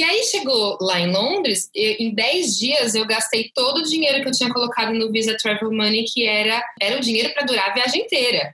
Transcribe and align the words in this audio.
E 0.00 0.02
aí 0.02 0.24
chegou 0.24 0.78
lá 0.80 0.98
em 0.98 1.12
Londres, 1.12 1.68
em 1.74 2.14
10 2.14 2.58
dias 2.58 2.94
eu 2.94 3.06
gastei 3.06 3.50
todo 3.54 3.80
o 3.80 3.82
dinheiro 3.82 4.22
que 4.22 4.28
eu 4.28 4.32
tinha 4.32 4.50
colocado 4.50 4.94
no 4.94 5.12
Visa 5.12 5.36
Travel 5.36 5.70
Money, 5.70 6.06
que 6.06 6.26
era, 6.26 6.64
era 6.80 6.96
o 6.96 7.00
dinheiro 7.02 7.34
para 7.34 7.44
durar 7.44 7.68
a 7.68 7.74
viagem 7.74 8.00
inteira. 8.00 8.50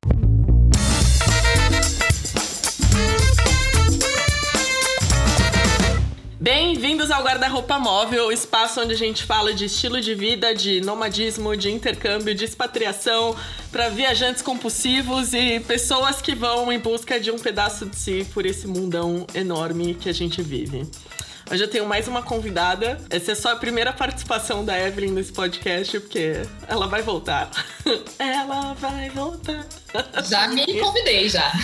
Bem-vindos 6.40 7.12
ao 7.12 7.22
Guarda-Roupa 7.22 7.78
Móvel, 7.78 8.26
o 8.26 8.32
espaço 8.32 8.80
onde 8.80 8.94
a 8.94 8.96
gente 8.96 9.22
fala 9.22 9.54
de 9.54 9.66
estilo 9.66 10.00
de 10.00 10.16
vida, 10.16 10.52
de 10.52 10.80
nomadismo, 10.80 11.56
de 11.56 11.70
intercâmbio, 11.70 12.34
de 12.34 12.44
expatriação 12.44 13.36
para 13.70 13.88
viajantes 13.88 14.42
compulsivos 14.42 15.32
e 15.32 15.60
pessoas 15.60 16.20
que 16.20 16.34
vão 16.34 16.72
em 16.72 16.78
busca 16.80 17.20
de 17.20 17.30
um 17.30 17.38
pedaço 17.38 17.86
de 17.86 17.94
si 17.94 18.26
por 18.34 18.44
esse 18.46 18.66
mundão 18.66 19.26
enorme 19.32 19.94
que 19.94 20.08
a 20.08 20.12
gente 20.12 20.42
vive. 20.42 20.88
Hoje 21.48 21.62
eu 21.62 21.68
tenho 21.68 21.86
mais 21.86 22.08
uma 22.08 22.22
convidada. 22.22 23.00
Essa 23.08 23.32
é 23.32 23.34
só 23.36 23.52
a 23.52 23.56
primeira 23.56 23.92
participação 23.92 24.64
da 24.64 24.76
Evelyn 24.78 25.12
nesse 25.12 25.32
podcast, 25.32 26.00
porque 26.00 26.42
ela 26.66 26.88
vai 26.88 27.02
voltar. 27.02 27.48
ela 28.18 28.74
vai 28.74 29.08
voltar. 29.10 29.64
Já 30.28 30.48
me 30.48 30.64
convidei, 30.80 31.28
já. 31.28 31.52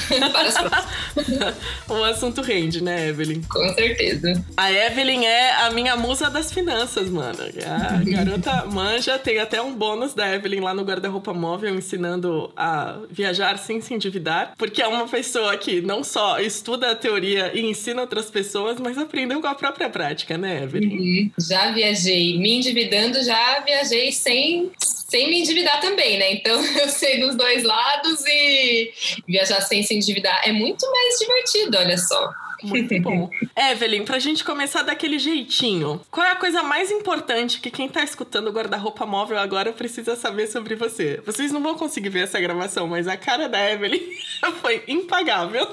O 1.88 2.04
assunto 2.04 2.40
rende, 2.40 2.82
né, 2.82 3.08
Evelyn? 3.08 3.42
Com 3.42 3.74
certeza. 3.74 4.44
A 4.56 4.72
Evelyn 4.72 5.26
é 5.26 5.52
a 5.62 5.70
minha 5.70 5.96
musa 5.96 6.30
das 6.30 6.52
finanças, 6.52 7.10
mano. 7.10 7.38
A 7.66 8.10
garota 8.10 8.64
manja, 8.66 9.18
tem 9.18 9.38
até 9.38 9.60
um 9.60 9.74
bônus 9.74 10.14
da 10.14 10.32
Evelyn 10.34 10.60
lá 10.60 10.72
no 10.72 10.82
guarda-roupa 10.82 11.34
móvel, 11.34 11.74
ensinando 11.74 12.52
a 12.56 12.98
viajar 13.10 13.58
sem 13.58 13.80
se 13.80 13.92
endividar. 13.92 14.54
Porque 14.56 14.80
é 14.80 14.86
uma 14.86 15.06
pessoa 15.06 15.56
que 15.56 15.80
não 15.80 16.02
só 16.02 16.38
estuda 16.40 16.92
a 16.92 16.94
teoria 16.94 17.50
e 17.54 17.60
ensina 17.60 18.00
outras 18.00 18.30
pessoas, 18.30 18.78
mas 18.80 18.96
aprendeu 18.96 19.40
com 19.40 19.46
a 19.46 19.54
própria 19.54 19.72
própria 19.72 19.88
prática, 19.88 20.38
né, 20.38 20.62
Evelyn? 20.62 20.98
Uhum. 20.98 21.30
Já 21.38 21.72
viajei 21.72 22.38
me 22.38 22.58
endividando, 22.58 23.22
já 23.22 23.60
viajei 23.60 24.12
sem, 24.12 24.70
sem 25.12 25.28
me 25.28 25.40
endividar 25.40 25.78
também, 25.78 26.18
né? 26.18 26.32
Então 26.32 26.64
eu 26.80 26.88
sei 26.88 27.20
dos 27.20 27.36
dois 27.36 27.62
lados 27.62 28.24
e 28.26 28.90
viajar 29.28 29.60
sem 29.60 29.82
se 29.82 29.94
endividar 29.94 30.40
é 30.48 30.52
muito 30.52 30.90
mais 30.90 31.18
divertido, 31.18 31.76
olha 31.76 31.98
só. 31.98 32.32
Muito 32.62 33.00
bom. 33.00 33.30
Evelyn, 33.56 34.04
pra 34.04 34.18
gente 34.18 34.44
começar 34.44 34.82
daquele 34.82 35.18
jeitinho, 35.18 36.00
qual 36.10 36.26
é 36.26 36.30
a 36.30 36.36
coisa 36.36 36.62
mais 36.62 36.90
importante 36.90 37.60
que 37.60 37.70
quem 37.70 37.88
tá 37.88 38.02
escutando 38.02 38.48
o 38.48 38.52
guarda-roupa 38.52 39.04
móvel 39.06 39.38
agora 39.38 39.72
precisa 39.72 40.16
saber 40.16 40.46
sobre 40.46 40.74
você? 40.74 41.20
Vocês 41.24 41.52
não 41.52 41.62
vão 41.62 41.76
conseguir 41.76 42.08
ver 42.08 42.24
essa 42.24 42.40
gravação, 42.40 42.86
mas 42.86 43.08
a 43.08 43.16
cara 43.16 43.48
da 43.48 43.70
Evelyn 43.70 44.00
foi 44.60 44.82
impagável. 44.86 45.66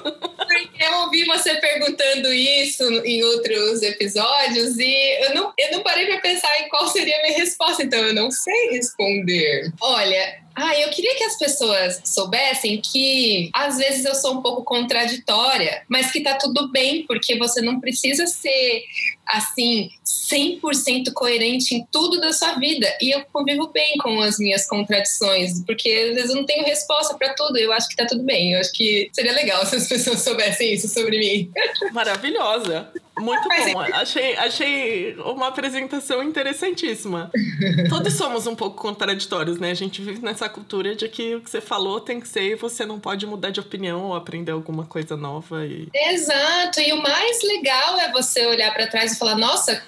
Eu 0.78 0.94
ouvi 1.00 1.24
você 1.24 1.54
perguntando 1.56 2.32
isso 2.32 2.84
em 3.04 3.22
outros 3.22 3.82
episódios 3.82 4.78
e 4.78 5.24
eu 5.24 5.34
não, 5.34 5.52
eu 5.56 5.72
não 5.72 5.82
parei 5.82 6.06
pra 6.06 6.20
pensar 6.20 6.60
em 6.60 6.68
qual 6.68 6.88
seria 6.88 7.16
a 7.18 7.22
minha 7.22 7.38
resposta, 7.38 7.82
então 7.82 7.98
eu 8.00 8.14
não 8.14 8.30
sei 8.30 8.70
responder. 8.70 9.72
Olha, 9.80 10.39
ah, 10.54 10.78
eu 10.78 10.90
queria 10.90 11.16
que 11.16 11.24
as 11.24 11.38
pessoas 11.38 12.02
soubessem 12.04 12.80
que 12.80 13.50
às 13.52 13.76
vezes 13.76 14.04
eu 14.04 14.14
sou 14.14 14.34
um 14.34 14.42
pouco 14.42 14.64
contraditória, 14.64 15.82
mas 15.88 16.10
que 16.10 16.20
tá 16.20 16.34
tudo 16.34 16.70
bem, 16.70 17.04
porque 17.06 17.38
você 17.38 17.60
não 17.60 17.80
precisa 17.80 18.26
ser 18.26 18.84
assim 19.26 19.90
100% 20.30 21.12
coerente 21.12 21.74
em 21.74 21.86
tudo 21.90 22.20
da 22.20 22.32
sua 22.32 22.54
vida. 22.54 22.86
E 23.00 23.14
eu 23.14 23.24
convivo 23.32 23.68
bem 23.68 23.96
com 23.98 24.20
as 24.20 24.38
minhas 24.38 24.66
contradições, 24.66 25.64
porque 25.64 25.88
às 25.88 26.14
vezes 26.14 26.30
eu 26.30 26.36
não 26.36 26.46
tenho 26.46 26.64
resposta 26.64 27.14
para 27.14 27.34
tudo. 27.34 27.58
Eu 27.58 27.72
acho 27.72 27.88
que 27.88 27.96
tá 27.96 28.06
tudo 28.06 28.22
bem. 28.22 28.52
Eu 28.52 28.60
acho 28.60 28.72
que 28.72 29.10
seria 29.12 29.32
legal 29.32 29.64
se 29.66 29.76
as 29.76 29.88
pessoas 29.88 30.20
soubessem 30.20 30.72
isso 30.74 30.88
sobre 30.88 31.18
mim. 31.18 31.50
Maravilhosa. 31.92 32.90
Muito 33.20 33.48
bom. 33.72 33.80
Achei, 33.80 34.36
achei 34.36 35.14
uma 35.16 35.48
apresentação 35.48 36.22
interessantíssima. 36.22 37.30
Todos 37.88 38.14
somos 38.14 38.46
um 38.46 38.54
pouco 38.54 38.80
contraditórios, 38.80 39.58
né? 39.58 39.70
A 39.70 39.74
gente 39.74 40.00
vive 40.00 40.22
nessa 40.22 40.48
cultura 40.48 40.94
de 40.94 41.08
que 41.08 41.34
o 41.34 41.40
que 41.40 41.50
você 41.50 41.60
falou 41.60 42.00
tem 42.00 42.18
que 42.18 42.26
ser 42.26 42.52
e 42.52 42.54
você 42.54 42.86
não 42.86 42.98
pode 42.98 43.26
mudar 43.26 43.50
de 43.50 43.60
opinião 43.60 44.04
ou 44.06 44.14
aprender 44.14 44.52
alguma 44.52 44.86
coisa 44.86 45.16
nova. 45.16 45.66
E... 45.66 45.88
Exato. 45.94 46.80
E 46.80 46.92
o 46.92 47.02
mais 47.02 47.42
legal 47.42 48.00
é 48.00 48.10
você 48.10 48.46
olhar 48.46 48.72
para 48.72 48.86
trás 48.86 49.12
e 49.12 49.18
falar: 49.18 49.36
nossa, 49.36 49.82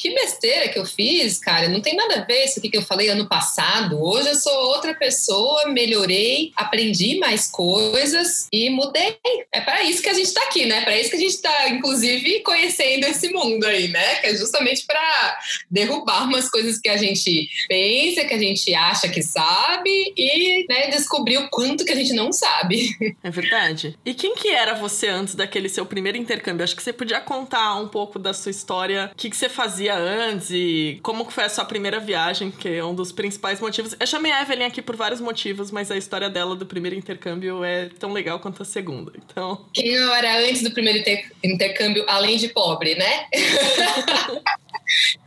que 0.00 0.14
besteira 0.14 0.66
que 0.70 0.78
eu 0.78 0.86
fiz, 0.86 1.38
cara. 1.38 1.68
Não 1.68 1.82
tem 1.82 1.94
nada 1.94 2.20
a 2.20 2.24
ver 2.24 2.46
isso 2.46 2.58
aqui 2.58 2.70
que 2.70 2.78
eu 2.78 2.82
falei 2.82 3.10
ano 3.10 3.28
passado. 3.28 4.02
Hoje 4.02 4.30
eu 4.30 4.34
sou 4.34 4.52
outra 4.68 4.94
pessoa, 4.94 5.68
melhorei, 5.68 6.52
aprendi 6.56 7.18
mais 7.18 7.46
coisas 7.46 8.48
e 8.50 8.70
mudei. 8.70 9.18
É 9.52 9.60
para 9.60 9.82
isso 9.82 10.02
que 10.02 10.08
a 10.08 10.14
gente 10.14 10.28
está 10.28 10.42
aqui, 10.44 10.64
né? 10.64 10.80
Para 10.80 10.98
isso 10.98 11.10
que 11.10 11.16
a 11.16 11.20
gente 11.20 11.34
está, 11.34 11.68
inclusive, 11.68 12.40
conhecendo 12.40 13.04
esse 13.04 13.28
mundo 13.28 13.64
aí, 13.64 13.88
né? 13.88 14.14
Que 14.16 14.28
é 14.28 14.34
justamente 14.34 14.86
para 14.86 15.38
derrubar 15.70 16.24
umas 16.24 16.48
coisas 16.48 16.78
que 16.78 16.88
a 16.88 16.96
gente 16.96 17.50
pensa, 17.68 18.24
que 18.24 18.32
a 18.32 18.38
gente 18.38 18.74
acha 18.74 19.06
que 19.06 19.22
sabe 19.22 20.14
e 20.16 20.64
né, 20.66 20.88
descobrir 20.88 21.36
o 21.36 21.50
quanto 21.50 21.84
que 21.84 21.92
a 21.92 21.96
gente 21.96 22.14
não 22.14 22.32
sabe. 22.32 22.88
É 23.22 23.30
verdade. 23.30 23.98
E 24.04 24.14
quem 24.14 24.34
que 24.34 24.48
era 24.48 24.72
você 24.72 25.08
antes 25.08 25.34
daquele 25.34 25.68
seu 25.68 25.84
primeiro 25.84 26.16
intercâmbio? 26.16 26.64
Acho 26.64 26.74
que 26.74 26.82
você 26.82 26.92
podia 26.92 27.20
contar 27.20 27.74
um 27.76 27.88
pouco 27.88 28.18
da 28.18 28.32
sua 28.32 28.50
história, 28.50 29.10
o 29.12 29.16
que, 29.16 29.28
que 29.28 29.36
você 29.36 29.48
fazia 29.48 29.89
fazia 29.90 29.96
antes 29.98 30.50
e 30.50 31.00
como 31.02 31.26
que 31.26 31.32
foi 31.32 31.44
a 31.44 31.48
sua 31.48 31.64
primeira 31.64 31.98
viagem, 31.98 32.50
que 32.50 32.68
é 32.68 32.84
um 32.84 32.94
dos 32.94 33.12
principais 33.12 33.60
motivos. 33.60 33.96
Eu 33.98 34.06
chamei 34.06 34.30
a 34.30 34.42
Evelyn 34.42 34.66
aqui 34.66 34.80
por 34.80 34.96
vários 34.96 35.20
motivos, 35.20 35.70
mas 35.70 35.90
a 35.90 35.96
história 35.96 36.30
dela 36.30 36.54
do 36.54 36.64
primeiro 36.64 36.96
intercâmbio 36.96 37.64
é 37.64 37.88
tão 37.98 38.12
legal 38.12 38.38
quanto 38.38 38.62
a 38.62 38.64
segunda. 38.64 39.12
Então. 39.16 39.66
Quem 39.72 39.88
eu 39.88 40.14
era 40.14 40.38
antes 40.38 40.62
do 40.62 40.70
primeiro 40.70 41.02
intercâmbio, 41.42 42.04
além 42.08 42.36
de 42.36 42.48
pobre, 42.48 42.94
né? 42.94 43.26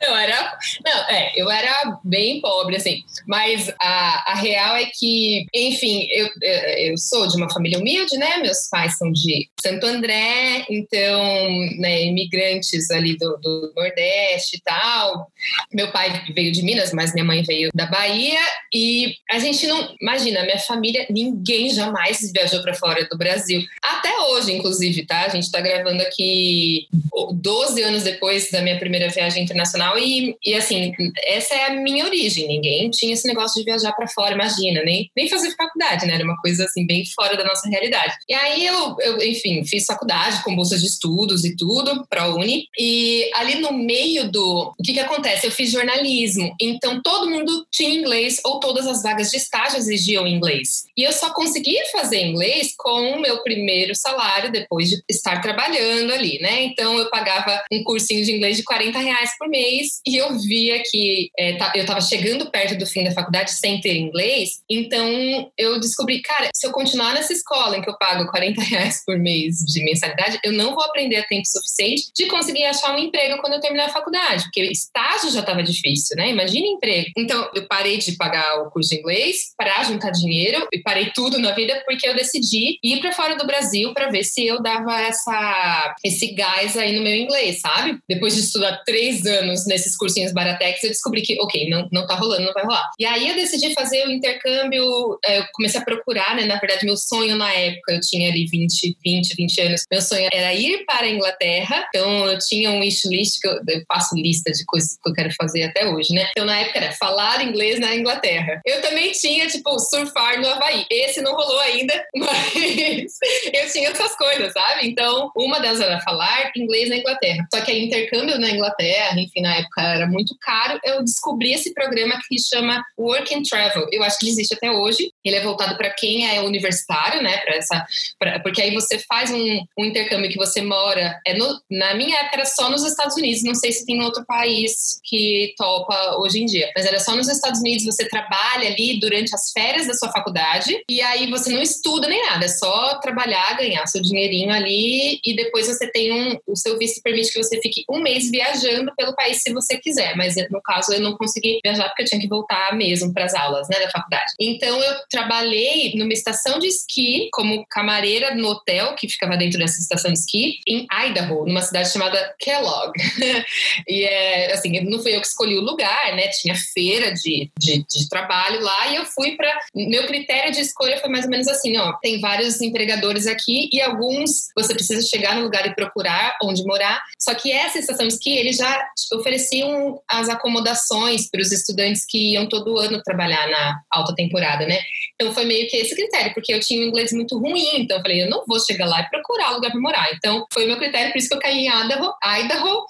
Não, 0.02 0.18
era. 0.18 0.58
Não, 0.86 1.10
é, 1.10 1.32
eu 1.36 1.50
era 1.50 2.00
bem 2.04 2.42
pobre, 2.42 2.76
assim. 2.76 3.04
Mas 3.28 3.70
a, 3.82 4.34
a 4.34 4.36
real 4.36 4.76
é 4.76 4.86
que, 4.86 5.46
enfim, 5.54 6.08
eu, 6.12 6.30
eu 6.42 6.98
sou 6.98 7.28
de 7.28 7.38
uma 7.38 7.52
família 7.52 7.80
humilde, 7.80 8.18
né? 8.18 8.38
Meus 8.38 8.68
pais 8.70 8.98
são 8.98 9.12
de 9.12 9.50
Santo 9.62 9.86
André, 9.86 10.66
então, 10.70 11.50
né, 11.78 12.04
imigrantes 12.04 12.92
ali 12.92 13.18
do, 13.18 13.38
do 13.38 13.74
Nordeste 13.76 14.58
e 14.58 14.62
tal. 14.62 15.28
Meu 15.74 15.92
pai 15.92 16.24
veio 16.34 16.52
de 16.52 16.64
Minas, 16.64 16.92
mas 16.94 17.14
minha 17.14 17.26
mãe 17.26 17.44
veio 17.44 17.70
da 17.74 17.86
Bahia. 17.86 18.40
E 18.74 19.16
a 19.32 19.40
gente 19.40 19.66
não. 19.68 19.96
Imagina, 20.02 20.44
minha 20.44 20.60
família, 20.60 21.06
ninguém 21.10 21.70
jamais 21.70 22.32
viajou 22.32 22.62
para 22.62 22.74
fora 22.74 23.08
do 23.10 23.18
Brasil. 23.18 23.64
Até 23.82 24.18
hoje, 24.20 24.54
inclusive, 24.54 25.06
tá? 25.06 25.22
A 25.22 25.30
gente 25.30 25.52
tá 25.52 25.62
gravando 25.62 26.02
aqui 26.04 26.88
12 27.34 27.82
anos 27.82 28.04
depois 28.04 28.50
da 28.52 28.62
minha 28.62 28.78
primeira 28.78 29.10
viagem 29.10 29.33
internacional 29.40 29.98
e, 29.98 30.36
e 30.44 30.54
assim, 30.54 30.94
essa 31.28 31.54
é 31.54 31.66
a 31.68 31.74
minha 31.74 32.06
origem. 32.06 32.48
Ninguém 32.48 32.90
tinha 32.90 33.14
esse 33.14 33.28
negócio 33.28 33.60
de 33.60 33.66
viajar 33.66 33.94
para 33.94 34.08
fora, 34.08 34.34
imagina, 34.34 34.84
nem, 34.84 35.10
nem 35.16 35.30
fazer 35.30 35.52
faculdade, 35.56 36.06
né? 36.06 36.16
Era 36.16 36.24
uma 36.24 36.38
coisa 36.38 36.66
assim, 36.66 36.86
bem 36.86 37.04
fora 37.16 37.38
da 37.38 37.44
nossa 37.44 37.68
realidade. 37.70 38.16
E 38.28 38.34
aí 38.34 38.66
eu, 38.66 38.96
eu 39.00 39.24
enfim, 39.24 39.64
fiz 39.66 39.86
faculdade 39.86 40.44
com 40.44 40.56
bolsas 40.56 40.82
de 40.82 40.88
estudos 40.88 41.44
e 41.44 41.56
tudo, 41.56 42.06
para 42.10 42.34
Uni. 42.34 42.68
E 42.78 43.30
ali 43.36 43.60
no 43.60 43.74
meio 43.74 44.32
do. 44.32 44.74
O 44.78 44.84
que 44.84 44.94
que 44.94 45.00
acontece? 45.00 45.48
Eu 45.48 45.52
fiz 45.52 45.72
jornalismo, 45.72 46.56
então 46.60 47.02
todo 47.02 47.30
mundo 47.30 47.66
tinha 47.72 47.90
inglês 47.90 48.40
ou 48.46 48.60
todas 48.60 48.88
as 48.88 49.04
vagas 49.04 49.30
de 49.30 49.38
estágio 49.38 49.78
exigiam 49.78 50.28
inglês. 50.28 50.86
E 50.98 51.04
eu 51.04 51.12
só 51.12 51.34
conseguia 51.34 51.84
fazer 51.92 52.22
inglês 52.22 52.74
com 52.78 53.12
o 53.12 53.22
meu 53.22 53.42
primeiro 53.44 53.96
salário 53.96 54.52
depois 54.52 54.90
de 54.90 55.02
estar 55.10 55.42
trabalhando 55.42 56.14
ali, 56.14 56.40
né? 56.40 56.64
Então 56.64 56.98
eu 56.98 57.10
pagava 57.10 57.64
um 57.72 57.84
cursinho 57.84 58.24
de 58.24 58.32
inglês 58.32 58.58
de 58.58 58.64
40 58.64 59.00
reais 59.00 59.23
por 59.38 59.48
mês 59.48 60.02
e 60.06 60.18
eu 60.18 60.38
via 60.40 60.82
que 60.86 61.30
é, 61.38 61.54
tá, 61.54 61.72
eu 61.76 61.82
estava 61.82 62.02
chegando 62.02 62.50
perto 62.50 62.78
do 62.78 62.86
fim 62.86 63.04
da 63.04 63.12
faculdade 63.12 63.52
sem 63.52 63.80
ter 63.80 63.96
inglês, 63.96 64.62
então 64.70 65.52
eu 65.58 65.80
descobri, 65.80 66.22
cara, 66.22 66.50
se 66.54 66.66
eu 66.66 66.72
continuar 66.72 67.14
nessa 67.14 67.34
escola 67.34 67.78
em 67.78 67.82
que 67.82 67.90
eu 67.90 67.98
pago 67.98 68.30
40 68.30 68.62
reais 68.64 69.04
por 69.06 69.18
mês 69.18 69.58
de 69.58 69.84
mensalidade, 69.84 70.40
eu 70.44 70.52
não 70.52 70.74
vou 70.74 70.84
aprender 70.84 71.18
a 71.18 71.24
tempo 71.28 71.48
suficiente 71.48 72.12
de 72.16 72.26
conseguir 72.28 72.64
achar 72.66 72.96
um 72.96 73.00
emprego 73.00 73.40
quando 73.42 73.54
eu 73.54 73.60
terminar 73.60 73.86
a 73.86 73.94
faculdade, 73.94 74.44
porque 74.44 74.64
estágio 74.64 75.32
já 75.32 75.40
estava 75.42 75.64
difícil, 75.64 76.16
né? 76.18 76.30
Imagina 76.30 76.68
emprego. 76.68 77.12
Então 77.18 77.50
eu 77.54 77.68
parei 77.68 77.98
de 77.98 78.14
pagar 78.14 78.62
o 78.62 78.72
curso 78.72 78.90
de 78.90 78.98
inglês 78.98 79.54
para 79.58 79.84
juntar 79.84 80.12
dinheiro 80.12 80.68
e 80.72 80.80
parei 80.80 81.12
tudo 81.14 81.40
na 81.40 81.52
vida 81.52 81.82
porque 81.86 82.08
eu 82.08 82.16
decidi 82.16 82.80
ir 82.84 83.00
para 83.00 83.12
fora 83.12 83.36
do 83.36 83.46
Brasil 83.46 83.94
para 83.94 84.10
ver 84.10 84.24
se 84.24 84.46
eu 84.46 84.62
dava 84.62 85.00
essa 85.02 85.96
esse 86.04 86.34
gás 86.34 86.78
aí 86.78 86.96
no 86.96 87.04
meu 87.04 87.16
inglês, 87.16 87.60
sabe? 87.60 88.00
Depois 88.08 88.36
de 88.36 88.42
estudar 88.42 88.82
três 88.86 89.13
anos 89.26 89.54
anos 89.54 89.66
nesses 89.68 89.96
cursinhos 89.96 90.34
Baratex, 90.34 90.84
eu 90.84 90.90
descobri 90.90 91.22
que, 91.22 91.38
ok, 91.40 91.70
não, 91.70 91.88
não 91.92 92.08
tá 92.08 92.16
rolando, 92.16 92.46
não 92.46 92.54
vai 92.54 92.64
rolar. 92.64 92.90
E 93.00 93.06
aí 93.06 93.30
eu 93.30 93.36
decidi 93.36 93.74
fazer 93.74 94.06
o 94.08 94.12
intercâmbio, 94.12 95.20
é, 95.26 95.40
eu 95.40 95.46
comecei 95.54 95.80
a 95.80 95.84
procurar, 95.84 96.36
né? 96.36 96.46
Na 96.46 96.58
verdade, 96.58 96.86
meu 96.86 96.98
sonho 96.98 97.36
na 97.36 97.52
época, 97.54 97.94
eu 97.94 98.00
tinha 98.00 98.30
ali 98.30 98.46
20, 98.48 98.98
20, 99.04 99.36
20 99.36 99.62
anos, 99.62 99.84
meu 99.92 100.02
sonho 100.02 100.28
era 100.34 100.54
ir 100.54 100.86
para 100.86 101.06
a 101.06 101.10
Inglaterra. 101.10 101.86
Então 101.90 102.28
eu 102.28 102.38
tinha 102.40 102.72
um 102.72 102.80
wish 102.80 103.08
list, 103.08 103.40
que 103.40 103.48
eu, 103.48 103.60
eu 103.68 103.84
faço 103.88 104.16
lista 104.16 104.52
de 104.52 104.64
coisas 104.66 104.98
que 105.02 105.10
eu 105.10 105.14
quero 105.14 105.32
fazer 105.36 105.64
até 105.64 105.88
hoje, 105.88 106.14
né? 106.14 106.28
Então 106.32 106.46
na 106.46 106.60
época 106.60 106.80
era 106.80 106.92
falar 106.94 107.44
inglês 107.44 107.80
na 107.80 107.96
Inglaterra. 107.96 108.62
Eu 108.66 108.82
também 108.82 109.12
tinha, 109.12 109.48
tipo, 109.48 109.78
surfar 109.80 110.40
no 110.40 110.48
Havaí. 110.48 110.86
Esse 110.90 111.22
não 111.22 111.34
rolou 111.34 111.60
ainda, 111.60 111.94
mas 112.16 113.18
eu 113.54 113.72
tinha 113.72 113.90
essas 113.90 114.16
coisas, 114.16 114.52
sabe? 114.54 114.88
Então, 114.88 115.32
uma 115.36 115.60
delas 115.60 115.82
era 115.82 116.00
falar 116.02 116.52
inglês 116.56 116.90
na 116.90 116.98
Inglaterra. 116.98 117.46
Só 117.54 117.62
que 117.62 117.72
aí, 117.72 117.86
intercâmbio 117.86 118.40
na 118.40 118.50
Inglaterra, 118.50 119.03
enfim, 119.18 119.42
na 119.42 119.58
época 119.58 119.82
era 119.82 120.08
muito 120.08 120.36
caro. 120.40 120.80
Eu 120.84 121.04
descobri 121.04 121.54
esse 121.54 121.74
programa 121.74 122.20
que 122.28 122.38
chama 122.40 122.84
Work 122.98 123.34
and 123.34 123.44
Travel. 123.44 123.88
Eu 123.92 124.04
acho 124.04 124.18
que 124.18 124.26
ele 124.26 124.32
existe 124.32 124.54
até 124.54 124.72
hoje. 124.72 125.12
Ele 125.24 125.36
é 125.36 125.42
voltado 125.42 125.76
para 125.78 125.90
quem 125.92 126.28
é 126.30 126.42
universitário, 126.42 127.22
né? 127.22 127.38
Pra 127.40 127.56
essa, 127.56 127.86
pra, 128.20 128.40
porque 128.40 128.62
aí 128.62 128.74
você 128.74 129.00
faz 129.00 129.32
um, 129.32 129.66
um 129.78 129.86
intercâmbio 129.86 130.30
que 130.30 130.38
você 130.38 130.62
mora. 130.62 131.20
É 131.26 131.34
no, 131.34 131.60
na 131.70 131.94
minha 131.94 132.18
época 132.20 132.38
era 132.38 132.46
só 132.46 132.70
nos 132.70 132.84
Estados 132.84 133.16
Unidos. 133.16 133.44
Não 133.44 133.56
sei 133.56 133.72
se 133.72 133.86
tem 133.86 134.02
outro 134.04 134.26
país 134.26 135.00
que 135.04 135.54
topa 135.58 136.18
hoje 136.20 136.42
em 136.42 136.46
dia. 136.46 136.72
Mas 136.76 136.86
era 136.86 137.00
só 137.00 137.16
nos 137.16 137.28
Estados 137.28 137.60
Unidos. 137.60 137.86
Você 137.86 138.08
trabalha 138.08 138.68
ali 138.70 139.00
durante 139.00 139.34
as 139.34 139.52
férias 139.52 139.88
da 139.88 139.94
sua 139.94 140.12
faculdade. 140.12 140.84
E 140.90 141.02
aí 141.02 141.30
você 141.30 141.52
não 141.52 141.62
estuda 141.62 142.08
nem 142.08 142.22
nada. 142.26 142.46
É 142.46 142.50
só 142.50 143.00
trabalhar, 143.00 143.58
ganhar 143.58 143.86
seu 143.88 144.02
dinheirinho 144.02 144.52
ali. 144.52 145.20
E 145.26 145.36
depois 145.36 145.68
você 145.68 145.90
tem 145.92 146.12
um. 146.12 146.38
O 146.48 146.56
seu 146.56 146.78
visto 146.78 147.02
permite 147.02 147.32
que 147.32 147.42
você 147.42 147.60
fique 147.62 147.84
um 147.90 148.02
mês 148.02 148.30
viajando 148.30 148.93
pelo 148.96 149.16
país 149.16 149.42
se 149.42 149.54
você 149.54 149.78
quiser. 149.78 150.16
Mas 150.16 150.36
no 150.50 150.62
caso 150.62 150.94
eu 150.94 151.02
não 151.02 151.18
consegui 151.18 151.60
viajar 151.64 151.88
porque 151.90 152.04
eu 152.04 152.08
tinha 152.08 152.22
que 152.22 152.28
voltar 152.28 152.76
mesmo 152.76 153.14
para 153.14 153.26
as 153.26 153.34
aulas 153.34 153.68
né, 153.70 153.80
da 153.80 153.90
faculdade. 153.90 154.34
Então 154.40 154.82
eu 154.82 154.96
trabalhei 155.10 155.94
numa 155.96 156.14
estação 156.14 156.60
de 156.60 156.68
esqui 156.68 157.30
como 157.32 157.66
camareira 157.68 158.36
no 158.36 158.48
hotel 158.48 158.96
que 158.96 159.10
ficava 159.10 159.38
dentro 159.38 159.60
dessa 159.60 159.80
estação 159.80 160.12
de 160.12 160.20
esqui 160.20 160.60
em 160.68 160.88
Idaho, 161.08 161.46
numa 161.46 161.62
cidade 161.62 161.92
chamada 161.92 162.36
Kellogg. 162.40 162.94
e 163.88 164.04
é 164.04 164.54
assim, 164.54 164.80
não 164.82 165.00
fui 165.02 165.16
eu 165.16 165.22
que 165.22 165.28
escolhi 165.28 165.58
o 165.58 165.62
lugar, 165.62 166.16
né? 166.16 166.28
Tinha 166.30 166.56
feira 166.56 167.14
de, 167.14 167.50
de, 167.58 167.86
de 167.90 168.10
trabalho 168.10 168.62
lá 168.62 168.88
e 168.88 168.96
eu 168.96 169.06
fui 169.06 169.36
para. 169.36 169.60
Meu 169.74 170.06
critério 170.08 170.52
de 170.52 170.62
escolha 170.62 171.00
foi 171.00 171.10
mais 171.10 171.26
ou 171.26 171.32
menos 171.32 171.48
assim: 171.48 171.78
ó, 171.78 171.94
tem 171.94 172.20
vários 172.20 172.62
empregadores 172.62 173.28
aqui 173.28 173.70
e 173.72 173.82
alguns 173.82 174.50
você 174.56 174.74
precisa 174.74 175.06
chegar 175.08 175.36
no 175.36 175.44
lugar 175.44 175.66
e 175.66 175.76
procurar 175.76 176.38
onde 176.42 176.64
morar. 176.64 177.02
Só 177.20 177.34
que 177.34 177.52
essa 177.52 177.80
estação 177.80 178.08
de 178.08 178.14
esqui, 178.14 178.38
eles 178.38 178.58
já 178.58 178.83
ofereciam 179.14 180.02
as 180.10 180.30
acomodações 180.30 181.30
para 181.30 181.42
os 181.42 181.52
estudantes 181.52 182.06
que 182.06 182.34
iam 182.34 182.48
todo 182.48 182.78
ano 182.78 183.02
trabalhar 183.04 183.48
na 183.50 183.82
alta 183.92 184.14
temporada, 184.16 184.66
né? 184.66 184.80
Então 185.16 185.34
foi 185.34 185.46
meio 185.46 185.68
que 185.70 185.78
esse 185.78 185.96
critério, 185.96 186.34
porque 186.34 186.54
eu 186.54 186.60
tinha 186.60 186.82
um 186.82 186.88
inglês 186.88 187.12
muito 187.12 187.38
ruim, 187.38 187.82
então 187.82 187.98
eu 187.98 188.02
falei, 188.02 188.24
eu 188.24 188.30
não 188.30 188.44
vou 188.48 188.60
chegar 188.60 188.86
lá 188.86 189.02
e 189.02 189.10
procurar 189.10 189.52
lugar 189.52 189.72
para 189.72 189.80
morar. 189.80 190.12
Então 190.14 190.46
foi 190.52 190.66
meu 190.66 190.78
critério, 190.78 191.12
por 191.12 191.18
isso 191.18 191.30
que 191.30 191.36
eu 191.36 191.40
caí 191.40 191.66
em 191.66 191.68
Idaho, 191.68 192.14
Idaho 192.24 192.86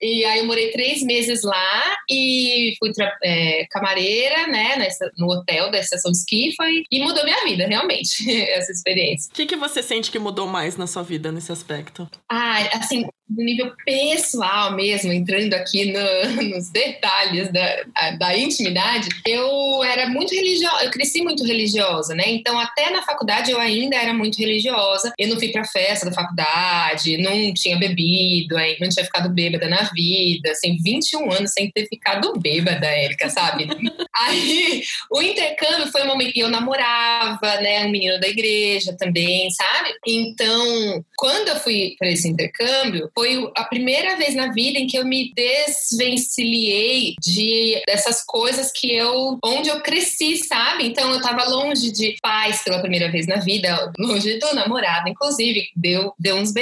e 0.00 0.24
aí 0.24 0.38
eu 0.38 0.46
morei 0.46 0.70
três 0.70 1.02
meses 1.02 1.42
lá 1.42 1.96
e 2.10 2.74
fui 2.78 2.92
é, 3.22 3.66
camareira, 3.70 4.46
né, 4.46 4.76
nessa, 4.76 5.10
no 5.16 5.28
hotel 5.28 5.70
da 5.70 5.78
estação 5.78 6.10
de 6.10 6.18
esqui, 6.18 6.54
foi, 6.56 6.84
e 6.90 7.00
mudou 7.00 7.24
minha 7.24 7.44
vida, 7.44 7.66
realmente, 7.66 8.30
essa 8.50 8.72
experiência. 8.72 9.30
O 9.30 9.34
que, 9.34 9.46
que 9.46 9.56
você 9.56 9.82
sente 9.82 10.10
que 10.10 10.18
mudou 10.18 10.46
mais 10.46 10.76
na 10.76 10.86
sua 10.86 11.02
vida 11.02 11.32
nesse 11.32 11.52
aspecto? 11.52 12.08
Ah, 12.30 12.58
assim, 12.74 13.06
no 13.36 13.44
nível 13.44 13.72
pessoal 13.84 14.74
mesmo, 14.74 15.12
entrando 15.12 15.54
aqui 15.54 15.92
no, 15.92 16.42
nos 16.50 16.70
detalhes 16.70 17.50
da, 17.52 17.84
da 18.18 18.36
intimidade, 18.36 19.08
eu 19.26 19.82
era 19.84 20.08
muito 20.08 20.34
religiosa, 20.34 20.84
eu 20.84 20.90
cresci 20.90 21.22
muito 21.22 21.44
religiosa, 21.44 22.14
né? 22.14 22.24
Então, 22.26 22.58
até 22.58 22.90
na 22.90 23.02
faculdade 23.02 23.50
eu 23.50 23.58
ainda 23.58 23.96
era 23.96 24.12
muito 24.12 24.38
religiosa. 24.38 25.12
Eu 25.18 25.28
não 25.28 25.38
fui 25.38 25.48
pra 25.48 25.64
festa 25.64 26.06
da 26.06 26.12
faculdade, 26.12 27.18
não 27.18 27.52
tinha 27.54 27.78
bebido, 27.78 28.56
não 28.80 28.88
tinha 28.88 29.04
ficado 29.04 29.28
bêbada 29.30 29.68
na 29.68 29.90
vida, 29.94 30.50
assim, 30.50 30.76
21 30.82 31.32
anos 31.32 31.52
sem 31.52 31.70
ter 31.70 31.86
ficado 31.86 32.32
bêbada, 32.38 32.86
Érica, 32.86 33.28
sabe? 33.28 33.68
Aí, 34.20 34.82
o 35.10 35.22
intercâmbio 35.22 35.90
foi 35.90 36.02
um 36.02 36.08
momento 36.08 36.32
que 36.32 36.40
eu 36.40 36.50
namorava, 36.50 37.60
né? 37.60 37.84
Um 37.84 37.90
menino 37.90 38.20
da 38.20 38.28
igreja 38.28 38.94
também, 38.98 39.50
sabe? 39.50 39.90
Então, 40.06 41.04
quando 41.16 41.48
eu 41.48 41.56
fui 41.56 41.94
para 41.98 42.08
esse 42.08 42.28
intercâmbio, 42.28 43.10
foi 43.14 43.21
a 43.56 43.64
primeira 43.64 44.16
vez 44.16 44.34
na 44.34 44.52
vida 44.52 44.78
em 44.78 44.86
que 44.86 44.98
eu 44.98 45.04
me 45.04 45.32
desvencilhei 45.34 47.14
de 47.20 47.82
dessas 47.86 48.24
coisas 48.24 48.70
que 48.72 48.94
eu 48.94 49.38
onde 49.44 49.68
eu 49.68 49.80
cresci, 49.80 50.36
sabe? 50.36 50.86
Então 50.86 51.10
eu 51.12 51.20
tava 51.20 51.48
longe 51.48 51.90
de 51.90 52.16
pais 52.22 52.62
pela 52.62 52.80
primeira 52.80 53.10
vez 53.10 53.26
na 53.26 53.36
vida, 53.36 53.92
longe 53.98 54.38
do 54.38 54.54
namorado, 54.54 55.08
inclusive, 55.08 55.68
deu 55.76 56.12
deu 56.18 56.36
uns 56.36 56.52
BO. 56.52 56.60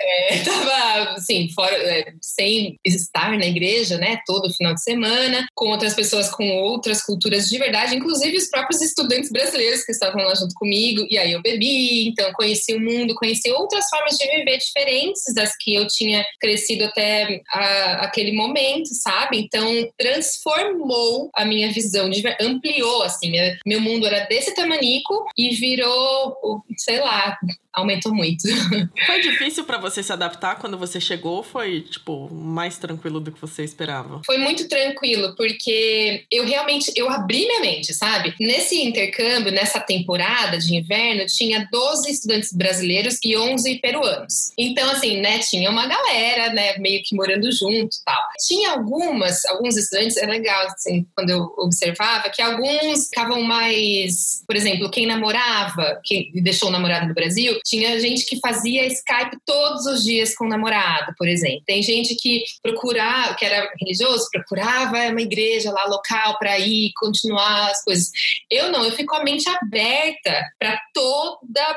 É, 0.00 0.38
tava 0.44 1.10
assim, 1.12 1.48
fora 1.54 1.74
é, 1.76 2.12
sem 2.20 2.78
estar 2.84 3.36
na 3.36 3.46
igreja, 3.46 3.98
né, 3.98 4.20
todo 4.26 4.52
final 4.52 4.74
de 4.74 4.82
semana, 4.82 5.46
com 5.54 5.68
outras 5.68 5.94
pessoas 5.94 6.28
com 6.30 6.48
outras 6.58 7.02
culturas 7.02 7.48
de 7.48 7.58
verdade, 7.58 7.96
inclusive 7.96 8.36
os 8.36 8.48
próprios 8.48 8.80
estudantes 8.82 9.30
brasileiros 9.30 9.84
que 9.84 9.92
estavam 9.92 10.22
lá 10.22 10.34
junto 10.34 10.54
comigo, 10.54 11.06
e 11.10 11.18
aí 11.18 11.32
eu 11.32 11.42
bebi, 11.42 12.08
então 12.08 12.32
conheci 12.32 12.74
o 12.74 12.80
mundo, 12.80 13.14
conheci 13.14 13.50
outras 13.50 13.88
formas 13.88 14.16
de 14.16 14.26
viver 14.26 14.58
diferentes 14.58 15.22
das 15.34 15.56
que 15.58 15.65
eu 15.74 15.86
tinha 15.86 16.24
crescido 16.40 16.84
até 16.84 17.42
a, 17.48 18.04
aquele 18.04 18.32
momento, 18.32 18.88
sabe? 18.94 19.38
Então, 19.38 19.66
transformou 19.98 21.30
a 21.34 21.44
minha 21.44 21.70
visão, 21.72 22.10
ampliou, 22.40 23.02
assim. 23.02 23.32
Meu 23.64 23.80
mundo 23.80 24.06
era 24.06 24.26
desse 24.26 24.54
tamanico 24.54 25.24
e 25.36 25.50
virou, 25.54 26.62
sei 26.76 27.00
lá, 27.00 27.36
aumentou 27.76 28.12
muito. 28.12 28.48
Foi 29.06 29.20
difícil 29.20 29.64
para 29.64 29.78
você 29.78 30.02
se 30.02 30.12
adaptar 30.12 30.58
quando 30.58 30.78
você 30.78 30.98
chegou? 30.98 31.42
Foi, 31.42 31.82
tipo, 31.82 32.32
mais 32.32 32.78
tranquilo 32.78 33.20
do 33.20 33.30
que 33.30 33.40
você 33.40 33.62
esperava? 33.62 34.22
Foi 34.24 34.38
muito 34.38 34.66
tranquilo, 34.66 35.36
porque 35.36 36.24
eu 36.32 36.46
realmente, 36.46 36.90
eu 36.96 37.10
abri 37.10 37.46
minha 37.46 37.60
mente, 37.60 37.92
sabe? 37.92 38.34
Nesse 38.40 38.80
intercâmbio, 38.82 39.52
nessa 39.52 39.78
temporada 39.78 40.56
de 40.58 40.74
inverno, 40.74 41.26
tinha 41.26 41.68
12 41.70 42.10
estudantes 42.10 42.52
brasileiros 42.52 43.18
e 43.22 43.36
11 43.36 43.78
peruanos. 43.80 44.52
Então, 44.56 44.90
assim, 44.90 45.20
né, 45.20 45.38
tinha 45.56 45.70
uma 45.70 45.86
galera, 45.86 46.52
né, 46.52 46.76
meio 46.78 47.02
que 47.02 47.16
morando 47.16 47.50
junto 47.50 47.96
tal. 48.04 48.22
Tinha 48.46 48.72
algumas, 48.72 49.44
alguns 49.46 49.76
estudantes, 49.76 50.16
é 50.16 50.26
legal, 50.26 50.66
assim, 50.66 51.06
quando 51.14 51.30
eu 51.30 51.54
observava, 51.56 52.28
que 52.28 52.42
alguns 52.42 53.06
ficavam 53.08 53.42
mais, 53.42 54.42
por 54.46 54.54
exemplo, 54.54 54.90
quem 54.90 55.06
namorava, 55.06 56.00
quem 56.04 56.30
deixou 56.34 56.68
o 56.68 56.72
namorado 56.72 57.08
no 57.08 57.14
Brasil, 57.14 57.58
tinha 57.64 57.98
gente 57.98 58.26
que 58.26 58.38
fazia 58.38 58.86
Skype 58.86 59.38
todos 59.46 59.86
os 59.86 60.04
dias 60.04 60.34
com 60.34 60.44
o 60.44 60.48
namorado, 60.48 61.14
por 61.16 61.26
exemplo. 61.26 61.62
Tem 61.66 61.82
gente 61.82 62.14
que 62.16 62.44
procurava, 62.62 63.34
que 63.34 63.44
era 63.44 63.70
religioso, 63.80 64.28
procurava 64.30 64.98
uma 65.08 65.22
igreja 65.22 65.70
lá 65.70 65.84
local 65.86 66.38
para 66.38 66.58
ir 66.58 66.92
continuar 66.96 67.70
as 67.70 67.82
coisas. 67.82 68.10
Eu 68.50 68.70
não, 68.70 68.84
eu 68.84 68.92
fico 68.92 69.14
a 69.14 69.24
mente 69.24 69.48
aberta 69.48 70.42
para 70.58 70.78
toda 70.92 71.76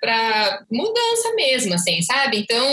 para 0.00 0.64
mudança 0.70 1.34
mesmo, 1.34 1.74
assim, 1.74 2.00
sabe? 2.02 2.38
Então, 2.38 2.64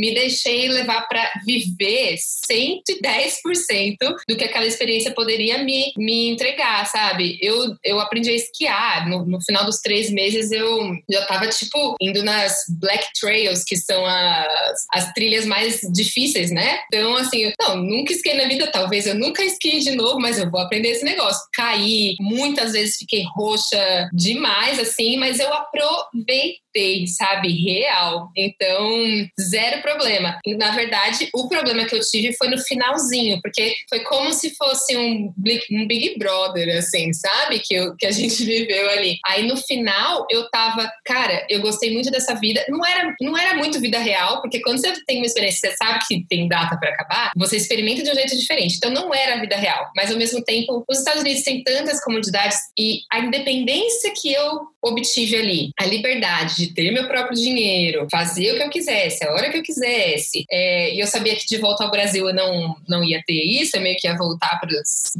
me 0.00 0.14
deixei 0.14 0.66
levar 0.68 1.06
para 1.06 1.30
viver 1.44 2.16
110% 2.50 3.96
do 4.26 4.34
que 4.34 4.44
aquela 4.44 4.64
experiência 4.66 5.10
poderia 5.10 5.62
me, 5.62 5.92
me 5.94 6.30
entregar, 6.30 6.86
sabe? 6.86 7.38
Eu, 7.42 7.76
eu 7.84 8.00
aprendi 8.00 8.30
a 8.30 8.34
esquiar. 8.34 9.06
No, 9.06 9.26
no 9.26 9.38
final 9.42 9.66
dos 9.66 9.80
três 9.80 10.10
meses, 10.10 10.50
eu 10.50 10.96
já 11.10 11.26
tava, 11.26 11.46
tipo, 11.48 11.96
indo 12.00 12.22
nas 12.22 12.64
Black 12.80 13.08
Trails, 13.20 13.62
que 13.62 13.76
são 13.76 14.06
as, 14.06 14.86
as 14.94 15.12
trilhas 15.12 15.44
mais 15.44 15.80
difíceis, 15.92 16.50
né? 16.50 16.80
Então, 16.86 17.14
assim, 17.16 17.52
não, 17.60 17.76
nunca 17.76 18.14
esquiei 18.14 18.36
na 18.36 18.48
vida, 18.48 18.70
talvez 18.72 19.06
eu 19.06 19.14
nunca 19.14 19.44
esquie 19.44 19.80
de 19.80 19.90
novo, 19.90 20.18
mas 20.18 20.38
eu 20.38 20.50
vou 20.50 20.60
aprender 20.60 20.88
esse 20.88 21.04
negócio. 21.04 21.42
Caí, 21.52 22.14
muitas 22.18 22.72
vezes 22.72 22.96
fiquei 22.96 23.22
roxa 23.36 24.08
demais, 24.14 24.78
assim, 24.78 25.18
mas 25.18 25.38
eu 25.38 25.52
aproveitei 25.52 26.58
sabe, 27.06 27.48
real. 27.52 28.30
Então, 28.36 29.28
zero 29.40 29.82
problema. 29.90 30.38
Na 30.58 30.70
verdade, 30.72 31.28
o 31.34 31.48
problema 31.48 31.84
que 31.84 31.94
eu 31.94 32.00
tive 32.00 32.32
foi 32.34 32.48
no 32.48 32.58
finalzinho, 32.58 33.40
porque 33.42 33.74
foi 33.88 34.00
como 34.00 34.32
se 34.32 34.54
fosse 34.54 34.96
um, 34.96 35.32
um 35.72 35.86
Big 35.86 36.18
Brother, 36.18 36.78
assim, 36.78 37.12
sabe? 37.12 37.60
Que, 37.60 37.74
eu, 37.74 37.96
que 37.96 38.06
a 38.06 38.10
gente 38.10 38.42
viveu 38.44 38.88
ali. 38.90 39.18
Aí 39.26 39.46
no 39.46 39.56
final, 39.56 40.26
eu 40.30 40.48
tava, 40.50 40.90
cara, 41.04 41.46
eu 41.48 41.60
gostei 41.60 41.92
muito 41.92 42.10
dessa 42.10 42.34
vida. 42.34 42.64
Não 42.68 42.84
era, 42.84 43.14
não 43.20 43.36
era 43.36 43.54
muito 43.54 43.80
vida 43.80 43.98
real, 43.98 44.40
porque 44.40 44.60
quando 44.60 44.78
você 44.78 44.92
tem 45.04 45.18
uma 45.18 45.26
experiência, 45.26 45.70
você 45.70 45.76
sabe 45.76 45.98
que 46.06 46.26
tem 46.28 46.48
data 46.48 46.76
para 46.78 46.90
acabar, 46.90 47.30
você 47.36 47.56
experimenta 47.56 48.02
de 48.02 48.10
um 48.10 48.14
jeito 48.14 48.36
diferente. 48.38 48.76
Então, 48.76 48.90
não 48.90 49.14
era 49.14 49.34
a 49.34 49.40
vida 49.40 49.56
real. 49.56 49.90
Mas 49.96 50.10
ao 50.10 50.16
mesmo 50.16 50.42
tempo, 50.44 50.84
os 50.88 50.98
Estados 50.98 51.22
Unidos 51.22 51.42
têm 51.42 51.62
tantas 51.62 52.02
comodidades 52.02 52.58
e 52.78 53.00
a 53.12 53.18
independência 53.18 54.12
que 54.20 54.32
eu 54.32 54.60
obtive 54.82 55.36
ali? 55.36 55.70
A 55.78 55.86
liberdade 55.86 56.56
de 56.56 56.74
ter 56.74 56.90
meu 56.90 57.06
próprio 57.06 57.36
dinheiro, 57.36 58.06
fazer 58.10 58.52
o 58.52 58.56
que 58.56 58.62
eu 58.62 58.70
quisesse, 58.70 59.24
a 59.24 59.32
hora 59.32 59.50
que 59.50 59.58
eu 59.58 59.62
quisesse. 59.62 60.44
É, 60.50 60.94
e 60.94 61.00
eu 61.00 61.06
sabia 61.06 61.34
que 61.36 61.46
de 61.46 61.58
volta 61.58 61.84
ao 61.84 61.90
Brasil 61.90 62.28
eu 62.28 62.34
não, 62.34 62.76
não 62.88 63.04
ia 63.04 63.22
ter 63.26 63.34
isso, 63.34 63.76
eu 63.76 63.82
meio 63.82 63.96
que 63.98 64.06
ia 64.06 64.16
voltar 64.16 64.58
para 64.60 64.70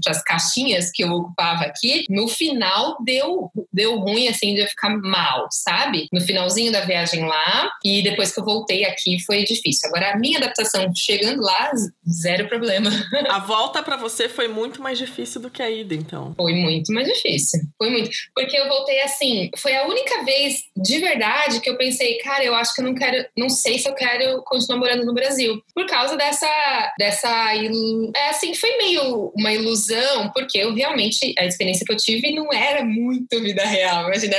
as 0.09 0.23
caixinhas 0.23 0.91
que 0.91 1.05
eu 1.05 1.11
ocupava 1.11 1.65
aqui. 1.65 2.05
No 2.09 2.29
final, 2.29 2.97
deu, 3.05 3.51
deu 3.73 3.99
ruim, 3.99 4.29
assim, 4.29 4.55
de 4.55 4.61
eu 4.61 4.69
ficar 4.69 4.91
mal, 4.97 5.49
sabe? 5.51 6.09
No 6.13 6.21
finalzinho 6.21 6.73
da 6.73 6.81
viagem 6.81 7.25
lá, 7.27 7.71
e 7.85 8.03
depois 8.03 8.33
que 8.33 8.41
eu 8.41 8.45
voltei 8.45 8.85
aqui 8.85 9.23
foi 9.25 9.45
difícil. 9.45 9.89
Agora, 9.89 10.13
a 10.13 10.19
minha 10.19 10.39
adaptação 10.39 10.91
chegando 10.95 11.43
lá, 11.43 11.71
zero 12.09 12.49
problema. 12.49 12.91
A 13.29 13.39
volta 13.39 13.83
para 13.83 13.97
você 13.97 14.29
foi 14.29 14.49
muito 14.49 14.83
mais 14.83 14.99
difícil 14.99 15.41
do 15.41 15.51
que 15.51 15.63
a 15.63 15.71
ida, 15.71 15.95
então. 15.95 16.35
Foi 16.37 16.53
muito 16.55 16.93
mais 16.93 17.07
difícil. 17.07 17.61
Foi 17.77 17.91
muito. 17.91 18.11
Porque 18.35 18.57
eu 18.57 18.69
voltei 18.69 19.01
assim, 19.03 19.50
foi 19.59 19.75
a 19.75 19.87
única 19.87 20.25
vez 20.25 20.63
de 20.77 20.99
verdade 20.99 21.61
que 21.61 21.69
eu 21.69 21.77
pensei, 21.77 22.19
cara, 22.19 22.45
eu 22.45 22.55
acho 22.55 22.75
que 22.75 22.81
eu 22.81 22.87
não 22.87 22.95
quero, 22.95 23.27
não 23.37 23.49
sei 23.49 23.79
se 23.79 23.89
eu 23.89 23.95
quero 23.95 24.43
continuar 24.45 24.79
morando 24.79 25.05
no 25.05 25.15
Brasil. 25.15 25.61
Por 25.75 25.87
causa 25.87 26.17
dessa, 26.17 26.93
dessa, 26.99 27.29
é 28.17 28.29
assim, 28.29 28.55
foi 28.55 28.77
meio 28.77 29.33
uma 29.37 29.53
ilusão, 29.53 30.31
porque 30.35 30.59
eu 30.59 30.75
realmente, 30.75 31.35
a 31.39 31.45
experiência 31.45 31.85
que 31.85 31.93
eu 31.93 31.97
tive 31.97 32.33
não 32.33 32.53
era 32.53 32.85
muito 32.85 33.41
vida 33.41 33.65
real. 33.65 34.07
Imagina, 34.07 34.37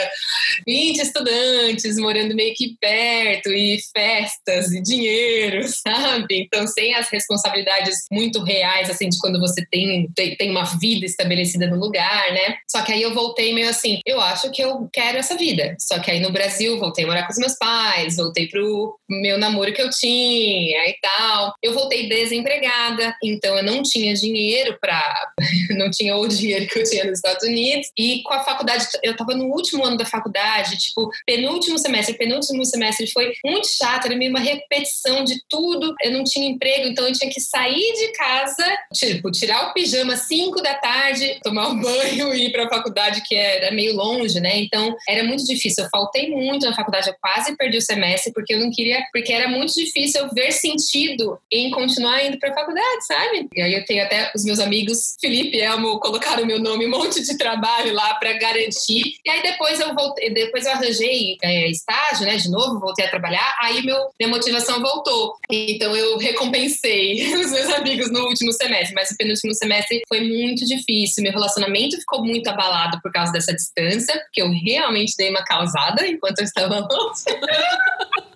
20 0.66 0.98
estudantes 1.00 1.98
morando 1.98 2.36
meio 2.36 2.54
que 2.56 2.76
perto 2.80 3.50
e 3.50 3.80
festas 3.94 4.72
e 4.72 4.82
dinheiro, 4.82 5.64
sabe? 5.68 6.42
Então, 6.42 6.68
sem 6.68 6.94
as 6.96 7.10
responsabilidades 7.10 8.06
muito 8.12 8.44
reais, 8.44 8.90
assim, 8.90 9.10
de 9.10 9.18
quando 9.20 9.40
você 9.40 9.66
tem, 9.70 10.10
tem, 10.16 10.36
tem 10.36 10.50
uma 10.50 10.64
vida 10.64 11.06
estabelecida 11.06 11.68
no 11.68 11.78
lugar, 11.78 12.32
né? 12.32 12.58
Só 12.70 12.82
que 12.82 12.92
aí 12.92 13.02
eu 13.02 13.14
voltei 13.14 13.54
meio 13.54 13.70
assim, 13.70 14.00
eu 14.06 14.20
acho 14.20 14.52
que 14.52 14.62
eu 14.62 14.90
quero 14.92 15.01
essa 15.02 15.36
vida. 15.36 15.76
Só 15.80 16.00
que 16.00 16.12
aí 16.12 16.20
no 16.20 16.32
Brasil, 16.32 16.80
voltei 16.80 17.04
a 17.04 17.08
morar 17.08 17.24
com 17.26 17.32
os 17.32 17.40
meus 17.40 17.56
pais, 17.56 18.16
voltei 18.16 18.48
pro 18.48 18.98
meu 19.10 19.38
namoro 19.38 19.74
que 19.74 19.82
eu 19.82 19.90
tinha 19.90 20.88
e 20.88 20.96
tal. 21.02 21.54
Eu 21.62 21.74
voltei 21.74 22.08
desempregada, 22.08 23.16
então 23.24 23.58
eu 23.58 23.64
não 23.64 23.82
tinha 23.84 24.14
dinheiro 24.14 24.78
para 24.80 25.32
não 25.78 25.90
tinha 25.90 26.16
o 26.16 26.28
dinheiro 26.28 26.68
que 26.68 26.80
eu 26.80 26.84
tinha 26.84 27.04
nos 27.06 27.18
Estados 27.18 27.48
Unidos. 27.48 27.88
E 27.98 28.22
com 28.24 28.34
a 28.34 28.44
faculdade, 28.44 28.86
eu 29.04 29.16
tava 29.16 29.36
no 29.36 29.46
último 29.46 29.86
ano 29.86 29.98
da 29.98 30.06
faculdade, 30.06 30.78
tipo, 30.78 31.10
penúltimo 31.26 31.78
semestre, 31.78 32.18
penúltimo 32.18 32.66
semestre 32.66 33.10
foi 33.12 33.34
muito 33.46 33.68
chato, 33.68 34.06
era 34.06 34.16
meio 34.16 34.32
uma 34.32 34.40
repetição 34.40 35.24
de 35.24 35.42
tudo. 35.50 35.94
Eu 36.02 36.12
não 36.12 36.24
tinha 36.24 36.50
emprego, 36.50 36.88
então 36.88 37.08
eu 37.08 37.14
tinha 37.14 37.30
que 37.32 37.40
sair 37.40 37.94
de 37.94 38.12
casa, 38.14 38.78
tipo, 38.94 39.32
tirar 39.32 39.70
o 39.70 39.74
pijama 39.74 40.14
às 40.14 40.22
5 40.22 40.62
da 40.62 40.76
tarde, 40.76 41.40
tomar 41.44 41.70
um 41.70 41.80
banho 41.82 42.34
e 42.34 42.46
ir 42.46 42.52
para 42.52 42.66
a 42.66 42.70
faculdade, 42.70 43.22
que 43.26 43.36
era 43.36 43.72
meio 43.72 43.96
longe, 43.96 44.40
né? 44.40 44.60
Então 44.60 44.91
era 45.08 45.24
muito 45.24 45.46
difícil. 45.46 45.84
Eu 45.84 45.90
faltei 45.90 46.30
muito 46.30 46.66
na 46.66 46.76
faculdade, 46.76 47.10
eu 47.10 47.16
quase 47.22 47.56
perdi 47.56 47.78
o 47.78 47.82
semestre 47.82 48.32
porque 48.34 48.54
eu 48.54 48.60
não 48.60 48.72
queria, 48.72 49.04
porque 49.12 49.32
era 49.32 49.48
muito 49.48 49.74
difícil 49.74 50.22
eu 50.22 50.30
ver 50.34 50.52
sentido 50.52 51.40
em 51.52 51.72
continuar 51.72 52.24
indo 52.26 52.40
para 52.40 52.52
a 52.52 52.54
faculdade, 52.54 53.06
sabe? 53.06 53.48
E 53.54 53.62
aí 53.62 53.74
eu 53.74 53.86
tenho 53.86 54.04
até 54.04 54.32
os 54.36 54.44
meus 54.44 54.60
amigos, 54.60 55.16
Felipe 55.20 55.58
e 55.58 55.62
Elmo, 55.62 56.00
colocaram 56.00 56.46
meu 56.46 56.60
nome, 56.60 56.88
um 56.88 56.90
monte 56.90 57.22
de 57.22 57.38
trabalho 57.38 57.94
lá 57.94 58.16
para 58.16 58.34
garantir. 58.34 59.16
E 59.26 59.30
aí 59.30 59.42
depois 59.42 59.80
eu 59.80 59.94
voltei, 59.94 60.30
depois 60.34 60.66
eu 60.66 60.72
arranjei 60.72 61.38
é, 61.44 61.70
estágio, 61.70 62.26
né? 62.26 62.36
De 62.36 62.50
novo, 62.50 62.80
voltei 62.80 63.06
a 63.06 63.10
trabalhar. 63.10 63.56
Aí 63.62 63.82
meu, 63.84 63.98
minha 64.20 64.30
motivação 64.30 64.82
voltou. 64.82 65.36
Então 65.50 65.96
eu 65.96 66.18
recompensei 66.18 67.34
os 67.36 67.52
meus 67.52 67.70
amigos 67.70 68.12
no 68.12 68.28
último 68.28 68.52
semestre, 68.54 68.94
mas 68.94 69.12
o 69.12 69.18
penúltimo 69.18 69.54
semestre 69.54 70.02
foi 70.08 70.22
muito 70.22 70.66
difícil. 70.66 71.24
Meu 71.24 71.32
relacionamento 71.32 71.98
ficou 71.98 72.24
muito 72.24 72.48
abalado 72.48 73.00
por 73.02 73.12
causa 73.12 73.32
dessa 73.32 73.54
distância, 73.54 74.14
porque 74.20 74.42
eu 74.42 74.50
realmente 74.52 74.81
dei 75.18 75.30
uma 75.30 75.44
causada 75.44 76.06
enquanto 76.08 76.40
eu 76.40 76.46
estava 76.46 76.80
longe. 76.80 77.26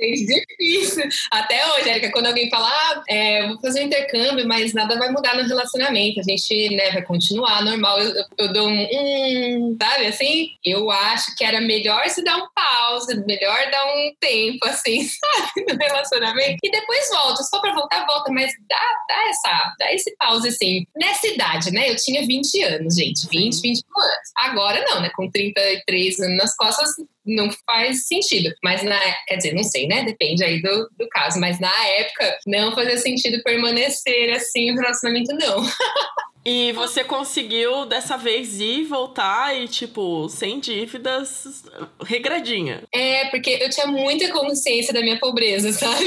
Gente, 0.00 0.26
difícil. 0.60 1.08
Até 1.30 1.60
hoje, 1.72 1.90
Erika, 1.90 2.10
quando 2.10 2.26
alguém 2.26 2.48
fala, 2.48 2.68
ah, 2.68 3.02
é, 3.08 3.46
vou 3.46 3.60
fazer 3.60 3.82
um 3.82 3.86
intercâmbio, 3.86 4.46
mas 4.46 4.72
nada 4.72 4.98
vai 4.98 5.10
mudar 5.10 5.36
no 5.36 5.46
relacionamento, 5.46 6.20
a 6.20 6.22
gente 6.22 6.74
né, 6.74 6.90
vai 6.90 7.02
continuar 7.02 7.62
normal. 7.62 8.00
Eu, 8.00 8.14
eu, 8.14 8.24
eu 8.38 8.52
dou 8.52 8.68
um, 8.68 8.88
um, 8.92 9.76
sabe, 9.80 10.06
assim, 10.06 10.50
eu 10.64 10.90
acho 10.90 11.36
que 11.36 11.44
era 11.44 11.60
melhor 11.60 12.08
se 12.08 12.24
dar 12.24 12.36
um 12.36 12.48
pause, 12.54 13.14
melhor 13.26 13.70
dar 13.70 13.86
um 13.86 14.12
tempo, 14.18 14.66
assim, 14.66 15.02
sabe, 15.06 15.72
no 15.72 15.78
relacionamento. 15.78 16.58
E 16.62 16.70
depois 16.70 17.08
volta, 17.10 17.42
só 17.42 17.60
pra 17.60 17.74
voltar, 17.74 18.06
volta, 18.06 18.32
mas 18.32 18.52
dá, 18.68 18.76
dá, 19.08 19.28
essa, 19.28 19.74
dá 19.78 19.92
esse 19.92 20.16
pause, 20.16 20.48
assim. 20.48 20.84
Nessa 20.96 21.26
idade, 21.26 21.70
né, 21.70 21.90
eu 21.90 21.96
tinha 21.96 22.26
20 22.26 22.62
anos, 22.62 22.94
gente, 22.96 23.28
20, 23.28 23.60
21 23.60 24.00
anos. 24.00 24.30
Agora 24.36 24.84
não, 24.88 25.00
né, 25.02 25.10
com 25.14 25.30
33 25.30 26.20
anos 26.20 26.36
nas 26.36 26.56
costas, 26.56 26.90
não 27.34 27.48
faz 27.66 28.06
sentido. 28.06 28.52
Mas 28.62 28.82
na, 28.82 28.98
quer 29.26 29.36
dizer, 29.36 29.54
não 29.54 29.62
sei, 29.62 29.86
né? 29.86 30.04
Depende 30.04 30.44
aí 30.44 30.60
do, 30.60 30.88
do 30.98 31.08
caso. 31.08 31.40
Mas 31.40 31.58
na 31.60 31.86
época 31.86 32.38
não 32.46 32.74
fazia 32.74 32.98
sentido 32.98 33.42
permanecer 33.42 34.30
assim 34.30 34.72
o 34.72 34.76
relacionamento, 34.76 35.32
não. 35.34 35.64
E 36.44 36.72
você 36.72 37.04
conseguiu 37.04 37.84
dessa 37.84 38.16
vez 38.16 38.60
ir, 38.60 38.84
voltar 38.84 39.58
e, 39.58 39.68
tipo, 39.68 40.28
sem 40.28 40.58
dívidas, 40.58 41.64
regradinha. 42.02 42.82
É, 42.94 43.26
porque 43.26 43.58
eu 43.60 43.68
tinha 43.68 43.86
muita 43.86 44.30
consciência 44.32 44.92
da 44.92 45.02
minha 45.02 45.18
pobreza, 45.18 45.72
sabe? 45.72 46.04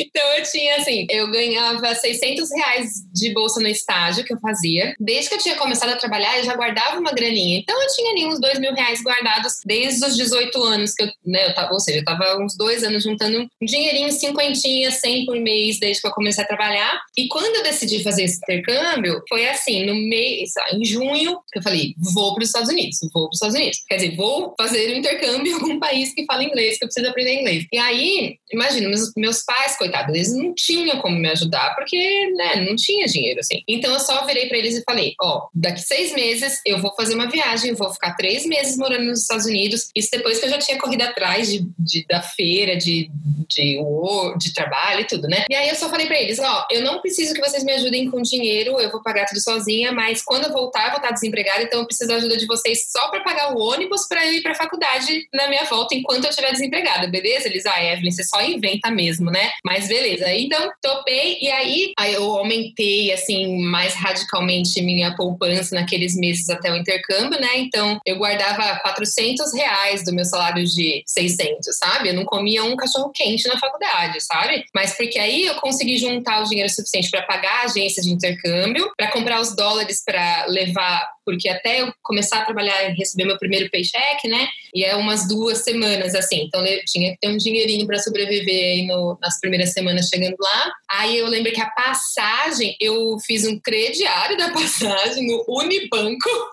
então 0.00 0.32
eu 0.38 0.42
tinha, 0.42 0.76
assim, 0.76 1.06
eu 1.10 1.30
ganhava 1.30 1.94
600 1.94 2.50
reais 2.52 2.92
de 3.12 3.32
bolsa 3.34 3.60
no 3.60 3.68
estágio 3.68 4.24
que 4.24 4.32
eu 4.32 4.40
fazia. 4.40 4.94
Desde 4.98 5.28
que 5.28 5.34
eu 5.34 5.40
tinha 5.40 5.56
começado 5.56 5.90
a 5.90 5.96
trabalhar, 5.96 6.38
eu 6.38 6.44
já 6.44 6.54
guardava 6.54 6.98
uma 6.98 7.12
graninha. 7.12 7.58
Então 7.58 7.80
eu 7.80 7.88
tinha 7.88 8.10
ali 8.12 8.26
uns 8.26 8.40
dois 8.40 8.58
mil 8.58 8.72
reais 8.72 9.02
guardados 9.02 9.60
desde 9.64 10.04
os 10.06 10.16
18 10.16 10.62
anos 10.62 10.94
que 10.94 11.02
eu, 11.02 11.08
né, 11.26 11.46
eu 11.46 11.54
tava, 11.54 11.72
ou 11.72 11.80
seja, 11.80 11.98
eu 11.98 12.04
tava 12.04 12.38
uns 12.42 12.56
dois 12.56 12.82
anos 12.82 13.02
juntando 13.02 13.40
um 13.40 13.66
dinheirinho, 13.66 14.10
cinquentinha, 14.12 14.90
cem 14.90 15.26
por 15.26 15.38
mês, 15.38 15.78
desde 15.78 16.00
que 16.00 16.08
eu 16.08 16.12
comecei 16.12 16.42
a 16.42 16.46
trabalhar. 16.46 17.00
E 17.16 17.28
quando 17.28 17.56
eu 17.56 17.62
decidi 17.62 18.02
fazer 18.02 18.24
esse 18.24 18.38
intercâmbio, 18.38 19.22
foi 19.28 19.48
assim, 19.48 19.84
no 19.84 19.94
mês, 19.94 20.52
em 20.72 20.84
junho, 20.84 21.38
eu 21.54 21.62
falei, 21.62 21.94
vou 21.98 22.34
para 22.34 22.42
os 22.42 22.48
Estados 22.48 22.68
Unidos, 22.70 22.98
vou 23.12 23.24
para 23.24 23.30
os 23.30 23.36
Estados 23.36 23.56
Unidos. 23.56 23.84
Quer 23.88 23.96
dizer, 23.96 24.16
vou 24.16 24.54
fazer 24.58 24.92
um 24.92 24.98
intercâmbio 24.98 25.52
em 25.52 25.54
algum 25.54 25.78
país 25.78 26.12
que 26.14 26.24
fala 26.24 26.44
inglês, 26.44 26.78
que 26.78 26.84
eu 26.84 26.88
preciso 26.88 27.08
aprender 27.08 27.40
inglês. 27.40 27.66
E 27.72 27.78
aí, 27.78 28.38
imagina, 28.52 28.88
meus, 28.88 29.12
meus 29.16 29.42
pais, 29.44 29.76
coitados, 29.76 30.14
eles 30.14 30.34
não 30.34 30.54
tinham 30.54 31.00
como 31.00 31.16
me 31.16 31.28
ajudar, 31.28 31.74
porque, 31.74 32.30
né, 32.36 32.64
não 32.66 32.76
tinha 32.76 33.06
dinheiro, 33.06 33.40
assim. 33.40 33.62
Então 33.68 33.92
eu 33.92 34.00
só 34.00 34.24
virei 34.24 34.46
para 34.48 34.58
eles 34.58 34.76
e 34.76 34.82
falei, 34.82 35.14
ó, 35.20 35.38
oh, 35.38 35.48
daqui 35.54 35.80
seis 35.80 36.12
meses 36.12 36.60
eu 36.64 36.80
vou 36.80 36.94
fazer 36.94 37.14
uma 37.14 37.30
viagem, 37.30 37.74
vou 37.74 37.92
ficar 37.92 38.14
três 38.14 38.46
meses 38.46 38.76
morando 38.76 39.04
nos 39.04 39.22
Estados 39.22 39.46
Unidos. 39.46 39.90
Isso 39.94 40.10
depois 40.10 40.38
que 40.38 40.46
eu 40.46 40.50
já 40.50 40.58
tinha 40.58 40.78
corrido 40.78 41.02
atrás 41.02 41.50
de, 41.50 41.66
de 41.78 42.06
da 42.06 42.22
feira, 42.22 42.76
de, 42.76 43.10
de, 43.48 43.78
de, 43.78 44.38
de 44.38 44.54
trabalho 44.54 45.00
e 45.00 45.04
tudo, 45.04 45.28
né? 45.28 45.44
E 45.50 45.54
aí 45.54 45.68
eu 45.68 45.74
só 45.74 45.88
falei 45.88 46.06
para 46.06 46.20
eles, 46.20 46.38
ó, 46.38 46.60
oh, 46.60 46.74
eu 46.74 46.82
não 46.82 47.00
preciso 47.00 47.34
que 47.34 47.40
vocês 47.40 47.64
me 47.64 47.72
ajudem 47.72 48.10
com 48.10 48.20
dinheiro, 48.22 48.80
eu 48.80 48.90
vou 48.90 49.02
pagar 49.02 49.15
tudo 49.24 49.40
sozinha, 49.40 49.92
mas 49.92 50.22
quando 50.22 50.44
eu 50.44 50.52
voltar, 50.52 50.84
eu 50.84 50.90
vou 50.90 50.96
estar 50.96 51.12
desempregada, 51.12 51.62
então 51.62 51.80
eu 51.80 51.86
preciso 51.86 52.08
da 52.08 52.16
ajuda 52.16 52.36
de 52.36 52.46
vocês 52.46 52.90
só 52.90 53.08
para 53.08 53.22
pagar 53.22 53.54
o 53.54 53.58
ônibus 53.58 54.06
para 54.08 54.26
eu 54.26 54.34
ir 54.34 54.42
para 54.42 54.52
a 54.52 54.56
faculdade 54.56 55.26
na 55.32 55.48
minha 55.48 55.64
volta 55.64 55.94
enquanto 55.94 56.24
eu 56.24 56.30
estiver 56.30 56.52
desempregada, 56.52 57.06
beleza? 57.08 57.48
Eles, 57.48 57.66
ah, 57.66 57.82
Evelyn, 57.82 58.10
você 58.10 58.24
só 58.24 58.42
inventa 58.42 58.90
mesmo, 58.90 59.30
né? 59.30 59.50
Mas 59.64 59.88
beleza. 59.88 60.32
Então, 60.34 60.70
topei 60.82 61.38
e 61.40 61.48
aí, 61.50 61.92
aí 61.98 62.14
eu 62.14 62.24
aumentei, 62.36 63.12
assim, 63.12 63.58
mais 63.62 63.94
radicalmente 63.94 64.80
minha 64.82 65.14
poupança 65.14 65.74
naqueles 65.74 66.16
meses 66.16 66.48
até 66.48 66.72
o 66.72 66.76
intercâmbio, 66.76 67.40
né? 67.40 67.56
Então, 67.56 68.00
eu 68.04 68.16
guardava 68.16 68.78
400 68.80 69.54
reais 69.54 70.04
do 70.04 70.12
meu 70.12 70.24
salário 70.24 70.64
de 70.64 71.02
600, 71.06 71.76
sabe? 71.76 72.08
Eu 72.08 72.14
não 72.14 72.24
comia 72.24 72.64
um 72.64 72.76
cachorro 72.76 73.10
quente 73.10 73.46
na 73.48 73.58
faculdade, 73.58 74.20
sabe? 74.22 74.64
Mas 74.74 74.96
porque 74.96 75.18
aí 75.18 75.46
eu 75.46 75.54
consegui 75.56 75.98
juntar 75.98 76.42
o 76.42 76.44
dinheiro 76.44 76.70
suficiente 76.70 77.10
para 77.10 77.22
pagar 77.22 77.62
a 77.62 77.64
agência 77.64 78.02
de 78.02 78.10
intercâmbio, 78.10 78.90
para 78.96 79.05
comprar 79.10 79.40
os 79.40 79.54
dólares 79.54 80.02
para 80.04 80.46
levar, 80.46 81.08
porque 81.26 81.48
até 81.48 81.82
eu 81.82 81.92
começar 82.04 82.38
a 82.38 82.44
trabalhar 82.44 82.88
e 82.88 82.94
receber 82.94 83.24
meu 83.24 83.36
primeiro 83.36 83.68
paycheck, 83.68 84.28
né? 84.28 84.46
E 84.72 84.84
é 84.84 84.94
umas 84.94 85.26
duas 85.26 85.58
semanas 85.58 86.14
assim. 86.14 86.44
Então 86.44 86.64
eu 86.64 86.80
tinha 86.84 87.10
que 87.10 87.18
ter 87.18 87.28
um 87.28 87.36
dinheirinho 87.36 87.84
para 87.84 87.98
sobreviver 87.98 88.54
aí 88.54 88.86
no, 88.86 89.18
nas 89.20 89.40
primeiras 89.40 89.72
semanas 89.72 90.08
chegando 90.08 90.36
lá. 90.38 90.72
Aí 90.88 91.18
eu 91.18 91.26
lembro 91.26 91.52
que 91.52 91.60
a 91.60 91.68
passagem, 91.70 92.76
eu 92.80 93.18
fiz 93.26 93.44
um 93.44 93.58
crediário 93.58 94.36
da 94.36 94.50
passagem 94.54 95.26
no 95.26 95.44
Unibanco. 95.48 96.30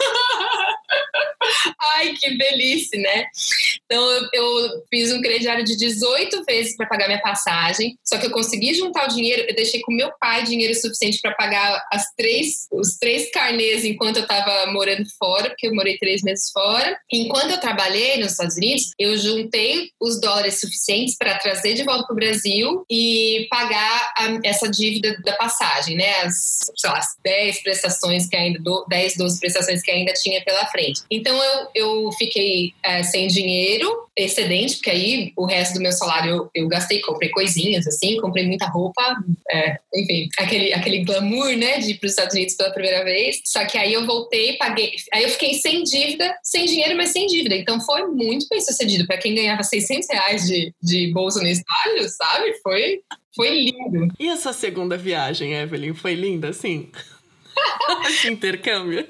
Ai, 1.96 2.14
que 2.14 2.36
delícia, 2.38 3.00
né? 3.00 3.26
Então 3.86 4.02
eu, 4.12 4.30
eu 4.34 4.84
fiz 4.90 5.12
um 5.12 5.22
crediário 5.22 5.64
de 5.64 5.76
18 5.78 6.44
vezes 6.46 6.76
para 6.76 6.88
pagar 6.88 7.08
minha 7.08 7.22
passagem. 7.22 7.98
Só 8.04 8.18
que 8.18 8.26
eu 8.26 8.32
consegui 8.32 8.74
juntar 8.74 9.06
o 9.06 9.14
dinheiro, 9.14 9.44
eu 9.48 9.56
deixei 9.56 9.82
com 9.82 9.94
meu 9.94 10.12
pai 10.20 10.44
dinheiro 10.44 10.74
suficiente 10.74 11.20
para 11.22 11.36
pagar 11.36 11.86
as 11.92 12.06
três, 12.16 12.68
os 12.72 12.98
três 12.98 13.30
carnês 13.32 13.84
enquanto 13.86 14.18
eu 14.18 14.24
estava 14.24 14.63
morando 14.72 15.06
fora, 15.18 15.50
porque 15.50 15.68
eu 15.68 15.76
morei 15.76 15.98
três 15.98 16.22
meses 16.22 16.52
fora. 16.52 16.98
Enquanto 17.12 17.52
eu 17.52 17.60
trabalhei 17.60 18.18
nos 18.18 18.32
Estados 18.32 18.58
Unidos, 18.58 18.92
eu 19.00 19.18
juntei 19.18 19.90
os 20.00 20.20
dólares 20.20 20.60
suficientes 20.60 21.16
para 21.18 21.38
trazer 21.38 21.74
de 21.74 21.84
volta 21.84 22.06
para 22.06 22.14
o 22.14 22.16
Brasil 22.16 22.86
e 22.90 23.48
pagar 23.50 24.14
a, 24.18 24.40
essa 24.44 24.70
dívida 24.70 25.16
da 25.24 25.34
passagem, 25.34 25.96
né? 25.96 26.22
As, 26.22 26.72
sei 26.76 26.90
lá, 26.90 26.98
as 26.98 27.16
10 27.24 27.64
prestações 27.64 28.28
que 28.28 28.36
ainda, 28.36 28.60
10, 28.90 29.18
12 29.18 29.40
prestações 29.40 29.82
que 29.82 29.92
ainda 29.92 30.14
tinha 30.14 30.44
pela 30.44 30.66
frente. 30.68 31.02
Então 31.10 31.36
eu, 31.44 31.68
eu 31.76 32.12
fiquei 32.14 32.74
é, 32.84 33.04
sem 33.04 33.28
dinheiro, 33.28 34.08
excedente, 34.16 34.76
porque 34.76 34.92
aí 34.92 35.34
o 35.36 35.46
resto 35.46 35.76
do 35.76 35.82
meu 35.82 35.92
salário 35.92 36.32
eu, 36.32 36.50
eu 36.54 36.68
gastei, 36.68 37.02
comprei 37.02 37.30
coisinhas 37.30 37.88
assim, 37.88 38.18
comprei 38.18 38.46
muita 38.46 38.68
roupa, 38.68 39.02
é, 39.50 39.78
enfim, 39.96 40.30
aquele, 40.38 40.74
aquele 40.74 41.04
glamour, 41.04 41.56
né, 41.56 41.80
de 41.80 41.92
ir 41.92 41.98
para 41.98 42.06
os 42.06 42.12
Estados 42.12 42.36
Unidos 42.36 42.56
pela 42.56 42.72
primeira 42.72 43.04
vez. 43.04 43.42
Só 43.46 43.66
que 43.66 43.78
aí 43.78 43.94
eu 43.94 44.06
voltei, 44.06 44.58
paguei, 44.58 44.94
aí 45.14 45.24
eu 45.24 45.30
fiquei 45.30 45.56
sem 45.56 45.84
dívida, 45.84 46.36
sem 46.44 46.66
dinheiro, 46.66 46.96
mas 46.96 47.10
sem 47.10 47.26
dívida. 47.26 47.56
Então 47.56 47.82
foi 47.82 48.06
muito 48.08 48.48
bem 48.50 48.62
sucedido 48.62 49.08
para 49.08 49.18
quem 49.18 49.34
ganhava 49.34 49.64
600 49.64 50.08
reais 50.10 50.46
de, 50.46 50.74
de 50.82 51.12
bolsa 51.12 51.42
no 51.42 51.48
estádio, 51.48 52.10
sabe? 52.10 52.54
Foi, 52.62 53.02
foi 53.36 53.50
lindo. 53.50 54.14
E 54.20 54.30
essa 54.30 54.54
segunda 54.54 54.96
viagem, 54.96 55.54
Evelyn, 55.54 55.94
foi 55.94 56.14
linda, 56.14 56.50
assim? 56.50 56.92
Esse 58.08 58.30
intercâmbio? 58.30 59.08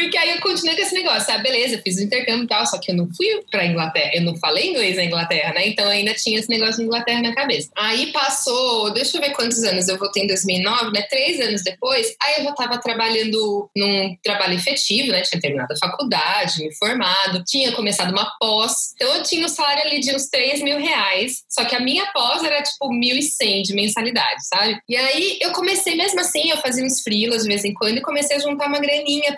Porque 0.00 0.16
aí 0.16 0.30
eu 0.30 0.40
continuei 0.40 0.74
com 0.76 0.82
esse 0.82 0.94
negócio, 0.94 1.26
sabe? 1.26 1.42
Beleza, 1.42 1.80
fiz 1.84 1.98
o 1.98 2.02
intercâmbio 2.02 2.44
e 2.44 2.46
tal, 2.46 2.64
só 2.64 2.78
que 2.78 2.90
eu 2.90 2.96
não 2.96 3.06
fui 3.14 3.26
pra 3.50 3.66
Inglaterra, 3.66 4.12
eu 4.14 4.22
não 4.22 4.34
falei 4.36 4.70
inglês 4.70 4.96
na 4.96 5.04
Inglaterra, 5.04 5.52
né? 5.52 5.68
Então 5.68 5.86
ainda 5.86 6.14
tinha 6.14 6.38
esse 6.38 6.48
negócio 6.48 6.76
de 6.76 6.84
Inglaterra 6.84 7.20
na 7.20 7.34
cabeça. 7.34 7.68
Aí 7.76 8.10
passou, 8.10 8.90
deixa 8.92 9.18
eu 9.18 9.20
ver 9.20 9.32
quantos 9.32 9.62
anos 9.62 9.88
eu 9.88 9.98
voltei 9.98 10.24
em 10.24 10.26
2009, 10.26 10.92
né? 10.92 11.02
Três 11.02 11.38
anos 11.40 11.62
depois, 11.62 12.14
aí 12.22 12.38
eu 12.38 12.44
já 12.44 12.52
tava 12.52 12.78
trabalhando 12.78 13.70
num 13.76 14.16
trabalho 14.22 14.54
efetivo, 14.54 15.12
né? 15.12 15.20
Tinha 15.20 15.40
terminado 15.40 15.74
a 15.74 15.76
faculdade, 15.76 16.62
me 16.62 16.74
formado, 16.76 17.44
tinha 17.44 17.72
começado 17.72 18.10
uma 18.10 18.32
pós. 18.40 18.94
Então 18.94 19.16
eu 19.16 19.22
tinha 19.22 19.44
um 19.44 19.48
salário 19.48 19.82
ali 19.82 20.00
de 20.00 20.14
uns 20.14 20.28
3 20.28 20.62
mil 20.62 20.78
reais, 20.78 21.42
só 21.46 21.66
que 21.66 21.76
a 21.76 21.80
minha 21.80 22.06
pós 22.06 22.42
era 22.42 22.62
tipo 22.62 22.88
1.100 22.88 23.62
de 23.64 23.74
mensalidade, 23.74 24.46
sabe? 24.48 24.80
E 24.88 24.96
aí 24.96 25.38
eu 25.42 25.52
comecei 25.52 25.94
mesmo 25.94 26.20
assim, 26.20 26.48
eu 26.48 26.56
fazia 26.56 26.84
uns 26.84 27.02
freelas 27.02 27.42
de 27.42 27.48
vez 27.48 27.66
em 27.66 27.74
quando 27.74 27.98
e 27.98 28.02
comecei 28.02 28.38
a 28.38 28.40
juntar 28.40 28.66
uma 28.66 28.78
graninha 28.78 29.34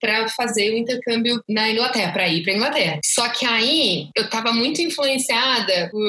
para 0.00 0.28
fazer 0.30 0.72
o 0.72 0.78
intercâmbio 0.78 1.42
na 1.48 1.70
Inglaterra, 1.70 2.12
para 2.12 2.28
ir 2.28 2.42
para 2.42 2.54
Inglaterra. 2.54 3.00
Só 3.04 3.28
que 3.28 3.44
aí 3.44 4.08
eu 4.14 4.24
estava 4.24 4.52
muito 4.52 4.80
influenciada 4.80 5.88
por 5.90 6.08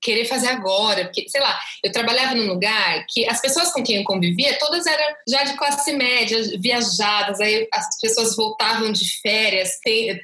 querer 0.00 0.24
fazer 0.24 0.48
agora, 0.48 1.04
porque, 1.04 1.26
sei 1.28 1.40
lá, 1.40 1.58
eu 1.82 1.92
trabalhava 1.92 2.34
num 2.34 2.46
lugar 2.46 3.04
que 3.08 3.28
as 3.28 3.40
pessoas 3.40 3.72
com 3.72 3.82
quem 3.82 3.96
eu 3.96 4.04
convivia, 4.04 4.58
todas 4.58 4.86
eram 4.86 5.14
já 5.28 5.42
de 5.44 5.54
classe 5.54 5.92
média, 5.92 6.38
viajadas, 6.58 7.40
aí 7.40 7.66
as 7.72 7.98
pessoas 8.00 8.36
voltavam 8.36 8.92
de 8.92 9.20
férias, 9.20 9.70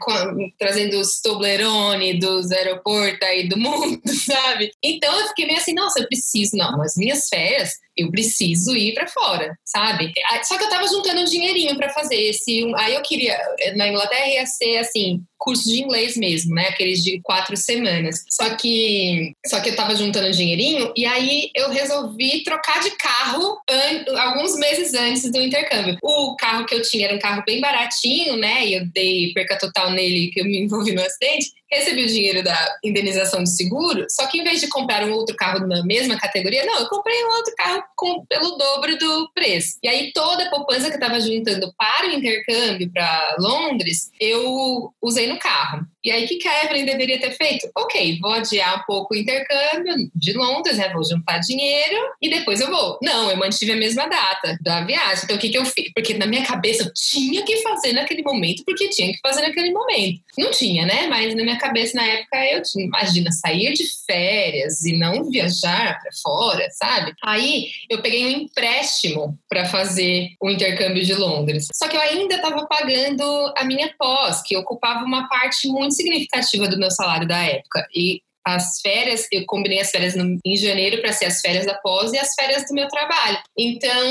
com, 0.00 0.50
trazendo 0.58 0.98
os 1.00 1.20
Toblerone 1.20 2.18
dos 2.18 2.50
aeroportos 2.50 3.26
aí 3.26 3.48
do 3.48 3.58
mundo, 3.58 4.00
sabe? 4.08 4.70
Então 4.82 5.18
eu 5.20 5.28
fiquei 5.28 5.46
meio 5.46 5.58
assim, 5.58 5.74
nossa, 5.74 6.00
eu 6.00 6.06
preciso, 6.06 6.56
não, 6.56 6.80
as 6.82 6.96
minhas 6.96 7.28
férias 7.28 7.74
eu 7.96 8.10
preciso 8.10 8.76
ir 8.76 8.92
para 8.94 9.06
fora, 9.06 9.56
sabe? 9.64 10.12
Só 10.44 10.58
que 10.58 10.64
eu 10.64 10.68
tava 10.68 10.86
juntando 10.86 11.22
um 11.22 11.24
dinheirinho 11.24 11.76
para 11.76 11.88
fazer 11.88 12.16
esse. 12.16 12.70
Aí 12.76 12.94
eu 12.94 13.02
queria, 13.02 13.36
na 13.74 13.88
Inglaterra 13.88 14.26
ia 14.26 14.46
ser 14.46 14.78
assim, 14.78 15.22
curso 15.38 15.68
de 15.68 15.80
inglês 15.80 16.16
mesmo, 16.16 16.54
né? 16.54 16.68
Aqueles 16.68 17.02
de 17.02 17.20
quatro 17.22 17.56
semanas. 17.56 18.24
Só 18.30 18.54
que, 18.56 19.32
só 19.46 19.60
que 19.60 19.70
eu 19.70 19.76
tava 19.76 19.94
juntando 19.94 20.30
dinheirinho 20.30 20.92
e 20.96 21.06
aí 21.06 21.50
eu 21.54 21.70
resolvi 21.70 22.42
trocar 22.42 22.80
de 22.80 22.90
carro 22.92 23.58
an, 23.68 24.18
alguns 24.18 24.56
meses 24.56 24.94
antes 24.94 25.30
do 25.30 25.40
intercâmbio. 25.40 25.96
O 26.02 26.36
carro 26.36 26.66
que 26.66 26.74
eu 26.74 26.82
tinha 26.82 27.06
era 27.06 27.16
um 27.16 27.20
carro 27.20 27.42
bem 27.46 27.60
baratinho, 27.60 28.36
né? 28.36 28.66
E 28.66 28.74
eu 28.74 28.86
dei 28.86 29.32
perca 29.32 29.58
total 29.58 29.90
nele 29.90 30.30
que 30.32 30.40
eu 30.40 30.44
me 30.44 30.58
envolvi 30.64 30.92
no 30.92 31.02
acidente 31.02 31.56
recebi 31.70 32.04
o 32.04 32.08
dinheiro 32.08 32.42
da 32.42 32.78
indenização 32.84 33.42
de 33.42 33.50
seguro, 33.50 34.06
só 34.08 34.26
que 34.26 34.38
em 34.38 34.44
vez 34.44 34.60
de 34.60 34.68
comprar 34.68 35.04
um 35.04 35.12
outro 35.12 35.34
carro 35.36 35.66
na 35.66 35.84
mesma 35.84 36.18
categoria, 36.18 36.64
não, 36.64 36.80
eu 36.80 36.88
comprei 36.88 37.24
um 37.24 37.30
outro 37.30 37.54
carro 37.56 37.82
com, 37.96 38.24
pelo 38.26 38.52
dobro 38.52 38.96
do 38.98 39.30
preço. 39.34 39.78
E 39.82 39.88
aí 39.88 40.12
toda 40.12 40.44
a 40.44 40.50
poupança 40.50 40.86
que 40.86 40.94
eu 40.96 41.00
estava 41.00 41.20
juntando 41.20 41.72
para 41.76 42.08
o 42.08 42.12
intercâmbio 42.12 42.90
para 42.92 43.36
Londres, 43.38 44.10
eu 44.20 44.92
usei 45.02 45.25
no 45.26 45.38
carro. 45.38 45.86
E 46.06 46.10
aí, 46.12 46.24
o 46.24 46.28
que, 46.28 46.46
a 46.46 46.64
Evelyn 46.64 46.84
deveria 46.84 47.18
ter 47.18 47.32
feito? 47.32 47.68
Ok, 47.76 48.20
vou 48.20 48.30
adiar 48.30 48.78
um 48.78 48.84
pouco 48.86 49.12
o 49.12 49.16
intercâmbio 49.16 50.08
de 50.14 50.32
Londres, 50.34 50.78
né? 50.78 50.88
Vou 50.92 51.04
juntar 51.04 51.38
dinheiro 51.38 51.96
e 52.22 52.30
depois 52.30 52.60
eu 52.60 52.70
vou. 52.70 52.96
Não, 53.02 53.28
eu 53.28 53.36
mantive 53.36 53.72
a 53.72 53.76
mesma 53.76 54.06
data 54.06 54.56
da 54.60 54.84
viagem. 54.84 55.24
Então, 55.24 55.34
o 55.34 55.38
que, 55.40 55.48
que 55.48 55.58
eu 55.58 55.64
fiz? 55.64 55.92
Porque 55.92 56.14
na 56.14 56.26
minha 56.26 56.46
cabeça 56.46 56.84
eu 56.84 56.92
tinha 56.94 57.44
que 57.44 57.56
fazer 57.56 57.92
naquele 57.92 58.22
momento, 58.22 58.62
porque 58.64 58.88
tinha 58.90 59.12
que 59.12 59.18
fazer 59.18 59.42
naquele 59.42 59.72
momento. 59.72 60.20
Não 60.38 60.52
tinha, 60.52 60.86
né? 60.86 61.08
Mas 61.08 61.34
na 61.34 61.42
minha 61.42 61.58
cabeça, 61.58 61.96
na 61.96 62.06
época, 62.06 62.36
eu 62.52 62.62
tinha, 62.62 62.84
imagina, 62.84 63.32
sair 63.32 63.72
de 63.72 63.82
férias 64.06 64.84
e 64.84 64.96
não 64.96 65.28
viajar 65.28 65.98
para 66.00 66.12
fora, 66.22 66.68
sabe? 66.70 67.14
Aí, 67.24 67.66
eu 67.90 68.00
peguei 68.00 68.26
um 68.26 68.42
empréstimo 68.42 69.36
para 69.48 69.64
fazer 69.64 70.28
o 70.40 70.50
intercâmbio 70.50 71.04
de 71.04 71.14
Londres. 71.14 71.66
Só 71.74 71.88
que 71.88 71.96
eu 71.96 72.00
ainda 72.00 72.36
estava 72.36 72.64
pagando 72.68 73.24
a 73.56 73.64
minha 73.64 73.92
pós, 73.98 74.40
que 74.42 74.56
ocupava 74.56 75.04
uma 75.04 75.28
parte 75.28 75.66
muito 75.66 75.95
significativa 75.96 76.68
do 76.68 76.78
meu 76.78 76.90
salário 76.90 77.26
da 77.26 77.42
época. 77.42 77.86
E 77.94 78.20
as 78.46 78.80
férias, 78.80 79.26
eu 79.32 79.44
combinei 79.44 79.80
as 79.80 79.90
férias 79.90 80.14
no, 80.14 80.38
em 80.44 80.56
janeiro 80.56 81.00
para 81.00 81.12
ser 81.12 81.24
as 81.24 81.40
férias 81.40 81.66
da 81.66 81.74
pós 81.74 82.12
e 82.12 82.18
as 82.18 82.32
férias 82.32 82.64
do 82.68 82.74
meu 82.74 82.86
trabalho. 82.86 83.38
Então, 83.58 84.08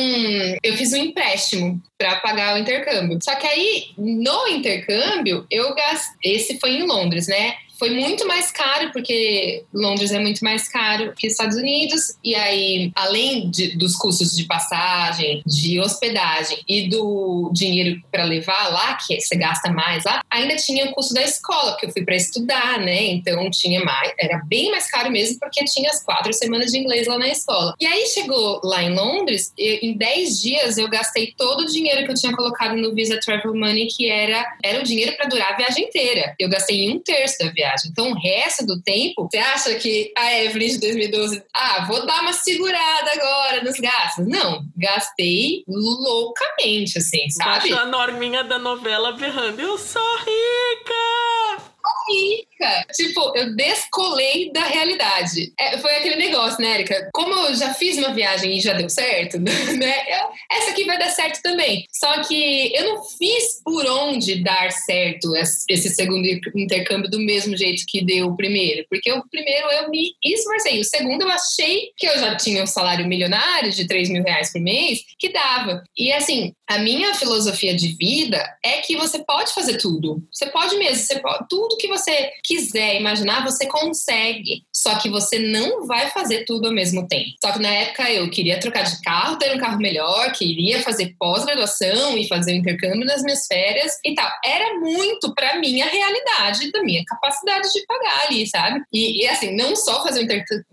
eu 0.62 0.76
fiz 0.76 0.92
um 0.92 0.98
empréstimo 0.98 1.82
para 1.98 2.18
pagar 2.18 2.54
o 2.54 2.58
intercâmbio. 2.58 3.18
Só 3.24 3.34
que 3.36 3.48
aí, 3.48 3.86
no 3.98 4.48
intercâmbio, 4.50 5.48
eu 5.50 5.74
gastei. 5.74 6.36
Esse 6.36 6.60
foi 6.60 6.72
em 6.72 6.84
Londres, 6.84 7.30
né? 7.30 7.56
Foi 7.78 7.92
muito 7.92 8.28
mais 8.28 8.52
caro, 8.52 8.92
porque 8.92 9.64
Londres 9.74 10.12
é 10.12 10.20
muito 10.20 10.44
mais 10.44 10.68
caro 10.68 11.14
que 11.16 11.28
Estados 11.28 11.58
Unidos. 11.58 12.16
E 12.24 12.36
aí, 12.36 12.92
além 12.96 13.50
de, 13.50 13.78
dos 13.78 13.96
custos 13.96 14.36
de 14.36 14.46
passagem, 14.46 15.44
de 15.46 15.80
hospedagem 15.80 16.64
e 16.68 16.90
do 16.90 17.52
dinheiro 17.54 18.02
para 18.12 18.24
levar 18.24 18.70
lá, 18.70 18.96
que 18.96 19.20
você 19.20 19.36
gasta 19.36 19.72
mais 19.72 20.04
lá, 20.06 20.22
ainda 20.30 20.56
tinha 20.56 20.86
o 20.86 20.92
custo 20.94 21.14
da 21.14 21.22
escola, 21.22 21.72
porque 21.72 21.88
eu 21.88 21.92
fui 21.92 22.04
para 22.04 22.16
estudar, 22.16 22.80
né? 22.80 23.04
Então 23.04 23.50
tinha 23.52 23.84
mais, 23.84 24.14
era 24.20 24.42
bem 24.46 24.72
mais 24.72 24.90
caro 24.90 25.12
mesmo, 25.12 25.40
porque 25.40 25.64
tinha 25.66 25.90
as 25.90 26.04
quatro 26.04 26.32
semanas 26.34 26.72
de 26.72 26.80
inglês 26.80 27.08
lá 27.08 27.18
na 27.18 27.28
escola. 27.28 27.74
E 27.80 27.86
aí 27.86 28.06
chegou 28.08 28.62
lá 28.64 28.84
em 28.84 28.94
Londres, 28.94 29.54
em 29.58 29.96
10 29.98 30.42
dias 30.42 30.78
eu 30.78 30.90
gastei 30.90 31.34
todo 31.38 31.62
o 31.62 31.66
dinheiro 31.66 32.06
que 32.06 32.12
eu 32.12 32.16
tinha 32.16 32.36
colocado 32.36 32.76
no 32.76 32.94
Visa 32.94 33.20
Travel 33.20 33.54
Money, 33.54 33.88
que 33.88 34.10
era, 34.10 34.46
era 34.64 34.80
o 34.80 34.84
dinheiro 34.84 35.16
para 35.18 35.28
durar 35.28 35.54
a 35.54 35.58
viagem 35.58 35.86
inteira. 35.86 36.36
Eu 36.40 36.50
gastei 36.50 36.90
um 36.90 37.00
terço 37.00 37.40
da 37.40 37.52
viagem 37.52 37.65
viagem. 37.66 37.92
Então, 37.92 38.12
o 38.12 38.20
resto 38.20 38.66
do 38.66 38.82
tempo, 38.82 39.28
você 39.30 39.38
acha 39.38 39.76
que 39.76 40.12
a 40.18 40.44
Evelyn 40.44 40.70
de 40.70 40.80
2012, 40.80 41.44
ah, 41.54 41.86
vou 41.88 42.06
dar 42.06 42.22
uma 42.22 42.34
segurada 42.34 43.12
agora 43.12 43.64
nos 43.64 43.80
gastos? 43.80 44.28
Não, 44.28 44.64
gastei 44.78 45.64
loucamente, 45.68 46.98
assim, 46.98 47.30
sabe? 47.30 47.70
Baixa 47.70 47.82
a 47.82 47.86
norminha 47.86 48.44
da 48.44 48.60
novela 48.60 49.14
berrando, 49.14 49.60
eu 49.60 49.78
sou 49.78 50.18
rica! 50.20 51.66
rica. 52.08 52.55
Tipo, 52.94 53.36
eu 53.36 53.56
descolei 53.56 54.52
da 54.52 54.64
realidade. 54.64 55.54
É, 55.60 55.78
foi 55.78 55.96
aquele 55.96 56.16
negócio, 56.16 56.62
né, 56.62 56.76
Erika? 56.76 57.10
Como 57.14 57.34
eu 57.34 57.56
já 57.56 57.74
fiz 57.74 57.98
uma 57.98 58.14
viagem 58.14 58.58
e 58.58 58.62
já 58.62 58.74
deu 58.74 58.90
certo, 58.90 59.40
né? 59.40 59.96
Eu, 60.08 60.30
essa 60.52 60.72
aqui 60.72 60.86
vai 60.86 60.98
dar 60.98 61.10
certo 61.10 61.42
também. 61.42 61.86
Só 61.92 62.22
que 62.24 62.74
eu 62.76 62.94
não 62.94 63.04
fiz 63.04 63.62
por 63.64 63.86
onde 63.86 64.44
dar 64.44 64.72
certo 64.72 65.36
esse 65.36 65.90
segundo 65.90 66.26
intercâmbio 66.56 67.10
do 67.10 67.20
mesmo 67.20 67.56
jeito 67.58 67.84
que 67.88 68.04
deu 68.04 68.28
o 68.28 68.38
primeiro. 68.38 68.86
Porque 68.90 69.12
o 69.12 69.24
primeiro 69.30 69.68
eu 69.72 69.90
me 69.90 70.14
esforcei. 70.24 70.80
O 70.80 70.86
segundo 70.86 71.24
eu 71.24 71.30
achei 71.30 71.92
que 71.98 72.08
eu 72.08 72.18
já 72.20 72.36
tinha 72.36 72.64
um 72.64 72.68
salário 72.68 73.08
milionário 73.08 73.72
de 73.72 73.88
3 73.88 74.10
mil 74.10 74.24
reais 74.24 74.52
por 74.52 74.62
mês, 74.62 75.00
que 75.20 75.30
dava. 75.30 75.84
E 75.98 76.12
assim, 76.12 76.54
a 76.68 76.80
minha 76.80 77.14
filosofia 77.14 77.76
de 77.76 77.96
vida 77.96 78.42
é 78.64 78.80
que 78.82 78.96
você 78.96 79.24
pode 79.24 79.54
fazer 79.54 79.78
tudo. 79.78 80.24
Você 80.32 80.48
pode 80.48 80.76
mesmo, 80.78 80.98
você 80.98 81.20
pode, 81.20 81.46
tudo 81.50 81.78
que 81.78 81.88
você 81.88 82.32
quiser 82.46 83.00
imaginar, 83.00 83.44
você 83.44 83.66
consegue. 83.68 84.64
Só 84.74 84.98
que 84.98 85.10
você 85.10 85.40
não 85.40 85.86
vai 85.88 86.10
fazer 86.12 86.46
tudo 86.46 86.68
ao 86.68 86.74
mesmo 86.74 87.08
tempo. 87.08 87.30
Só 87.44 87.52
que 87.52 87.60
na 87.60 87.70
época 87.70 88.12
eu 88.12 88.30
queria 88.30 88.60
trocar 88.60 88.84
de 88.84 89.02
carro, 89.02 89.38
ter 89.38 89.56
um 89.56 89.60
carro 89.60 89.78
melhor, 89.78 90.32
queria 90.32 90.82
fazer 90.82 91.16
pós-graduação 91.18 92.18
e 92.18 92.28
fazer 92.28 92.54
o 92.54 92.56
intercâmbio 92.56 93.06
nas 93.06 93.24
minhas 93.24 93.46
férias 93.48 93.94
e 94.06 94.14
tal. 94.14 94.30
Era 94.44 94.80
muito 94.80 95.34
para 95.34 95.60
minha 95.60 95.86
realidade, 95.86 96.72
da 96.72 96.84
minha 96.84 97.04
capacidade 97.06 97.72
de 97.72 97.86
pagar 97.86 98.26
ali, 98.28 98.48
sabe? 98.48 98.82
E, 98.94 99.24
e 99.24 99.28
assim, 99.28 99.56
não 99.56 99.76
só 99.76 100.04
fazer 100.04 100.20
o 100.20 100.24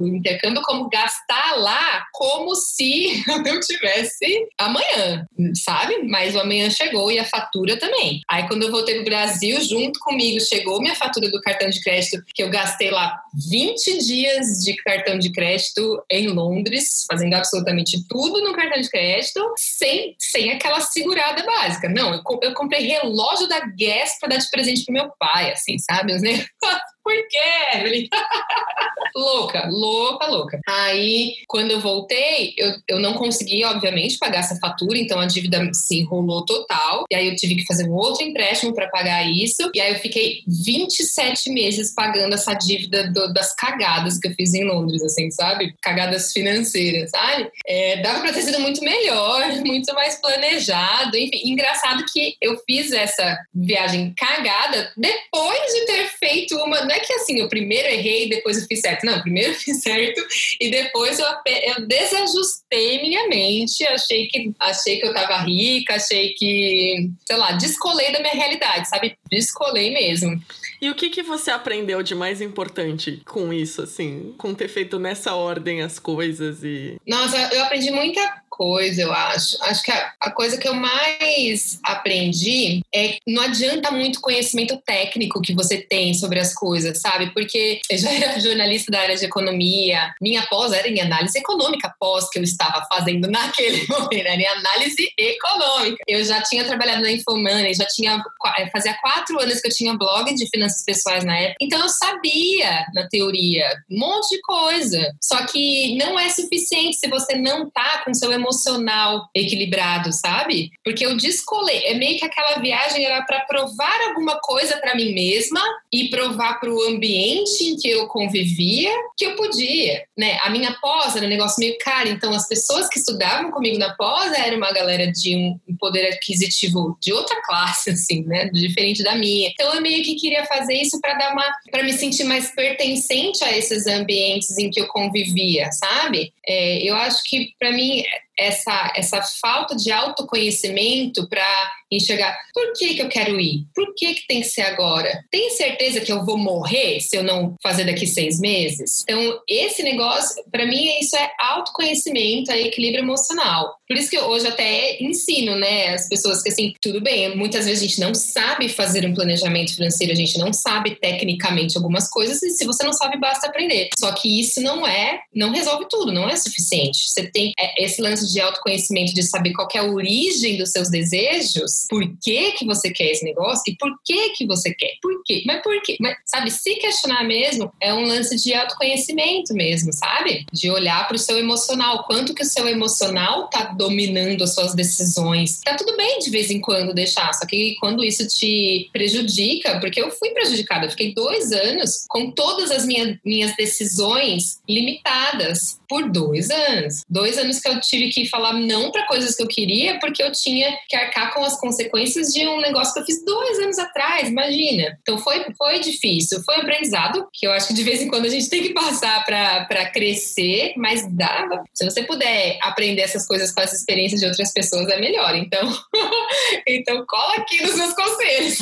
intercâmbio, 0.06 0.62
como 0.62 0.88
gastar 0.88 1.56
lá 1.56 2.04
como 2.12 2.54
se 2.54 3.22
eu 3.46 3.60
tivesse 3.60 4.48
amanhã, 4.58 5.26
sabe? 5.64 6.02
Mas 6.08 6.34
o 6.34 6.40
amanhã 6.40 6.68
chegou 6.70 7.10
e 7.10 7.18
a 7.18 7.24
fatura 7.24 7.78
também. 7.78 8.20
Aí 8.30 8.46
quando 8.46 8.64
eu 8.64 8.70
voltei 8.70 8.96
pro 8.96 9.04
Brasil, 9.04 9.60
junto 9.60 9.98
comigo 10.00 10.40
chegou 10.40 10.80
minha 10.80 10.94
fatura 10.94 11.30
do 11.30 11.40
cartão 11.40 11.61
de 11.68 11.80
crédito 11.80 12.22
que 12.34 12.42
eu 12.42 12.50
gastei 12.50 12.90
lá 12.90 13.20
20 13.50 13.98
dias 13.98 14.64
de 14.64 14.74
cartão 14.76 15.18
de 15.18 15.30
crédito 15.32 16.02
em 16.10 16.28
Londres, 16.28 17.04
fazendo 17.10 17.34
absolutamente 17.34 18.06
tudo 18.08 18.42
no 18.42 18.54
cartão 18.54 18.80
de 18.80 18.88
crédito, 18.88 19.40
sem, 19.56 20.14
sem 20.18 20.50
aquela 20.50 20.80
segurada 20.80 21.42
básica. 21.44 21.88
Não, 21.88 22.14
eu, 22.14 22.22
eu 22.42 22.54
comprei 22.54 22.86
relógio 22.86 23.48
da 23.48 23.60
Guess 23.60 24.18
para 24.18 24.30
dar 24.30 24.38
de 24.38 24.50
presente 24.50 24.84
pro 24.84 24.94
meu 24.94 25.10
pai, 25.18 25.52
assim, 25.52 25.78
sabe? 25.78 26.14
Os 26.14 26.22
negócios 26.22 26.91
por 27.02 27.14
quê? 27.28 28.08
louca, 29.14 29.68
louca, 29.68 30.26
louca. 30.26 30.60
Aí, 30.66 31.34
quando 31.46 31.70
eu 31.70 31.80
voltei, 31.80 32.54
eu, 32.56 32.74
eu 32.88 33.00
não 33.00 33.14
consegui, 33.14 33.64
obviamente, 33.64 34.18
pagar 34.18 34.40
essa 34.40 34.56
fatura, 34.56 34.98
então 34.98 35.18
a 35.20 35.26
dívida 35.26 35.68
se 35.72 35.98
enrolou 35.98 36.44
total. 36.44 37.04
E 37.10 37.14
aí 37.14 37.28
eu 37.28 37.36
tive 37.36 37.56
que 37.56 37.66
fazer 37.66 37.88
um 37.88 37.94
outro 37.94 38.24
empréstimo 38.24 38.74
para 38.74 38.88
pagar 38.88 39.28
isso. 39.28 39.70
E 39.74 39.80
aí 39.80 39.92
eu 39.92 39.98
fiquei 39.98 40.42
27 40.46 41.50
meses 41.50 41.94
pagando 41.94 42.34
essa 42.34 42.54
dívida 42.54 43.10
do, 43.10 43.32
das 43.32 43.54
cagadas 43.54 44.18
que 44.18 44.28
eu 44.28 44.34
fiz 44.34 44.54
em 44.54 44.64
Londres, 44.64 45.02
assim, 45.02 45.30
sabe? 45.30 45.74
Cagadas 45.82 46.32
financeiras, 46.32 47.10
sabe? 47.10 47.50
É, 47.66 48.00
dava 48.00 48.20
para 48.20 48.32
ter 48.32 48.42
sido 48.42 48.60
muito 48.60 48.82
melhor, 48.82 49.46
muito 49.64 49.92
mais 49.94 50.20
planejado. 50.20 51.16
Enfim, 51.16 51.50
engraçado 51.50 52.04
que 52.12 52.36
eu 52.40 52.58
fiz 52.66 52.92
essa 52.92 53.36
viagem 53.54 54.14
cagada 54.16 54.92
depois 54.96 55.72
de 55.72 55.86
ter 55.86 56.08
feito 56.18 56.56
uma 56.56 56.80
é 56.92 57.00
que 57.00 57.12
assim, 57.14 57.40
eu 57.40 57.48
primeiro 57.48 57.88
errei 57.88 58.26
e 58.26 58.28
depois 58.28 58.58
eu 58.58 58.66
fiz 58.66 58.80
certo. 58.80 59.04
Não, 59.04 59.20
primeiro 59.20 59.52
eu 59.52 59.54
fiz 59.54 59.80
certo 59.80 60.20
e 60.60 60.70
depois 60.70 61.18
eu, 61.18 61.26
eu 61.46 61.86
desajustei 61.86 63.02
minha 63.02 63.28
mente, 63.28 63.84
achei 63.86 64.26
que, 64.28 64.52
achei 64.58 64.98
que 64.98 65.06
eu 65.06 65.14
tava 65.14 65.38
rica, 65.38 65.94
achei 65.94 66.34
que, 66.34 67.10
sei 67.26 67.36
lá, 67.36 67.52
descolei 67.52 68.12
da 68.12 68.20
minha 68.20 68.34
realidade, 68.34 68.88
sabe? 68.88 69.16
Descolei 69.30 69.92
mesmo. 69.92 70.40
E 70.82 70.90
o 70.90 70.96
que, 70.96 71.10
que 71.10 71.22
você 71.22 71.52
aprendeu 71.52 72.02
de 72.02 72.12
mais 72.12 72.40
importante 72.40 73.22
com 73.24 73.52
isso, 73.52 73.82
assim? 73.82 74.34
Com 74.36 74.52
ter 74.52 74.66
feito 74.66 74.98
nessa 74.98 75.32
ordem 75.32 75.80
as 75.80 76.00
coisas 76.00 76.64
e. 76.64 76.96
Nossa, 77.06 77.36
eu 77.52 77.62
aprendi 77.62 77.92
muita 77.92 78.42
coisa, 78.50 79.02
eu 79.02 79.12
acho. 79.12 79.56
Acho 79.62 79.80
que 79.80 79.92
a, 79.92 80.12
a, 80.20 80.30
coisa 80.32 80.58
que 80.58 80.66
eu 80.66 80.74
mais 80.74 81.78
aprendi 81.84 82.82
é 82.92 83.16
não 83.26 83.44
adianta 83.44 83.92
muito 83.92 84.20
conhecimento 84.20 84.76
técnico 84.84 85.40
que 85.40 85.54
você 85.54 85.78
tem 85.78 86.12
sobre 86.14 86.40
as 86.40 86.52
coisas, 86.52 86.81
sabe? 86.94 87.32
Porque 87.32 87.80
eu 87.90 87.98
já 87.98 88.12
era 88.12 88.40
jornalista 88.40 88.90
da 88.90 89.00
área 89.00 89.16
de 89.16 89.24
economia, 89.24 90.14
minha 90.20 90.42
pós 90.46 90.72
era 90.72 90.88
em 90.88 91.00
análise 91.00 91.38
econômica, 91.38 91.94
pós 91.98 92.28
que 92.30 92.38
eu 92.38 92.42
estava 92.42 92.84
fazendo 92.92 93.30
naquele 93.30 93.86
momento, 93.88 94.12
era 94.12 94.40
em 94.40 94.46
análise 94.46 95.12
econômica. 95.18 96.02
Eu 96.06 96.24
já 96.24 96.42
tinha 96.42 96.64
trabalhado 96.64 97.02
na 97.02 97.10
Infomoney, 97.10 97.74
já 97.74 97.86
tinha, 97.86 98.22
é, 98.58 98.70
fazia 98.70 98.94
quatro 99.00 99.40
anos 99.40 99.60
que 99.60 99.68
eu 99.68 99.74
tinha 99.74 99.94
blog 99.94 100.34
de 100.34 100.48
finanças 100.48 100.84
pessoais 100.84 101.24
na 101.24 101.36
época, 101.36 101.56
então 101.60 101.80
eu 101.80 101.88
sabia, 101.88 102.86
na 102.94 103.08
teoria, 103.08 103.68
um 103.90 103.98
monte 103.98 104.36
de 104.36 104.40
coisa. 104.42 105.14
Só 105.22 105.44
que 105.46 105.96
não 105.96 106.18
é 106.18 106.28
suficiente 106.28 106.96
se 106.96 107.08
você 107.08 107.36
não 107.36 107.70
tá 107.70 108.02
com 108.04 108.14
seu 108.14 108.32
emocional 108.32 109.28
equilibrado, 109.34 110.12
sabe? 110.12 110.70
Porque 110.84 111.04
eu 111.04 111.16
descolei. 111.16 111.82
É 111.84 111.94
meio 111.94 112.18
que 112.18 112.24
aquela 112.24 112.58
viagem 112.58 113.04
era 113.04 113.22
para 113.22 113.40
provar 113.40 114.00
alguma 114.08 114.38
coisa 114.40 114.76
para 114.78 114.94
mim 114.94 115.12
mesma 115.12 115.60
e 115.92 116.08
provar 116.08 116.58
para 116.58 116.71
o 116.72 116.88
ambiente 116.88 117.64
em 117.64 117.76
que 117.76 117.88
eu 117.88 118.06
convivia 118.06 118.90
que 119.16 119.26
eu 119.26 119.36
podia, 119.36 120.04
né? 120.16 120.38
A 120.42 120.50
minha 120.50 120.72
pós 120.80 121.14
era 121.16 121.26
um 121.26 121.28
negócio 121.28 121.60
meio 121.60 121.76
caro, 121.78 122.08
então 122.08 122.32
as 122.32 122.48
pessoas 122.48 122.88
que 122.88 122.98
estudavam 122.98 123.50
comigo 123.50 123.78
na 123.78 123.94
pós 123.94 124.32
era 124.32 124.56
uma 124.56 124.72
galera 124.72 125.10
de 125.10 125.36
um 125.36 125.58
poder 125.78 126.12
aquisitivo 126.12 126.96
de 127.00 127.12
outra 127.12 127.40
classe, 127.42 127.90
assim, 127.92 128.22
né? 128.24 128.48
Diferente 128.52 129.02
da 129.02 129.14
minha. 129.14 129.50
Então 129.50 129.74
eu 129.74 129.80
meio 129.80 130.02
que 130.02 130.16
queria 130.16 130.44
fazer 130.46 130.74
isso 130.74 131.00
para 131.00 131.14
dar 131.14 131.32
uma, 131.32 131.44
para 131.70 131.82
me 131.82 131.92
sentir 131.92 132.24
mais 132.24 132.54
pertencente 132.54 133.44
a 133.44 133.56
esses 133.56 133.86
ambientes 133.86 134.56
em 134.58 134.70
que 134.70 134.80
eu 134.80 134.88
convivia, 134.88 135.70
sabe? 135.72 136.32
É, 136.46 136.78
eu 136.82 136.94
acho 136.96 137.22
que 137.24 137.52
para 137.58 137.70
mim 137.70 138.02
essa, 138.38 138.92
essa 138.96 139.22
falta 139.40 139.76
de 139.76 139.90
autoconhecimento 139.90 141.28
para 141.28 141.72
enxergar 141.90 142.38
por 142.54 142.72
que, 142.72 142.94
que 142.94 143.02
eu 143.02 143.08
quero 143.08 143.38
ir? 143.38 143.66
Por 143.74 143.94
que, 143.94 144.14
que 144.14 144.26
tem 144.26 144.40
que 144.40 144.48
ser 144.48 144.62
agora? 144.62 145.24
Tem 145.30 145.50
certeza 145.50 146.00
que 146.00 146.10
eu 146.10 146.24
vou 146.24 146.38
morrer 146.38 147.00
se 147.00 147.16
eu 147.16 147.22
não 147.22 147.54
fazer 147.62 147.84
daqui 147.84 148.06
seis 148.06 148.40
meses? 148.40 149.02
Então, 149.02 149.40
esse 149.48 149.82
negócio, 149.82 150.42
para 150.50 150.66
mim, 150.66 150.98
isso 150.98 151.16
é 151.16 151.30
autoconhecimento, 151.38 152.50
é 152.50 152.60
equilíbrio 152.62 153.02
emocional. 153.02 153.76
Por 153.86 153.96
isso 153.96 154.10
que 154.10 154.18
hoje 154.18 154.46
até 154.46 155.02
ensino, 155.02 155.54
né, 155.56 155.88
as 155.88 156.08
pessoas 156.08 156.42
que 156.42 156.48
assim, 156.48 156.72
tudo 156.80 157.00
bem, 157.00 157.36
muitas 157.36 157.66
vezes 157.66 157.82
a 157.82 157.86
gente 157.86 158.00
não 158.00 158.14
sabe 158.14 158.68
fazer 158.68 159.06
um 159.06 159.14
planejamento 159.14 159.74
financeiro, 159.74 160.12
a 160.12 160.16
gente 160.16 160.38
não 160.38 160.52
sabe 160.52 160.96
tecnicamente 160.96 161.76
algumas 161.76 162.08
coisas, 162.08 162.42
e 162.42 162.50
se 162.50 162.64
você 162.64 162.84
não 162.84 162.92
sabe, 162.92 163.18
basta 163.18 163.46
aprender. 163.46 163.90
Só 163.98 164.12
que 164.12 164.40
isso 164.40 164.62
não 164.62 164.86
é, 164.86 165.20
não 165.34 165.50
resolve 165.50 165.86
tudo, 165.90 166.12
não 166.12 166.28
é 166.28 166.36
suficiente. 166.36 167.10
Você 167.10 167.30
tem 167.30 167.52
é, 167.58 167.84
esse 167.84 168.00
lance 168.00 168.21
de 168.30 168.40
autoconhecimento, 168.40 169.14
de 169.14 169.22
saber 169.22 169.52
qual 169.52 169.68
é 169.74 169.78
a 169.78 169.84
origem 169.84 170.56
dos 170.56 170.70
seus 170.70 170.90
desejos, 170.90 171.86
por 171.88 172.02
que 172.22 172.52
que 172.52 172.64
você 172.64 172.90
quer 172.90 173.10
esse 173.10 173.24
negócio 173.24 173.62
e 173.68 173.76
por 173.76 173.90
que 174.04 174.30
que 174.30 174.46
você 174.46 174.72
quer. 174.74 174.92
Por 175.00 175.22
quê? 175.24 175.42
Mas 175.46 175.62
por 175.62 175.80
quê? 175.82 175.96
Mas, 176.00 176.16
sabe, 176.26 176.50
se 176.50 176.74
questionar 176.76 177.24
mesmo 177.24 177.72
é 177.80 177.92
um 177.92 178.04
lance 178.04 178.36
de 178.36 178.54
autoconhecimento 178.54 179.54
mesmo, 179.54 179.92
sabe? 179.92 180.44
De 180.52 180.70
olhar 180.70 181.06
para 181.06 181.16
o 181.16 181.18
seu 181.18 181.38
emocional, 181.38 182.04
quanto 182.04 182.34
que 182.34 182.42
o 182.42 182.46
seu 182.46 182.68
emocional 182.68 183.48
tá 183.48 183.74
dominando 183.76 184.42
as 184.42 184.54
suas 184.54 184.74
decisões. 184.74 185.60
Tá 185.64 185.76
tudo 185.76 185.96
bem 185.96 186.18
de 186.18 186.30
vez 186.30 186.50
em 186.50 186.60
quando 186.60 186.94
deixar, 186.94 187.32
só 187.34 187.46
que 187.46 187.76
quando 187.80 188.04
isso 188.04 188.26
te 188.26 188.88
prejudica, 188.92 189.78
porque 189.80 190.00
eu 190.00 190.10
fui 190.10 190.30
prejudicada, 190.30 190.86
eu 190.86 190.90
fiquei 190.90 191.14
dois 191.14 191.52
anos 191.52 192.04
com 192.08 192.30
todas 192.30 192.70
as 192.70 192.84
minha, 192.84 193.18
minhas 193.24 193.54
decisões 193.56 194.60
limitadas 194.68 195.80
por 195.92 196.10
dois 196.10 196.48
anos. 196.48 197.04
Dois 197.06 197.36
anos 197.36 197.60
que 197.60 197.68
eu 197.68 197.78
tive 197.78 198.08
que 198.08 198.26
falar 198.26 198.54
não 198.54 198.90
para 198.90 199.06
coisas 199.06 199.36
que 199.36 199.42
eu 199.42 199.46
queria, 199.46 199.98
porque 199.98 200.22
eu 200.22 200.32
tinha 200.32 200.74
que 200.88 200.96
arcar 200.96 201.34
com 201.34 201.44
as 201.44 201.60
consequências 201.60 202.28
de 202.28 202.48
um 202.48 202.62
negócio 202.62 202.94
que 202.94 203.00
eu 203.00 203.04
fiz 203.04 203.22
dois 203.22 203.58
anos 203.58 203.78
atrás, 203.78 204.30
imagina. 204.30 204.98
Então 205.02 205.18
foi, 205.18 205.44
foi 205.54 205.80
difícil, 205.80 206.42
foi 206.44 206.56
um 206.56 206.60
aprendizado, 206.62 207.28
que 207.30 207.46
eu 207.46 207.52
acho 207.52 207.68
que 207.68 207.74
de 207.74 207.82
vez 207.82 208.00
em 208.00 208.08
quando 208.08 208.24
a 208.24 208.30
gente 208.30 208.48
tem 208.48 208.62
que 208.62 208.72
passar 208.72 209.22
para 209.26 209.90
crescer, 209.90 210.72
mas 210.78 211.06
dá. 211.14 211.46
Se 211.74 211.84
você 211.84 212.02
puder 212.04 212.58
aprender 212.62 213.02
essas 213.02 213.26
coisas 213.26 213.52
com 213.52 213.60
as 213.60 213.74
experiências 213.74 214.18
de 214.18 214.26
outras 214.26 214.50
pessoas, 214.50 214.88
é 214.88 214.98
melhor. 214.98 215.36
Então, 215.36 215.70
então 216.66 217.04
cola 217.06 217.34
aqui 217.34 217.60
nos 217.60 217.76
meus 217.76 217.92
conselhos. 217.92 218.58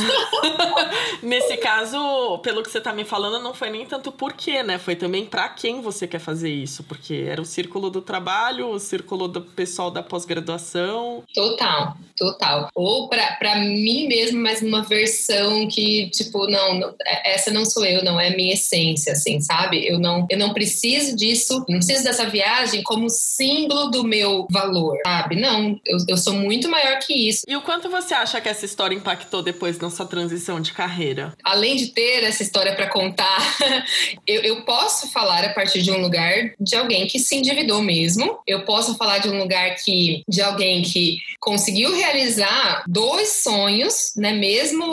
Nesse 1.23 1.57
caso, 1.59 2.39
pelo 2.39 2.61
que 2.61 2.73
você 2.73 2.81
tá 2.81 2.93
me 2.93 3.05
falando, 3.05 3.41
não 3.41 3.55
foi 3.55 3.71
nem 3.71 3.87
tanto 3.87 4.11
porquê, 4.11 4.65
né? 4.65 4.81
Foi 4.81 4.97
também 4.97 5.25
para 5.25 5.49
quem 5.49 5.81
você 5.81 6.09
quer 6.09 6.19
fazer 6.19 6.51
isso, 6.51 6.83
porque 6.83 7.20
era 7.27 7.41
o 7.41 7.45
círculo 7.45 7.91
do 7.91 8.01
trabalho, 8.01 8.69
o 8.69 8.79
círculo 8.79 9.29
do 9.29 9.41
pessoal 9.43 9.91
da 9.91 10.03
pós-graduação. 10.03 11.23
Total, 11.35 11.97
total. 12.17 12.69
Ou 12.75 13.09
para 13.09 13.57
mim 13.59 14.07
mesmo, 14.07 14.41
mas 14.41 14.63
numa 14.63 14.83
versão 14.83 15.69
que, 15.69 16.11
tipo, 16.11 16.47
não, 16.47 16.75
não, 16.75 16.95
é, 17.07 17.35
essa 17.35 17.51
não 17.51 17.65
sou 17.65 17.85
eu, 17.85 18.05
não 18.05 18.21
é 18.21 18.29
a 18.29 18.37
minha 18.37 18.55
essência, 18.55 19.13
assim, 19.13 19.41
sabe? 19.41 19.87
Eu 19.87 19.99
não, 19.99 20.27
eu 20.31 20.39
não 20.39 20.53
preciso 20.53 21.17
disso, 21.17 21.65
não 21.69 21.79
preciso 21.79 22.05
dessa 22.05 22.27
viagem 22.27 22.83
como 22.83 23.09
símbolo 23.09 23.91
do 23.91 24.05
meu 24.05 24.47
valor, 24.51 24.97
sabe? 25.05 25.37
Não, 25.37 25.81
eu, 25.85 25.99
eu 26.09 26.17
sou 26.17 26.35
muito 26.35 26.69
maior 26.69 26.99
que 26.99 27.13
isso. 27.13 27.45
E 27.49 27.57
o 27.57 27.63
quanto 27.63 27.89
você 27.89 28.15
acha 28.15 28.41
que 28.41 28.49
essa 28.49 28.65
história 28.65 28.95
impactou 28.95 29.43
depois 29.43 29.79
na 29.79 29.91
sua 29.91 30.07
transição 30.07 30.61
de 30.61 30.73
carreira? 30.73 31.35
Além 31.45 31.77
de 31.77 31.89
ter 31.89 32.25
essa 32.25 32.43
história 32.43 32.75
para 32.75 32.89
contar, 32.89 33.39
eu, 34.27 34.43
eu 34.43 34.65
posso 34.65 35.11
falar 35.11 35.45
a 35.45 35.53
partir 35.53 35.83
de 35.83 35.91
um 35.91 36.01
lugar 36.01 36.53
de 36.59 36.77
alguém 36.77 37.07
que 37.11 37.19
se 37.19 37.37
endividou 37.37 37.83
mesmo. 37.83 38.39
Eu 38.47 38.65
posso 38.65 38.97
falar 38.97 39.19
de 39.19 39.29
um 39.29 39.39
lugar 39.39 39.75
que 39.77 40.23
de 40.29 40.41
alguém 40.41 40.83
que 40.83 41.19
conseguiu 41.41 41.95
realizar 41.95 42.85
dois 42.87 43.43
sonhos, 43.43 44.13
né? 44.17 44.33
Mesmo 44.33 44.85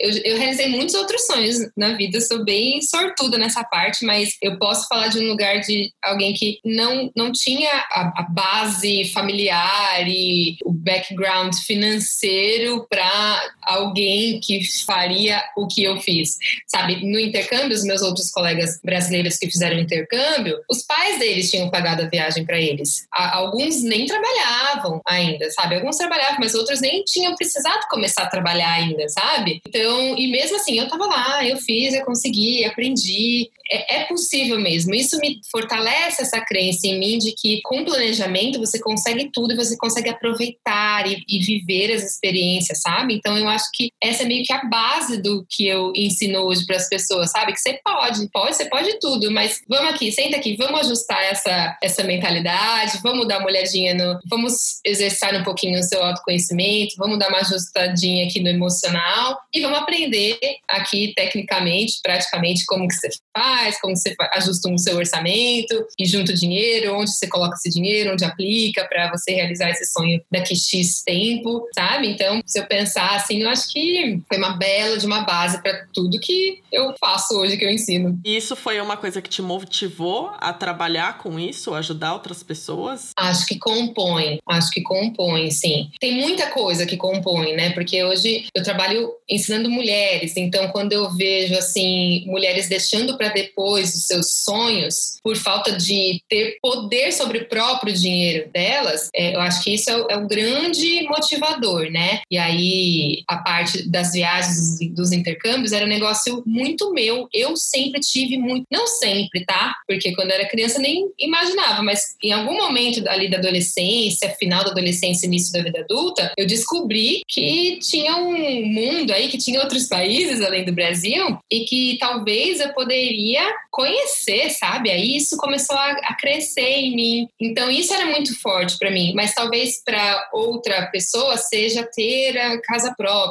eu, 0.00 0.10
eu 0.24 0.38
realizei 0.38 0.68
muitos 0.68 0.94
outros 0.94 1.26
sonhos 1.26 1.56
na 1.76 1.94
vida, 1.96 2.20
sou 2.20 2.44
bem 2.44 2.80
sortuda 2.82 3.38
nessa 3.38 3.62
parte, 3.64 4.04
mas 4.04 4.36
eu 4.40 4.58
posso 4.58 4.86
falar 4.88 5.08
de 5.08 5.18
um 5.18 5.28
lugar 5.28 5.60
de 5.60 5.90
alguém 6.02 6.32
que 6.32 6.60
não, 6.64 7.10
não 7.16 7.32
tinha 7.32 7.70
a, 7.70 8.12
a 8.16 8.22
base 8.30 9.04
familiar 9.12 10.08
e 10.08 10.56
o 10.64 10.72
background 10.72 11.54
financeiro 11.66 12.86
para 12.88 13.42
alguém 13.66 14.40
que 14.40 14.62
faria 14.84 15.42
o 15.56 15.66
que 15.66 15.84
eu 15.84 16.00
fiz, 16.00 16.36
sabe? 16.66 17.04
No 17.04 17.18
intercâmbio, 17.18 17.76
os 17.76 17.84
meus 17.84 18.02
outros 18.02 18.30
colegas 18.30 18.80
brasileiros 18.82 19.36
que 19.36 19.50
fizeram 19.50 19.78
intercâmbio, 19.78 20.58
os 20.70 20.82
pais 20.82 21.18
deles 21.18 21.50
tinham 21.50 21.70
pagado 21.70 22.02
a 22.02 22.08
viagem 22.08 22.44
para 22.44 22.60
eles. 22.60 23.06
Alguns 23.12 23.82
nem 23.82 24.06
trabalhavam 24.06 25.00
ainda, 25.06 25.50
sabe? 25.50 25.76
Alguns 25.76 25.96
trabalhavam, 25.96 26.38
mas 26.40 26.54
outros 26.54 26.80
nem 26.80 27.02
tinham 27.04 27.34
precisado 27.34 27.86
começar 27.90 28.22
a 28.22 28.30
trabalhar 28.30 28.72
ainda, 28.72 29.08
sabe? 29.08 29.60
Então, 29.66 30.16
e 30.16 30.28
mesmo 30.28 30.56
assim, 30.56 30.78
eu 30.78 30.88
tava 30.88 31.06
lá, 31.06 31.46
eu 31.46 31.56
fiz, 31.58 31.94
eu 31.94 32.04
consegui, 32.04 32.64
aprendi. 32.64 33.50
É, 33.68 33.96
é 33.96 34.04
possível 34.04 34.60
mesmo. 34.60 34.94
Isso 34.94 35.18
me 35.18 35.40
fortalece 35.50 36.22
essa 36.22 36.40
crença 36.40 36.86
em 36.86 36.98
mim 36.98 37.18
de 37.18 37.32
que 37.32 37.60
com 37.62 37.84
planejamento 37.84 38.60
você 38.60 38.78
consegue 38.78 39.28
tudo 39.32 39.52
e 39.52 39.56
você 39.56 39.76
consegue 39.76 40.08
aproveitar 40.08 41.06
e, 41.10 41.24
e 41.28 41.40
viver 41.40 41.92
as 41.92 42.02
experiências, 42.02 42.80
sabe? 42.80 43.14
Então, 43.14 43.36
eu 43.36 43.48
acho 43.48 43.55
que 43.72 43.90
essa 44.02 44.22
é 44.22 44.26
meio 44.26 44.44
que 44.44 44.52
a 44.52 44.64
base 44.64 45.20
do 45.20 45.46
que 45.48 45.66
eu 45.66 45.92
ensino 45.94 46.40
hoje 46.40 46.64
para 46.66 46.76
as 46.76 46.88
pessoas, 46.88 47.30
sabe? 47.30 47.52
Que 47.52 47.60
você 47.60 47.80
pode, 47.84 48.28
pode, 48.30 48.56
você 48.56 48.66
pode 48.66 48.98
tudo, 49.00 49.30
mas 49.30 49.60
vamos 49.68 49.92
aqui, 49.92 50.12
senta 50.12 50.36
aqui, 50.36 50.56
vamos 50.56 50.80
ajustar 50.80 51.22
essa, 51.24 51.76
essa 51.82 52.02
mentalidade, 52.02 53.00
vamos 53.02 53.26
dar 53.26 53.38
uma 53.38 53.48
olhadinha 53.48 53.94
no. 53.94 54.18
Vamos 54.28 54.80
exercitar 54.84 55.34
um 55.34 55.44
pouquinho 55.44 55.78
o 55.78 55.82
seu 55.82 56.02
autoconhecimento, 56.02 56.96
vamos 56.98 57.18
dar 57.18 57.28
uma 57.28 57.40
ajustadinha 57.40 58.26
aqui 58.26 58.40
no 58.40 58.48
emocional 58.48 59.38
e 59.54 59.60
vamos 59.60 59.78
aprender 59.78 60.38
aqui 60.68 61.12
tecnicamente, 61.14 62.00
praticamente, 62.02 62.64
como 62.66 62.88
que 62.88 62.94
você 62.94 63.08
faz, 63.36 63.80
como 63.80 63.96
você 63.96 64.14
ajusta 64.34 64.70
o 64.70 64.78
seu 64.78 64.96
orçamento 64.96 65.86
e 65.98 66.06
junta 66.06 66.32
o 66.32 66.34
dinheiro, 66.34 66.96
onde 66.96 67.10
você 67.10 67.26
coloca 67.26 67.56
esse 67.56 67.70
dinheiro, 67.70 68.12
onde 68.12 68.24
aplica 68.24 68.86
para 68.86 69.10
você 69.10 69.32
realizar 69.32 69.70
esse 69.70 69.86
sonho 69.86 70.20
daqui 70.30 70.56
X 70.56 71.02
tempo, 71.04 71.66
sabe? 71.74 72.08
Então, 72.08 72.40
se 72.44 72.58
eu 72.58 72.66
pensar 72.66 73.16
assim, 73.16 73.42
eu 73.46 73.52
acho 73.52 73.72
que 73.72 74.20
foi 74.28 74.38
uma 74.38 74.56
bela 74.56 74.98
de 74.98 75.06
uma 75.06 75.22
base 75.22 75.62
para 75.62 75.86
tudo 75.92 76.20
que 76.20 76.60
eu 76.72 76.94
faço 77.00 77.34
hoje, 77.34 77.56
que 77.56 77.64
eu 77.64 77.70
ensino. 77.70 78.18
E 78.24 78.36
isso 78.36 78.54
foi 78.56 78.80
uma 78.80 78.96
coisa 78.96 79.22
que 79.22 79.28
te 79.28 79.42
motivou 79.42 80.32
a 80.38 80.52
trabalhar 80.52 81.18
com 81.18 81.38
isso, 81.38 81.74
ajudar 81.74 82.12
outras 82.12 82.42
pessoas? 82.42 83.12
Acho 83.16 83.46
que 83.46 83.58
compõe, 83.58 84.38
acho 84.48 84.70
que 84.70 84.82
compõe, 84.82 85.50
sim. 85.50 85.90
Tem 86.00 86.20
muita 86.20 86.48
coisa 86.50 86.86
que 86.86 86.96
compõe, 86.96 87.54
né? 87.54 87.70
Porque 87.70 88.02
hoje 88.04 88.46
eu 88.54 88.62
trabalho 88.62 89.12
ensinando 89.28 89.70
mulheres, 89.70 90.36
então 90.36 90.68
quando 90.68 90.92
eu 90.92 91.10
vejo 91.10 91.54
assim 91.54 92.24
mulheres 92.26 92.68
deixando 92.68 93.16
para 93.16 93.28
depois 93.28 93.94
os 93.94 94.06
seus 94.06 94.32
sonhos 94.44 95.18
por 95.22 95.36
falta 95.36 95.72
de 95.72 96.20
ter 96.28 96.58
poder 96.60 97.12
sobre 97.12 97.38
o 97.38 97.48
próprio 97.48 97.92
dinheiro 97.92 98.50
delas, 98.50 99.08
é, 99.14 99.34
eu 99.34 99.40
acho 99.40 99.62
que 99.62 99.74
isso 99.74 99.90
é, 99.90 100.14
é 100.14 100.16
o 100.16 100.26
grande 100.26 101.02
motivador, 101.04 101.90
né? 101.90 102.20
E 102.30 102.38
aí 102.38 103.22
a 103.28 103.35
parte 103.38 103.88
das 103.88 104.12
viagens 104.12 104.78
dos 104.94 105.12
intercâmbios 105.12 105.72
era 105.72 105.84
um 105.84 105.88
negócio 105.88 106.42
muito 106.46 106.92
meu. 106.92 107.28
Eu 107.32 107.56
sempre 107.56 108.00
tive 108.00 108.38
muito, 108.38 108.66
não 108.70 108.86
sempre, 108.86 109.44
tá? 109.44 109.74
Porque 109.86 110.14
quando 110.14 110.30
eu 110.30 110.36
era 110.36 110.48
criança 110.48 110.78
nem 110.78 111.10
imaginava, 111.18 111.82
mas 111.82 112.16
em 112.22 112.32
algum 112.32 112.56
momento 112.56 113.06
ali 113.08 113.30
da 113.30 113.38
adolescência, 113.38 114.34
final 114.38 114.64
da 114.64 114.70
adolescência, 114.70 115.26
início 115.26 115.52
da 115.52 115.62
vida 115.62 115.80
adulta, 115.80 116.32
eu 116.36 116.46
descobri 116.46 117.22
que 117.28 117.78
tinha 117.80 118.16
um 118.16 118.66
mundo 118.66 119.12
aí, 119.12 119.28
que 119.28 119.38
tinha 119.38 119.60
outros 119.60 119.86
países 119.86 120.40
além 120.40 120.64
do 120.64 120.72
Brasil 120.72 121.38
e 121.50 121.64
que 121.64 121.96
talvez 121.98 122.60
eu 122.60 122.72
poderia 122.72 123.42
conhecer, 123.70 124.50
sabe? 124.50 124.90
Aí 124.90 125.16
isso 125.16 125.36
começou 125.36 125.76
a, 125.76 125.90
a 125.90 126.16
crescer 126.16 126.62
em 126.62 126.96
mim. 126.96 127.28
Então 127.40 127.70
isso 127.70 127.92
era 127.92 128.06
muito 128.06 128.38
forte 128.40 128.78
para 128.78 128.90
mim, 128.90 129.12
mas 129.14 129.34
talvez 129.34 129.82
para 129.84 130.30
outra 130.32 130.86
pessoa 130.86 131.36
seja 131.36 131.88
ter 131.94 132.38
a 132.38 132.60
casa 132.62 132.94
própria, 132.96 133.25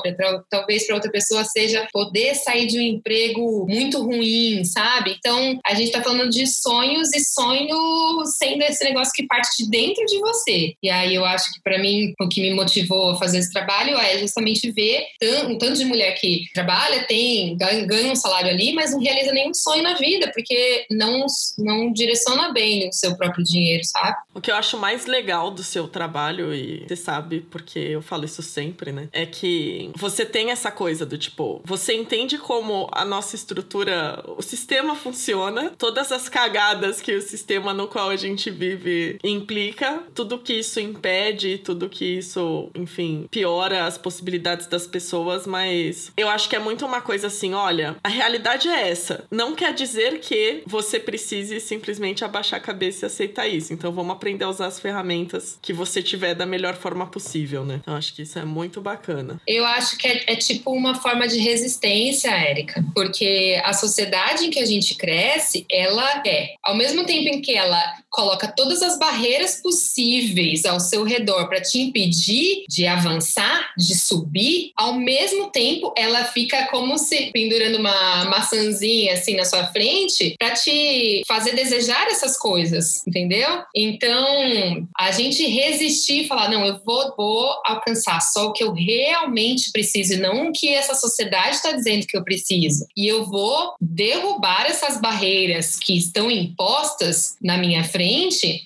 talvez 0.50 0.86
para 0.86 0.96
outra 0.96 1.12
pessoa 1.12 1.44
seja 1.44 1.88
poder 1.92 2.36
sair 2.36 2.68
de 2.68 2.78
um 2.78 2.82
emprego 2.82 3.66
muito 3.68 4.02
ruim, 4.02 4.64
sabe? 4.64 5.16
Então 5.18 5.60
a 5.66 5.74
gente 5.74 5.92
tá 5.92 6.02
falando 6.02 6.30
de 6.30 6.48
sonhos 6.48 7.14
e 7.14 7.20
sonho 7.20 8.26
sendo 8.38 8.64
esse 8.64 8.84
negócio 8.84 9.14
que 9.14 9.26
parte 9.28 9.64
de 9.64 9.70
dentro 9.70 10.06
de 10.06 10.20
você. 10.20 10.74
E 10.82 10.90
aí 10.90 11.16
eu 11.16 11.26
acho 11.26 11.54
que 11.54 11.62
para 11.62 11.78
mim 11.80 12.14
o 12.20 12.28
que 12.28 12.42
me 12.42 12.54
motivou 12.54 13.12
a 13.12 13.18
fazer 13.18 13.40
esse 13.40 13.52
trabalho 13.52 13.98
é 13.98 14.18
justamente 14.20 14.72
ver 14.72 15.06
um 15.48 15.58
tanto 15.58 15.78
de 15.78 15.86
mulher 15.86 16.14
que 16.14 16.46
trabalha, 16.54 17.06
tem 17.06 17.58
ganha 17.58 18.12
um 18.12 18.16
salário 18.16 18.50
ali, 18.50 18.74
mas 18.74 18.92
não 18.92 19.00
realiza 19.00 19.32
nenhum 19.32 19.54
sonho 19.54 19.84
na 19.84 19.96
vida, 19.96 20.32
porque 20.34 20.86
não 20.90 21.26
não 21.58 21.92
direciona 21.92 22.52
bem 22.52 22.88
o 22.90 22.94
seu 22.94 23.16
próprio 23.16 23.44
dinheiro, 23.44 23.84
sabe? 23.84 24.18
O 24.34 24.42
que 24.42 24.52
eu 24.52 24.56
acho 24.56 24.78
mais 24.78 25.06
legal 25.06 25.52
do 25.52 25.64
seu 25.64 25.88
trabalho 25.88 26.54
e 26.54 26.86
você 26.88 26.96
sabe 26.96 27.42
porque 27.50 27.80
eu 27.80 28.02
falo 28.02 28.26
isso 28.26 28.42
sempre, 28.42 28.92
né? 28.92 29.08
É 29.12 29.26
que 29.26 29.85
você 29.96 30.26
tem 30.26 30.52
essa 30.52 30.72
coisa 30.72 31.06
do 31.06 31.18
tipo, 31.18 31.62
você 31.64 31.94
entende 31.94 32.38
como 32.38 32.88
a 32.92 33.04
nossa 33.06 33.36
estrutura, 33.36 34.24
o 34.38 34.42
sistema 34.42 34.96
funciona, 34.96 35.72
todas 35.78 36.12
as 36.12 36.30
cagadas 36.30 37.02
que 37.02 37.16
o 37.16 37.22
sistema 37.22 37.74
no 37.74 37.88
qual 37.88 38.10
a 38.10 38.16
gente 38.16 38.50
vive 38.50 39.20
implica, 39.24 40.04
tudo 40.14 40.40
que 40.40 40.54
isso 40.54 40.80
impede, 40.80 41.58
tudo 41.58 41.90
que 41.90 42.06
isso, 42.18 42.70
enfim, 42.76 43.28
piora 43.30 43.86
as 43.86 43.98
possibilidades 43.98 44.68
das 44.68 44.88
pessoas, 44.88 45.46
mas 45.46 46.12
eu 46.16 46.30
acho 46.30 46.50
que 46.50 46.56
é 46.56 46.60
muito 46.60 46.86
uma 46.86 47.02
coisa 47.02 47.28
assim, 47.28 47.54
olha, 47.54 47.96
a 48.04 48.10
realidade 48.10 48.68
é 48.68 48.90
essa. 48.90 49.26
Não 49.32 49.56
quer 49.56 49.74
dizer 49.74 50.20
que 50.20 50.64
você 50.66 51.00
precise 51.00 51.60
simplesmente 51.60 52.24
abaixar 52.24 52.60
a 52.60 52.64
cabeça 52.64 53.06
e 53.06 53.08
aceitar 53.08 53.48
isso. 53.48 53.74
Então 53.74 53.92
vamos 53.92 54.16
aprender 54.16 54.46
a 54.46 54.50
usar 54.50 54.68
as 54.68 54.80
ferramentas 54.80 55.58
que 55.62 55.74
você 55.74 56.02
tiver 56.02 56.34
da 56.34 56.46
melhor 56.46 56.76
forma 56.76 57.08
possível, 57.08 57.66
né? 57.66 57.80
Então 57.82 57.96
acho 57.96 58.14
que 58.14 58.22
isso 58.22 58.38
é 58.40 58.46
muito 58.46 58.82
bacana. 58.82 59.40
Eu 59.48 59.65
acho 59.66 59.98
que 59.98 60.08
é, 60.08 60.24
é 60.28 60.36
tipo 60.36 60.72
uma 60.72 60.96
forma 60.96 61.28
de 61.28 61.38
resistência, 61.40 62.30
Érica, 62.30 62.84
porque 62.94 63.62
a 63.64 63.74
sociedade 63.74 64.46
em 64.46 64.50
que 64.50 64.60
a 64.60 64.66
gente 64.66 64.96
cresce, 64.96 65.66
ela 65.70 66.24
é, 66.26 66.54
ao 66.64 66.76
mesmo 66.76 67.06
tempo 67.06 67.30
em 67.30 67.42
que 67.42 67.56
ela 67.56 67.82
coloca 68.16 68.48
todas 68.48 68.82
as 68.82 68.98
barreiras 68.98 69.62
possíveis 69.62 70.64
ao 70.64 70.80
seu 70.80 71.04
redor 71.04 71.50
para 71.50 71.62
te 71.62 71.82
impedir 71.82 72.64
de 72.70 72.88
avançar, 72.88 73.74
de 73.78 73.94
subir, 73.94 74.72
ao 74.76 74.94
mesmo 74.94 75.52
tempo 75.52 75.94
ela 75.98 76.24
fica 76.24 76.68
como 76.68 76.98
se 76.98 77.30
pendurando 77.34 77.78
uma 77.78 78.26
maçãzinha 78.26 79.14
assim 79.14 79.36
na 79.36 79.44
sua 79.44 79.68
frente 79.68 80.36
para 80.40 80.52
te 80.52 81.24
fazer 81.28 81.54
desejar 81.56 82.08
essas 82.08 82.38
coisas, 82.38 83.06
entendeu? 83.06 83.50
Então, 83.76 84.88
a 84.98 85.12
gente 85.12 85.46
resistir 85.46 86.24
e 86.24 86.28
falar, 86.28 86.50
não, 86.50 86.66
eu 86.66 86.80
vou, 86.86 87.14
vou 87.18 87.62
alcançar 87.66 88.22
só 88.22 88.48
o 88.48 88.54
que 88.54 88.64
eu 88.64 88.72
realmente 88.72 89.72
preciso 89.74 90.14
e 90.14 90.18
não 90.18 90.48
o 90.48 90.52
que 90.54 90.70
essa 90.70 90.96
sociedade 90.96 91.58
está 91.58 91.74
dizendo 91.74 92.08
que 92.08 92.16
eu 92.16 92.24
preciso. 92.24 92.86
E 92.96 93.08
eu 93.08 93.26
vou 93.26 93.74
derrubar 93.82 94.68
essas 94.68 95.02
barreiras 95.02 95.78
que 95.78 95.98
estão 95.98 96.32
impostas 96.32 97.36
na 97.42 97.58
minha 97.58 97.84
frente 97.84 98.05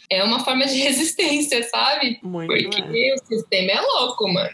é 0.10 0.23
uma 0.23 0.43
forma 0.43 0.65
de 0.65 0.78
resistência, 0.80 1.63
sabe? 1.69 2.19
Muito 2.21 2.47
Porque 2.47 2.82
é. 2.82 3.15
o 3.15 3.25
sistema 3.25 3.71
é 3.71 3.82
louco, 3.82 4.28
mano. 4.32 4.49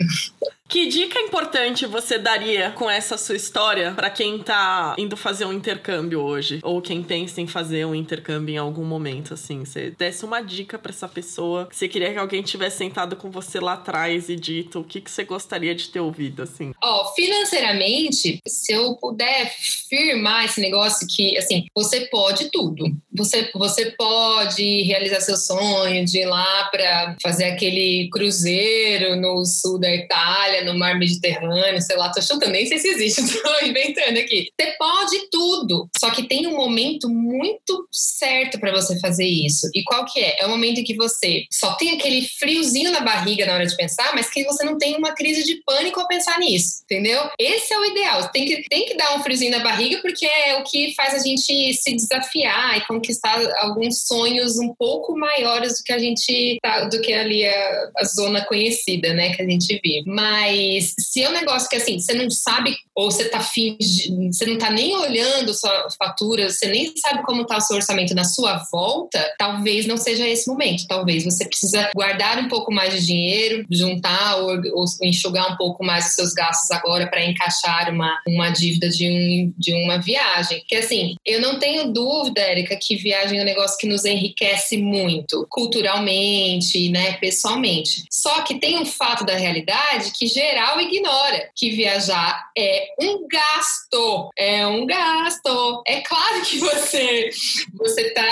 Que 0.75 0.87
dica 0.87 1.17
importante 1.21 1.85
você 1.85 2.19
daria 2.19 2.69
com 2.71 2.91
essa 2.91 3.17
sua 3.17 3.37
história 3.37 3.93
para 3.93 4.09
quem 4.09 4.39
tá 4.39 4.93
indo 4.97 5.15
fazer 5.15 5.45
um 5.45 5.53
intercâmbio 5.53 6.19
hoje? 6.19 6.59
Ou 6.61 6.81
quem 6.81 7.01
pensa 7.01 7.39
em 7.39 7.47
fazer 7.47 7.85
um 7.85 7.95
intercâmbio 7.95 8.55
em 8.55 8.57
algum 8.57 8.83
momento, 8.83 9.33
assim? 9.33 9.63
Você 9.63 9.91
desse 9.91 10.25
uma 10.25 10.41
dica 10.41 10.77
para 10.77 10.91
essa 10.91 11.07
pessoa 11.07 11.69
você 11.71 11.87
queria 11.87 12.11
que 12.11 12.19
alguém 12.19 12.41
tivesse 12.41 12.79
sentado 12.79 13.15
com 13.15 13.31
você 13.31 13.57
lá 13.57 13.75
atrás 13.75 14.27
e 14.27 14.35
dito 14.35 14.81
o 14.81 14.83
que, 14.83 14.99
que 14.99 15.09
você 15.09 15.23
gostaria 15.23 15.73
de 15.73 15.87
ter 15.87 16.01
ouvido, 16.01 16.43
assim? 16.43 16.73
Ó, 16.83 17.03
oh, 17.03 17.13
financeiramente, 17.13 18.41
se 18.45 18.73
eu 18.73 18.95
puder 18.95 19.55
firmar 19.89 20.43
esse 20.43 20.59
negócio 20.59 21.07
que, 21.07 21.37
assim, 21.37 21.67
você 21.73 22.01
pode 22.07 22.51
tudo. 22.51 22.85
Você, 23.13 23.49
você 23.55 23.91
pode 23.91 24.81
realizar 24.81 25.21
seu 25.21 25.37
sonho 25.37 26.03
de 26.03 26.19
ir 26.19 26.25
lá 26.25 26.65
para 26.65 27.15
fazer 27.23 27.45
aquele 27.45 28.09
cruzeiro 28.11 29.15
no 29.15 29.45
sul 29.45 29.79
da 29.79 29.95
Itália 29.95 30.64
no 30.65 30.77
mar 30.77 30.97
Mediterrâneo, 30.97 31.81
sei 31.81 31.95
lá, 31.95 32.11
tô 32.11 32.21
chutando, 32.21 32.51
nem 32.51 32.65
sei 32.65 32.77
se 32.77 32.87
existe, 32.89 33.21
tô 33.41 33.65
inventando 33.65 34.17
aqui. 34.17 34.47
Você 34.59 34.71
pode 34.77 35.29
tudo, 35.31 35.89
só 35.97 36.11
que 36.11 36.27
tem 36.27 36.47
um 36.47 36.55
momento 36.55 37.09
muito 37.09 37.87
certo 37.91 38.59
para 38.59 38.71
você 38.71 38.99
fazer 38.99 39.25
isso. 39.25 39.69
E 39.73 39.83
qual 39.83 40.05
que 40.05 40.19
é? 40.19 40.41
É 40.41 40.45
o 40.45 40.49
momento 40.49 40.79
em 40.79 40.83
que 40.83 40.95
você 40.95 41.45
só 41.51 41.73
tem 41.73 41.91
aquele 41.91 42.27
friozinho 42.27 42.91
na 42.91 43.01
barriga 43.01 43.45
na 43.45 43.53
hora 43.53 43.65
de 43.65 43.75
pensar, 43.75 44.13
mas 44.13 44.29
que 44.29 44.43
você 44.43 44.63
não 44.63 44.77
tem 44.77 44.95
uma 44.97 45.13
crise 45.13 45.43
de 45.43 45.61
pânico 45.65 45.99
ao 45.99 46.07
pensar 46.07 46.39
nisso, 46.39 46.81
entendeu? 46.83 47.29
Esse 47.39 47.73
é 47.73 47.79
o 47.79 47.85
ideal. 47.85 48.31
Tem 48.31 48.45
que, 48.45 48.63
tem 48.69 48.85
que 48.85 48.95
dar 48.95 49.15
um 49.15 49.23
friozinho 49.23 49.51
na 49.51 49.59
barriga 49.59 49.99
porque 50.01 50.25
é 50.25 50.57
o 50.57 50.63
que 50.63 50.93
faz 50.95 51.13
a 51.13 51.19
gente 51.19 51.73
se 51.73 51.95
desafiar 51.95 52.77
e 52.77 52.87
conquistar 52.87 53.39
alguns 53.59 54.05
sonhos 54.05 54.57
um 54.57 54.73
pouco 54.73 55.17
maiores 55.17 55.79
do 55.79 55.83
que 55.83 55.93
a 55.93 55.99
gente 55.99 56.57
tá, 56.61 56.85
do 56.85 57.01
que 57.01 57.13
ali 57.13 57.45
a, 57.45 57.91
a 57.97 58.03
zona 58.03 58.45
conhecida, 58.45 59.13
né, 59.13 59.33
que 59.33 59.41
a 59.41 59.49
gente 59.49 59.79
vive. 59.83 60.03
Mas 60.05 60.44
mas 60.45 60.93
se 60.99 61.23
é 61.23 61.29
um 61.29 61.33
negócio 61.33 61.67
que 61.67 61.75
assim, 61.75 61.99
você 61.99 62.13
não 62.13 62.29
sabe, 62.29 62.75
ou 62.93 63.09
você 63.09 63.25
tá 63.25 63.41
fingindo, 63.41 64.31
você 64.31 64.45
não 64.45 64.57
tá 64.57 64.69
nem 64.69 64.95
olhando 64.95 65.53
sua 65.53 65.87
fatura, 65.97 66.49
você 66.49 66.67
nem 66.67 66.93
sabe 66.95 67.23
como 67.23 67.45
tá 67.45 67.57
o 67.57 67.61
seu 67.61 67.75
orçamento 67.75 68.13
na 68.13 68.23
sua 68.23 68.63
volta, 68.71 69.33
talvez 69.37 69.87
não 69.87 69.97
seja 69.97 70.27
esse 70.27 70.47
momento. 70.47 70.87
Talvez 70.87 71.25
você 71.25 71.45
precisa 71.45 71.89
guardar 71.95 72.37
um 72.39 72.47
pouco 72.47 72.71
mais 72.71 72.93
de 72.93 73.05
dinheiro, 73.05 73.65
juntar 73.71 74.37
ou, 74.37 74.51
ou 74.73 74.85
enxugar 75.01 75.51
um 75.51 75.57
pouco 75.57 75.83
mais 75.83 76.07
os 76.07 76.13
seus 76.13 76.33
gastos 76.33 76.69
agora 76.71 77.07
para 77.07 77.25
encaixar 77.25 77.91
uma, 77.91 78.21
uma 78.27 78.49
dívida 78.49 78.87
de, 78.89 79.09
um, 79.09 79.53
de 79.57 79.73
uma 79.73 79.97
viagem. 79.97 80.63
Que 80.67 80.75
assim, 80.75 81.15
eu 81.25 81.41
não 81.41 81.59
tenho 81.59 81.91
dúvida, 81.91 82.41
Érica, 82.41 82.77
que 82.79 82.95
viagem 82.95 83.39
é 83.39 83.41
um 83.41 83.45
negócio 83.45 83.77
que 83.77 83.87
nos 83.87 84.05
enriquece 84.05 84.77
muito, 84.77 85.45
culturalmente, 85.49 86.89
né, 86.89 87.13
pessoalmente. 87.13 88.05
Só 88.11 88.43
que 88.43 88.59
tem 88.59 88.77
um 88.77 88.85
fato 88.85 89.25
da 89.25 89.35
realidade 89.35 90.11
que 90.17 90.27
geral 90.35 90.81
ignora 90.81 91.49
que 91.55 91.71
viajar 91.71 92.51
é 92.57 92.93
um 92.99 93.25
gasto, 93.25 94.29
é 94.37 94.67
um 94.67 94.85
gasto. 94.85 95.44
É 95.85 96.01
claro 96.01 96.41
que 96.41 96.57
você 96.57 97.29
você 97.73 98.09
tá, 98.11 98.23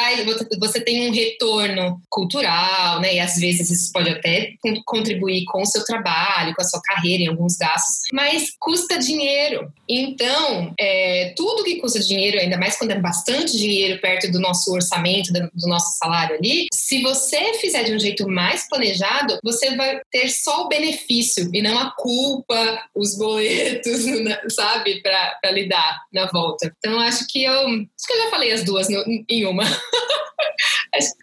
você 0.60 0.82
tem 0.82 1.10
um 1.10 1.13
retorno 1.13 2.02
cultural, 2.10 3.00
né? 3.00 3.16
E 3.16 3.20
às 3.20 3.36
vezes 3.36 3.70
isso 3.70 3.92
pode 3.92 4.10
até 4.10 4.54
contribuir 4.86 5.46
com 5.46 5.62
o 5.62 5.66
seu 5.66 5.84
trabalho, 5.86 6.54
com 6.56 6.62
a 6.62 6.66
sua 6.66 6.82
carreira 6.82 7.24
em 7.24 7.28
alguns 7.28 7.56
gastos, 7.56 8.08
mas 8.12 8.52
custa 8.60 8.98
dinheiro. 8.98 9.72
Então, 9.88 10.74
é, 10.80 11.34
tudo 11.36 11.63
que 11.63 11.80
custa 11.80 12.00
dinheiro, 12.00 12.39
ainda 12.39 12.58
mais 12.58 12.78
quando 12.78 12.92
é 12.92 13.00
bastante 13.00 13.58
dinheiro 13.58 14.00
perto 14.02 14.32
do 14.32 14.39
nosso 14.39 14.72
orçamento, 14.72 15.32
do 15.32 15.68
nosso 15.68 15.98
salário 15.98 16.36
ali, 16.36 16.68
se 16.74 17.02
você 17.02 17.54
fizer 17.56 17.84
de 17.84 17.94
um 17.94 18.00
jeito 18.00 18.28
mais 18.28 18.68
planejado, 18.68 19.38
você 19.44 19.76
vai 19.76 20.02
ter 20.12 20.30
só 20.30 20.66
o 20.66 20.68
benefício 20.68 21.50
e 21.54 21.62
não 21.62 21.78
a 21.78 21.92
culpa, 21.92 22.84
os 22.96 23.18
boletos, 23.18 24.04
sabe, 24.56 25.02
para 25.02 25.52
lidar 25.52 26.02
na 26.12 26.26
volta. 26.28 26.74
Então, 26.80 27.00
acho 27.00 27.28
que 27.28 27.42
eu, 27.45 27.53
acho 27.53 28.08
que 28.08 28.13
eu 28.13 28.23
já 28.23 28.29
falei 28.29 28.51
as 28.51 28.63
duas 28.63 28.89
no, 28.89 29.03
em 29.29 29.45
uma. 29.45 29.63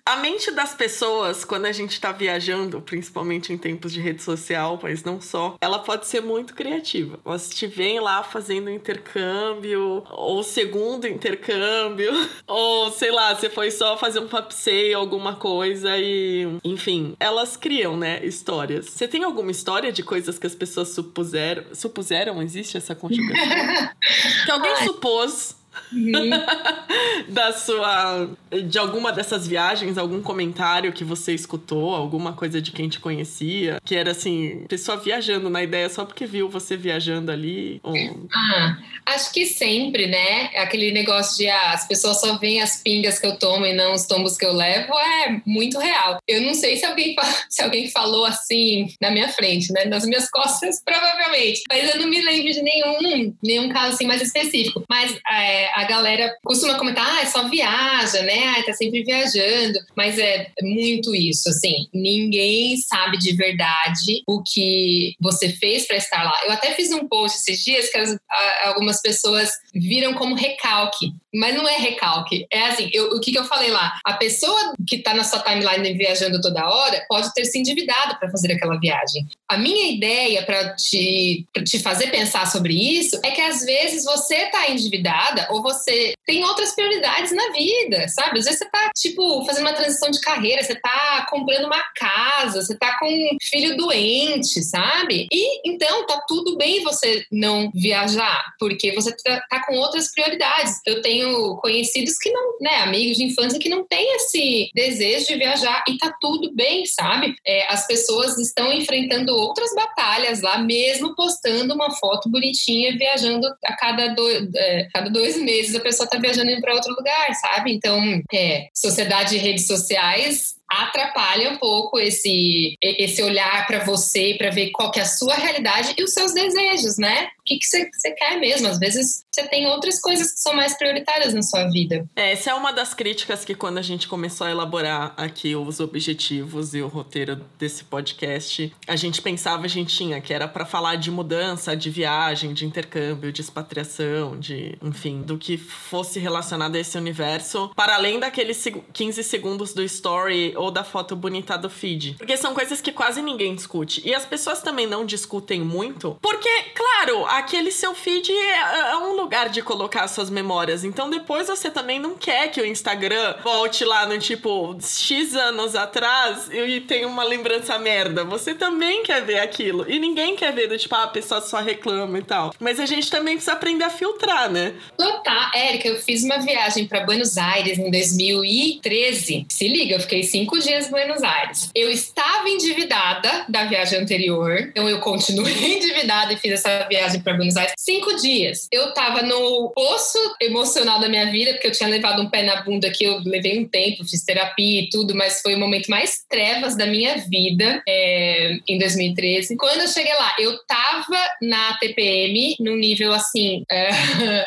A 0.05 0.17
mente 0.17 0.51
das 0.51 0.75
pessoas, 0.75 1.45
quando 1.45 1.67
a 1.67 1.73
gente 1.73 1.93
está 1.93 2.11
viajando, 2.11 2.81
principalmente 2.81 3.53
em 3.53 3.59
tempos 3.59 3.93
de 3.93 4.01
rede 4.01 4.21
social, 4.21 4.79
mas 4.83 5.05
não 5.05 5.21
só, 5.21 5.57
ela 5.61 5.79
pode 5.79 6.09
ser 6.09 6.21
muito 6.21 6.55
criativa. 6.55 7.21
Você 7.25 7.55
te 7.55 7.67
vem 7.69 8.01
lá 8.01 8.25
fazendo 8.25 8.69
intercâmbio, 8.69 10.03
ou 10.11 10.43
segundo 10.43 11.07
intercâmbio, 11.07 12.11
ou 12.49 12.91
sei 12.91 13.13
lá, 13.13 13.33
você 13.35 13.49
foi 13.49 13.71
só 13.71 13.97
fazer 13.97 14.19
um 14.19 14.27
papseio, 14.27 14.99
alguma 14.99 15.37
coisa 15.37 15.97
e. 15.97 16.49
Enfim, 16.65 17.15
elas 17.21 17.57
criam, 17.57 17.97
né, 17.97 18.25
histórias. 18.25 18.87
Você 18.87 19.07
tem 19.07 19.23
alguma 19.23 19.53
história 19.53 19.93
de 19.93 20.03
coisas 20.03 20.39
que 20.39 20.47
as 20.49 20.55
pessoas 20.55 20.89
supuseram? 20.89 21.65
Supuseram? 21.73 22.43
Existe 22.43 22.77
essa 22.77 22.97
conjugação? 22.97 23.47
que 24.45 24.51
alguém 24.51 24.77
supôs 24.79 25.60
Uhum. 25.93 26.31
da 27.29 27.53
sua. 27.53 28.31
de 28.69 28.79
alguma 28.79 29.13
dessas 29.13 29.47
viagens, 29.47 29.99
algum 29.99 30.23
comentário 30.23 30.93
que 30.93 31.05
você 31.05 31.33
escutou, 31.33 31.95
alguma 31.95 32.33
coisa 32.33 32.61
de 32.61 32.73
quem 32.73 32.89
te 32.89 33.01
conhecia, 33.01 33.81
que 33.85 33.95
era 33.95 34.11
assim, 34.11 34.65
pessoa 34.69 34.97
viajando 34.97 35.49
na 35.51 35.63
ideia 35.63 35.89
só 35.89 36.05
porque 36.05 36.27
viu 36.27 36.49
você 36.49 36.77
viajando 36.77 37.31
ali? 37.31 37.81
Ou... 37.83 37.95
Ah, 38.33 38.79
acho 39.07 39.33
que 39.33 39.47
sempre, 39.47 40.07
né? 40.07 40.51
Aquele 40.57 40.93
negócio 40.93 41.39
de 41.39 41.49
ah, 41.49 41.73
as 41.73 41.87
pessoas 41.87 42.21
só 42.21 42.39
veem 42.39 42.61
as 42.61 42.83
pingas 42.83 43.19
que 43.19 43.27
eu 43.27 43.39
tomo 43.39 43.67
e 43.67 43.73
não 43.73 43.95
os 43.95 44.07
tombos 44.07 44.37
que 44.37 44.45
eu 44.45 44.53
levo 44.53 44.93
é 44.99 45.41
muito 45.47 45.79
real. 45.79 46.19
Eu 46.27 46.41
não 46.43 46.55
sei 46.55 46.77
se 46.77 46.85
alguém, 46.85 47.15
se 47.49 47.63
alguém 47.63 47.91
falou 47.91 48.25
assim 48.25 48.89
na 49.01 49.11
minha 49.11 49.29
frente, 49.29 49.73
né? 49.73 49.85
Nas 49.85 50.05
minhas 50.05 50.29
costas, 50.31 50.83
provavelmente. 50.85 51.63
Mas 51.69 51.95
eu 51.95 52.01
não 52.01 52.09
me 52.09 52.21
lembro 52.21 52.53
de 52.53 52.63
nenhum, 52.63 53.35
nenhum 53.43 53.69
caso 53.69 53.95
assim 53.95 54.07
mais 54.07 54.23
específico. 54.23 54.85
Mas 54.89 55.19
é, 55.31 55.70
a 55.75 55.85
galera 55.85 56.35
costuma 56.45 56.79
comentar, 56.79 57.07
ah, 57.07 57.23
é 57.23 57.27
só 57.27 57.49
viaja, 57.49 58.23
né? 58.23 58.55
Ah, 58.57 58.63
tá 58.65 58.73
sempre 58.73 59.03
viajando. 59.03 59.79
Mas 59.97 60.19
é 60.19 60.51
muito 60.63 61.15
isso, 61.15 61.49
assim. 61.49 61.89
Ninguém 61.93 62.77
sabe 62.77 63.19
de 63.19 63.35
verdade 63.35 64.23
o 64.27 64.43
que 64.43 65.15
você 65.21 65.51
fez 65.51 65.87
para 65.87 65.97
estar 65.97 66.23
lá. 66.23 66.35
Eu 66.45 66.53
até 66.53 66.73
fiz 66.73 66.91
um 66.93 67.07
post 67.07 67.39
esses 67.39 67.65
dias 67.65 67.91
que 67.91 67.99
as, 67.99 68.17
algumas 68.65 69.01
pessoas 69.01 69.51
viram 69.75 70.15
como 70.15 70.35
recalque. 70.35 71.13
Mas 71.35 71.55
não 71.55 71.69
é 71.69 71.77
recalque. 71.77 72.47
É 72.51 72.67
assim, 72.67 72.91
eu, 72.93 73.11
o 73.11 73.21
que, 73.21 73.33
que 73.33 73.39
eu 73.39 73.45
falei 73.45 73.71
lá? 73.71 73.93
A 74.05 74.15
pessoa 74.15 74.75
que 74.87 74.97
está 74.97 75.15
na 75.15 75.25
sua 75.25 75.41
timeline 75.41 75.97
viajando 75.97 76.41
toda 76.41 76.69
hora 76.69 77.05
pode 77.09 77.33
ter 77.33 77.45
se 77.45 77.59
endividado 77.59 78.19
para 78.19 78.31
fazer 78.31 78.53
aquela 78.53 78.79
viagem. 78.79 79.27
A 79.49 79.57
minha 79.57 79.93
ideia 79.93 80.45
para 80.45 80.75
te, 80.75 81.47
te 81.65 81.79
fazer 81.79 82.11
pensar 82.11 82.47
sobre 82.47 82.75
isso 82.75 83.21
é 83.25 83.31
que 83.31 83.41
às 83.41 83.65
vezes 83.65 84.05
você 84.05 84.35
está 84.35 84.71
endividada 84.71 85.47
ou 85.51 85.63
você 85.63 86.15
tem 86.27 86.45
outras 86.45 86.75
prioridades 86.75 87.33
na 87.33 87.51
vida, 87.53 88.09
sabe? 88.09 88.39
Às 88.39 88.45
vezes 88.45 88.59
você 88.59 88.65
está 88.65 88.91
tipo, 88.97 89.45
fazendo 89.45 89.67
uma 89.67 89.73
transição 89.73 90.11
de 90.11 90.21
carreira, 90.21 90.63
você 90.63 90.73
está 90.73 91.27
comprando 91.29 91.67
uma 91.67 91.83
casa, 91.97 92.63
você 92.63 92.75
está 92.75 92.99
com 92.99 93.07
um 93.07 93.37
filho 93.43 93.77
doente, 93.77 94.63
sabe? 94.63 95.27
E 95.33 95.69
então 95.69 96.07
tá 96.07 96.23
tudo 96.27 96.57
bem 96.57 96.83
você 96.83 97.25
não 97.31 97.71
viajar, 97.75 98.55
porque 98.59 98.93
você 98.93 99.11
está 99.11 99.41
tá 99.49 99.67
com 99.67 99.77
outras 99.77 100.13
prioridades. 100.13 100.81
Eu 100.87 101.03
tenho 101.03 101.20
tenho 101.21 101.57
conhecidos 101.57 102.17
que 102.19 102.31
não, 102.31 102.59
né, 102.61 102.77
amigos 102.79 103.17
de 103.17 103.25
infância 103.25 103.59
que 103.59 103.69
não 103.69 103.87
têm 103.87 104.17
esse 104.17 104.71
desejo 104.75 105.27
de 105.27 105.37
viajar 105.37 105.85
e 105.89 105.99
tá 105.99 106.13
tudo 106.21 106.53
bem, 106.55 106.87
sabe? 106.87 107.35
É, 107.47 107.71
as 107.73 107.87
pessoas 107.87 108.39
estão 108.39 108.73
enfrentando 108.73 109.35
outras 109.35 109.75
batalhas 109.75 110.41
lá, 110.41 110.59
mesmo 110.59 111.15
postando 111.15 111.75
uma 111.75 111.91
foto 111.97 112.31
bonitinha 112.31 112.97
viajando 112.97 113.47
a 113.65 113.77
cada, 113.77 114.09
dois, 114.09 114.49
é, 114.55 114.89
cada 114.93 115.11
dois 115.11 115.37
meses 115.37 115.75
a 115.75 115.81
pessoa 115.81 116.09
tá 116.09 116.19
viajando 116.19 116.51
para 116.61 116.75
outro 116.75 116.95
lugar, 116.95 117.35
sabe? 117.35 117.73
Então, 117.73 118.01
é, 118.33 118.69
sociedade 118.75 119.37
e 119.37 119.39
redes 119.39 119.67
sociais 119.67 120.60
atrapalha 120.71 121.51
um 121.51 121.57
pouco 121.57 121.99
esse, 121.99 122.77
esse 122.81 123.21
olhar 123.23 123.67
para 123.67 123.85
você, 123.85 124.35
para 124.39 124.51
ver 124.51 124.71
qual 124.71 124.91
que 124.91 125.01
é 125.01 125.03
a 125.03 125.07
sua 125.07 125.35
realidade 125.35 125.95
e 125.99 126.05
os 126.05 126.13
seus 126.13 126.33
desejos, 126.33 126.97
né? 126.97 127.31
O 127.41 127.43
que, 127.45 127.59
que 127.59 127.67
você, 127.67 127.91
quer 128.17 128.39
mesmo? 128.39 128.69
Às 128.69 128.79
vezes 128.79 129.25
você 129.31 129.49
tem 129.49 129.67
outras 129.67 130.01
coisas 130.01 130.33
que 130.33 130.39
são 130.39 130.55
mais 130.55 130.77
prioritárias 130.77 131.35
na 131.35 131.43
sua 131.43 131.69
vida. 131.69 132.09
É, 132.15 132.33
essa 132.33 132.51
é 132.51 132.55
uma 132.55 132.73
das 132.73 132.95
críticas 132.95 133.45
que 133.45 133.55
quando 133.55 133.79
a 133.79 133.83
gente 133.83 134.07
começou 134.07 134.47
a 134.47 134.51
elaborar 134.51 135.15
aqui 135.17 135.57
os 135.57 135.81
objetivos 135.81 136.75
e 136.75 136.81
o 136.81 136.87
roteiro 136.87 137.37
desse 137.59 137.83
podcast, 137.83 138.73
a 138.87 138.95
gente 138.95 139.21
pensava, 139.21 139.65
a 139.65 139.69
gente 139.69 139.97
tinha, 139.97 140.21
que 140.21 140.33
era 140.33 140.47
para 140.47 140.65
falar 140.65 140.97
de 140.97 141.11
mudança, 141.11 141.77
de 141.77 141.91
viagem, 141.91 142.55
de 142.55 142.65
intercâmbio, 142.65 143.33
de 143.33 143.41
expatriação, 143.41 144.39
de, 144.39 144.79
enfim, 144.81 145.23
do 145.23 145.37
que 145.37 145.57
fosse 145.57 146.21
relacionado 146.21 146.77
a 146.77 146.79
esse 146.79 146.97
universo, 146.97 147.71
para 147.75 147.95
além 147.97 148.21
daqueles 148.21 148.65
15 148.93 149.25
segundos 149.25 149.75
do 149.75 149.83
story 149.83 150.55
ou 150.61 150.71
da 150.71 150.85
foto 150.85 151.17
bonita 151.17 151.57
do 151.57 151.71
feed. 151.71 152.15
Porque 152.19 152.37
são 152.37 152.55
coisas 152.55 152.81
que 152.81 152.93
quase 152.93 153.23
ninguém 153.23 153.55
discute. 153.55 154.03
E 154.05 154.15
as 154.15 154.27
pessoas 154.27 154.61
também 154.61 154.87
não 154.87 155.05
discutem 155.05 155.61
muito, 155.61 156.19
porque, 156.21 156.51
claro, 156.75 157.25
aquele 157.27 157.71
seu 157.71 157.95
feed 157.95 158.31
é, 158.31 158.91
é 158.91 158.97
um 158.97 159.17
lugar 159.17 159.49
de 159.49 159.63
colocar 159.63 160.07
suas 160.09 160.31
memórias. 160.31 160.85
Então 160.85 161.09
depois 161.09 161.49
você 161.49 161.71
também 161.71 161.99
não 161.99 162.15
quer 162.15 162.51
que 162.51 162.61
o 162.61 162.67
Instagram 162.67 163.37
volte 163.43 163.85
lá 163.85 164.07
no 164.07 164.19
tipo 164.19 164.77
X 164.81 165.35
anos 165.35 165.75
atrás 165.75 166.49
e 166.53 166.81
tenha 166.81 167.09
uma 167.09 167.25
lembrança 167.25 167.79
merda. 167.79 168.25
Você 168.25 168.55
também 168.55 169.03
quer 169.03 169.25
ver 169.25 169.41
aquilo. 169.41 169.89
E 169.89 169.99
ninguém 169.99 170.37
quer 170.37 170.53
ver 170.53 170.69
do 170.69 170.77
tipo, 170.77 170.95
ah, 170.95 171.05
a 171.05 171.09
pessoa 171.09 171.41
só 171.41 171.59
reclama 171.59 172.19
e 172.19 172.23
tal. 172.23 172.53
Mas 172.59 172.79
a 172.79 172.87
gente 172.87 173.11
também 173.11 173.35
precisa 173.35 173.53
aprender 173.53 173.85
a 173.85 173.91
filtrar, 173.91 174.51
né? 174.51 174.75
Total. 174.97 175.51
Érica, 175.55 175.89
eu 175.89 175.97
fiz 175.97 176.23
uma 176.25 176.39
viagem 176.39 176.87
para 176.87 177.05
Buenos 177.05 177.39
Aires 177.39 177.79
em 177.79 177.91
2013. 177.91 179.47
Se 179.49 179.69
liga, 179.69 179.95
eu 179.95 180.01
fiquei 180.01 180.23
cinco 180.23 180.50
dias 180.59 180.89
em 180.89 180.91
Buenos 180.91 181.23
Aires. 181.23 181.71
Eu 181.75 181.91
estava 181.91 182.49
endividada 182.49 183.45
da 183.49 183.65
viagem 183.65 183.99
anterior, 183.99 184.59
então 184.59 184.89
eu 184.89 184.99
continuei 185.01 185.53
endividada 185.77 186.33
e 186.33 186.37
fiz 186.37 186.53
essa 186.53 186.87
viagem 186.89 187.21
para 187.21 187.35
Buenos 187.35 187.57
Aires 187.57 187.75
cinco 187.79 188.15
dias. 188.17 188.69
Eu 188.71 188.93
tava 188.93 189.23
no 189.23 189.71
poço 189.75 190.19
emocional 190.41 191.01
da 191.01 191.09
minha 191.09 191.31
vida, 191.31 191.53
porque 191.53 191.67
eu 191.67 191.73
tinha 191.73 191.89
levado 191.89 192.23
um 192.23 192.31
pé 192.31 192.43
na 192.43 192.63
bunda 192.63 192.91
que 192.91 193.05
eu 193.05 193.19
levei 193.25 193.59
um 193.59 193.69
tempo, 193.69 194.05
fiz 194.05 194.25
terapia 194.25 194.83
e 194.83 194.89
tudo, 194.89 195.15
mas 195.15 195.41
foi 195.41 195.55
o 195.55 195.59
momento 195.59 195.89
mais 195.89 196.25
trevas 196.29 196.77
da 196.77 196.87
minha 196.87 197.17
vida 197.19 197.83
é, 197.89 198.59
em 198.69 198.79
2013. 198.79 199.57
Quando 199.57 199.81
eu 199.81 199.89
cheguei 199.89 200.15
lá, 200.15 200.35
eu 200.39 200.59
tava 200.67 201.19
na 201.43 201.77
TPM 201.79 202.57
num 202.61 202.77
nível 202.77 203.13
assim, 203.13 203.65
é, 203.71 203.91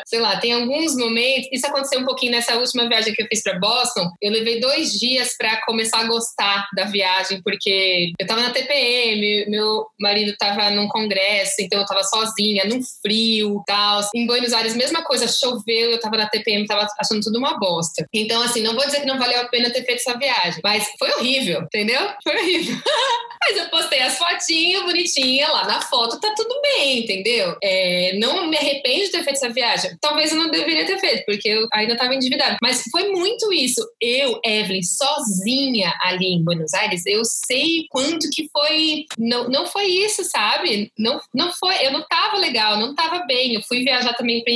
sei 0.04 0.20
lá, 0.20 0.36
tem 0.36 0.52
alguns 0.52 0.96
momentos. 0.96 1.48
Isso 1.52 1.66
aconteceu 1.66 2.00
um 2.00 2.04
pouquinho 2.04 2.32
nessa 2.32 2.56
última 2.56 2.88
viagem 2.88 3.12
que 3.14 3.22
eu 3.22 3.26
fiz 3.26 3.42
para 3.42 3.58
Boston. 3.58 4.10
Eu 4.20 4.32
levei 4.32 4.60
dois 4.60 4.92
dias 4.92 5.36
para 5.36 5.60
começar 5.62 5.93
começar 5.94 5.98
a 6.00 6.04
gostar 6.04 6.68
da 6.74 6.84
viagem, 6.84 7.40
porque 7.42 8.12
eu 8.18 8.26
tava 8.26 8.42
na 8.42 8.50
TPM, 8.50 9.46
meu 9.48 9.86
marido 10.00 10.34
tava 10.36 10.70
num 10.70 10.88
congresso, 10.88 11.54
então 11.60 11.80
eu 11.80 11.86
tava 11.86 12.02
sozinha, 12.02 12.64
num 12.64 12.80
frio 13.02 13.62
tal. 13.66 14.00
Em 14.14 14.26
Buenos 14.26 14.52
Aires, 14.52 14.74
mesma 14.74 15.02
coisa, 15.04 15.28
choveu, 15.28 15.90
eu 15.90 16.00
tava 16.00 16.16
na 16.16 16.28
TPM, 16.28 16.66
tava 16.66 16.86
achando 16.98 17.22
tudo 17.22 17.38
uma 17.38 17.58
bosta. 17.58 18.06
Então, 18.12 18.42
assim, 18.42 18.62
não 18.62 18.74
vou 18.74 18.84
dizer 18.84 19.00
que 19.00 19.06
não 19.06 19.18
valeu 19.18 19.40
a 19.40 19.48
pena 19.48 19.70
ter 19.70 19.84
feito 19.84 20.00
essa 20.00 20.18
viagem, 20.18 20.60
mas 20.62 20.88
foi 20.98 21.10
horrível, 21.12 21.62
entendeu? 21.62 22.00
Foi 22.22 22.36
horrível. 22.36 22.76
mas 23.46 23.56
eu 23.58 23.68
postei 23.68 24.00
as 24.00 24.16
fotinhas 24.18 24.82
bonitinhas 24.82 25.50
lá 25.50 25.66
na 25.66 25.80
foto, 25.80 26.18
tá 26.18 26.32
tudo 26.34 26.60
bem, 26.62 27.00
entendeu? 27.00 27.56
É, 27.62 28.16
não 28.18 28.48
me 28.48 28.56
arrependo 28.56 29.04
de 29.04 29.10
ter 29.10 29.24
feito 29.24 29.36
essa 29.36 29.50
viagem. 29.50 29.96
Talvez 30.00 30.32
eu 30.32 30.38
não 30.38 30.50
deveria 30.50 30.86
ter 30.86 30.98
feito, 30.98 31.24
porque 31.26 31.48
eu 31.48 31.66
ainda 31.72 31.96
tava 31.96 32.14
endividada. 32.14 32.56
Mas 32.62 32.82
foi 32.90 33.10
muito 33.10 33.52
isso. 33.52 33.80
Eu, 34.00 34.40
Evelyn, 34.44 34.82
sozinha 34.82 35.83
ali 36.00 36.34
em 36.34 36.42
Buenos 36.42 36.72
Aires, 36.74 37.04
eu 37.06 37.22
sei 37.24 37.86
quanto 37.90 38.28
que 38.30 38.48
foi. 38.52 39.06
Não, 39.18 39.48
não 39.48 39.66
foi 39.66 39.86
isso, 39.86 40.24
sabe? 40.24 40.92
Não, 40.98 41.20
não 41.34 41.52
foi. 41.52 41.84
Eu 41.84 41.92
não 41.92 42.06
tava 42.06 42.36
legal, 42.36 42.78
não 42.78 42.94
tava 42.94 43.24
bem. 43.26 43.54
Eu 43.54 43.62
fui 43.62 43.82
viajar 43.82 44.14
também 44.14 44.42
para 44.42 44.52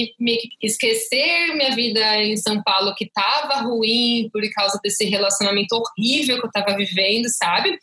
esquecer 0.62 1.55
minha 1.55 1.75
vida 1.75 2.23
em 2.23 2.37
São 2.37 2.62
Paulo, 2.62 2.95
que 2.97 3.11
tava 3.11 3.62
ruim 3.62 4.29
por 4.33 4.43
causa 4.53 4.79
desse 4.83 5.05
relacionamento 5.05 5.75
horrível 5.75 6.41
que 6.41 6.47
eu 6.47 6.53
tava 6.53 6.77
vivendo, 6.77 7.29
sabe? 7.29 7.79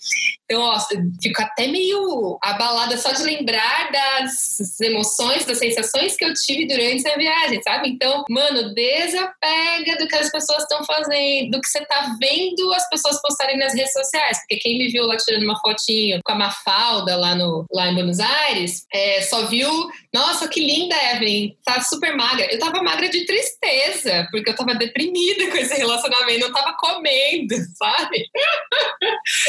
Então, 0.45 0.61
ó, 0.61 0.79
fico 1.21 1.41
até 1.41 1.67
meio 1.67 2.37
abalada 2.41 2.97
só 2.97 3.11
de 3.11 3.23
lembrar 3.23 3.91
das 3.91 4.79
emoções, 4.79 5.45
das 5.45 5.57
sensações 5.57 6.15
que 6.15 6.23
eu 6.23 6.33
tive 6.33 6.67
durante 6.67 7.07
a 7.07 7.17
viagem, 7.17 7.61
sabe? 7.63 7.89
Então, 7.89 8.23
mano, 8.29 8.73
desapega 8.73 9.97
do 9.97 10.07
que 10.07 10.15
as 10.15 10.31
pessoas 10.31 10.63
estão 10.63 10.83
fazendo, 10.85 11.51
do 11.51 11.61
que 11.61 11.67
você 11.67 11.83
tá 11.85 12.15
vendo 12.19 12.73
as 12.73 12.87
pessoas 12.89 13.19
postarem 13.25 13.57
nas 13.57 13.73
redes 13.73 13.93
sociais. 13.93 14.39
Porque 14.39 14.57
quem 14.57 14.77
me 14.77 14.89
viu 14.89 15.05
lá 15.05 15.17
tirando 15.17 15.43
uma 15.43 15.59
fotinho 15.59 16.19
com 16.23 16.31
a 16.31 16.35
Mafalda 16.35 17.15
lá, 17.15 17.35
no, 17.35 17.65
lá 17.71 17.89
em 17.89 17.95
Buenos 17.95 18.19
Aires, 18.19 18.85
é, 18.93 19.21
só 19.21 19.45
viu, 19.47 19.69
nossa, 20.13 20.47
que 20.47 20.59
linda, 20.59 20.95
Evelyn, 21.13 21.55
tá 21.63 21.81
super 21.81 22.15
magra. 22.15 22.47
Eu 22.51 22.59
tava 22.59 22.83
magra 22.83 23.09
de 23.09 23.25
tristeza, 23.25 24.27
porque 24.31 24.51
eu 24.51 24.55
tava 24.55 24.75
deprimida 24.75 25.49
com 25.49 25.57
esse 25.57 25.73
relacionamento, 25.75 26.45
eu 26.45 26.53
tava 26.53 26.75
comendo, 26.77 27.55
sabe? 27.77 28.25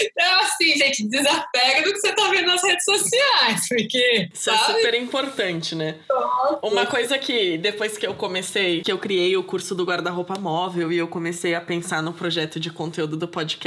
então, 0.01 0.41
assim, 0.41 0.77
gente, 0.77 1.09
desapega 1.09 1.83
do 1.83 1.93
que 1.93 2.01
você 2.01 2.12
tá 2.15 2.29
vendo 2.29 2.47
nas 2.47 2.62
redes 2.62 2.85
sociais, 2.85 3.69
porque. 3.69 4.29
Isso 4.33 4.51
é 4.51 4.57
sabe? 4.57 4.73
é 4.73 4.77
super 4.77 4.95
importante, 4.95 5.75
né? 5.75 5.97
Nossa. 6.09 6.61
Uma 6.62 6.87
coisa 6.87 7.19
que 7.19 7.59
depois 7.59 7.99
que 7.99 8.07
eu 8.07 8.15
comecei, 8.15 8.83
que 8.83 8.92
eu 8.92 8.98
criei 8.98 9.37
o 9.37 9.42
curso 9.42 9.75
do 9.75 9.85
guarda-roupa 9.85 10.38
móvel 10.38 10.92
e 10.92 10.98
eu 10.98 11.09
comecei 11.09 11.55
a 11.55 11.61
pensar 11.61 12.03
no 12.03 12.13
projeto 12.13 12.59
de 12.59 12.71
conteúdo 12.71 13.17
do 13.17 13.29
podcast, 13.29 13.65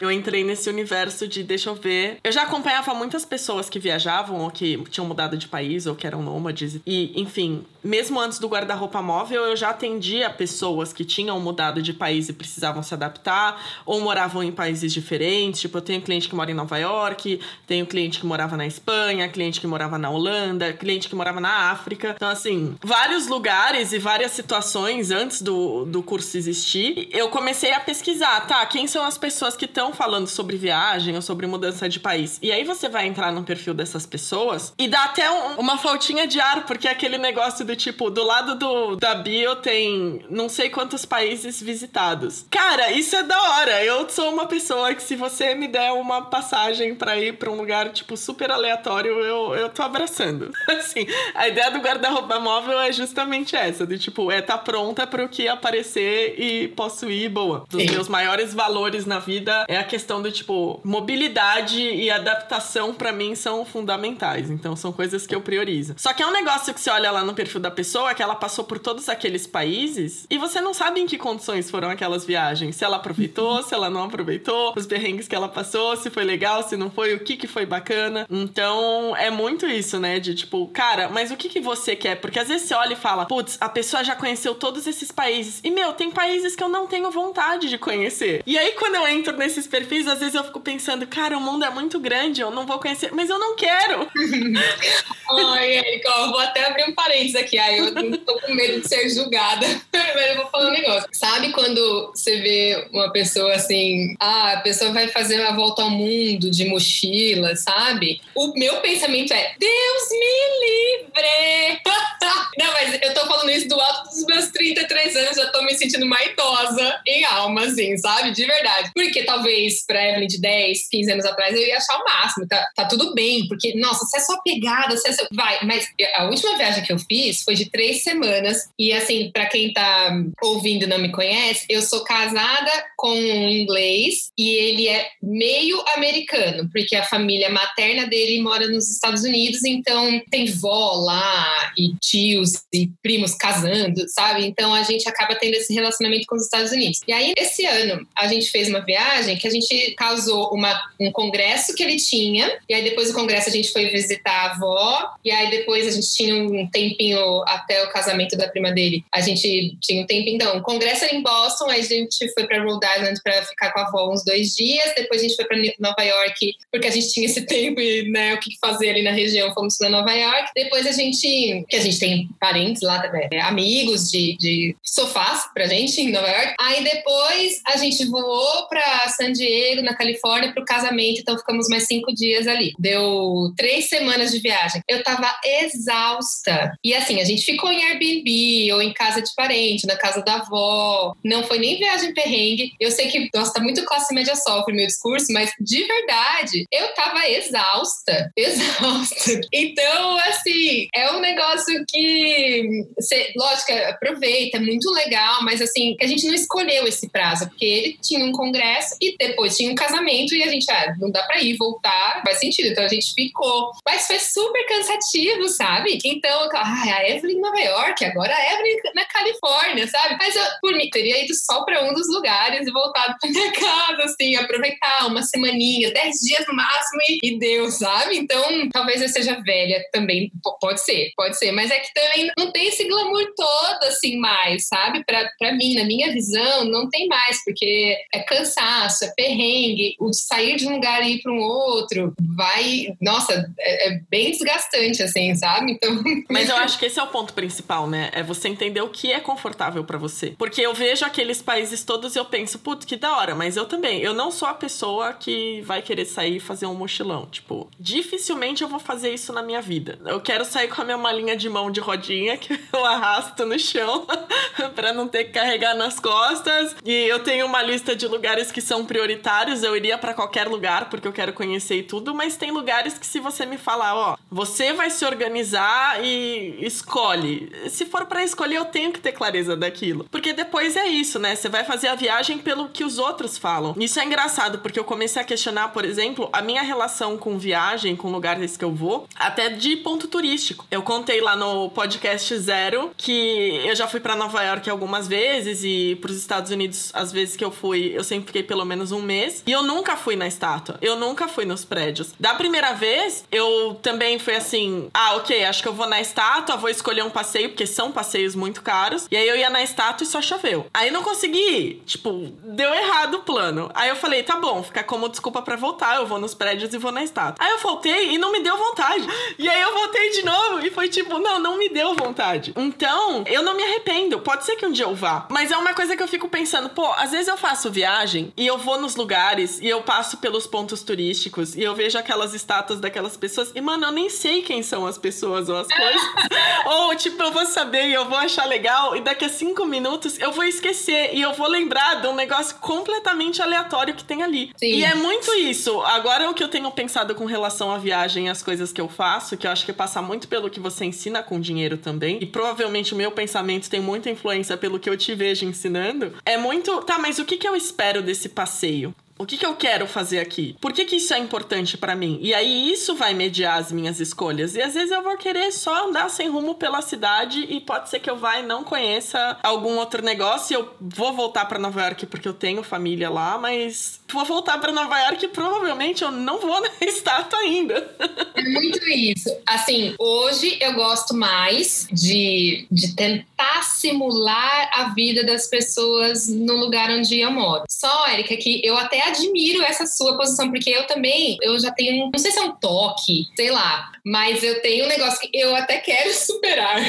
eu 0.00 0.10
entrei 0.10 0.44
nesse 0.44 0.68
universo 0.68 1.26
de 1.26 1.42
deixa 1.42 1.70
eu 1.70 1.74
ver. 1.74 2.18
Eu 2.22 2.32
já 2.32 2.42
acompanhava 2.42 2.94
muitas 2.94 3.24
pessoas 3.24 3.68
que 3.68 3.78
viajavam 3.78 4.40
ou 4.40 4.50
que 4.50 4.78
tinham 4.90 5.06
mudado 5.06 5.36
de 5.36 5.48
país 5.48 5.86
ou 5.86 5.94
que 5.94 6.06
eram 6.06 6.22
nômades. 6.22 6.80
E, 6.86 7.20
enfim, 7.20 7.64
mesmo 7.82 8.20
antes 8.20 8.38
do 8.38 8.48
guarda-roupa 8.48 9.00
móvel, 9.00 9.44
eu 9.44 9.56
já 9.56 9.70
atendia 9.70 10.28
pessoas 10.30 10.92
que 10.92 11.04
tinham 11.04 11.38
mudado 11.40 11.80
de 11.82 11.92
país 11.92 12.28
e 12.28 12.32
precisavam 12.32 12.82
se 12.82 12.92
adaptar, 12.92 13.62
ou 13.86 14.00
moravam 14.00 14.42
em 14.42 14.52
países 14.52 14.92
diferentes. 14.92 15.60
Tipo, 15.60 15.78
eu 15.78 15.82
tenho 15.82 16.02
cliente 16.02 16.28
que 16.28 16.34
mora 16.34 16.50
em 16.50 16.54
Nova 16.54 16.76
York, 16.76 17.40
tenho 17.66 17.86
cliente 17.86 18.20
que 18.20 18.26
morava 18.26 18.56
na 18.56 18.66
Espanha, 18.66 19.28
cliente 19.28 19.60
que 19.60 19.66
morava 19.66 19.98
na 19.98 20.10
Holanda, 20.10 20.72
cliente 20.72 21.08
que 21.08 21.14
morava 21.14 21.40
na 21.40 21.70
África. 21.70 22.14
Então, 22.16 22.28
assim, 22.28 22.76
vários 22.82 23.26
lugares 23.26 23.92
e 23.92 23.98
várias 23.98 24.32
situações 24.32 25.10
antes 25.10 25.40
do, 25.40 25.84
do 25.84 26.02
curso 26.02 26.36
existir, 26.36 27.08
eu 27.12 27.28
comecei 27.28 27.72
a 27.72 27.80
pesquisar, 27.80 28.46
tá? 28.46 28.64
Quem 28.66 28.86
são 28.86 29.04
as 29.04 29.16
pessoas 29.16 29.37
que 29.56 29.64
estão 29.64 29.92
falando 29.92 30.26
sobre 30.26 30.56
viagem 30.56 31.14
ou 31.14 31.22
sobre 31.22 31.46
mudança 31.46 31.88
de 31.88 32.00
país? 32.00 32.38
E 32.42 32.50
aí 32.50 32.64
você 32.64 32.88
vai 32.88 33.06
entrar 33.06 33.32
no 33.32 33.44
perfil 33.44 33.74
dessas 33.74 34.06
pessoas 34.06 34.72
e 34.78 34.88
dá 34.88 35.04
até 35.04 35.30
um, 35.30 35.60
uma 35.60 35.78
faltinha 35.78 36.26
de 36.26 36.40
ar, 36.40 36.66
porque 36.66 36.88
é 36.88 36.90
aquele 36.90 37.18
negócio 37.18 37.64
do 37.64 37.74
tipo, 37.74 38.10
do 38.10 38.22
lado 38.22 38.56
do, 38.56 38.96
da 38.96 39.14
bio 39.14 39.56
tem 39.56 40.24
não 40.30 40.48
sei 40.48 40.70
quantos 40.70 41.04
países 41.04 41.62
visitados. 41.62 42.46
Cara, 42.50 42.90
isso 42.92 43.16
é 43.16 43.22
da 43.22 43.40
hora. 43.40 43.84
Eu 43.84 44.08
sou 44.08 44.32
uma 44.32 44.46
pessoa 44.46 44.94
que 44.94 45.02
se 45.02 45.16
você 45.16 45.54
me 45.54 45.68
der 45.68 45.92
uma 45.92 46.22
passagem 46.22 46.94
para 46.94 47.16
ir 47.18 47.38
para 47.38 47.50
um 47.50 47.56
lugar, 47.56 47.90
tipo, 47.90 48.16
super 48.16 48.50
aleatório, 48.50 49.12
eu, 49.20 49.54
eu 49.54 49.68
tô 49.68 49.82
abraçando. 49.82 50.50
Assim, 50.68 51.06
a 51.34 51.48
ideia 51.48 51.70
do 51.70 51.78
guarda-roupa 51.78 52.38
móvel 52.40 52.80
é 52.80 52.92
justamente 52.92 53.56
essa, 53.56 53.86
de 53.86 53.98
tipo, 53.98 54.30
é 54.30 54.40
tá 54.40 54.56
pronta 54.56 55.06
para 55.06 55.24
o 55.24 55.28
que 55.28 55.48
aparecer 55.48 56.34
e 56.38 56.68
posso 56.68 57.10
ir, 57.10 57.28
boa. 57.28 57.64
Dos 57.68 57.82
Sim. 57.82 57.90
meus 57.90 58.08
maiores 58.08 58.54
valores 58.54 59.06
na 59.06 59.18
vida 59.28 59.66
é 59.68 59.76
a 59.76 59.84
questão 59.84 60.22
do 60.22 60.32
tipo, 60.32 60.80
mobilidade 60.82 61.78
e 61.78 62.10
adaptação 62.10 62.94
para 62.94 63.12
mim 63.12 63.34
são 63.34 63.62
fundamentais. 63.62 64.50
Então 64.50 64.74
são 64.74 64.90
coisas 64.90 65.26
que 65.26 65.34
eu 65.34 65.42
priorizo. 65.42 65.94
Só 65.98 66.14
que 66.14 66.22
é 66.22 66.26
um 66.26 66.32
negócio 66.32 66.72
que 66.72 66.80
você 66.80 66.88
olha 66.88 67.10
lá 67.10 67.22
no 67.22 67.34
perfil 67.34 67.60
da 67.60 67.70
pessoa, 67.70 68.14
que 68.14 68.22
ela 68.22 68.34
passou 68.34 68.64
por 68.64 68.78
todos 68.78 69.06
aqueles 69.06 69.46
países 69.46 70.26
e 70.30 70.38
você 70.38 70.62
não 70.62 70.72
sabe 70.72 71.00
em 71.00 71.06
que 71.06 71.18
condições 71.18 71.70
foram 71.70 71.90
aquelas 71.90 72.24
viagens. 72.24 72.76
Se 72.76 72.84
ela 72.84 72.96
aproveitou, 72.96 73.62
se 73.62 73.74
ela 73.74 73.90
não 73.90 74.04
aproveitou, 74.04 74.72
os 74.74 74.86
perrengues 74.86 75.28
que 75.28 75.34
ela 75.34 75.48
passou, 75.48 75.94
se 75.96 76.08
foi 76.08 76.24
legal, 76.24 76.62
se 76.62 76.74
não 76.74 76.90
foi, 76.90 77.14
o 77.14 77.20
que 77.20 77.36
que 77.36 77.46
foi 77.46 77.66
bacana. 77.66 78.26
Então 78.30 79.14
é 79.14 79.30
muito 79.30 79.66
isso, 79.66 80.00
né? 80.00 80.18
De 80.18 80.34
tipo, 80.34 80.66
cara, 80.68 81.10
mas 81.10 81.30
o 81.30 81.36
que 81.36 81.50
que 81.50 81.60
você 81.60 81.94
quer? 81.94 82.16
Porque 82.16 82.38
às 82.38 82.48
vezes 82.48 82.66
você 82.66 82.74
olha 82.74 82.94
e 82.94 82.96
fala, 82.96 83.26
putz, 83.26 83.58
a 83.60 83.68
pessoa 83.68 84.02
já 84.02 84.16
conheceu 84.16 84.54
todos 84.54 84.86
esses 84.86 85.12
países. 85.12 85.60
E 85.62 85.70
meu, 85.70 85.92
tem 85.92 86.10
países 86.10 86.56
que 86.56 86.64
eu 86.64 86.68
não 86.70 86.86
tenho 86.86 87.10
vontade 87.10 87.68
de 87.68 87.76
conhecer. 87.76 88.42
E 88.46 88.56
aí 88.56 88.72
quando 88.72 88.94
eu 88.94 89.06
entro 89.18 89.36
nesses 89.36 89.66
perfis, 89.66 90.06
às 90.06 90.20
vezes 90.20 90.34
eu 90.34 90.44
fico 90.44 90.60
pensando, 90.60 91.06
cara, 91.06 91.36
o 91.36 91.40
mundo 91.40 91.64
é 91.64 91.70
muito 91.70 91.98
grande, 91.98 92.40
eu 92.40 92.50
não 92.50 92.66
vou 92.66 92.78
conhecer, 92.78 93.10
mas 93.12 93.28
eu 93.28 93.38
não 93.38 93.56
quero. 93.56 94.08
Ai, 95.30 95.76
Érica, 95.76 96.08
eu 96.08 96.30
vou 96.30 96.38
até 96.38 96.64
abrir 96.64 96.84
um 96.84 96.94
parênteses 96.94 97.36
aqui. 97.36 97.58
Ai, 97.58 97.80
eu 97.80 98.18
tô 98.18 98.40
com 98.40 98.54
medo 98.54 98.80
de 98.80 98.88
ser 98.88 99.08
julgada. 99.10 99.66
mas 99.92 100.30
eu 100.30 100.36
vou 100.36 100.46
falar 100.46 100.68
um 100.68 100.72
negócio. 100.72 101.08
Sabe 101.12 101.52
quando 101.52 102.10
você 102.14 102.40
vê 102.40 102.88
uma 102.92 103.12
pessoa 103.12 103.52
assim, 103.54 104.16
ah, 104.18 104.52
a 104.52 104.60
pessoa 104.60 104.92
vai 104.92 105.08
fazer 105.08 105.40
uma 105.40 105.54
volta 105.54 105.82
ao 105.82 105.90
mundo 105.90 106.50
de 106.50 106.66
mochila, 106.66 107.54
sabe? 107.56 108.20
O 108.34 108.52
meu 108.54 108.76
pensamento 108.76 109.32
é, 109.32 109.54
Deus 109.58 110.08
me 110.10 110.66
livre! 110.66 111.80
não, 112.58 112.72
mas 112.72 112.98
eu 113.02 113.14
tô 113.14 113.26
falando 113.26 113.50
isso 113.50 113.68
do 113.68 113.78
alto 113.80 114.10
dos 114.10 114.24
meus 114.24 114.48
33 114.48 115.16
anos, 115.16 115.36
já 115.36 115.46
tô 115.50 115.62
me 115.62 115.74
sentindo 115.74 116.04
uma 116.04 116.22
idosa 116.24 117.00
em 117.06 117.24
alma, 117.24 117.64
assim, 117.64 117.96
sabe? 117.96 118.30
De 118.30 118.44
verdade. 118.44 118.90
Porque 118.94 119.07
talvez 119.24 119.84
pra 119.86 120.10
Evelyn 120.10 120.26
de 120.26 120.40
10, 120.40 120.88
15 120.88 121.12
anos 121.12 121.24
atrás 121.24 121.54
eu 121.54 121.66
ia 121.66 121.76
achar 121.76 121.98
o 121.98 122.04
máximo, 122.04 122.46
tá, 122.46 122.64
tá 122.74 122.84
tudo 122.86 123.14
bem, 123.14 123.46
porque, 123.48 123.74
nossa, 123.78 124.04
você 124.04 124.18
é 124.18 124.20
só 124.20 124.40
pegada, 124.42 124.96
você 124.96 125.08
é 125.08 125.12
só... 125.12 125.26
Vai, 125.32 125.58
mas 125.64 125.86
a 126.14 126.24
última 126.24 126.56
viagem 126.56 126.82
que 126.82 126.92
eu 126.92 126.98
fiz 126.98 127.42
foi 127.42 127.54
de 127.54 127.70
três 127.70 128.02
semanas, 128.02 128.68
e 128.78 128.92
assim, 128.92 129.30
pra 129.32 129.46
quem 129.46 129.72
tá 129.72 130.10
ouvindo 130.42 130.84
e 130.84 130.86
não 130.86 130.98
me 130.98 131.10
conhece, 131.10 131.66
eu 131.68 131.82
sou 131.82 132.04
casada 132.04 132.70
com 132.96 133.10
um 133.10 133.48
inglês 133.48 134.30
e 134.36 134.50
ele 134.50 134.88
é 134.88 135.08
meio 135.22 135.80
americano, 135.94 136.68
porque 136.72 136.96
a 136.96 137.04
família 137.04 137.50
materna 137.50 138.06
dele 138.06 138.40
mora 138.42 138.66
nos 138.68 138.90
Estados 138.90 139.22
Unidos, 139.22 139.64
então 139.64 140.20
tem 140.30 140.46
vó 140.46 140.92
lá 141.04 141.72
e 141.76 141.94
tios 142.00 142.62
e 142.72 142.90
primos 143.02 143.34
casando, 143.34 144.08
sabe? 144.08 144.44
Então 144.44 144.74
a 144.74 144.82
gente 144.82 145.08
acaba 145.08 145.34
tendo 145.34 145.54
esse 145.54 145.72
relacionamento 145.72 146.26
com 146.26 146.36
os 146.36 146.44
Estados 146.44 146.72
Unidos. 146.72 147.00
E 147.06 147.12
aí, 147.12 147.32
esse 147.36 147.64
ano, 147.64 148.06
a 148.16 148.26
gente 148.26 148.50
fez 148.50 148.68
uma 148.68 148.84
viagem 148.84 148.97
que 149.40 149.46
a 149.46 149.50
gente 149.50 149.94
casou 149.96 150.50
uma, 150.52 150.80
um 150.98 151.10
congresso 151.12 151.74
que 151.74 151.82
ele 151.82 151.96
tinha, 151.96 152.58
e 152.68 152.74
aí 152.74 152.82
depois 152.82 153.08
do 153.08 153.14
congresso 153.14 153.48
a 153.48 153.52
gente 153.52 153.72
foi 153.72 153.86
visitar 153.86 154.32
a 154.32 154.50
avó, 154.52 155.10
e 155.24 155.30
aí 155.30 155.50
depois 155.50 155.86
a 155.86 155.90
gente 155.90 156.14
tinha 156.14 156.34
um 156.34 156.66
tempinho 156.68 157.42
até 157.46 157.84
o 157.84 157.90
casamento 157.90 158.36
da 158.36 158.48
prima 158.48 158.72
dele. 158.72 159.04
A 159.12 159.20
gente 159.20 159.76
tinha 159.80 160.02
um 160.02 160.06
tempinho, 160.06 160.36
então, 160.36 160.56
o 160.58 160.62
congresso 160.62 161.04
era 161.04 161.14
em 161.14 161.22
Boston, 161.22 161.70
aí 161.70 161.80
a 161.80 161.84
gente 161.84 162.32
foi 162.32 162.46
para 162.46 162.62
Rhode 162.62 162.86
Island 162.86 163.20
para 163.22 163.42
ficar 163.42 163.72
com 163.72 163.80
a 163.80 163.86
avó 163.86 164.12
uns 164.12 164.24
dois 164.24 164.54
dias, 164.54 164.92
depois 164.96 165.20
a 165.20 165.24
gente 165.24 165.36
foi 165.36 165.44
para 165.44 165.56
Nova 165.78 166.02
York, 166.02 166.56
porque 166.70 166.86
a 166.86 166.90
gente 166.90 167.12
tinha 167.12 167.26
esse 167.26 167.42
tempo 167.46 167.80
e 167.80 168.10
né, 168.10 168.34
o 168.34 168.40
que 168.40 168.56
fazer 168.60 168.90
ali 168.90 169.02
na 169.02 169.12
região, 169.12 169.52
fomos 169.54 169.76
para 169.76 169.88
Nova 169.88 170.12
York. 170.12 170.50
Depois 170.54 170.86
a 170.86 170.92
gente, 170.92 171.64
que 171.68 171.76
a 171.76 171.80
gente 171.80 171.98
tem 171.98 172.28
parentes 172.40 172.82
lá, 172.82 173.02
é, 173.32 173.40
amigos 173.40 174.10
de, 174.10 174.36
de 174.38 174.76
sofás 174.82 175.44
pra 175.52 175.66
gente 175.66 176.00
em 176.00 176.10
Nova 176.10 176.28
York. 176.28 176.54
Aí 176.60 176.84
depois 176.84 177.60
a 177.66 177.76
gente 177.76 178.04
voou 178.06 178.66
para 178.68 178.87
San 179.08 179.32
Diego, 179.32 179.82
na 179.82 179.94
Califórnia, 179.94 180.52
pro 180.52 180.64
casamento, 180.64 181.20
então 181.20 181.38
ficamos 181.38 181.68
mais 181.68 181.86
cinco 181.86 182.12
dias 182.14 182.46
ali. 182.46 182.72
Deu 182.78 183.52
três 183.56 183.88
semanas 183.88 184.30
de 184.30 184.38
viagem. 184.38 184.82
Eu 184.88 185.02
tava 185.02 185.34
exausta. 185.44 186.74
E 186.84 186.94
assim, 186.94 187.20
a 187.20 187.24
gente 187.24 187.44
ficou 187.44 187.70
em 187.70 187.84
Airbnb 187.84 188.72
ou 188.72 188.82
em 188.82 188.92
casa 188.92 189.20
de 189.20 189.30
parente, 189.34 189.86
na 189.86 189.96
casa 189.96 190.22
da 190.22 190.36
avó. 190.36 191.14
Não 191.24 191.42
foi 191.44 191.58
nem 191.58 191.78
viagem 191.78 192.14
perrengue. 192.14 192.72
Eu 192.80 192.90
sei 192.90 193.08
que, 193.08 193.28
nossa, 193.34 193.54
tá 193.54 193.60
muito 193.60 193.84
classe 193.84 194.14
média 194.14 194.34
sofre 194.36 194.74
meu 194.74 194.86
discurso, 194.86 195.26
mas 195.32 195.50
de 195.60 195.84
verdade, 195.84 196.64
eu 196.72 196.94
tava 196.94 197.28
exausta. 197.28 198.30
Exausta. 198.36 199.40
Então, 199.52 200.18
assim, 200.18 200.88
é 200.94 201.12
um 201.12 201.20
negócio 201.20 201.84
que, 201.88 202.86
você, 202.98 203.32
lógico, 203.36 203.72
aproveita, 203.88 204.56
é 204.56 204.60
muito 204.60 204.90
legal, 204.92 205.42
mas 205.42 205.60
assim, 205.60 205.96
a 206.00 206.06
gente 206.06 206.26
não 206.26 206.34
escolheu 206.34 206.86
esse 206.86 207.08
prazo, 207.08 207.48
porque 207.48 207.64
ele 207.64 207.98
tinha 208.02 208.24
um 208.24 208.32
congresso 208.32 208.77
e 209.00 209.16
depois 209.16 209.56
tinha 209.56 209.70
um 209.70 209.74
casamento 209.74 210.34
e 210.34 210.42
a 210.42 210.48
gente, 210.48 210.70
ah, 210.70 210.94
não 210.98 211.10
dá 211.10 211.22
pra 211.24 211.40
ir, 211.40 211.56
voltar, 211.56 212.22
faz 212.24 212.38
sentido. 212.38 212.68
Então 212.68 212.84
a 212.84 212.88
gente 212.88 213.12
ficou. 213.14 213.72
Mas 213.84 214.06
foi 214.06 214.18
super 214.18 214.66
cansativo, 214.66 215.48
sabe? 215.48 215.98
Então, 216.04 216.48
ah, 216.54 216.82
a 216.96 217.10
Evelyn 217.10 217.38
em 217.38 217.40
Nova 217.40 217.58
York, 217.58 218.04
agora 218.04 218.34
a 218.34 218.54
Evelyn 218.54 218.76
na 218.94 219.04
Califórnia, 219.04 219.86
sabe? 219.86 220.16
Mas 220.18 220.34
eu, 220.34 220.42
por 220.60 220.72
mim, 220.74 220.88
teria 220.90 221.24
ido 221.24 221.34
só 221.34 221.64
pra 221.64 221.84
um 221.84 221.94
dos 221.94 222.08
lugares 222.08 222.66
e 222.66 222.70
voltado 222.70 223.14
pra 223.20 223.30
minha 223.30 223.52
casa, 223.52 224.04
assim, 224.04 224.36
aproveitar 224.36 225.06
uma 225.06 225.22
semaninha, 225.22 225.92
dez 225.92 226.16
dias 226.16 226.46
no 226.46 226.54
máximo 226.54 227.00
e, 227.08 227.18
e 227.22 227.38
deu, 227.38 227.70
sabe? 227.70 228.16
Então, 228.16 228.68
talvez 228.70 229.00
eu 229.02 229.08
seja 229.08 229.40
velha 229.42 229.82
também, 229.92 230.30
pode 230.60 230.82
ser, 230.82 231.10
pode 231.16 231.38
ser. 231.38 231.52
Mas 231.52 231.70
é 231.70 231.78
que 231.78 231.92
também 231.92 232.30
não 232.36 232.52
tem 232.52 232.68
esse 232.68 232.86
glamour 232.86 233.32
todo 233.36 233.84
assim 233.84 234.18
mais, 234.18 234.66
sabe? 234.66 235.04
Pra, 235.04 235.28
pra 235.38 235.52
mim, 235.52 235.74
na 235.74 235.84
minha 235.84 236.12
visão, 236.12 236.64
não 236.64 236.88
tem 236.88 237.06
mais, 237.08 237.42
porque 237.44 237.96
é 238.12 238.20
cansaço, 238.58 239.04
é 239.04 239.12
perrengue, 239.16 239.96
o 239.98 240.12
sair 240.12 240.56
de 240.56 240.66
um 240.66 240.74
lugar 240.74 241.02
e 241.02 241.14
ir 241.14 241.22
para 241.22 241.32
um 241.32 241.38
outro 241.38 242.12
vai. 242.36 242.96
Nossa, 243.00 243.50
é, 243.58 243.88
é 243.88 244.00
bem 244.10 244.30
desgastante, 244.32 245.02
assim, 245.02 245.34
sabe? 245.34 245.72
Então. 245.72 246.02
Mas 246.28 246.48
eu 246.48 246.56
acho 246.56 246.78
que 246.78 246.86
esse 246.86 246.98
é 246.98 247.02
o 247.02 247.06
ponto 247.06 247.32
principal, 247.32 247.86
né? 247.88 248.10
É 248.12 248.22
você 248.22 248.48
entender 248.48 248.80
o 248.80 248.88
que 248.88 249.12
é 249.12 249.20
confortável 249.20 249.84
para 249.84 249.98
você. 249.98 250.34
Porque 250.36 250.60
eu 250.60 250.74
vejo 250.74 251.04
aqueles 251.04 251.40
países 251.40 251.84
todos 251.84 252.16
e 252.16 252.18
eu 252.18 252.24
penso, 252.24 252.58
putz, 252.58 252.84
que 252.84 252.96
da 252.96 253.16
hora, 253.16 253.34
mas 253.34 253.56
eu 253.56 253.66
também. 253.66 254.00
Eu 254.00 254.12
não 254.12 254.30
sou 254.30 254.48
a 254.48 254.54
pessoa 254.54 255.12
que 255.12 255.62
vai 255.62 255.80
querer 255.82 256.04
sair 256.04 256.36
e 256.36 256.40
fazer 256.40 256.66
um 256.66 256.74
mochilão. 256.74 257.26
Tipo, 257.26 257.68
dificilmente 257.78 258.62
eu 258.62 258.68
vou 258.68 258.80
fazer 258.80 259.12
isso 259.12 259.32
na 259.32 259.42
minha 259.42 259.62
vida. 259.62 259.98
Eu 260.04 260.20
quero 260.20 260.44
sair 260.44 260.68
com 260.68 260.82
a 260.82 260.84
minha 260.84 260.98
malinha 260.98 261.36
de 261.36 261.48
mão 261.48 261.70
de 261.70 261.80
rodinha 261.80 262.36
que 262.36 262.58
eu 262.72 262.84
arrasto 262.84 263.46
no 263.46 263.58
chão 263.58 264.06
para 264.74 264.92
não 264.92 265.06
ter 265.06 265.24
que 265.24 265.32
carregar 265.32 265.74
nas 265.74 266.00
costas. 266.00 266.74
E 266.84 266.92
eu 266.92 267.20
tenho 267.20 267.46
uma 267.46 267.62
lista 267.62 267.94
de 267.94 268.06
lugares 268.06 268.47
que 268.50 268.60
são 268.60 268.84
prioritários. 268.84 269.62
Eu 269.62 269.76
iria 269.76 269.98
para 269.98 270.14
qualquer 270.14 270.46
lugar 270.46 270.88
porque 270.88 271.06
eu 271.06 271.12
quero 271.12 271.32
conhecer 271.32 271.76
e 271.76 271.82
tudo, 271.82 272.14
mas 272.14 272.36
tem 272.36 272.50
lugares 272.50 272.98
que 272.98 273.06
se 273.06 273.20
você 273.20 273.46
me 273.46 273.58
falar, 273.58 273.94
ó, 273.94 274.16
você 274.30 274.72
vai 274.72 274.90
se 274.90 275.04
organizar 275.04 276.04
e 276.04 276.58
escolhe. 276.60 277.50
Se 277.68 277.86
for 277.86 278.06
para 278.06 278.24
escolher, 278.24 278.56
eu 278.56 278.64
tenho 278.64 278.92
que 278.92 279.00
ter 279.00 279.12
clareza 279.12 279.56
daquilo. 279.56 280.06
Porque 280.10 280.32
depois 280.32 280.76
é 280.76 280.86
isso, 280.86 281.18
né? 281.18 281.34
Você 281.34 281.48
vai 281.48 281.64
fazer 281.64 281.88
a 281.88 281.94
viagem 281.94 282.38
pelo 282.38 282.68
que 282.68 282.84
os 282.84 282.98
outros 282.98 283.38
falam. 283.38 283.74
Isso 283.78 283.98
é 284.00 284.04
engraçado, 284.04 284.58
porque 284.58 284.78
eu 284.78 284.84
comecei 284.84 285.20
a 285.20 285.24
questionar, 285.24 285.68
por 285.68 285.84
exemplo, 285.84 286.28
a 286.32 286.42
minha 286.42 286.62
relação 286.62 287.16
com 287.16 287.38
viagem, 287.38 287.96
com 287.96 288.10
lugares 288.10 288.56
que 288.56 288.64
eu 288.64 288.72
vou, 288.72 289.08
até 289.16 289.48
de 289.48 289.76
ponto 289.76 290.08
turístico. 290.08 290.66
Eu 290.70 290.82
contei 290.82 291.20
lá 291.20 291.36
no 291.36 291.70
podcast 291.70 292.36
Zero 292.38 292.90
que 292.96 293.60
eu 293.64 293.74
já 293.74 293.86
fui 293.86 294.00
para 294.00 294.16
Nova 294.16 294.42
York 294.42 294.68
algumas 294.68 295.08
vezes 295.08 295.62
e 295.64 295.96
para 296.00 296.10
os 296.10 296.16
Estados 296.16 296.50
Unidos, 296.50 296.90
às 296.94 297.12
vezes 297.12 297.36
que 297.36 297.44
eu 297.44 297.50
fui, 297.50 297.92
eu 297.94 298.04
sempre 298.04 298.26
fiquei 298.26 298.37
pelo 298.42 298.64
menos 298.64 298.92
um 298.92 299.02
mês. 299.02 299.42
E 299.46 299.52
eu 299.52 299.62
nunca 299.62 299.96
fui 299.96 300.16
na 300.16 300.26
estátua. 300.26 300.78
Eu 300.80 300.96
nunca 300.96 301.28
fui 301.28 301.44
nos 301.44 301.64
prédios. 301.64 302.12
Da 302.18 302.34
primeira 302.34 302.72
vez, 302.72 303.24
eu 303.30 303.78
também 303.82 304.18
fui 304.18 304.34
assim: 304.34 304.88
ah, 304.92 305.16
ok, 305.16 305.44
acho 305.44 305.62
que 305.62 305.68
eu 305.68 305.72
vou 305.72 305.86
na 305.86 306.00
estátua, 306.00 306.56
vou 306.56 306.70
escolher 306.70 307.02
um 307.02 307.10
passeio, 307.10 307.50
porque 307.50 307.66
são 307.66 307.92
passeios 307.92 308.34
muito 308.34 308.62
caros. 308.62 309.06
E 309.10 309.16
aí 309.16 309.28
eu 309.28 309.36
ia 309.36 309.50
na 309.50 309.62
estátua 309.62 310.04
e 310.04 310.06
só 310.06 310.20
choveu. 310.20 310.66
Aí 310.72 310.90
não 310.90 311.02
consegui 311.02 311.38
ir. 311.38 311.82
Tipo, 311.86 312.32
deu 312.42 312.72
errado 312.72 313.14
o 313.14 313.20
plano. 313.20 313.70
Aí 313.74 313.88
eu 313.88 313.96
falei: 313.96 314.22
tá 314.22 314.36
bom, 314.36 314.62
fica 314.62 314.82
como 314.82 315.08
desculpa 315.08 315.42
para 315.42 315.56
voltar. 315.56 315.96
Eu 315.96 316.06
vou 316.06 316.18
nos 316.18 316.34
prédios 316.34 316.72
e 316.72 316.78
vou 316.78 316.92
na 316.92 317.02
estátua. 317.02 317.44
Aí 317.44 317.52
eu 317.52 317.58
voltei 317.58 318.14
e 318.14 318.18
não 318.18 318.32
me 318.32 318.40
deu 318.40 318.56
vontade. 318.56 319.06
E 319.38 319.48
aí 319.48 319.60
eu 319.60 319.72
voltei 319.72 320.10
de 320.10 320.24
novo 320.24 320.60
e 320.64 320.70
foi 320.70 320.88
tipo: 320.88 321.18
não, 321.18 321.38
não 321.38 321.58
me 321.58 321.68
deu 321.68 321.94
vontade. 321.94 322.52
Então, 322.56 323.24
eu 323.26 323.42
não 323.42 323.54
me 323.54 323.62
arrependo. 323.62 324.18
Pode 324.20 324.44
ser 324.44 324.56
que 324.56 324.66
um 324.66 324.72
dia 324.72 324.84
eu 324.84 324.94
vá. 324.94 325.26
Mas 325.30 325.50
é 325.50 325.56
uma 325.56 325.74
coisa 325.74 325.96
que 325.96 326.02
eu 326.02 326.08
fico 326.08 326.28
pensando: 326.28 326.68
pô, 326.70 326.86
às 326.92 327.10
vezes 327.10 327.28
eu 327.28 327.36
faço 327.36 327.70
viagem 327.70 328.27
e 328.36 328.46
eu 328.46 328.58
vou 328.58 328.80
nos 328.80 328.96
lugares 328.96 329.58
e 329.60 329.68
eu 329.68 329.82
passo 329.82 330.18
pelos 330.18 330.46
pontos 330.46 330.82
turísticos 330.82 331.56
e 331.56 331.62
eu 331.62 331.74
vejo 331.74 331.98
aquelas 331.98 332.34
estátuas 332.34 332.80
daquelas 332.80 333.16
pessoas 333.16 333.52
e, 333.54 333.60
mano, 333.60 333.86
eu 333.86 333.92
nem 333.92 334.08
sei 334.10 334.42
quem 334.42 334.62
são 334.62 334.86
as 334.86 334.98
pessoas 334.98 335.48
ou 335.48 335.56
as 335.56 335.66
coisas. 335.66 336.02
ou, 336.66 336.94
tipo, 336.96 337.22
eu 337.22 337.32
vou 337.32 337.46
saber 337.46 337.88
e 337.88 337.94
eu 337.94 338.08
vou 338.08 338.18
achar 338.18 338.46
legal 338.46 338.96
e 338.96 339.00
daqui 339.00 339.24
a 339.24 339.28
cinco 339.28 339.64
minutos 339.64 340.18
eu 340.18 340.32
vou 340.32 340.44
esquecer 340.44 341.10
e 341.14 341.22
eu 341.22 341.32
vou 341.34 341.48
lembrar 341.48 342.00
de 342.00 342.08
um 342.08 342.14
negócio 342.14 342.56
completamente 342.56 343.40
aleatório 343.40 343.94
que 343.94 344.04
tem 344.04 344.22
ali. 344.22 344.52
Sim. 344.56 344.66
E 344.66 344.84
é 344.84 344.94
muito 344.94 345.32
isso. 345.34 345.80
Agora, 345.82 346.28
o 346.28 346.34
que 346.34 346.42
eu 346.42 346.48
tenho 346.48 346.70
pensado 346.70 347.14
com 347.14 347.24
relação 347.24 347.70
à 347.70 347.78
viagem 347.78 348.26
e 348.26 348.28
as 348.28 348.42
coisas 348.42 348.72
que 348.72 348.80
eu 348.80 348.88
faço, 348.88 349.36
que 349.36 349.46
eu 349.46 349.50
acho 349.50 349.64
que 349.64 349.72
passa 349.72 350.02
muito 350.02 350.28
pelo 350.28 350.50
que 350.50 350.58
você 350.58 350.84
ensina 350.84 351.22
com 351.22 351.40
dinheiro 351.40 351.76
também, 351.76 352.18
e 352.20 352.26
provavelmente 352.26 352.94
o 352.94 352.96
meu 352.96 353.10
pensamento 353.12 353.70
tem 353.70 353.80
muita 353.80 354.10
influência 354.10 354.56
pelo 354.56 354.78
que 354.78 354.90
eu 354.90 354.96
te 354.96 355.14
vejo 355.14 355.44
ensinando, 355.44 356.14
é 356.24 356.36
muito. 356.36 356.82
Tá, 356.82 356.98
mas 356.98 357.18
o 357.18 357.24
que, 357.24 357.36
que 357.36 357.46
eu 357.46 357.54
espero 357.54 358.02
desse 358.02 358.17
passeio? 358.26 358.94
O 359.18 359.26
que, 359.26 359.36
que 359.36 359.44
eu 359.44 359.56
quero 359.56 359.84
fazer 359.86 360.20
aqui? 360.20 360.56
Por 360.60 360.72
que, 360.72 360.84
que 360.84 360.96
isso 360.96 361.12
é 361.12 361.18
importante 361.18 361.76
para 361.76 361.96
mim? 361.96 362.20
E 362.22 362.32
aí 362.32 362.70
isso 362.72 362.94
vai 362.94 363.12
mediar 363.12 363.58
as 363.58 363.72
minhas 363.72 363.98
escolhas. 363.98 364.54
E 364.54 364.62
às 364.62 364.74
vezes 364.74 364.92
eu 364.92 365.02
vou 365.02 365.16
querer 365.16 365.50
só 365.50 365.88
andar 365.88 366.08
sem 366.08 366.30
rumo 366.30 366.54
pela 366.54 366.80
cidade 366.80 367.40
e 367.40 367.60
pode 367.60 367.90
ser 367.90 367.98
que 367.98 368.08
eu 368.08 368.16
vá 368.16 368.38
e 368.38 368.46
não 368.46 368.62
conheça 368.62 369.36
algum 369.42 369.76
outro 369.76 370.04
negócio. 370.04 370.54
Eu 370.54 370.74
vou 370.80 371.12
voltar 371.12 371.46
para 371.46 371.58
Nova 371.58 371.82
York 371.82 372.06
porque 372.06 372.28
eu 372.28 372.32
tenho 372.32 372.62
família 372.62 373.10
lá, 373.10 373.36
mas 373.36 373.97
vou 374.12 374.24
voltar 374.24 374.58
para 374.58 374.72
Nova 374.72 374.98
York 375.00 375.24
e 375.24 375.28
provavelmente 375.28 376.02
eu 376.02 376.10
não 376.10 376.38
vou 376.38 376.60
na 376.60 376.70
estátua 376.80 377.38
ainda. 377.38 377.96
É 378.34 378.42
muito 378.42 378.78
isso. 378.88 379.34
Assim, 379.46 379.94
hoje 379.98 380.58
eu 380.60 380.74
gosto 380.74 381.14
mais 381.14 381.86
de, 381.92 382.66
de 382.70 382.94
tentar 382.94 383.62
simular 383.62 384.70
a 384.72 384.94
vida 384.94 385.24
das 385.24 385.46
pessoas 385.46 386.28
no 386.28 386.56
lugar 386.56 386.90
onde 386.90 387.18
eu 387.18 387.30
moro. 387.30 387.64
Só, 387.68 388.08
Erika, 388.08 388.36
que 388.36 388.60
eu 388.64 388.76
até 388.76 389.06
admiro 389.06 389.62
essa 389.62 389.86
sua 389.86 390.16
posição, 390.16 390.50
porque 390.50 390.70
eu 390.70 390.86
também, 390.86 391.36
eu 391.42 391.58
já 391.58 391.70
tenho, 391.70 392.10
não 392.10 392.18
sei 392.18 392.30
se 392.30 392.38
é 392.38 392.42
um 392.42 392.52
toque, 392.52 393.26
sei 393.36 393.50
lá, 393.50 393.92
mas 394.04 394.42
eu 394.42 394.60
tenho 394.62 394.86
um 394.86 394.88
negócio 394.88 395.20
que 395.20 395.30
eu 395.34 395.54
até 395.54 395.78
quero 395.78 396.12
superar. 396.14 396.80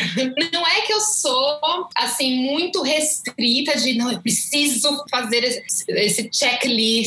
Não 0.54 0.66
é 0.66 0.82
que 0.82 0.94
eu 0.94 1.02
sou, 1.02 1.60
assim, 1.96 2.44
muito 2.44 2.82
restrita 2.82 3.78
de, 3.78 3.94
não, 3.94 4.12
eu 4.12 4.22
preciso 4.22 5.04
fazer 5.10 5.44
esse, 5.44 5.84
esse 5.90 6.30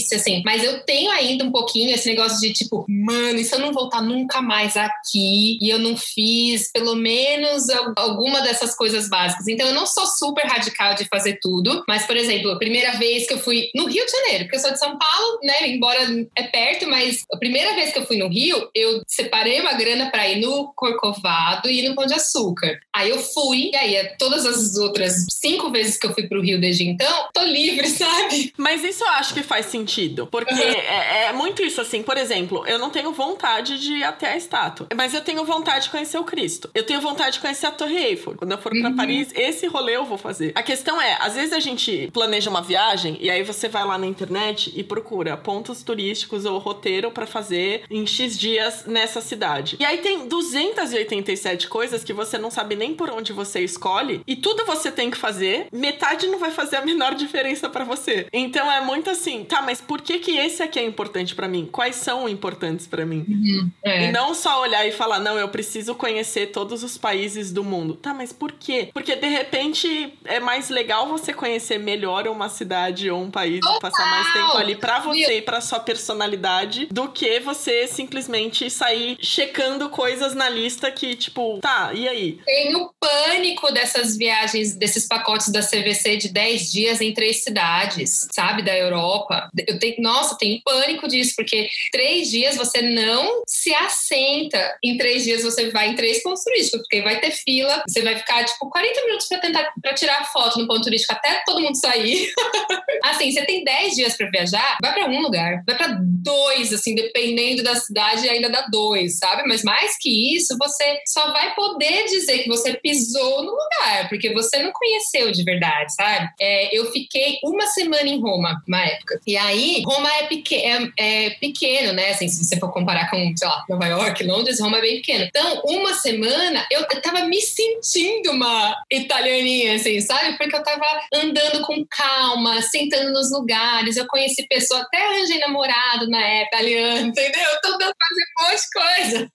checklist, 0.02 0.12
assim, 0.12 0.42
mas 0.44 0.62
eu 0.62 0.80
tenho 0.80 1.10
ainda 1.10 1.44
um 1.44 1.52
pouquinho 1.52 1.94
esse 1.94 2.08
negócio 2.08 2.40
de, 2.40 2.52
tipo, 2.52 2.84
mano, 2.88 3.38
e 3.38 3.44
se 3.44 3.54
eu 3.54 3.58
não 3.58 3.72
voltar 3.72 4.02
nunca 4.02 4.42
mais 4.42 4.76
aqui 4.76 5.58
e 5.60 5.70
eu 5.70 5.78
não 5.78 5.96
fiz 5.96 6.70
pelo 6.72 6.94
menos 6.94 7.68
alguma 7.96 8.40
dessas 8.42 8.74
coisas 8.74 9.08
básicas? 9.08 9.46
Então, 9.48 9.66
eu 9.68 9.74
não 9.74 9.86
sou 9.86 10.06
super 10.06 10.44
radical 10.46 10.94
de 10.94 11.04
fazer 11.04 11.38
tudo, 11.40 11.84
mas, 11.88 12.06
por 12.06 12.16
exemplo, 12.16 12.50
a 12.50 12.58
primeira 12.58 12.92
vez 12.98 13.26
que 13.26 13.34
eu 13.34 13.38
fui 13.38 13.68
no 13.74 13.86
Rio 13.86 14.04
de 14.04 14.12
Janeiro, 14.12 14.44
porque 14.44 14.56
eu 14.56 14.60
sou 14.60 14.72
de 14.72 14.78
São 14.78 14.98
Paulo, 14.98 15.38
né? 15.42 15.68
Embora 15.68 16.00
é 16.36 16.42
perto, 16.44 16.88
mas 16.88 17.24
a 17.32 17.36
primeira 17.36 17.74
vez 17.74 17.92
que 17.92 17.98
eu 17.98 18.06
fui 18.06 18.16
no 18.16 18.28
Rio, 18.28 18.68
eu 18.74 19.02
separei 19.06 19.60
uma 19.60 19.74
grana 19.74 20.10
para 20.10 20.28
ir 20.28 20.40
no 20.40 20.72
Corcovado 20.74 21.70
e 21.70 21.88
no 21.88 21.94
Pão 21.94 22.06
de 22.06 22.14
Açúcar. 22.14 22.80
Aí 22.94 23.10
eu 23.10 23.18
fui, 23.18 23.70
e 23.72 23.76
aí 23.76 23.92
todas 24.18 24.44
as 24.44 24.76
outras 24.76 25.26
cinco 25.30 25.70
vezes 25.70 25.96
que 25.96 26.06
eu 26.06 26.14
fui 26.14 26.26
pro 26.26 26.42
Rio 26.42 26.60
desde 26.60 26.84
então, 26.84 27.28
tô 27.32 27.42
livre, 27.42 27.86
sabe? 27.88 28.52
Mas 28.56 28.82
isso 28.82 29.04
eu 29.04 29.08
acho 29.08 29.34
que 29.34 29.42
faz 29.42 29.66
sentido, 29.66 29.91
porque 30.30 30.54
uhum. 30.54 30.60
é, 30.60 31.26
é, 31.26 31.32
muito 31.32 31.62
isso 31.62 31.80
assim. 31.80 32.02
Por 32.02 32.16
exemplo, 32.16 32.64
eu 32.66 32.78
não 32.78 32.90
tenho 32.90 33.12
vontade 33.12 33.78
de 33.78 33.94
ir 33.94 34.04
até 34.04 34.32
a 34.32 34.36
estátua, 34.36 34.86
mas 34.94 35.14
eu 35.14 35.20
tenho 35.20 35.44
vontade 35.44 35.84
de 35.84 35.90
conhecer 35.90 36.18
o 36.18 36.24
Cristo. 36.24 36.70
Eu 36.74 36.84
tenho 36.84 37.00
vontade 37.00 37.34
de 37.34 37.40
conhecer 37.40 37.66
a 37.66 37.70
Torre 37.70 37.96
Eiffel. 37.96 38.34
Quando 38.36 38.52
eu 38.52 38.58
for 38.58 38.72
para 38.72 38.90
uhum. 38.90 38.96
Paris, 38.96 39.30
esse 39.34 39.66
rolê 39.66 39.96
eu 39.96 40.04
vou 40.04 40.18
fazer. 40.18 40.52
A 40.54 40.62
questão 40.62 41.00
é, 41.00 41.16
às 41.20 41.34
vezes 41.34 41.52
a 41.52 41.60
gente 41.60 42.10
planeja 42.12 42.50
uma 42.50 42.62
viagem 42.62 43.16
e 43.20 43.30
aí 43.30 43.42
você 43.42 43.68
vai 43.68 43.84
lá 43.84 43.98
na 43.98 44.06
internet 44.06 44.72
e 44.74 44.82
procura 44.82 45.36
pontos 45.36 45.82
turísticos 45.82 46.44
ou 46.44 46.58
roteiro 46.58 47.10
para 47.10 47.26
fazer 47.26 47.84
em 47.90 48.06
X 48.06 48.38
dias 48.38 48.84
nessa 48.86 49.20
cidade. 49.20 49.76
E 49.78 49.84
aí 49.84 49.98
tem 49.98 50.26
287 50.26 51.68
coisas 51.68 52.04
que 52.04 52.12
você 52.12 52.38
não 52.38 52.50
sabe 52.50 52.76
nem 52.76 52.94
por 52.94 53.10
onde 53.10 53.32
você 53.32 53.60
escolhe 53.60 54.22
e 54.26 54.36
tudo 54.36 54.64
você 54.64 54.90
tem 54.90 55.10
que 55.10 55.16
fazer, 55.16 55.66
metade 55.72 56.26
não 56.26 56.38
vai 56.38 56.50
fazer 56.50 56.76
a 56.76 56.84
menor 56.84 57.14
diferença 57.16 57.68
para 57.68 57.84
você. 57.84 58.26
Então 58.32 58.70
é 58.70 58.80
muito 58.80 59.10
assim, 59.10 59.44
tá, 59.44 59.62
mas 59.62 59.81
por 59.86 60.00
que 60.00 60.18
que 60.18 60.38
esse 60.38 60.62
aqui 60.62 60.78
é 60.78 60.84
importante 60.84 61.34
para 61.34 61.48
mim? 61.48 61.68
Quais 61.70 61.96
são 61.96 62.28
importantes 62.28 62.86
para 62.86 63.04
mim? 63.04 63.24
Uhum, 63.28 63.70
é. 63.84 64.04
E 64.08 64.12
não 64.12 64.34
só 64.34 64.60
olhar 64.60 64.86
e 64.86 64.92
falar, 64.92 65.18
não, 65.18 65.38
eu 65.38 65.48
preciso 65.48 65.94
conhecer 65.94 66.48
todos 66.48 66.82
os 66.82 66.96
países 66.98 67.52
do 67.52 67.64
mundo. 67.64 67.94
Tá, 67.94 68.14
mas 68.14 68.32
por 68.32 68.52
quê? 68.52 68.88
Porque 68.92 69.16
de 69.16 69.28
repente 69.28 70.12
é 70.24 70.40
mais 70.40 70.68
legal 70.68 71.08
você 71.08 71.32
conhecer 71.32 71.78
melhor 71.78 72.26
uma 72.28 72.48
cidade 72.48 73.10
ou 73.10 73.22
um 73.22 73.30
país, 73.30 73.60
Total! 73.60 73.80
passar 73.80 74.06
mais 74.06 74.32
tempo 74.32 74.56
ali 74.56 74.76
para 74.76 75.00
você 75.00 75.38
e 75.38 75.42
para 75.42 75.60
sua 75.60 75.80
personalidade 75.80 76.86
do 76.90 77.08
que 77.08 77.40
você 77.40 77.86
simplesmente 77.86 78.68
sair 78.70 79.16
checando 79.20 79.88
coisas 79.88 80.34
na 80.34 80.48
lista 80.48 80.90
que, 80.90 81.14
tipo, 81.14 81.58
tá, 81.60 81.92
e 81.94 82.08
aí? 82.08 82.38
Tenho 82.44 82.90
pânico 82.98 83.72
dessas 83.72 84.16
viagens, 84.16 84.74
desses 84.74 85.06
pacotes 85.06 85.50
da 85.50 85.60
CVC 85.60 86.16
de 86.16 86.28
10 86.28 86.72
dias 86.72 87.00
em 87.00 87.12
três 87.12 87.42
cidades, 87.42 88.28
sabe, 88.32 88.62
da 88.62 88.76
Europa. 88.76 89.50
Eu 89.72 89.78
tenho, 89.78 89.96
nossa, 89.98 90.36
tenho 90.38 90.60
pânico 90.64 91.08
disso, 91.08 91.34
porque 91.36 91.68
três 91.90 92.30
dias 92.30 92.56
você 92.56 92.82
não 92.82 93.42
se 93.46 93.74
assenta. 93.74 94.76
Em 94.82 94.96
três 94.96 95.24
dias 95.24 95.42
você 95.42 95.70
vai 95.70 95.90
em 95.90 95.94
três 95.94 96.22
pontos 96.22 96.44
turísticos, 96.44 96.80
porque 96.80 97.02
vai 97.02 97.20
ter 97.20 97.32
fila, 97.32 97.82
você 97.88 98.02
vai 98.02 98.16
ficar, 98.16 98.44
tipo, 98.44 98.68
40 98.68 99.04
minutos 99.04 99.28
para 99.28 99.40
tentar 99.40 99.72
para 99.80 99.94
tirar 99.94 100.24
foto 100.32 100.58
no 100.58 100.66
ponto 100.66 100.82
turístico 100.82 101.12
até 101.12 101.42
todo 101.44 101.60
mundo 101.60 101.76
sair. 101.76 102.32
assim, 103.04 103.30
você 103.30 103.44
tem 103.44 103.64
10 103.64 103.94
dias 103.94 104.16
para 104.16 104.30
viajar, 104.30 104.76
vai 104.80 104.92
para 104.92 105.08
um 105.08 105.20
lugar, 105.20 105.62
vai 105.66 105.76
para 105.76 105.98
dois, 106.00 106.72
assim, 106.72 106.94
dependendo 106.94 107.62
da 107.62 107.74
cidade, 107.74 108.28
ainda 108.28 108.48
dá 108.48 108.66
dois, 108.70 109.18
sabe? 109.18 109.42
Mas 109.46 109.62
mais 109.62 109.96
que 109.98 110.36
isso, 110.36 110.56
você 110.58 111.00
só 111.06 111.32
vai 111.32 111.54
poder 111.54 112.04
dizer 112.04 112.38
que 112.40 112.48
você 112.48 112.74
pisou 112.74 113.42
no 113.42 113.50
lugar, 113.50 114.08
porque 114.08 114.32
você 114.32 114.62
não 114.62 114.72
conheceu 114.72 115.32
de 115.32 115.42
verdade, 115.42 115.94
sabe? 115.94 116.28
É, 116.40 116.76
eu 116.76 116.90
fiquei 116.92 117.38
uma 117.42 117.66
semana 117.66 118.08
em 118.08 118.20
Roma, 118.20 118.62
uma 118.66 118.84
época. 118.84 119.20
E 119.26 119.36
aí 119.36 119.61
Aí, 119.62 119.82
Roma 119.86 120.12
é, 120.12 120.26
peque 120.26 120.56
é, 120.56 120.88
é, 120.98 121.30
pequeno, 121.30 121.92
né? 121.92 122.10
Assim, 122.10 122.26
se 122.28 122.44
você 122.44 122.58
for 122.58 122.72
comparar 122.72 123.08
com, 123.08 123.16
sei 123.36 123.46
lá, 123.46 123.64
Nova 123.68 123.86
York, 123.86 124.24
Londres, 124.24 124.60
Roma 124.60 124.78
é 124.78 124.80
bem 124.80 124.96
pequeno. 124.96 125.24
Então, 125.24 125.62
uma 125.64 125.94
semana 125.94 126.66
eu, 126.68 126.84
tava 127.00 127.24
me 127.26 127.40
sentindo 127.40 128.32
uma 128.32 128.76
italianinha, 128.90 129.76
assim, 129.76 130.00
sabe? 130.00 130.36
Porque 130.36 130.56
eu 130.56 130.62
tava 130.64 130.84
andando 131.14 131.64
com 131.64 131.86
calma, 131.88 132.60
sentando 132.62 133.12
nos 133.12 133.30
lugares. 133.30 133.96
Eu 133.96 134.06
conheci 134.08 134.46
pessoa, 134.48 134.80
até 134.80 134.98
arranjei 134.98 135.38
namorado 135.38 136.08
na 136.08 136.20
época, 136.20 136.42
italiano, 136.56 137.06
entendeu? 137.08 137.42
Eu 137.42 137.60
tô 137.60 137.78
dando 137.78 137.94
fazer 137.94 138.24
um 138.26 138.50
monte 138.50 138.62
de 138.62 138.70
coisa. 138.72 139.32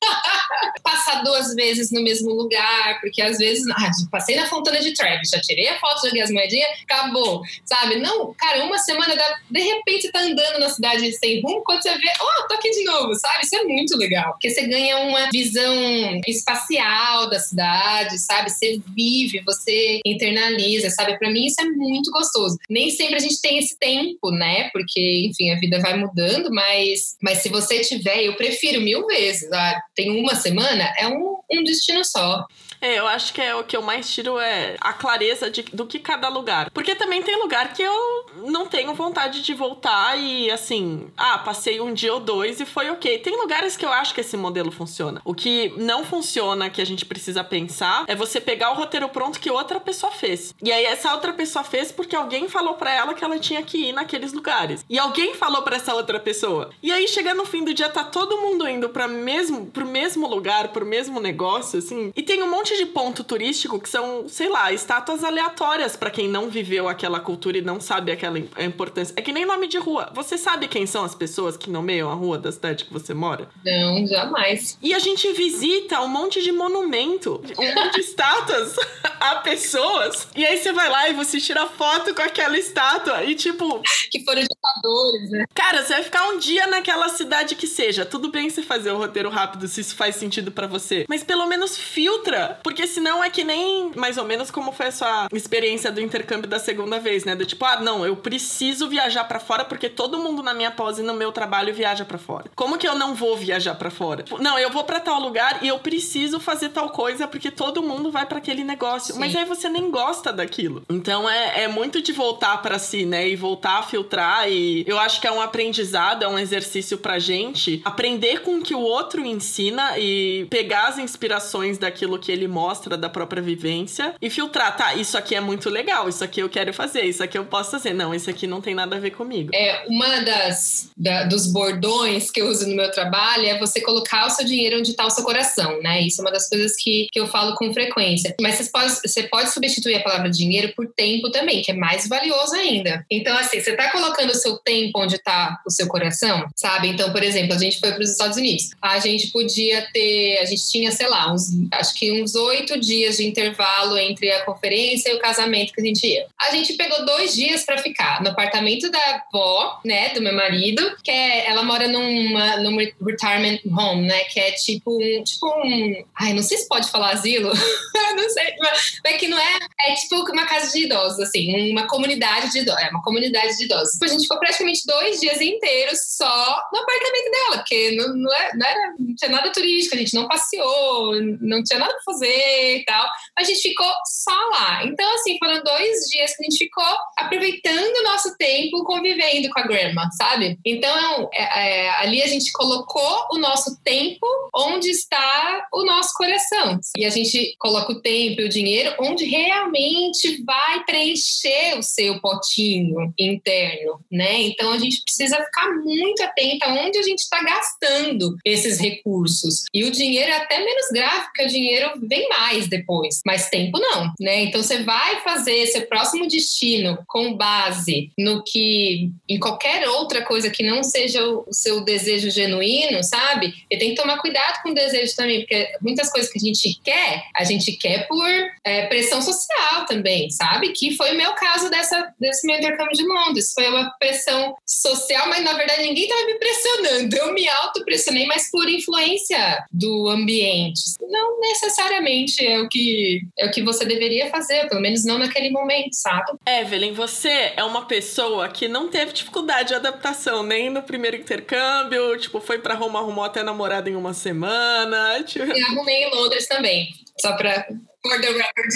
Passar 0.84 1.24
duas 1.24 1.56
vezes 1.56 1.90
no 1.92 2.04
mesmo 2.04 2.34
lugar, 2.34 3.00
porque 3.00 3.22
às 3.22 3.38
vezes, 3.38 3.64
ah, 3.70 3.92
passei 4.12 4.36
na 4.36 4.46
Fontana 4.46 4.80
de 4.80 4.94
Trevi, 4.94 5.22
já 5.26 5.40
tirei 5.40 5.70
a 5.70 5.80
foto, 5.80 6.06
joguei 6.06 6.22
as 6.22 6.32
moedinhas, 6.32 6.70
acabou, 6.84 7.42
sabe? 7.66 7.98
Não, 7.98 8.34
cara, 8.38 8.66
uma 8.66 8.78
semana, 8.78 9.16
de 9.50 9.60
repente 9.62 10.12
tá 10.18 10.24
andando 10.24 10.60
na 10.60 10.70
cidade 10.70 11.12
sem 11.14 11.42
rumo, 11.42 11.64
quando 11.64 11.82
você 11.82 11.98
vê, 11.98 12.12
oh, 12.20 12.48
tô 12.48 12.56
aqui 12.56 12.70
de 12.72 12.84
novo, 12.84 13.14
sabe? 13.16 13.46
Isso 13.46 13.56
é 13.56 13.64
muito 13.64 13.98
legal, 13.98 14.32
porque 14.32 14.50
você 14.50 14.68
ganha 14.68 14.98
uma 14.98 15.30
visão 15.32 16.22
espacial 16.28 17.30
da 17.30 17.40
cidade, 17.40 18.18
sabe? 18.20 18.50
Você 18.50 18.80
vive, 18.96 19.42
você 19.46 20.00
internaliza, 20.06 20.90
sabe? 20.90 21.18
Para 21.18 21.30
mim 21.30 21.46
isso 21.46 21.62
é 21.62 21.66
muito 21.66 22.12
gostoso. 22.12 22.58
Nem 22.70 22.90
sempre 22.90 23.16
a 23.16 23.20
gente 23.20 23.42
tem 23.42 23.58
esse 23.58 23.78
tempo, 23.78 24.32
né? 24.32 24.70
Porque, 24.72 25.28
enfim, 25.30 25.52
a 25.52 25.60
vida 25.60 25.80
vai 25.80 25.98
mudando, 25.98 26.50
mas, 26.52 27.16
mas 27.22 27.40
se 27.40 27.50
você 27.50 27.82
tiver, 27.82 28.24
eu 28.24 28.36
prefiro 28.36 28.82
mil 28.82 29.06
vezes. 29.06 29.52
Ah, 29.52 29.82
tem 29.96 30.12
uma 30.12 30.36
semana, 30.36 30.94
é 30.98 31.08
um, 31.08 31.38
um 31.52 31.64
destino 31.64 32.04
só. 32.04 32.46
É, 32.82 33.00
eu 33.00 33.08
acho 33.08 33.34
que 33.34 33.42
é 33.42 33.56
o 33.56 33.64
que 33.64 33.76
eu 33.76 33.82
mais 33.82 34.10
tiro 34.10 34.40
é 34.40 34.76
a 34.80 34.94
clareza 34.94 35.50
de, 35.50 35.64
do 35.64 35.86
que 35.86 36.00
cada 36.00 36.30
lugar. 36.30 36.70
Porque 36.72 36.96
também 36.96 37.22
tem 37.22 37.40
lugar 37.42 37.74
que 37.74 37.82
eu 37.82 38.26
não 38.44 38.66
tenho 38.66 38.94
vontade 38.94 39.42
de 39.42 39.54
voltar 39.54 40.18
e 40.18 40.50
assim, 40.52 41.10
ah, 41.18 41.38
passei 41.40 41.80
um 41.82 41.94
dia 41.94 42.14
ou 42.14 42.20
dois 42.20 42.60
e 42.60 42.66
foi 42.66 42.90
ok. 42.90 43.20
Tem 43.20 43.36
lugares 43.36 43.76
que 43.76 43.86
eu 43.86 43.92
acho 43.92 44.14
que 44.14 44.22
esse 44.22 44.38
modelo 44.38 44.72
funciona. 44.72 45.22
O 45.26 45.34
que 45.34 45.74
não 45.78 46.04
funciona, 46.04 46.70
que 46.70 46.82
a 46.82 46.86
gente 46.86 47.06
precisa 47.06 47.44
pensar, 47.44 48.06
é 48.08 48.16
você 48.16 48.40
pegar 48.40 48.72
o 48.72 48.76
roteiro 48.76 49.10
pronto 49.10 49.40
que 49.40 49.50
outra 49.50 49.80
pessoa 49.80 50.12
fez. 50.12 50.54
E 50.62 50.72
aí 50.72 50.86
essa 50.86 51.14
outra 51.14 51.34
pessoa 51.34 51.64
fez 51.64 51.92
porque 51.92 52.16
alguém 52.16 52.48
falou 52.48 52.76
para 52.76 52.94
ela 52.94 53.14
que 53.14 53.24
ela 53.24 53.40
tinha 53.40 53.62
que 53.64 53.90
ir 53.90 53.94
naqueles 53.94 54.34
lugares. 54.34 54.86
E 54.90 55.00
alguém 55.00 55.34
falou 55.34 55.62
para 55.62 55.78
essa 55.78 55.94
outra 55.94 56.20
pessoa. 56.20 56.70
E 56.82 56.92
aí 56.92 57.08
chega 57.08 57.34
no 57.34 57.46
fim 57.46 57.64
do 57.64 57.74
dia 57.74 57.90
tá 57.90 58.04
todo 58.04 58.38
mundo 58.38 58.68
indo 58.68 58.90
para 58.90 59.08
mesmo 59.08 59.68
pro 59.68 59.86
mesmo 59.86 60.28
lugar, 60.28 60.70
pro 60.70 60.86
mesmo 60.86 61.20
negócio 61.20 61.80
assim. 61.80 62.12
E 62.16 62.24
tem 62.24 62.44
um 62.44 62.50
monte 62.50 62.67
monte 62.68 62.78
de 62.78 62.86
ponto 62.86 63.24
turístico 63.24 63.80
que 63.80 63.88
são, 63.88 64.28
sei 64.28 64.50
lá, 64.50 64.74
estátuas 64.74 65.24
aleatórias 65.24 65.96
para 65.96 66.10
quem 66.10 66.28
não 66.28 66.50
viveu 66.50 66.90
aquela 66.90 67.20
cultura 67.20 67.58
e 67.58 67.62
não 67.62 67.80
sabe 67.80 68.12
aquela 68.12 68.38
importância. 68.38 69.14
É 69.16 69.22
que 69.22 69.32
nem 69.32 69.46
nome 69.46 69.68
de 69.68 69.78
rua. 69.78 70.12
Você 70.14 70.38
sabe 70.38 70.68
quem 70.68 70.86
são 70.86 71.06
as 71.06 71.16
pessoas 71.16 71.56
que 71.56 71.70
nomeiam 71.70 72.10
a 72.10 72.14
rua 72.14 72.38
da 72.38 72.52
cidade 72.52 72.84
que 72.84 72.92
você 72.92 73.14
mora? 73.14 73.48
Não, 73.66 74.06
jamais. 74.06 74.78
E 74.82 74.94
a 74.94 75.00
gente 75.00 75.32
visita 75.32 76.02
um 76.02 76.10
monte 76.10 76.42
de 76.42 76.52
monumento, 76.52 77.42
um 77.58 77.76
monte 77.76 77.96
de 77.96 78.02
estátuas 78.02 78.76
a 79.20 79.36
pessoas. 79.36 80.28
E 80.36 80.46
aí 80.46 80.58
você 80.58 80.74
vai 80.74 80.90
lá 80.90 81.08
e 81.10 81.14
você 81.14 81.40
tira 81.40 81.66
foto 81.68 82.14
com 82.14 82.22
aquela 82.22 82.58
estátua 82.58 83.24
e 83.24 83.36
tipo. 83.36 83.82
Que 84.12 84.24
foram 84.26 84.42
ditadores, 84.42 85.30
né? 85.30 85.46
Cara, 85.54 85.84
você 85.84 85.94
vai 85.94 86.04
ficar 86.04 86.28
um 86.30 86.38
dia 86.38 86.68
naquela 86.68 87.08
cidade 87.10 87.56
que 87.56 87.68
seja. 87.68 88.06
Tudo 88.06 88.30
bem 88.30 88.50
você 88.50 88.62
fazer 88.62 88.92
o 88.92 88.98
roteiro 88.98 89.30
rápido 89.30 89.68
se 89.68 89.82
isso 89.82 89.96
faz 89.96 90.16
sentido 90.16 90.52
para 90.52 90.68
você. 90.68 91.06
Mas 91.08 91.24
pelo 91.24 91.46
menos 91.46 91.78
filtra 91.78 92.57
porque 92.64 92.88
senão 92.88 93.24
é 93.24 93.30
que 93.30 93.44
nem 93.44 93.92
mais 93.96 94.18
ou 94.18 94.26
menos 94.26 94.52
como 94.52 94.72
foi 94.72 94.88
a 94.88 94.92
sua 94.92 95.28
experiência 95.34 95.92
do 95.92 96.02
intercâmbio 96.02 96.50
da 96.50 96.60
segunda 96.60 97.00
vez, 97.00 97.26
né? 97.26 97.36
Do 97.36 97.46
tipo, 97.46 97.64
ah, 97.66 97.80
não, 97.80 98.06
eu 98.06 98.16
preciso 98.16 98.88
viajar 98.88 99.24
para 99.26 99.40
fora 99.40 99.66
porque 99.66 99.90
todo 99.90 100.20
mundo 100.20 100.44
na 100.44 100.54
minha 100.54 100.72
pós 100.72 101.00
e 101.00 101.04
no 101.04 101.14
meu 101.14 101.32
trabalho 101.32 101.74
viaja 101.74 102.06
para 102.06 102.18
fora. 102.18 102.46
Como 102.56 102.78
que 102.78 102.88
eu 102.88 102.96
não 102.96 103.16
vou 103.16 103.36
viajar 103.36 103.76
para 103.76 103.90
fora? 103.90 104.26
Não, 104.40 104.58
eu 104.58 104.70
vou 104.70 104.84
para 104.84 105.00
tal 105.00 105.20
lugar 105.20 105.60
e 105.62 105.68
eu 105.68 105.80
preciso 105.80 106.40
fazer 106.40 106.70
tal 106.70 106.90
coisa 106.90 107.28
porque 107.28 107.52
todo 107.52 107.82
mundo 107.84 108.12
vai 108.12 108.26
para 108.26 108.38
aquele 108.38 108.64
negócio. 108.64 109.14
Sim. 109.14 109.20
Mas 109.20 109.36
aí 109.36 109.46
você 109.46 109.70
nem 109.70 109.90
gosta 109.90 110.32
daquilo. 110.32 110.84
Então 110.90 111.30
é, 111.30 111.64
é 111.64 111.68
muito 111.68 112.02
de 112.02 112.12
voltar 112.12 112.62
para 112.62 112.80
si, 112.80 113.06
né? 113.06 113.28
E 113.28 113.36
voltar 113.36 113.80
a 113.80 113.84
filtrar. 113.84 114.50
E 114.50 114.84
eu 114.88 115.00
acho 115.00 115.20
que 115.22 115.28
é 115.28 115.32
um 115.32 115.42
aprendizado, 115.42 116.24
é 116.24 116.28
um 116.28 116.40
exercício 116.40 116.98
pra 116.98 117.20
gente 117.20 117.82
aprender 117.84 118.42
com 118.42 118.58
o 118.58 118.62
que 118.62 118.76
o 118.76 118.82
outro 118.82 119.26
ensina 119.26 119.98
e 119.98 120.46
pegar 120.50 120.88
as 120.88 120.98
inspirações 120.98 121.78
daquilo 121.78 122.20
que 122.20 122.32
ele 122.32 122.47
mostra 122.48 122.98
da 122.98 123.10
própria 123.10 123.42
vivência 123.42 124.14
e 124.22 124.30
filtrar, 124.30 124.76
tá, 124.76 124.96
isso 124.96 125.18
aqui 125.18 125.36
é 125.36 125.42
muito 125.42 125.70
legal, 125.70 126.08
isso 126.08 126.24
aqui 126.24 126.42
eu 126.42 126.50
quero 126.50 126.74
fazer, 126.74 127.04
isso 127.04 127.24
aqui 127.24 127.38
eu 127.38 127.46
posso 127.46 127.72
fazer. 127.72 127.94
Não, 127.94 128.14
isso 128.14 128.30
aqui 128.30 128.48
não 128.48 128.62
tem 128.62 128.76
nada 128.76 128.96
a 128.96 129.00
ver 129.00 129.12
comigo. 129.12 129.52
É, 129.54 129.86
uma 129.88 130.20
das 130.22 130.90
da, 130.96 131.24
dos 131.24 131.48
bordões 131.48 132.32
que 132.32 132.42
eu 132.42 132.48
uso 132.48 132.68
no 132.68 132.76
meu 132.76 132.92
trabalho 132.92 133.46
é 133.46 133.58
você 133.58 133.82
colocar 133.82 134.26
o 134.28 134.30
seu 134.30 134.46
dinheiro 134.46 134.80
onde 134.80 134.92
está 134.92 135.06
o 135.06 135.10
seu 135.10 135.24
coração, 135.24 135.82
né? 135.82 136.02
Isso 136.02 136.22
é 136.22 136.26
uma 136.26 136.32
das 136.32 136.50
coisas 136.50 136.76
que, 136.76 137.08
que 137.12 137.20
eu 137.20 137.28
falo 137.28 137.56
com 137.56 137.74
frequência. 137.74 138.36
Mas 138.42 138.70
pode, 138.70 138.94
você 138.94 139.24
pode 139.24 139.52
substituir 139.52 139.96
a 139.96 140.04
palavra 140.04 140.30
dinheiro 140.30 140.74
por 140.76 140.88
tempo 140.88 141.30
também, 141.32 141.62
que 141.62 141.72
é 141.72 141.74
mais 141.74 142.08
valioso 142.08 142.56
ainda. 142.56 143.06
Então, 143.10 143.38
assim, 143.38 143.60
você 143.60 143.72
está 143.72 143.92
colocando 143.92 144.32
o 144.32 144.36
seu 144.36 144.58
tempo 144.58 145.00
onde 145.00 145.16
está 145.16 145.62
o 145.66 145.72
seu 145.72 145.88
coração, 145.88 146.48
sabe? 146.56 146.90
Então, 146.90 147.12
por 147.12 147.24
exemplo, 147.24 147.54
a 147.54 147.58
gente 147.58 147.80
foi 147.80 147.92
para 147.92 148.02
os 148.02 148.12
Estados 148.12 148.38
Unidos. 148.38 148.70
A 148.82 149.00
gente 149.00 149.28
podia 149.28 149.88
ter, 149.92 150.40
a 150.40 150.46
gente 150.46 150.70
tinha, 150.70 150.92
sei 150.92 151.08
lá, 151.08 151.32
uns, 151.32 151.50
acho 151.72 151.94
que 151.96 152.22
uns 152.22 152.36
oito 152.38 152.80
dias 152.80 153.18
de 153.18 153.28
intervalo 153.28 153.98
entre 153.98 154.32
a 154.32 154.46
conferência 154.46 155.10
e 155.10 155.16
o 155.16 155.20
casamento 155.20 155.74
que 155.74 155.82
a 155.82 155.84
gente 155.84 156.06
ia. 156.06 156.28
A 156.40 156.52
gente 156.52 156.74
pegou 156.74 157.06
dois 157.06 157.34
dias 157.36 157.66
para 157.66 157.78
ficar 157.80 158.22
no 158.22 158.30
apartamento 158.30 158.90
da 158.90 159.24
avó, 159.28 159.80
né, 159.84 160.10
do 160.10 160.22
meu 160.22 160.34
marido, 160.34 160.96
que 161.04 161.12
é, 161.12 161.50
ela 161.50 161.64
mora 161.64 161.88
numa, 161.88 162.58
num 162.58 162.78
retirement 162.78 163.60
home, 163.66 164.08
né, 164.08 164.24
que 164.26 164.40
é 164.40 164.52
tipo 164.52 164.98
um, 164.98 165.24
tipo 165.24 165.48
um, 165.48 166.06
ai, 166.16 166.34
não 166.34 166.44
sei 166.44 166.58
se 166.58 166.68
pode 166.68 166.90
falar 166.90 167.12
asilo, 167.12 167.50
não 168.16 168.30
sei, 168.30 168.54
mas 168.60 169.00
é 169.06 169.14
que 169.14 169.28
não 169.28 169.38
é, 169.38 169.60
é 169.88 169.94
tipo 169.94 170.16
uma 170.32 170.46
casa 170.46 170.72
de 170.72 170.86
idosos, 170.86 171.20
assim, 171.20 171.72
uma 171.72 171.88
comunidade 171.88 172.52
de 172.52 172.60
idosos, 172.60 172.82
é 172.82 172.90
uma 172.90 173.02
comunidade 173.02 173.58
de 173.58 173.66
idosos. 173.66 174.02
A 174.02 174.08
gente 174.08 174.24
ficou 174.24 174.40
praticamente 174.40 174.82
dois 174.86 175.20
dias 175.20 175.42
inteiros 175.42 176.00
só 176.16 176.62
no 176.72 176.80
apartamento 176.80 177.32
dela, 177.32 177.58
porque 177.58 177.92
não, 177.92 178.34
é, 178.34 178.56
não, 178.56 178.68
era, 178.68 178.94
não 179.00 179.16
tinha 179.16 179.32
nada 179.32 179.52
turístico, 179.52 179.96
a 179.96 180.00
gente 180.00 180.14
não 180.14 180.28
passeou, 180.28 181.16
não 181.42 181.64
tinha 181.64 181.80
nada 181.80 181.94
pra 181.94 182.14
fazer, 182.14 182.27
e 182.28 182.86
tal. 182.86 183.08
A 183.38 183.44
gente 183.44 183.62
ficou 183.62 183.92
só 184.06 184.36
lá. 184.52 184.86
Então, 184.86 185.14
assim, 185.16 185.38
foram 185.38 185.64
dois 185.64 186.06
dias 186.12 186.36
que 186.36 186.44
a 186.44 186.50
gente 186.50 186.58
ficou 186.58 186.84
aproveitando 187.18 187.96
o 187.98 188.04
nosso 188.04 188.36
tempo 188.38 188.84
convivendo 188.84 189.50
com 189.50 189.60
a 189.60 189.64
grandma, 189.64 190.10
sabe? 190.18 190.58
Então, 190.66 191.30
é, 191.34 191.86
é, 191.86 191.90
ali 192.02 192.22
a 192.22 192.28
gente 192.28 192.52
colocou 192.52 193.28
o 193.32 193.38
nosso 193.38 193.82
tempo 193.84 194.26
onde 194.56 194.90
está 194.90 195.68
o 195.74 195.84
nosso 195.84 196.14
coração. 196.14 196.80
E 196.98 197.06
a 197.06 197.10
gente 197.10 197.56
coloca 197.60 197.92
o 197.92 198.02
tempo 198.02 198.42
e 198.42 198.46
o 198.46 198.50
dinheiro 198.50 198.96
onde 199.00 199.26
realmente 199.26 200.44
vai 200.44 200.84
preencher 200.86 201.78
o 201.78 201.84
seu 201.84 202.20
potinho 202.20 203.14
interno, 203.18 204.00
né? 204.12 204.42
Então, 204.42 204.72
a 204.72 204.78
gente 204.78 205.02
precisa 205.04 205.38
ficar 205.44 205.70
muito 205.84 206.22
atenta 206.24 206.68
onde 206.68 206.98
a 206.98 207.04
gente 207.04 207.20
está 207.20 207.42
gastando 207.44 208.36
esses 208.44 208.80
recursos. 208.80 209.64
E 209.74 209.84
o 209.84 209.92
dinheiro 209.92 210.32
é 210.32 210.38
até 210.38 210.64
menos 210.64 210.88
grave, 210.92 211.26
porque 211.26 211.46
o 211.46 211.48
dinheiro 211.48 211.92
vem 212.04 212.17
mais 212.30 212.68
depois, 212.68 213.22
mas 213.26 213.50
tempo 213.50 213.80
não, 213.80 214.14
né? 214.20 214.44
Então 214.44 214.62
você 214.62 214.84
vai 214.84 215.22
fazer 215.22 215.66
seu 215.68 215.86
próximo 215.88 216.28
destino 216.28 216.98
com 217.08 217.36
base 217.36 218.12
no 218.18 218.44
que 218.44 219.12
em 219.28 219.40
qualquer 219.40 219.88
outra 219.90 220.24
coisa 220.24 220.50
que 220.50 220.64
não 220.64 220.84
seja 220.84 221.24
o 221.26 221.46
seu 221.52 221.82
desejo 221.82 222.30
genuíno, 222.30 223.04
sabe? 223.04 223.54
E 223.70 223.78
tem 223.78 223.90
que 223.90 224.02
tomar 224.02 224.20
cuidado 224.20 224.62
com 224.62 224.70
o 224.70 224.74
desejo 224.74 225.16
também, 225.16 225.40
porque 225.40 225.70
muitas 225.82 226.12
coisas 226.12 226.32
que 226.32 226.38
a 226.38 226.42
gente 226.42 226.80
quer, 226.84 227.24
a 227.36 227.44
gente 227.44 227.74
quer 227.74 228.08
por 228.08 228.28
é, 228.64 228.88
pressão 228.88 229.22
social 229.22 229.86
também, 229.86 230.30
sabe? 230.30 230.70
Que 230.70 230.96
foi 230.96 231.12
o 231.12 231.18
meu 231.18 231.34
caso 231.34 231.70
dessa, 231.70 232.14
desse 232.20 232.46
meu 232.48 232.58
intercâmbio 232.58 232.96
de 232.96 233.04
Londres. 233.04 233.54
Foi 233.54 233.68
uma 233.68 233.90
pressão 234.00 234.56
social, 234.66 235.28
mas 235.30 235.44
na 235.44 235.54
verdade 235.54 235.84
ninguém 235.84 236.04
estava 236.04 236.26
me 236.26 236.36
pressionando. 236.36 237.16
Eu 237.16 237.34
me 237.34 237.48
auto-pressionei, 237.48 238.26
mas 238.26 238.50
por 238.52 238.68
influência 238.70 239.66
do 239.72 240.08
ambiente. 240.10 240.82
Não 241.02 241.40
necessariamente 241.40 242.07
é 242.42 242.60
o 242.60 242.70
que 242.70 243.22
é 243.38 243.46
o 243.46 243.52
que 243.52 243.62
você 243.62 243.86
deveria 243.86 244.30
fazer, 244.30 244.68
pelo 244.68 244.82
menos 244.82 245.06
não 245.06 245.18
naquele 245.18 245.50
momento, 245.50 245.94
sabe? 245.94 246.34
Evelyn, 246.48 246.94
você 246.94 247.54
é 247.56 247.64
uma 247.64 247.86
pessoa 247.86 248.50
que 248.50 248.68
não 248.68 248.88
teve 248.88 249.14
dificuldade 249.14 249.70
de 249.70 249.76
adaptação 249.76 250.44
nem 250.44 250.70
no 250.70 250.84
primeiro 250.84 251.18
intercâmbio, 251.18 252.18
tipo, 252.18 252.40
foi 252.40 252.60
para 252.60 252.74
Roma, 252.74 253.00
arrumou 253.00 253.24
até 253.24 253.44
namorada 253.44 253.90
em 253.90 253.96
uma 253.96 254.14
semana. 254.14 255.24
Tipo... 255.28 255.52
E 255.52 255.62
arrumei 255.62 256.04
em 256.04 256.16
Londres 256.16 256.48
também, 256.48 256.90
só 257.20 257.36
pra 257.36 257.66
for 258.08 258.22
the 258.22 258.28
record. 258.28 258.74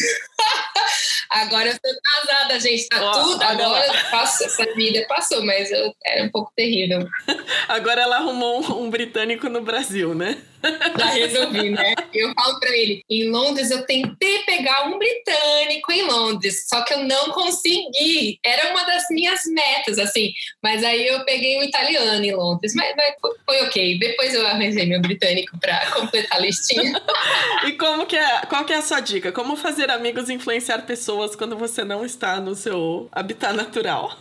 agora 1.32 1.70
eu 1.70 1.74
sou 1.74 2.02
casada, 2.04 2.60
gente. 2.60 2.88
Tá 2.90 3.12
oh, 3.12 3.12
tudo 3.12 3.42
agora. 3.42 3.86
agora 3.86 4.10
passou, 4.12 4.48
essa 4.48 4.74
vida 4.74 5.06
passou, 5.08 5.46
mas 5.46 5.72
eu, 5.72 5.94
era 6.06 6.26
um 6.26 6.30
pouco 6.30 6.52
terrível. 6.56 7.08
Agora 7.68 8.02
ela 8.02 8.18
arrumou 8.18 8.62
um, 8.62 8.84
um 8.84 8.90
britânico 8.90 9.48
no 9.48 9.62
Brasil, 9.62 10.14
né? 10.14 10.38
Já 10.98 11.06
resolvi, 11.06 11.70
né? 11.70 11.94
Eu 12.14 12.34
falo 12.34 12.60
pra 12.60 12.70
ele: 12.70 13.04
em 13.10 13.30
Londres 13.30 13.72
eu 13.72 13.86
tentei 13.86 14.40
pegar 14.40 14.88
um 14.88 14.98
britânico 14.98 15.92
em 15.92 16.04
Londres, 16.04 16.68
só 16.68 16.82
que 16.84 16.94
eu 16.94 17.04
não 17.04 17.32
consegui. 17.32 18.40
Era 18.44 18.72
uma 18.72 18.84
das 18.84 19.06
minhas 19.10 19.42
metas, 19.46 20.00
assim. 20.00 20.32
Mas 20.62 20.84
aí 20.84 21.08
eu 21.08 21.24
peguei 21.26 21.60
um 21.60 21.64
italiano 21.64 22.24
em 22.24 22.34
Londres, 22.34 22.74
mas, 22.76 22.96
mas 22.96 23.16
foi 23.46 23.62
ok. 23.64 24.00
Depois 24.00 24.34
eu 24.34 24.46
arranjei 24.46 24.86
meu 24.86 25.02
britânico 25.02 25.58
para 25.60 25.92
completar 25.92 26.38
a 26.38 26.42
listinha. 26.42 26.94
e 27.66 27.74
como 27.74 28.06
que 28.06 28.16
é, 28.16 28.42
qual 28.48 28.66
que 28.66 28.74
é 28.74 28.78
a 28.78 28.82
sua 28.82 29.00
dica? 29.00 29.32
Como 29.32 29.56
fazer 29.56 29.90
amigos 29.90 30.30
influenciar 30.30 30.80
pessoas 30.84 31.36
quando 31.36 31.58
você 31.58 31.84
não 31.84 32.06
está 32.06 32.40
no 32.40 32.56
seu 32.56 33.10
habitat 33.12 33.54
natural? 33.54 34.18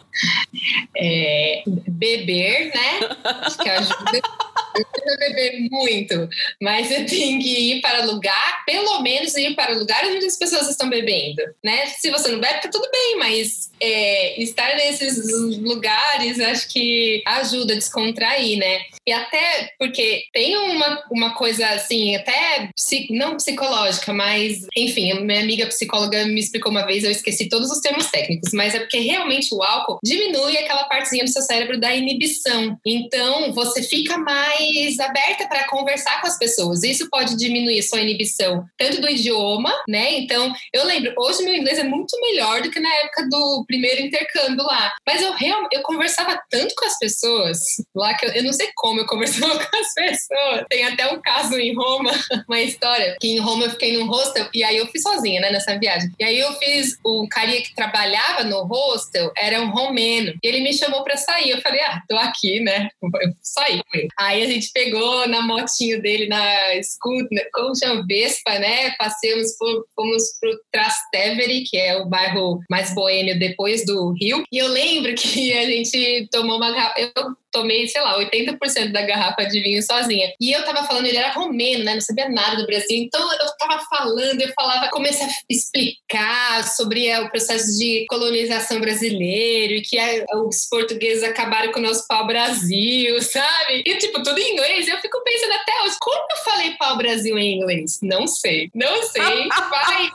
É, 0.97 1.63
beber, 1.67 2.73
né? 2.75 3.17
Acho 3.43 3.59
que 3.59 3.69
ajuda. 3.69 4.21
Eu 4.81 4.87
preciso 4.87 5.19
beber 5.19 5.69
muito, 5.71 6.29
mas 6.61 6.89
você 6.89 7.05
tem 7.05 7.39
que 7.39 7.73
ir 7.73 7.81
para 7.81 8.05
lugar, 8.05 8.65
pelo 8.65 9.01
menos 9.01 9.37
ir 9.37 9.55
para 9.55 9.75
lugares 9.75 10.15
onde 10.15 10.27
as 10.27 10.37
pessoas 10.37 10.69
estão 10.69 10.89
bebendo, 10.89 11.43
né? 11.63 11.87
Se 11.87 12.11
você 12.11 12.29
não 12.29 12.41
bebe, 12.41 12.63
tá 12.63 12.69
tudo 12.69 12.89
bem, 12.91 13.19
mas 13.19 13.71
é, 13.81 14.43
estar 14.43 14.75
nesses 14.77 15.59
lugares 15.59 16.41
acho 16.41 16.69
que 16.69 17.23
ajuda 17.27 17.75
a 17.75 17.77
descontrair, 17.77 18.59
né? 18.59 18.81
E 19.07 19.13
até 19.13 19.71
porque 19.79 20.23
tem 20.33 20.57
uma, 20.57 21.03
uma 21.11 21.35
coisa 21.35 21.67
assim, 21.69 22.15
até 22.17 22.69
não 23.11 23.37
psicológica, 23.37 24.13
mas 24.13 24.67
enfim, 24.77 25.15
minha 25.21 25.41
amiga 25.41 25.67
psicóloga 25.67 26.25
me 26.27 26.41
explicou 26.41 26.71
uma 26.71 26.87
vez, 26.87 27.05
eu 27.05 27.11
esqueci 27.11 27.49
todos 27.49 27.71
os 27.71 27.81
termos 27.81 28.07
técnicos, 28.11 28.53
mas 28.53 28.75
é 28.75 28.81
porque 28.81 28.99
realmente 28.99 29.55
o 29.55 29.63
álcool 29.63 29.99
diminui 30.05 30.57
aquela 30.59 30.85
partezinha 30.85 31.25
do 31.25 31.31
seu 31.31 31.43
cérebro 31.43 31.81
da 31.81 31.95
inibição. 31.95 32.77
Então 32.87 33.53
você 33.53 33.83
fica 33.83 34.19
mais 34.19 34.99
aberta 34.99 35.49
para 35.49 35.69
conversar 35.69 36.21
com 36.21 36.27
as 36.27 36.39
pessoas. 36.39 36.83
Isso 36.83 37.09
pode 37.11 37.37
diminuir 37.37 37.83
sua 37.83 38.01
inibição, 38.01 38.65
tanto 38.79 39.01
do 39.01 39.09
idioma, 39.09 39.73
né? 39.89 40.19
Então 40.19 40.53
eu 40.73 40.85
lembro, 40.85 41.15
hoje 41.19 41.43
meu 41.43 41.55
inglês 41.55 41.79
é 41.79 41.85
muito 41.85 42.19
melhor 42.21 42.63
do 42.63 42.71
que 42.71 42.81
na 42.81 42.95
época 42.97 43.29
do 43.29 43.65
primeiro 43.67 44.03
intercâmbio 44.03 44.65
lá. 44.65 44.93
Mas 45.07 45.23
eu 45.23 45.31
eu 45.73 45.83
conversava 45.83 46.41
tanto 46.51 46.75
com 46.75 46.85
as 46.85 46.99
pessoas 46.99 47.59
lá 47.95 48.15
que 48.15 48.27
eu, 48.27 48.31
eu 48.31 48.45
não 48.45 48.53
sei 48.53 48.69
como 48.75 48.90
eu 48.99 49.07
conversava 49.07 49.55
com 49.65 49.77
as 49.77 49.95
pessoas. 49.95 50.65
Tem 50.69 50.85
até 50.85 51.13
um 51.13 51.21
caso 51.21 51.59
em 51.59 51.75
Roma, 51.75 52.11
uma 52.49 52.61
história, 52.61 53.17
que 53.21 53.29
em 53.29 53.39
Roma 53.39 53.65
eu 53.65 53.71
fiquei 53.71 53.97
num 53.97 54.07
hostel 54.07 54.49
e 54.53 54.65
aí 54.65 54.77
eu 54.77 54.87
fui 54.89 55.01
sozinha, 55.01 55.41
né, 55.41 55.51
nessa 55.51 55.79
viagem. 55.79 56.11
E 56.19 56.25
aí 56.25 56.39
eu 56.39 56.53
fiz, 56.55 56.99
o 57.05 57.29
carinha 57.29 57.63
que 57.63 57.75
trabalhava 57.75 58.45
no 58.45 58.65
hostel 58.65 59.33
era 59.37 59.61
um 59.61 59.71
romeno. 59.71 60.35
E 60.43 60.47
ele 60.47 60.61
me 60.61 60.73
chamou 60.73 61.03
pra 61.05 61.17
sair. 61.17 61.51
Eu 61.51 61.61
falei, 61.61 61.81
ah, 61.81 62.03
tô 62.09 62.17
aqui, 62.17 62.61
né? 62.61 62.89
Eu 63.03 63.33
saí. 63.43 63.81
Aí 64.19 64.43
a 64.43 64.47
gente 64.47 64.71
pegou 64.73 65.29
na 65.29 65.43
motinho 65.43 66.01
dele, 66.01 66.29
na 66.29 66.83
scooter, 66.83 67.49
como 67.53 67.77
chama? 67.77 68.05
Vespa, 68.07 68.59
né? 68.59 68.91
Passemos, 68.99 69.57
fomos 69.95 70.23
pro 70.41 70.61
Trastevere, 70.73 71.65
que 71.65 71.77
é 71.77 71.97
o 71.97 72.07
bairro 72.07 72.61
mais 72.69 72.95
boêmio 72.95 73.39
depois 73.39 73.85
do 73.85 74.13
Rio. 74.13 74.45
E 74.51 74.59
eu 74.59 74.69
lembro 74.69 75.15
que 75.17 75.53
a 75.53 75.67
gente 75.67 76.29
tomou 76.31 76.57
uma. 76.57 76.71
Eu 76.97 77.11
tomei, 77.53 77.89
sei 77.89 78.01
lá, 78.01 78.19
80% 78.19 78.93
da 78.93 79.03
garrafa 79.03 79.45
de 79.45 79.61
vinho 79.61 79.83
sozinha. 79.83 80.33
E 80.41 80.53
eu 80.53 80.65
tava 80.65 80.87
falando, 80.87 81.07
ele 81.07 81.17
era 81.17 81.33
romeno, 81.33 81.85
né? 81.85 81.95
Não 81.95 82.01
sabia 82.01 82.29
nada 82.29 82.57
do 82.57 82.67
Brasil. 82.67 82.97
Então 82.97 83.21
eu 83.33 83.39
tava 83.59 83.83
falando, 83.85 84.41
eu 84.41 84.53
falava, 84.55 84.89
comecei 84.91 85.27
a 85.27 85.31
explicar 85.49 86.67
sobre 86.69 87.07
é, 87.07 87.21
o 87.21 87.31
processo 87.31 87.79
de 87.79 88.07
colonização 88.09 88.81
brasileiro 88.81 89.75
e 89.75 89.83
que 89.83 89.99
é, 89.99 90.25
os 90.35 90.67
portugueses 90.69 91.23
acabaram 91.23 91.73
com 91.73 91.81
o 91.81 91.83
nosso 91.83 92.07
pau-brasil, 92.07 93.21
sabe? 93.23 93.83
E 93.87 93.97
tipo, 93.99 94.23
tudo 94.23 94.39
em 94.39 94.53
inglês. 94.53 94.89
Eu 94.89 94.99
fico 94.99 95.23
pensando 95.23 95.53
até 95.53 95.73
hoje, 95.83 95.97
como 96.01 96.27
eu 96.31 96.37
falei 96.45 96.71
pau-brasil 96.79 97.39
em 97.39 97.57
inglês? 97.57 97.99
Não 98.03 98.27
sei, 98.27 98.71
não 98.75 99.03
sei. 99.05 99.49
Vai, 99.49 100.11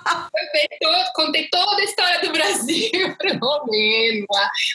eu 0.81 0.91
contei 1.13 1.47
toda 1.49 1.81
a 1.81 1.85
história 1.85 2.21
do 2.21 2.31
Brasil 2.31 3.15
pro 3.17 3.37
romeno. 3.37 4.25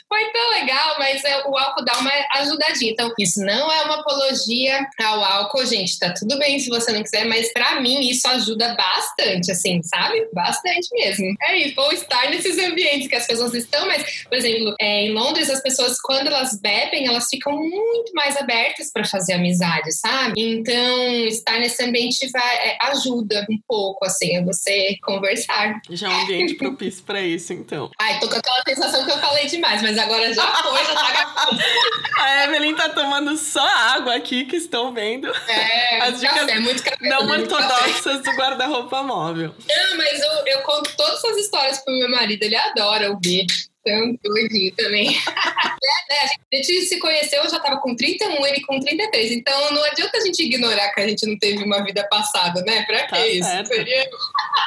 Foi 0.09 0.33
tão 0.33 0.51
legal, 0.51 0.97
mas 0.99 1.25
é, 1.25 1.47
o 1.47 1.57
álcool 1.57 1.85
dá 1.85 1.99
uma 1.99 2.11
ajudadinha. 2.51 2.93
Então, 2.93 3.13
isso 3.19 3.41
não 3.41 3.71
é 3.71 3.83
uma 3.83 4.01
apologia 4.01 4.87
ao 4.99 5.23
álcool, 5.23 5.65
gente. 5.65 5.99
Tá 5.99 6.13
tudo 6.13 6.39
bem 6.39 6.59
se 6.59 6.69
você 6.69 6.93
não 6.93 7.03
quiser, 7.03 7.25
mas 7.27 7.53
para 7.53 7.81
mim 7.81 8.09
isso 8.09 8.27
ajuda 8.29 8.75
bastante, 8.75 9.51
assim, 9.51 9.83
sabe? 9.83 10.29
Bastante 10.33 10.89
mesmo. 10.93 11.35
É 11.43 11.59
isso. 11.59 11.81
Ou 11.81 11.93
estar 11.93 12.31
nesses 12.31 12.59
ambientes 12.59 13.09
que 13.09 13.17
as 13.17 13.27
pessoas 13.27 13.55
estão, 13.55 13.87
mas, 13.87 14.25
por 14.25 14.37
exemplo, 14.37 14.75
é, 14.81 15.07
em 15.07 15.13
Londres, 15.13 15.51
as 15.51 15.63
pessoas, 15.63 16.01
quando 16.01 16.29
elas 16.29 16.59
bebem, 16.61 17.07
elas 17.07 17.29
ficam 17.29 17.53
muito 17.53 18.13
mais 18.15 18.37
abertas 18.37 18.91
para 18.93 19.05
fazer 19.05 19.35
amizade, 19.35 19.93
sabe? 19.93 20.41
Então, 20.41 21.27
estar 21.27 21.59
nesse 21.59 21.83
ambiente 21.83 22.29
vai, 22.31 22.57
é, 22.69 22.79
ajuda 22.83 23.47
um 23.51 23.59
pouco, 23.67 24.05
assim, 24.05 24.37
a 24.37 24.45
você 24.45 24.97
conversar. 25.03 25.81
Já 25.91 26.09
é 26.09 26.11
um 26.11 26.21
ambiente 26.23 26.55
propício 26.55 27.03
para 27.05 27.21
isso, 27.21 27.53
então. 27.53 27.91
Ai, 27.99 28.19
tô 28.21 28.29
com 28.29 28.37
aquela 28.37 28.63
sensação 28.67 29.05
que 29.05 29.11
eu 29.11 29.19
falei 29.19 29.47
demais, 29.47 29.83
mas 29.83 29.97
agora 29.99 30.33
já 30.33 30.47
foi, 30.63 30.85
já 30.85 30.95
tá 30.95 31.11
A 32.41 32.45
Evelyn 32.45 32.75
tá 32.75 32.89
tomando 32.89 33.37
só 33.37 33.61
água 33.61 34.15
aqui, 34.15 34.47
que 34.47 34.57
estão 34.57 34.95
vendo. 34.95 35.31
É, 35.47 36.01
As 36.09 36.21
dicas 36.21 36.41
café, 36.41 36.59
muito 36.59 36.83
café, 36.83 37.09
não 37.09 37.27
muito 37.27 37.55
ortodoxas 37.55 38.03
café. 38.03 38.31
do 38.31 38.37
guarda-roupa 38.37 39.03
móvel. 39.03 39.55
Não, 39.69 39.97
mas 39.99 40.21
eu, 40.23 40.47
eu 40.47 40.63
conto 40.63 40.91
todas 40.97 41.23
essas 41.23 41.37
histórias 41.37 41.79
pro 41.85 41.93
meu 41.93 42.11
marido, 42.11 42.43
ele 42.43 42.57
adora 42.57 43.11
ouvir. 43.11 43.45
Então, 43.81 44.19
doidinho 44.25 44.75
também. 44.75 45.09
é, 45.29 46.15
né? 46.15 46.21
A 46.23 46.27
gente 46.29 46.40
se 46.53 46.99
conheceu, 46.99 47.45
eu 47.45 47.51
já 47.51 47.61
tava 47.61 47.81
com 47.81 47.95
31, 47.95 48.45
ele 48.47 48.61
com 48.63 48.81
33. 48.81 49.33
Então, 49.33 49.73
não 49.73 49.85
adianta 49.85 50.19
a 50.19 50.21
gente 50.21 50.43
ignorar 50.43 50.91
que 50.91 51.01
a 51.01 51.09
gente 51.09 51.27
não 51.27 51.39
teve 51.39 51.63
uma 51.63 51.83
vida 51.85 52.07
passada, 52.11 52.61
né? 52.63 52.83
Pra 52.83 53.07
tá 53.07 53.17
que 53.17 53.43
certo. 53.43 53.67
isso? 53.67 53.75
Seria... 53.75 54.11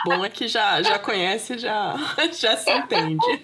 Bom 0.06 0.26
é 0.26 0.30
que 0.30 0.48
já, 0.48 0.82
já 0.82 0.98
conhece, 0.98 1.58
já, 1.58 1.96
já 2.40 2.56
se 2.56 2.72
entende. 2.72 3.42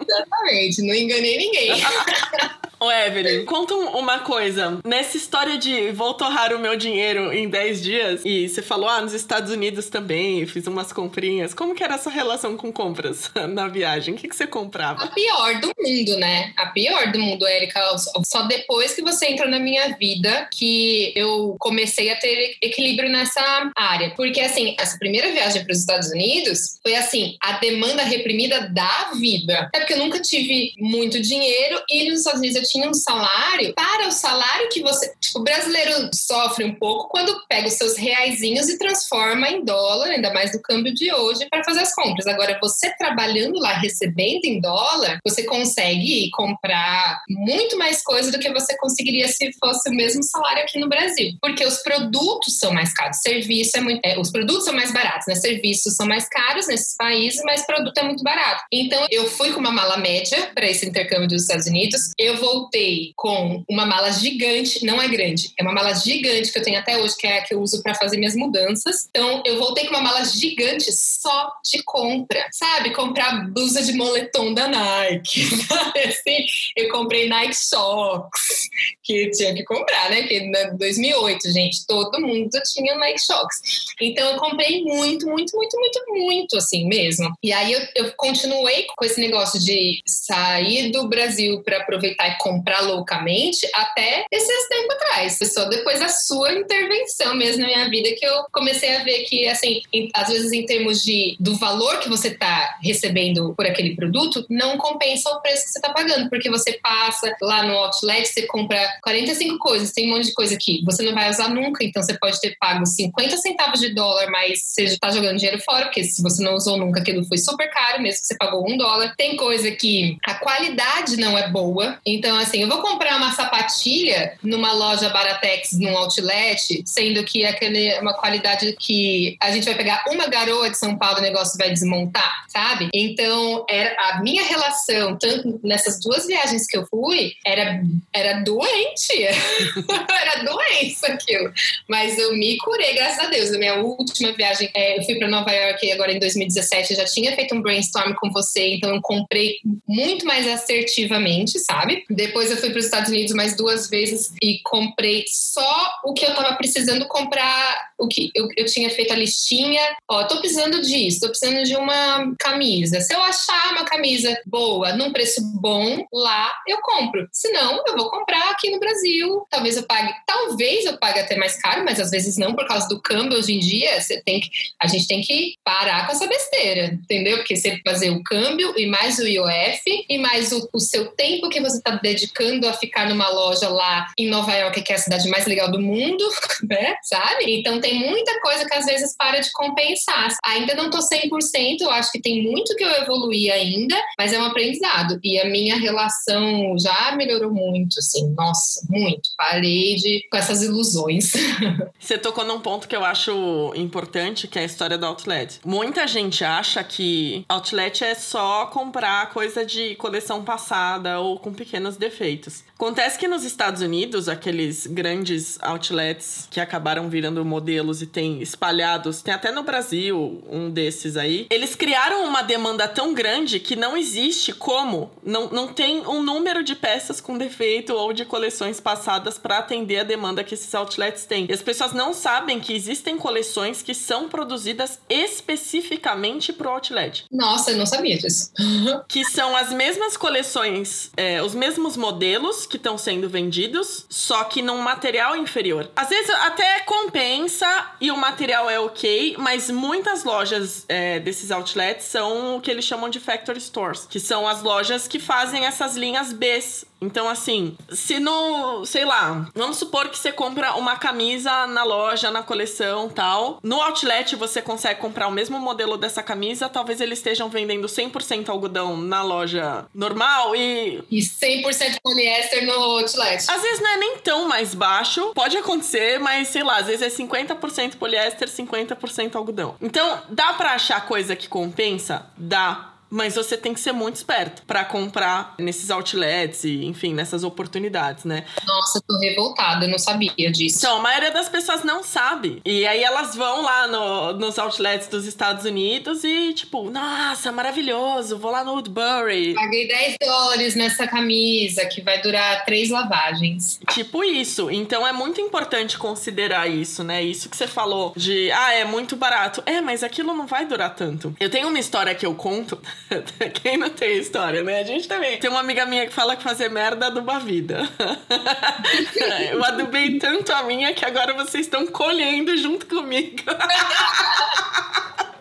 Exatamente, 0.00 0.82
não 0.82 0.94
enganei 0.94 1.38
ninguém. 1.38 1.70
Ô, 2.80 2.92
Evelyn, 2.92 3.44
conta 3.44 3.74
uma 3.74 4.20
coisa. 4.20 4.78
Nessa 4.84 5.16
história 5.16 5.58
de 5.58 5.90
vou 5.90 6.14
torrar 6.14 6.54
o 6.54 6.60
meu 6.60 6.76
dinheiro 6.76 7.32
em 7.32 7.48
10 7.48 7.82
dias, 7.82 8.22
e 8.24 8.48
você 8.48 8.62
falou, 8.62 8.88
ah, 8.88 9.00
nos 9.00 9.12
Estados 9.12 9.50
Unidos 9.50 9.88
também, 9.88 10.46
fiz 10.46 10.64
umas 10.68 10.92
comprinhas. 10.92 11.52
Como 11.52 11.74
que 11.74 11.82
era 11.82 11.96
essa 11.96 12.08
relação 12.08 12.56
com 12.56 12.70
compras 12.70 13.32
na 13.50 13.66
viagem? 13.66 14.14
O 14.14 14.16
que, 14.16 14.28
que 14.28 14.36
você 14.36 14.46
comprava? 14.46 15.02
A 15.02 15.08
pior 15.08 15.60
do 15.60 15.72
mundo, 15.76 16.16
né? 16.18 16.52
A 16.56 16.66
pior 16.66 17.10
do 17.10 17.18
mundo, 17.18 17.44
Érica. 17.48 17.77
Só 18.24 18.42
depois 18.42 18.94
que 18.94 19.02
você 19.02 19.26
entrou 19.26 19.48
na 19.48 19.58
minha 19.58 19.96
vida 19.96 20.48
que 20.52 21.12
eu 21.16 21.56
comecei 21.58 22.10
a 22.10 22.16
ter 22.16 22.56
equilíbrio 22.62 23.10
nessa 23.10 23.70
área. 23.76 24.12
Porque, 24.16 24.40
assim, 24.40 24.74
essa 24.78 24.98
primeira 24.98 25.30
viagem 25.32 25.64
para 25.64 25.72
os 25.72 25.80
Estados 25.80 26.10
Unidos 26.10 26.78
foi, 26.82 26.94
assim, 26.94 27.36
a 27.42 27.52
demanda 27.58 28.02
reprimida 28.02 28.68
da 28.68 29.10
vida. 29.14 29.70
É 29.74 29.78
porque 29.78 29.94
eu 29.94 29.98
nunca 29.98 30.20
tive 30.20 30.72
muito 30.78 31.20
dinheiro 31.20 31.82
e 31.90 32.08
nos 32.08 32.20
Estados 32.20 32.40
Unidos 32.40 32.56
eu 32.56 32.68
tinha 32.68 32.88
um 32.88 32.94
salário 32.94 33.74
para 33.74 34.08
o 34.08 34.12
salário 34.12 34.68
que 34.70 34.82
você. 34.82 35.12
Tipo, 35.20 35.40
o 35.40 35.44
brasileiro 35.44 36.10
sofre 36.14 36.64
um 36.64 36.74
pouco 36.74 37.08
quando 37.08 37.42
pega 37.48 37.68
os 37.68 37.74
seus 37.74 37.96
reaisinhos 37.96 38.68
e 38.68 38.78
transforma 38.78 39.48
em 39.48 39.64
dólar, 39.64 40.10
ainda 40.10 40.32
mais 40.32 40.52
no 40.52 40.62
câmbio 40.62 40.94
de 40.94 41.12
hoje, 41.12 41.46
para 41.50 41.64
fazer 41.64 41.80
as 41.80 41.94
compras. 41.94 42.26
Agora, 42.26 42.58
você 42.60 42.90
trabalhando 42.96 43.58
lá, 43.58 43.74
recebendo 43.74 44.44
em 44.44 44.60
dólar, 44.60 45.18
você 45.24 45.44
consegue 45.44 46.30
comprar 46.30 47.22
muito 47.28 47.67
mais 47.76 48.02
coisa 48.02 48.30
do 48.30 48.38
que 48.38 48.52
você 48.52 48.76
conseguiria 48.76 49.28
se 49.28 49.50
fosse 49.58 49.88
o 49.90 49.92
mesmo 49.92 50.22
salário 50.22 50.62
aqui 50.62 50.78
no 50.78 50.88
Brasil. 50.88 51.32
Porque 51.40 51.64
os 51.64 51.78
produtos 51.82 52.58
são 52.58 52.72
mais 52.72 52.92
caros, 52.92 53.18
serviço 53.18 53.76
é 53.76 53.80
muito. 53.80 54.00
É, 54.04 54.18
os 54.18 54.30
produtos 54.30 54.64
são 54.64 54.74
mais 54.74 54.92
baratos, 54.92 55.26
né? 55.26 55.34
Serviços 55.34 55.94
são 55.94 56.06
mais 56.06 56.28
caros 56.28 56.66
nesses 56.66 56.96
países, 56.96 57.40
mas 57.44 57.66
produto 57.66 57.98
é 57.98 58.02
muito 58.02 58.22
barato. 58.22 58.64
Então, 58.72 59.06
eu 59.10 59.26
fui 59.28 59.52
com 59.52 59.60
uma 59.60 59.72
mala 59.72 59.96
média 59.96 60.50
para 60.54 60.66
esse 60.66 60.86
intercâmbio 60.86 61.28
dos 61.28 61.42
Estados 61.42 61.66
Unidos. 61.66 62.12
Eu 62.18 62.36
voltei 62.36 63.12
com 63.16 63.64
uma 63.68 63.86
mala 63.86 64.10
gigante, 64.12 64.84
não 64.84 65.00
é 65.00 65.08
grande, 65.08 65.52
é 65.58 65.62
uma 65.62 65.72
mala 65.72 65.94
gigante 65.94 66.52
que 66.52 66.58
eu 66.58 66.62
tenho 66.62 66.78
até 66.78 66.98
hoje, 66.98 67.16
que 67.16 67.26
é 67.26 67.38
a 67.38 67.42
que 67.42 67.54
eu 67.54 67.60
uso 67.60 67.82
para 67.82 67.94
fazer 67.94 68.16
minhas 68.16 68.36
mudanças. 68.36 69.08
Então, 69.10 69.42
eu 69.44 69.58
voltei 69.58 69.84
com 69.84 69.90
uma 69.90 70.02
mala 70.02 70.24
gigante 70.24 70.90
só 70.92 71.52
de 71.64 71.82
compra, 71.82 72.46
sabe? 72.52 72.92
Comprar 72.92 73.50
blusa 73.50 73.82
de 73.82 73.92
moletom 73.92 74.54
da 74.54 74.68
Nike, 74.68 75.42
assim, 76.06 76.46
eu 76.76 76.88
comprei 76.90 77.28
Nike 77.28 77.56
Shocks, 77.68 78.68
que 79.02 79.30
tinha 79.30 79.54
que 79.54 79.64
comprar, 79.64 80.10
né? 80.10 80.22
Porque 80.22 80.38
em 80.38 80.76
2008, 80.76 81.50
gente, 81.50 81.86
todo 81.86 82.20
mundo 82.20 82.50
tinha 82.72 82.94
Nike 82.96 83.20
Shocks. 83.24 83.56
Então, 84.00 84.32
eu 84.32 84.38
comprei 84.38 84.82
muito, 84.82 85.26
muito, 85.26 85.56
muito, 85.56 85.76
muito, 85.76 86.04
muito, 86.08 86.56
assim 86.56 86.86
mesmo. 86.86 87.32
E 87.42 87.52
aí, 87.52 87.72
eu, 87.72 87.80
eu 87.94 88.12
continuei 88.16 88.86
com 88.96 89.04
esse 89.04 89.20
negócio 89.20 89.60
de 89.60 90.00
sair 90.06 90.90
do 90.90 91.08
Brasil 91.08 91.62
para 91.62 91.78
aproveitar 91.78 92.28
e 92.28 92.38
comprar 92.38 92.80
loucamente 92.82 93.68
até 93.74 94.24
esses 94.30 94.68
tempos 94.68 94.94
atrás. 94.96 95.38
Só 95.52 95.64
depois 95.64 96.00
da 96.00 96.08
sua 96.08 96.52
intervenção 96.52 97.34
mesmo 97.34 97.62
na 97.62 97.68
minha 97.68 97.90
vida 97.90 98.14
que 98.16 98.26
eu 98.26 98.44
comecei 98.52 98.96
a 98.96 99.04
ver 99.04 99.24
que, 99.24 99.46
assim, 99.48 99.82
em, 99.92 100.08
às 100.14 100.28
vezes 100.28 100.52
em 100.52 100.66
termos 100.66 101.02
de, 101.02 101.36
do 101.40 101.56
valor 101.56 101.98
que 102.00 102.08
você 102.08 102.28
está 102.28 102.78
recebendo 102.82 103.54
por 103.54 103.66
aquele 103.66 103.94
produto, 103.94 104.44
não 104.48 104.76
compensa 104.76 105.30
o 105.30 105.40
preço 105.40 105.64
que 105.64 105.70
você 105.70 105.78
está 105.78 105.92
pagando, 105.92 106.28
porque 106.28 106.50
você 106.50 106.78
passa 106.82 107.34
lá 107.48 107.64
no 107.64 107.72
outlet, 107.74 108.28
você 108.28 108.46
compra 108.46 108.78
45 109.02 109.58
coisas, 109.58 109.92
tem 109.92 110.06
um 110.06 110.16
monte 110.16 110.26
de 110.26 110.34
coisa 110.34 110.56
que 110.60 110.84
você 110.84 111.02
não 111.02 111.14
vai 111.14 111.30
usar 111.30 111.48
nunca, 111.48 111.82
então 111.82 112.02
você 112.02 112.16
pode 112.18 112.38
ter 112.40 112.56
pago 112.60 112.84
50 112.84 113.36
centavos 113.38 113.80
de 113.80 113.94
dólar, 113.94 114.30
mas 114.30 114.60
você 114.62 114.84
está 114.84 115.10
jogando 115.10 115.38
dinheiro 115.38 115.60
fora, 115.62 115.86
porque 115.86 116.04
se 116.04 116.22
você 116.22 116.42
não 116.42 116.54
usou 116.54 116.76
nunca, 116.76 117.00
aquilo 117.00 117.24
foi 117.24 117.38
super 117.38 117.70
caro, 117.70 118.02
mesmo 118.02 118.20
que 118.20 118.26
você 118.26 118.36
pagou 118.36 118.68
um 118.68 118.76
dólar. 118.76 119.14
Tem 119.16 119.36
coisa 119.36 119.70
que 119.70 120.16
a 120.26 120.34
qualidade 120.48 121.18
não 121.18 121.36
é 121.36 121.50
boa, 121.50 121.98
então 122.06 122.38
assim, 122.38 122.62
eu 122.62 122.68
vou 122.68 122.80
comprar 122.80 123.18
uma 123.18 123.32
sapatilha 123.32 124.32
numa 124.42 124.72
loja 124.72 125.10
Baratex, 125.10 125.72
num 125.78 125.94
outlet, 125.94 126.82
sendo 126.86 127.22
que 127.22 127.44
aquele 127.44 127.88
é 127.88 128.00
uma 128.00 128.14
qualidade 128.14 128.74
que 128.80 129.36
a 129.42 129.50
gente 129.50 129.66
vai 129.66 129.74
pegar 129.74 130.04
uma 130.08 130.26
garoa 130.26 130.70
de 130.70 130.78
São 130.78 130.96
Paulo, 130.96 131.18
o 131.18 131.22
negócio 131.22 131.58
vai 131.58 131.68
desmontar, 131.68 132.46
sabe? 132.48 132.88
Então, 132.94 133.66
era 133.68 133.94
a 134.08 134.22
minha 134.22 134.42
relação, 134.42 135.18
tanto 135.18 135.60
nessas 135.62 136.00
duas 136.00 136.26
viagens 136.26 136.66
que 136.66 136.78
eu 136.78 136.86
fui, 136.86 137.32
era, 137.44 137.82
era 138.14 138.40
doente. 138.40 139.12
era 140.08 140.44
doença 140.44 141.08
aquilo. 141.08 141.52
Mas 141.88 142.18
eu 142.18 142.34
me 142.34 142.56
curei, 142.58 142.94
graças 142.94 143.18
a 143.18 143.28
Deus. 143.28 143.52
A 143.52 143.58
minha 143.58 143.74
última 143.76 144.32
viagem, 144.32 144.70
é, 144.74 144.98
eu 144.98 145.02
fui 145.02 145.16
para 145.16 145.28
Nova 145.28 145.50
York 145.50 145.92
agora 145.92 146.12
em 146.12 146.18
2017, 146.18 146.92
eu 146.92 146.96
já 146.96 147.04
tinha 147.04 147.34
feito 147.34 147.54
um 147.54 147.60
brainstorm 147.60 148.14
com 148.14 148.30
você, 148.30 148.74
então 148.74 148.94
eu 148.94 149.00
comprei 149.02 149.58
muito 149.86 150.26
mais 150.26 150.37
assertivamente, 150.46 151.58
sabe? 151.58 152.04
Depois 152.08 152.50
eu 152.50 152.56
fui 152.56 152.70
para 152.70 152.78
os 152.78 152.84
Estados 152.84 153.10
Unidos 153.10 153.34
mais 153.34 153.56
duas 153.56 153.88
vezes 153.88 154.32
e 154.42 154.60
comprei 154.62 155.24
só 155.28 155.90
o 156.04 156.12
que 156.12 156.24
eu 156.24 156.34
tava 156.34 156.54
precisando 156.56 157.06
comprar, 157.08 157.87
o 157.98 158.06
que 158.06 158.30
eu, 158.34 158.48
eu 158.56 158.64
tinha 158.64 158.88
feito 158.90 159.12
a 159.12 159.16
listinha. 159.16 159.82
Ó, 160.08 160.24
tô 160.24 160.38
precisando 160.38 160.80
disso, 160.80 161.20
tô 161.20 161.28
precisando 161.28 161.64
de 161.64 161.76
uma 161.76 162.32
camisa. 162.38 163.00
Se 163.00 163.14
eu 163.14 163.20
achar 163.22 163.72
uma 163.72 163.84
camisa 163.84 164.38
boa, 164.46 164.92
num 164.92 165.12
preço 165.12 165.40
bom, 165.60 166.06
lá 166.12 166.52
eu 166.66 166.78
compro. 166.80 167.28
Se 167.32 167.50
não, 167.50 167.82
eu 167.86 167.96
vou 167.96 168.10
comprar 168.10 168.50
aqui 168.50 168.70
no 168.70 168.78
Brasil. 168.78 169.46
Talvez 169.50 169.76
eu 169.76 169.82
pague, 169.82 170.12
talvez 170.26 170.84
eu 170.84 170.96
pague 170.98 171.20
até 171.20 171.36
mais 171.36 171.60
caro, 171.60 171.84
mas 171.84 172.00
às 172.00 172.10
vezes 172.10 172.36
não, 172.36 172.54
por 172.54 172.66
causa 172.66 172.88
do 172.88 173.00
câmbio 173.00 173.38
hoje 173.38 173.52
em 173.52 173.58
dia, 173.58 174.00
você 174.00 174.22
tem 174.22 174.40
que, 174.40 174.48
a 174.80 174.86
gente 174.86 175.06
tem 175.06 175.20
que 175.20 175.54
parar 175.64 176.06
com 176.06 176.12
essa 176.12 176.26
besteira, 176.26 176.86
entendeu? 176.86 177.38
Porque 177.38 177.56
você 177.56 177.80
fazer 177.84 178.10
o 178.10 178.22
câmbio 178.22 178.74
e 178.78 178.86
mais 178.86 179.18
o 179.18 179.26
IOF 179.26 179.82
e 180.08 180.18
mais 180.18 180.52
o, 180.52 180.68
o 180.72 180.78
seu 180.78 181.06
tempo 181.12 181.48
que 181.48 181.60
você 181.60 181.78
está 181.78 181.92
dedicando 181.96 182.68
a 182.68 182.72
ficar 182.72 183.08
numa 183.08 183.28
loja 183.28 183.68
lá 183.68 184.06
em 184.18 184.28
Nova 184.28 184.52
York, 184.54 184.82
que 184.82 184.92
é 184.92 184.96
a 184.96 184.98
cidade 184.98 185.28
mais 185.28 185.46
legal 185.46 185.70
do 185.70 185.80
mundo, 185.80 186.24
né? 186.68 186.96
Sabe? 187.02 187.58
Então 187.58 187.80
tem 187.80 187.87
muita 187.94 188.40
coisa 188.40 188.66
que 188.66 188.74
às 188.74 188.86
vezes 188.86 189.14
para 189.16 189.40
de 189.40 189.50
compensar. 189.52 190.28
Ainda 190.44 190.74
não 190.74 190.90
tô 190.90 190.98
100%, 190.98 191.80
eu 191.80 191.90
acho 191.90 192.10
que 192.10 192.20
tem 192.20 192.42
muito 192.42 192.74
que 192.74 192.84
eu 192.84 192.90
evoluir 193.02 193.52
ainda, 193.52 193.96
mas 194.18 194.32
é 194.32 194.38
um 194.38 194.44
aprendizado. 194.44 195.18
E 195.22 195.38
a 195.38 195.46
minha 195.46 195.76
relação 195.76 196.76
já 196.78 197.14
melhorou 197.16 197.52
muito, 197.52 197.98
assim, 197.98 198.30
nossa, 198.34 198.80
muito. 198.88 199.30
Parei 199.36 199.96
de 199.96 200.26
com 200.30 200.36
essas 200.36 200.62
ilusões. 200.62 201.32
Você 201.98 202.18
tocou 202.18 202.44
num 202.44 202.60
ponto 202.60 202.88
que 202.88 202.96
eu 202.96 203.04
acho 203.04 203.72
importante, 203.74 204.48
que 204.48 204.58
é 204.58 204.62
a 204.62 204.64
história 204.64 204.98
do 204.98 205.06
outlet. 205.06 205.60
Muita 205.64 206.06
gente 206.06 206.44
acha 206.44 206.82
que 206.82 207.44
outlet 207.48 208.04
é 208.04 208.14
só 208.14 208.66
comprar 208.66 209.30
coisa 209.30 209.64
de 209.64 209.94
coleção 209.96 210.44
passada 210.44 211.20
ou 211.20 211.38
com 211.38 211.52
pequenos 211.52 211.96
defeitos. 211.96 212.64
Acontece 212.78 213.18
que 213.18 213.26
nos 213.26 213.42
Estados 213.42 213.82
Unidos, 213.82 214.28
aqueles 214.28 214.86
grandes 214.86 215.58
outlets 215.60 216.46
que 216.48 216.60
acabaram 216.60 217.08
virando 217.08 217.44
modelos 217.44 218.02
e 218.02 218.06
tem 218.06 218.40
espalhados, 218.40 219.20
tem 219.20 219.34
até 219.34 219.50
no 219.50 219.64
Brasil 219.64 220.40
um 220.48 220.70
desses 220.70 221.16
aí, 221.16 221.48
eles 221.50 221.74
criaram 221.74 222.24
uma 222.24 222.40
demanda 222.40 222.86
tão 222.86 223.12
grande 223.12 223.58
que 223.58 223.74
não 223.74 223.96
existe 223.96 224.52
como, 224.52 225.10
não, 225.24 225.48
não 225.48 225.66
tem 225.66 226.06
um 226.06 226.22
número 226.22 226.62
de 226.62 226.76
peças 226.76 227.20
com 227.20 227.36
defeito 227.36 227.92
ou 227.92 228.12
de 228.12 228.24
coleções 228.24 228.78
passadas 228.78 229.38
para 229.38 229.58
atender 229.58 229.98
a 229.98 230.04
demanda 230.04 230.44
que 230.44 230.54
esses 230.54 230.72
outlets 230.72 231.24
têm. 231.24 231.46
E 231.50 231.52
as 231.52 231.62
pessoas 231.62 231.92
não 231.92 232.14
sabem 232.14 232.60
que 232.60 232.72
existem 232.72 233.18
coleções 233.18 233.82
que 233.82 233.92
são 233.92 234.28
produzidas 234.28 235.00
especificamente 235.08 236.52
pro 236.52 236.70
outlet. 236.70 237.24
Nossa, 237.28 237.72
eu 237.72 237.76
não 237.76 237.86
sabia 237.86 238.16
disso. 238.16 238.52
que 239.08 239.24
são 239.24 239.56
as 239.56 239.72
mesmas 239.72 240.16
coleções, 240.16 241.10
é, 241.16 241.42
os 241.42 241.56
mesmos 241.56 241.96
modelos 241.96 242.67
que 242.68 242.76
estão 242.76 242.96
sendo 242.96 243.28
vendidos, 243.28 244.06
só 244.08 244.44
que 244.44 244.62
num 244.62 244.78
material 244.78 245.36
inferior. 245.36 245.90
Às 245.96 246.08
vezes 246.08 246.30
até 246.30 246.80
compensa 246.80 247.66
e 248.00 248.10
o 248.10 248.16
material 248.16 248.68
é 248.70 248.78
ok, 248.78 249.36
mas 249.38 249.70
muitas 249.70 250.24
lojas 250.24 250.84
é, 250.88 251.18
desses 251.18 251.50
outlets 251.50 252.04
são 252.04 252.56
o 252.56 252.60
que 252.60 252.70
eles 252.70 252.84
chamam 252.84 253.08
de 253.08 253.18
factory 253.18 253.60
stores, 253.60 254.06
que 254.08 254.20
são 254.20 254.46
as 254.46 254.62
lojas 254.62 255.08
que 255.08 255.18
fazem 255.18 255.64
essas 255.64 255.96
linhas 255.96 256.32
Bs 256.32 256.84
então, 257.00 257.28
assim, 257.28 257.76
se 257.90 258.18
no, 258.18 258.84
sei 258.84 259.04
lá, 259.04 259.48
vamos 259.54 259.76
supor 259.76 260.08
que 260.08 260.18
você 260.18 260.32
compra 260.32 260.74
uma 260.74 260.96
camisa 260.96 261.66
na 261.66 261.84
loja, 261.84 262.30
na 262.30 262.42
coleção 262.42 263.08
tal. 263.08 263.58
No 263.62 263.80
outlet 263.80 264.34
você 264.36 264.60
consegue 264.60 265.00
comprar 265.00 265.28
o 265.28 265.32
mesmo 265.32 265.58
modelo 265.58 265.96
dessa 265.96 266.22
camisa, 266.22 266.68
talvez 266.68 267.00
eles 267.00 267.18
estejam 267.18 267.48
vendendo 267.48 267.86
100% 267.86 268.48
algodão 268.48 268.96
na 268.96 269.22
loja 269.22 269.86
normal 269.94 270.56
e. 270.56 271.02
E 271.10 271.20
100% 271.20 271.98
poliéster 272.02 272.66
no 272.66 272.72
outlet. 272.72 273.44
Às 273.48 273.62
vezes 273.62 273.80
não 273.80 273.90
é 273.90 273.96
nem 273.96 274.18
tão 274.18 274.48
mais 274.48 274.74
baixo, 274.74 275.32
pode 275.34 275.56
acontecer, 275.56 276.18
mas 276.18 276.48
sei 276.48 276.62
lá, 276.62 276.78
às 276.78 276.86
vezes 276.86 277.02
é 277.02 277.24
50% 277.24 277.96
poliéster, 277.96 278.48
50% 278.48 279.36
algodão. 279.36 279.76
Então, 279.80 280.22
dá 280.28 280.52
pra 280.54 280.72
achar 280.72 281.06
coisa 281.06 281.36
que 281.36 281.48
compensa? 281.48 282.26
Dá. 282.36 282.94
Mas 283.10 283.34
você 283.34 283.56
tem 283.56 283.72
que 283.72 283.80
ser 283.80 283.92
muito 283.92 284.16
esperto 284.16 284.62
para 284.66 284.84
comprar 284.84 285.54
nesses 285.58 285.90
outlets 285.90 286.64
e, 286.64 286.84
enfim, 286.84 287.14
nessas 287.14 287.42
oportunidades, 287.42 288.24
né? 288.24 288.44
Nossa, 288.66 289.00
tô 289.06 289.18
revoltada, 289.18 289.86
eu 289.86 289.90
não 289.90 289.98
sabia 289.98 290.50
disso. 290.50 290.78
Então, 290.78 290.98
a 290.98 291.02
maioria 291.02 291.30
das 291.30 291.48
pessoas 291.48 291.82
não 291.82 292.02
sabe. 292.02 292.60
E 292.64 292.86
aí 292.86 293.02
elas 293.02 293.34
vão 293.34 293.62
lá 293.62 293.86
no, 293.86 294.32
nos 294.34 294.58
outlets 294.58 295.08
dos 295.08 295.26
Estados 295.26 295.64
Unidos 295.64 296.22
e, 296.24 296.52
tipo, 296.52 296.90
nossa, 296.90 297.50
maravilhoso, 297.50 298.38
vou 298.38 298.50
lá 298.50 298.62
no 298.62 298.72
Woodbury. 298.72 299.54
Paguei 299.54 299.88
10 299.88 300.16
dólares 300.20 300.74
nessa 300.74 301.06
camisa 301.06 301.86
que 301.86 302.02
vai 302.02 302.20
durar 302.20 302.64
três 302.64 302.90
lavagens. 302.90 303.80
Tipo 303.90 304.22
isso. 304.22 304.70
Então 304.70 305.06
é 305.06 305.12
muito 305.12 305.40
importante 305.40 305.96
considerar 305.98 306.68
isso, 306.68 307.02
né? 307.02 307.22
Isso 307.22 307.48
que 307.48 307.56
você 307.56 307.66
falou 307.66 308.12
de, 308.16 308.50
ah, 308.52 308.74
é 308.74 308.84
muito 308.84 309.16
barato. 309.16 309.62
É, 309.66 309.80
mas 309.80 310.02
aquilo 310.02 310.34
não 310.34 310.46
vai 310.46 310.66
durar 310.66 310.94
tanto. 310.94 311.34
Eu 311.40 311.50
tenho 311.50 311.68
uma 311.68 311.78
história 311.78 312.14
que 312.14 312.26
eu 312.26 312.34
conto 312.34 312.80
Quem 313.62 313.76
não 313.76 313.90
tem 313.90 314.18
história, 314.18 314.62
né? 314.62 314.80
A 314.80 314.84
gente 314.84 315.08
também. 315.08 315.38
Tem 315.38 315.50
uma 315.50 315.60
amiga 315.60 315.86
minha 315.86 316.06
que 316.06 316.12
fala 316.12 316.36
que 316.36 316.42
fazer 316.42 316.68
merda 316.68 317.06
aduba 317.06 317.36
a 317.36 317.38
vida. 317.38 317.88
eu 319.50 319.64
adubei 319.64 320.18
tanto 320.18 320.52
a 320.52 320.62
minha 320.62 320.92
que 320.92 321.04
agora 321.04 321.34
vocês 321.34 321.66
estão 321.66 321.86
colhendo 321.86 322.56
junto 322.56 322.86
comigo. 322.86 323.42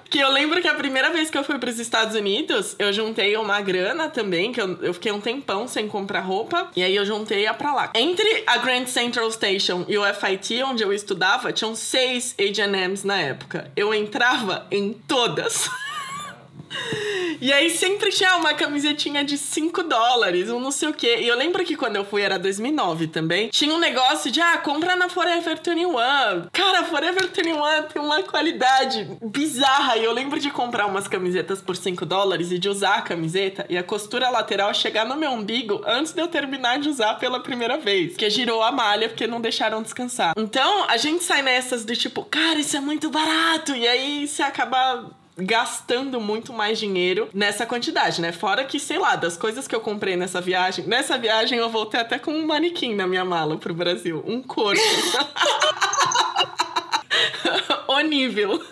Que 0.10 0.20
eu 0.20 0.32
lembro 0.32 0.62
que 0.62 0.68
a 0.68 0.74
primeira 0.74 1.12
vez 1.12 1.30
que 1.30 1.38
eu 1.38 1.43
fui 1.43 1.60
para 1.60 1.70
os 1.70 1.80
Estados 1.80 2.16
Unidos, 2.16 2.76
eu 2.80 2.93
juntei 2.93 3.36
uma 3.36 3.60
grana 3.60 4.10
também, 4.10 4.53
que 4.53 4.62
eu, 4.62 4.82
eu 4.82 4.93
fiquei 4.93 5.12
um 5.12 5.20
tempão 5.20 5.68
sem 5.68 5.88
comprar 5.88 6.22
roupa, 6.22 6.72
e 6.76 6.82
aí 6.82 6.95
eu 6.95 7.05
juntei 7.05 7.45
a 7.45 7.53
pra 7.53 7.74
lá. 7.74 7.91
Entre 7.93 8.43
a 8.47 8.58
Grand 8.58 8.86
Central 8.86 9.30
Station 9.32 9.86
e 9.88 9.97
o 9.97 10.03
FIT, 10.14 10.64
onde 10.64 10.82
eu 10.82 10.93
estudava, 10.93 11.51
tinham 11.51 11.76
seis 11.76 12.34
H&M's 12.39 13.03
na 13.03 13.18
época. 13.18 13.70
Eu 13.76 13.93
entrava 13.93 14.66
em 14.72 14.93
todas. 14.93 15.70
E 17.39 17.53
aí 17.53 17.70
sempre 17.70 18.09
tinha 18.09 18.36
uma 18.36 18.53
camisetinha 18.53 19.24
de 19.24 19.38
5 19.38 19.84
dólares, 19.84 20.49
um 20.49 20.59
não 20.59 20.72
sei 20.72 20.89
o 20.89 20.93
quê. 20.93 21.18
E 21.22 21.28
eu 21.28 21.38
lembro 21.38 21.63
que 21.63 21.76
quando 21.76 21.95
eu 21.95 22.03
fui, 22.03 22.22
era 22.22 22.39
2009 22.39 23.07
também, 23.07 23.49
tinha 23.49 23.74
um 23.74 23.78
negócio 23.78 24.32
de, 24.32 24.41
ah, 24.41 24.57
compra 24.57 24.95
na 24.95 25.07
Forever 25.07 25.55
21. 25.63 25.93
Cara, 26.51 26.84
Forever 26.86 27.30
21 27.36 27.84
tem 27.93 28.01
uma 28.01 28.24
qualidade 28.24 29.07
bizarra. 29.22 29.97
E 29.97 30.03
eu 30.03 30.11
lembro 30.11 30.39
de 30.39 30.49
comprar 30.49 30.88
umas 30.88 31.07
camisetas 31.07 31.61
por 31.61 31.76
5 31.76 32.05
dólares 32.05 32.51
e 32.51 32.57
de 32.57 32.70
usar 32.70 32.95
a 32.95 33.01
camiseta 33.01 33.65
e 33.70 33.78
a 33.78 33.84
costura 33.84 34.30
lateral 34.30 34.74
chegar 34.74 35.05
no 35.05 35.15
meu 35.15 35.32
umbigo 35.32 35.82
antes 35.86 36.13
de 36.13 36.22
eu 36.22 36.28
terminar 36.28 36.80
de 36.80 36.89
usar 36.89 37.15
pela 37.15 37.39
primeira 37.39 37.78
vez. 37.78 38.15
Que 38.15 38.30
girou 38.30 38.63
a 38.63 38.72
malha 38.72 39.09
porque 39.09 39.28
não 39.28 39.39
deixaram 39.39 39.84
descansar. 39.84 40.34
Então, 40.38 40.86
a 40.89 40.97
gente 40.97 41.24
sai 41.24 41.41
nessas 41.41 41.86
do 41.86 41.95
tipo, 41.95 42.26
cara, 42.26 42.59
isso 42.59 42.76
é 42.76 42.80
muito 42.80 43.09
barato. 43.09 43.76
E 43.76 43.88
aí 43.88 44.28
você 44.28 44.41
acaba 44.41 45.05
gastando 45.38 46.19
muito 46.19 46.51
mais 46.51 46.79
dinheiro 46.79 47.29
nessa 47.33 47.65
quantidade, 47.65 48.21
né? 48.21 48.31
Fora 48.31 48.63
que, 48.63 48.79
sei 48.79 48.97
lá, 48.97 49.15
das 49.15 49.38
coisas 49.38 49.67
que 49.67 49.75
eu 49.75 49.81
comprei 49.81 50.15
nessa 50.15 50.41
viagem. 50.41 50.85
Nessa 50.85 51.17
viagem 51.17 51.59
eu 51.59 51.69
voltei 51.69 51.99
até 51.99 52.17
com 52.17 52.31
um 52.31 52.45
manequim 52.45 52.95
na 52.95 53.05
minha 53.05 53.23
mala 53.23 53.57
pro 53.57 53.73
Brasil. 53.73 54.23
Um 54.25 54.41
corpo. 54.41 54.81
o 57.88 57.99
nível. 58.01 58.63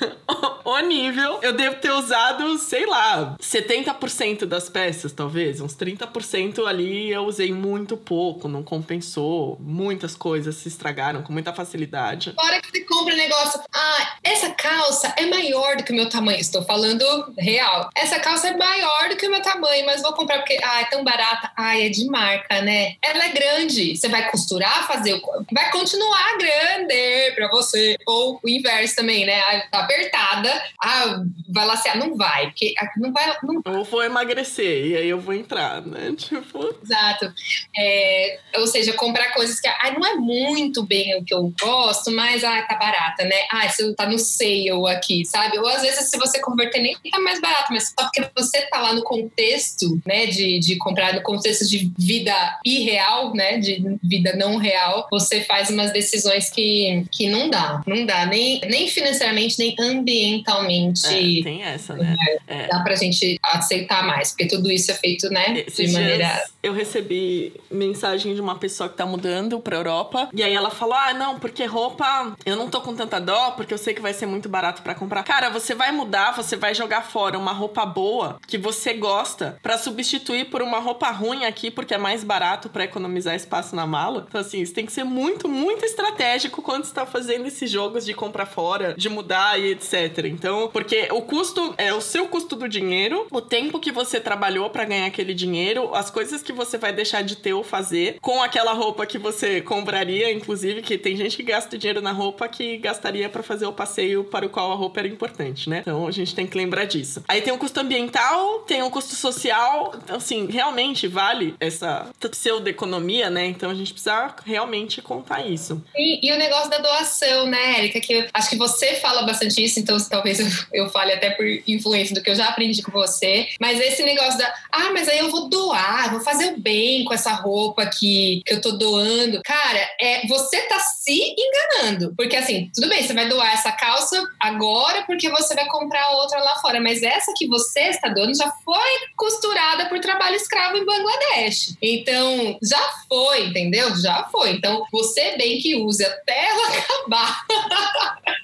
o 0.64 0.78
nível. 0.80 1.38
Eu 1.42 1.52
devo 1.52 1.76
ter 1.76 1.90
usado, 1.90 2.58
sei 2.58 2.86
lá, 2.86 3.36
70% 3.40 4.44
das 4.44 4.68
peças, 4.68 5.12
talvez. 5.12 5.60
Uns 5.60 5.74
30% 5.74 6.66
ali 6.66 7.10
eu 7.10 7.22
usei 7.22 7.52
muito 7.52 7.96
pouco, 7.96 8.48
não 8.48 8.62
compensou. 8.62 9.56
Muitas 9.60 10.14
coisas 10.14 10.56
se 10.56 10.68
estragaram 10.68 11.22
com 11.22 11.32
muita 11.32 11.52
facilidade. 11.52 12.34
Fora 12.34 12.60
que 12.60 12.70
você 12.70 12.84
compra 12.84 13.14
negócio, 13.14 13.60
ah, 13.74 14.16
essa 14.22 14.50
calça 14.50 15.14
é 15.16 15.26
maior 15.26 15.76
do 15.76 15.84
que 15.84 15.92
o 15.92 15.96
meu 15.96 16.08
tamanho. 16.08 16.38
Estou 16.38 16.62
falando 16.64 17.04
real. 17.38 17.90
Essa 17.94 18.20
calça 18.20 18.48
é 18.48 18.56
maior 18.56 19.08
do 19.08 19.16
que 19.16 19.26
o 19.26 19.30
meu 19.30 19.42
tamanho, 19.42 19.86
mas 19.86 20.02
vou 20.02 20.12
comprar 20.12 20.38
porque, 20.38 20.58
ah, 20.62 20.80
é 20.82 20.84
tão 20.84 21.02
barata. 21.02 21.50
Ah, 21.56 21.78
é 21.78 21.88
de 21.88 22.06
marca, 22.06 22.60
né? 22.62 22.94
Ela 23.02 23.24
é 23.24 23.28
grande. 23.30 23.96
Você 23.96 24.08
vai 24.08 24.30
costurar, 24.30 24.86
fazer. 24.86 25.20
Vai 25.50 25.70
continuar 25.70 26.36
grande 26.38 27.32
pra 27.34 27.48
você. 27.48 27.96
Ou 28.06 28.38
o 28.42 28.48
inverso 28.48 28.96
também, 28.96 29.24
né? 29.24 29.40
Ah, 29.40 29.68
tá 29.70 29.87
apertada. 29.88 30.62
Ah, 30.82 31.22
vai 31.48 31.66
lacear. 31.66 31.98
Não 31.98 32.16
vai, 32.16 32.46
porque 32.46 32.74
não 32.98 33.12
vai... 33.12 33.36
Não... 33.42 33.62
Ou 33.78 33.84
vou 33.84 34.04
emagrecer, 34.04 34.86
e 34.86 34.96
aí 34.96 35.08
eu 35.08 35.18
vou 35.18 35.34
entrar, 35.34 35.80
né? 35.82 36.14
Tipo... 36.18 36.74
Exato. 36.82 37.32
É, 37.76 38.38
ou 38.56 38.66
seja, 38.66 38.92
comprar 38.92 39.32
coisas 39.32 39.60
que 39.60 39.68
ah, 39.68 39.94
não 39.98 40.06
é 40.06 40.14
muito 40.14 40.82
bem 40.82 41.18
o 41.18 41.24
que 41.24 41.34
eu 41.34 41.52
gosto, 41.60 42.10
mas 42.10 42.44
ah, 42.44 42.62
tá 42.62 42.76
barata, 42.76 43.24
né? 43.24 43.36
Ah, 43.50 43.66
isso 43.66 43.94
tá 43.94 44.06
no 44.06 44.18
sale 44.18 44.68
aqui, 44.90 45.24
sabe? 45.24 45.58
Ou 45.58 45.66
às 45.66 45.82
vezes, 45.82 46.10
se 46.10 46.18
você 46.18 46.40
converter, 46.40 46.80
nem 46.80 46.96
tá 47.10 47.18
mais 47.20 47.40
barato, 47.40 47.72
mas 47.72 47.88
só 47.88 48.06
porque 48.06 48.28
você 48.36 48.62
tá 48.62 48.80
lá 48.80 48.92
no 48.92 49.02
contexto, 49.02 50.00
né, 50.06 50.26
de, 50.26 50.58
de 50.58 50.76
comprar 50.76 51.14
no 51.14 51.22
contexto 51.22 51.66
de 51.66 51.90
vida 51.98 52.58
irreal, 52.64 53.32
né, 53.34 53.58
de 53.58 53.98
vida 54.02 54.34
não 54.36 54.56
real, 54.56 55.06
você 55.10 55.42
faz 55.42 55.70
umas 55.70 55.92
decisões 55.92 56.50
que, 56.50 57.04
que 57.12 57.28
não 57.28 57.48
dá. 57.48 57.82
Não 57.86 58.04
dá, 58.04 58.26
nem, 58.26 58.60
nem 58.68 58.88
financeiramente, 58.88 59.58
nem 59.58 59.74
ambientalmente. 59.78 61.06
É, 61.06 61.42
tem 61.42 61.62
essa, 61.62 61.94
né? 61.94 62.16
É, 62.46 62.64
é. 62.64 62.68
Dá 62.68 62.80
pra 62.80 62.94
gente 62.94 63.38
aceitar 63.42 64.06
mais, 64.06 64.30
porque 64.30 64.46
tudo 64.46 64.70
isso 64.70 64.90
é 64.90 64.94
feito, 64.94 65.28
né, 65.30 65.64
Esses 65.66 65.90
de 65.90 65.92
maneira. 65.92 66.44
Eu 66.62 66.72
recebi 66.72 67.52
mensagem 67.70 68.34
de 68.34 68.40
uma 68.40 68.56
pessoa 68.56 68.88
que 68.88 68.96
tá 68.96 69.06
mudando 69.06 69.60
pra 69.60 69.76
Europa, 69.76 70.28
e 70.32 70.42
aí 70.42 70.54
ela 70.54 70.70
falou: 70.70 70.94
ah, 70.94 71.14
não, 71.14 71.38
porque 71.38 71.64
roupa 71.64 72.36
eu 72.44 72.56
não 72.56 72.68
tô 72.68 72.80
com 72.80 72.94
tanta 72.94 73.20
dó, 73.20 73.52
porque 73.52 73.72
eu 73.72 73.78
sei 73.78 73.94
que 73.94 74.00
vai 74.00 74.12
ser 74.12 74.26
muito 74.26 74.48
barato 74.48 74.82
para 74.82 74.94
comprar. 74.94 75.22
Cara, 75.22 75.50
você 75.50 75.74
vai 75.74 75.92
mudar, 75.92 76.32
você 76.32 76.56
vai 76.56 76.74
jogar 76.74 77.02
fora 77.02 77.38
uma 77.38 77.52
roupa 77.52 77.84
boa 77.86 78.38
que 78.46 78.58
você 78.58 78.92
gosta 78.94 79.58
para 79.62 79.78
substituir 79.78 80.46
por 80.46 80.62
uma 80.62 80.78
roupa 80.78 81.10
ruim 81.10 81.44
aqui 81.44 81.70
porque 81.70 81.94
é 81.94 81.98
mais 81.98 82.24
barato 82.24 82.68
para 82.68 82.84
economizar 82.84 83.34
espaço 83.34 83.74
na 83.74 83.86
mala. 83.86 84.26
Então 84.28 84.40
assim, 84.40 84.64
você 84.64 84.72
tem 84.72 84.86
que 84.86 84.92
ser 84.92 85.04
muito, 85.04 85.48
muito 85.48 85.84
estratégico 85.84 86.62
quando 86.62 86.84
está 86.84 87.06
fazendo 87.06 87.46
esses 87.46 87.70
jogos 87.70 88.04
de 88.04 88.14
comprar 88.14 88.46
fora, 88.46 88.94
de 88.94 89.08
mudar 89.08 89.58
e 89.58 89.67
etc. 89.70 90.26
Então, 90.26 90.68
porque 90.72 91.08
o 91.10 91.22
custo 91.22 91.74
é 91.78 91.92
o 91.92 92.00
seu 92.00 92.26
custo 92.28 92.56
do 92.56 92.68
dinheiro, 92.68 93.26
o 93.30 93.40
tempo 93.40 93.78
que 93.78 93.92
você 93.92 94.20
trabalhou 94.20 94.70
para 94.70 94.84
ganhar 94.84 95.06
aquele 95.06 95.34
dinheiro, 95.34 95.94
as 95.94 96.10
coisas 96.10 96.42
que 96.42 96.52
você 96.52 96.78
vai 96.78 96.92
deixar 96.92 97.22
de 97.22 97.36
ter 97.36 97.52
ou 97.52 97.62
fazer 97.62 98.18
com 98.20 98.42
aquela 98.42 98.72
roupa 98.72 99.06
que 99.06 99.18
você 99.18 99.60
compraria, 99.60 100.32
inclusive 100.32 100.82
que 100.82 100.98
tem 100.98 101.16
gente 101.16 101.36
que 101.36 101.42
gasta 101.42 101.76
dinheiro 101.76 102.00
na 102.00 102.12
roupa 102.12 102.48
que 102.48 102.76
gastaria 102.78 103.28
para 103.28 103.42
fazer 103.42 103.66
o 103.66 103.72
passeio 103.72 104.24
para 104.24 104.46
o 104.46 104.50
qual 104.50 104.72
a 104.72 104.74
roupa 104.74 105.00
era 105.00 105.08
importante, 105.08 105.68
né? 105.68 105.80
Então 105.80 106.06
a 106.06 106.10
gente 106.10 106.34
tem 106.34 106.46
que 106.46 106.56
lembrar 106.56 106.84
disso. 106.84 107.22
Aí 107.28 107.40
tem 107.40 107.52
o 107.52 107.58
custo 107.58 107.80
ambiental, 107.80 108.60
tem 108.60 108.82
o 108.82 108.90
custo 108.90 109.14
social. 109.14 109.94
Então, 110.02 110.16
assim, 110.16 110.46
realmente 110.46 111.06
vale 111.06 111.54
essa 111.60 112.10
pseudo-economia, 112.18 113.30
né? 113.30 113.46
Então 113.46 113.70
a 113.70 113.74
gente 113.74 113.92
precisa 113.92 114.34
realmente 114.44 115.00
contar 115.02 115.46
isso. 115.46 115.82
E, 115.96 116.28
e 116.28 116.32
o 116.32 116.38
negócio 116.38 116.70
da 116.70 116.78
doação, 116.78 117.46
né, 117.46 117.78
Erika? 117.78 118.00
Que 118.00 118.28
acho 118.32 118.50
que 118.50 118.56
você 118.56 118.94
fala 118.96 119.22
bastante 119.22 119.57
isso, 119.58 119.80
então 119.80 119.96
talvez 120.08 120.38
eu, 120.72 120.88
fale 120.90 121.12
até 121.12 121.30
por 121.30 121.44
influência 121.66 122.14
do 122.14 122.22
que 122.22 122.30
eu 122.30 122.34
já 122.34 122.48
aprendi 122.48 122.82
com 122.82 122.92
você. 122.92 123.48
Mas 123.60 123.80
esse 123.80 124.02
negócio 124.02 124.38
da, 124.38 124.52
ah, 124.72 124.90
mas 124.92 125.08
aí 125.08 125.18
eu 125.18 125.30
vou 125.30 125.48
doar, 125.48 126.10
vou 126.10 126.20
fazer 126.20 126.52
o 126.52 126.60
bem 126.60 127.04
com 127.04 127.14
essa 127.14 127.32
roupa 127.32 127.86
que, 127.86 128.42
que 128.46 128.54
eu 128.54 128.60
tô 128.60 128.72
doando. 128.72 129.40
Cara, 129.44 129.90
é, 130.00 130.26
você 130.26 130.60
tá 130.62 130.78
se 130.78 131.34
enganando. 131.36 132.14
Porque 132.16 132.36
assim, 132.36 132.70
tudo 132.74 132.88
bem, 132.88 133.02
você 133.02 133.14
vai 133.14 133.28
doar 133.28 133.52
essa 133.52 133.72
calça 133.72 134.22
agora 134.40 135.02
porque 135.02 135.28
você 135.30 135.54
vai 135.54 135.66
comprar 135.66 136.10
outra 136.12 136.38
lá 136.40 136.56
fora. 136.56 136.80
Mas 136.80 137.02
essa 137.02 137.32
que 137.36 137.46
você 137.46 137.80
está 137.88 138.08
dando 138.08 138.36
já 138.36 138.50
foi 138.64 138.90
costurada 139.16 139.86
por 139.86 139.98
trabalho 140.00 140.36
escravo 140.36 140.76
em 140.76 140.84
Bangladesh. 140.84 141.76
Então, 141.82 142.58
já 142.62 142.90
foi, 143.08 143.46
entendeu? 143.46 143.94
Já 143.96 144.28
foi. 144.30 144.52
Então, 144.52 144.84
você 144.92 145.36
bem 145.36 145.58
que 145.58 145.76
use 145.76 146.04
até 146.04 146.48
ela 146.48 146.68
acabar. 146.78 147.44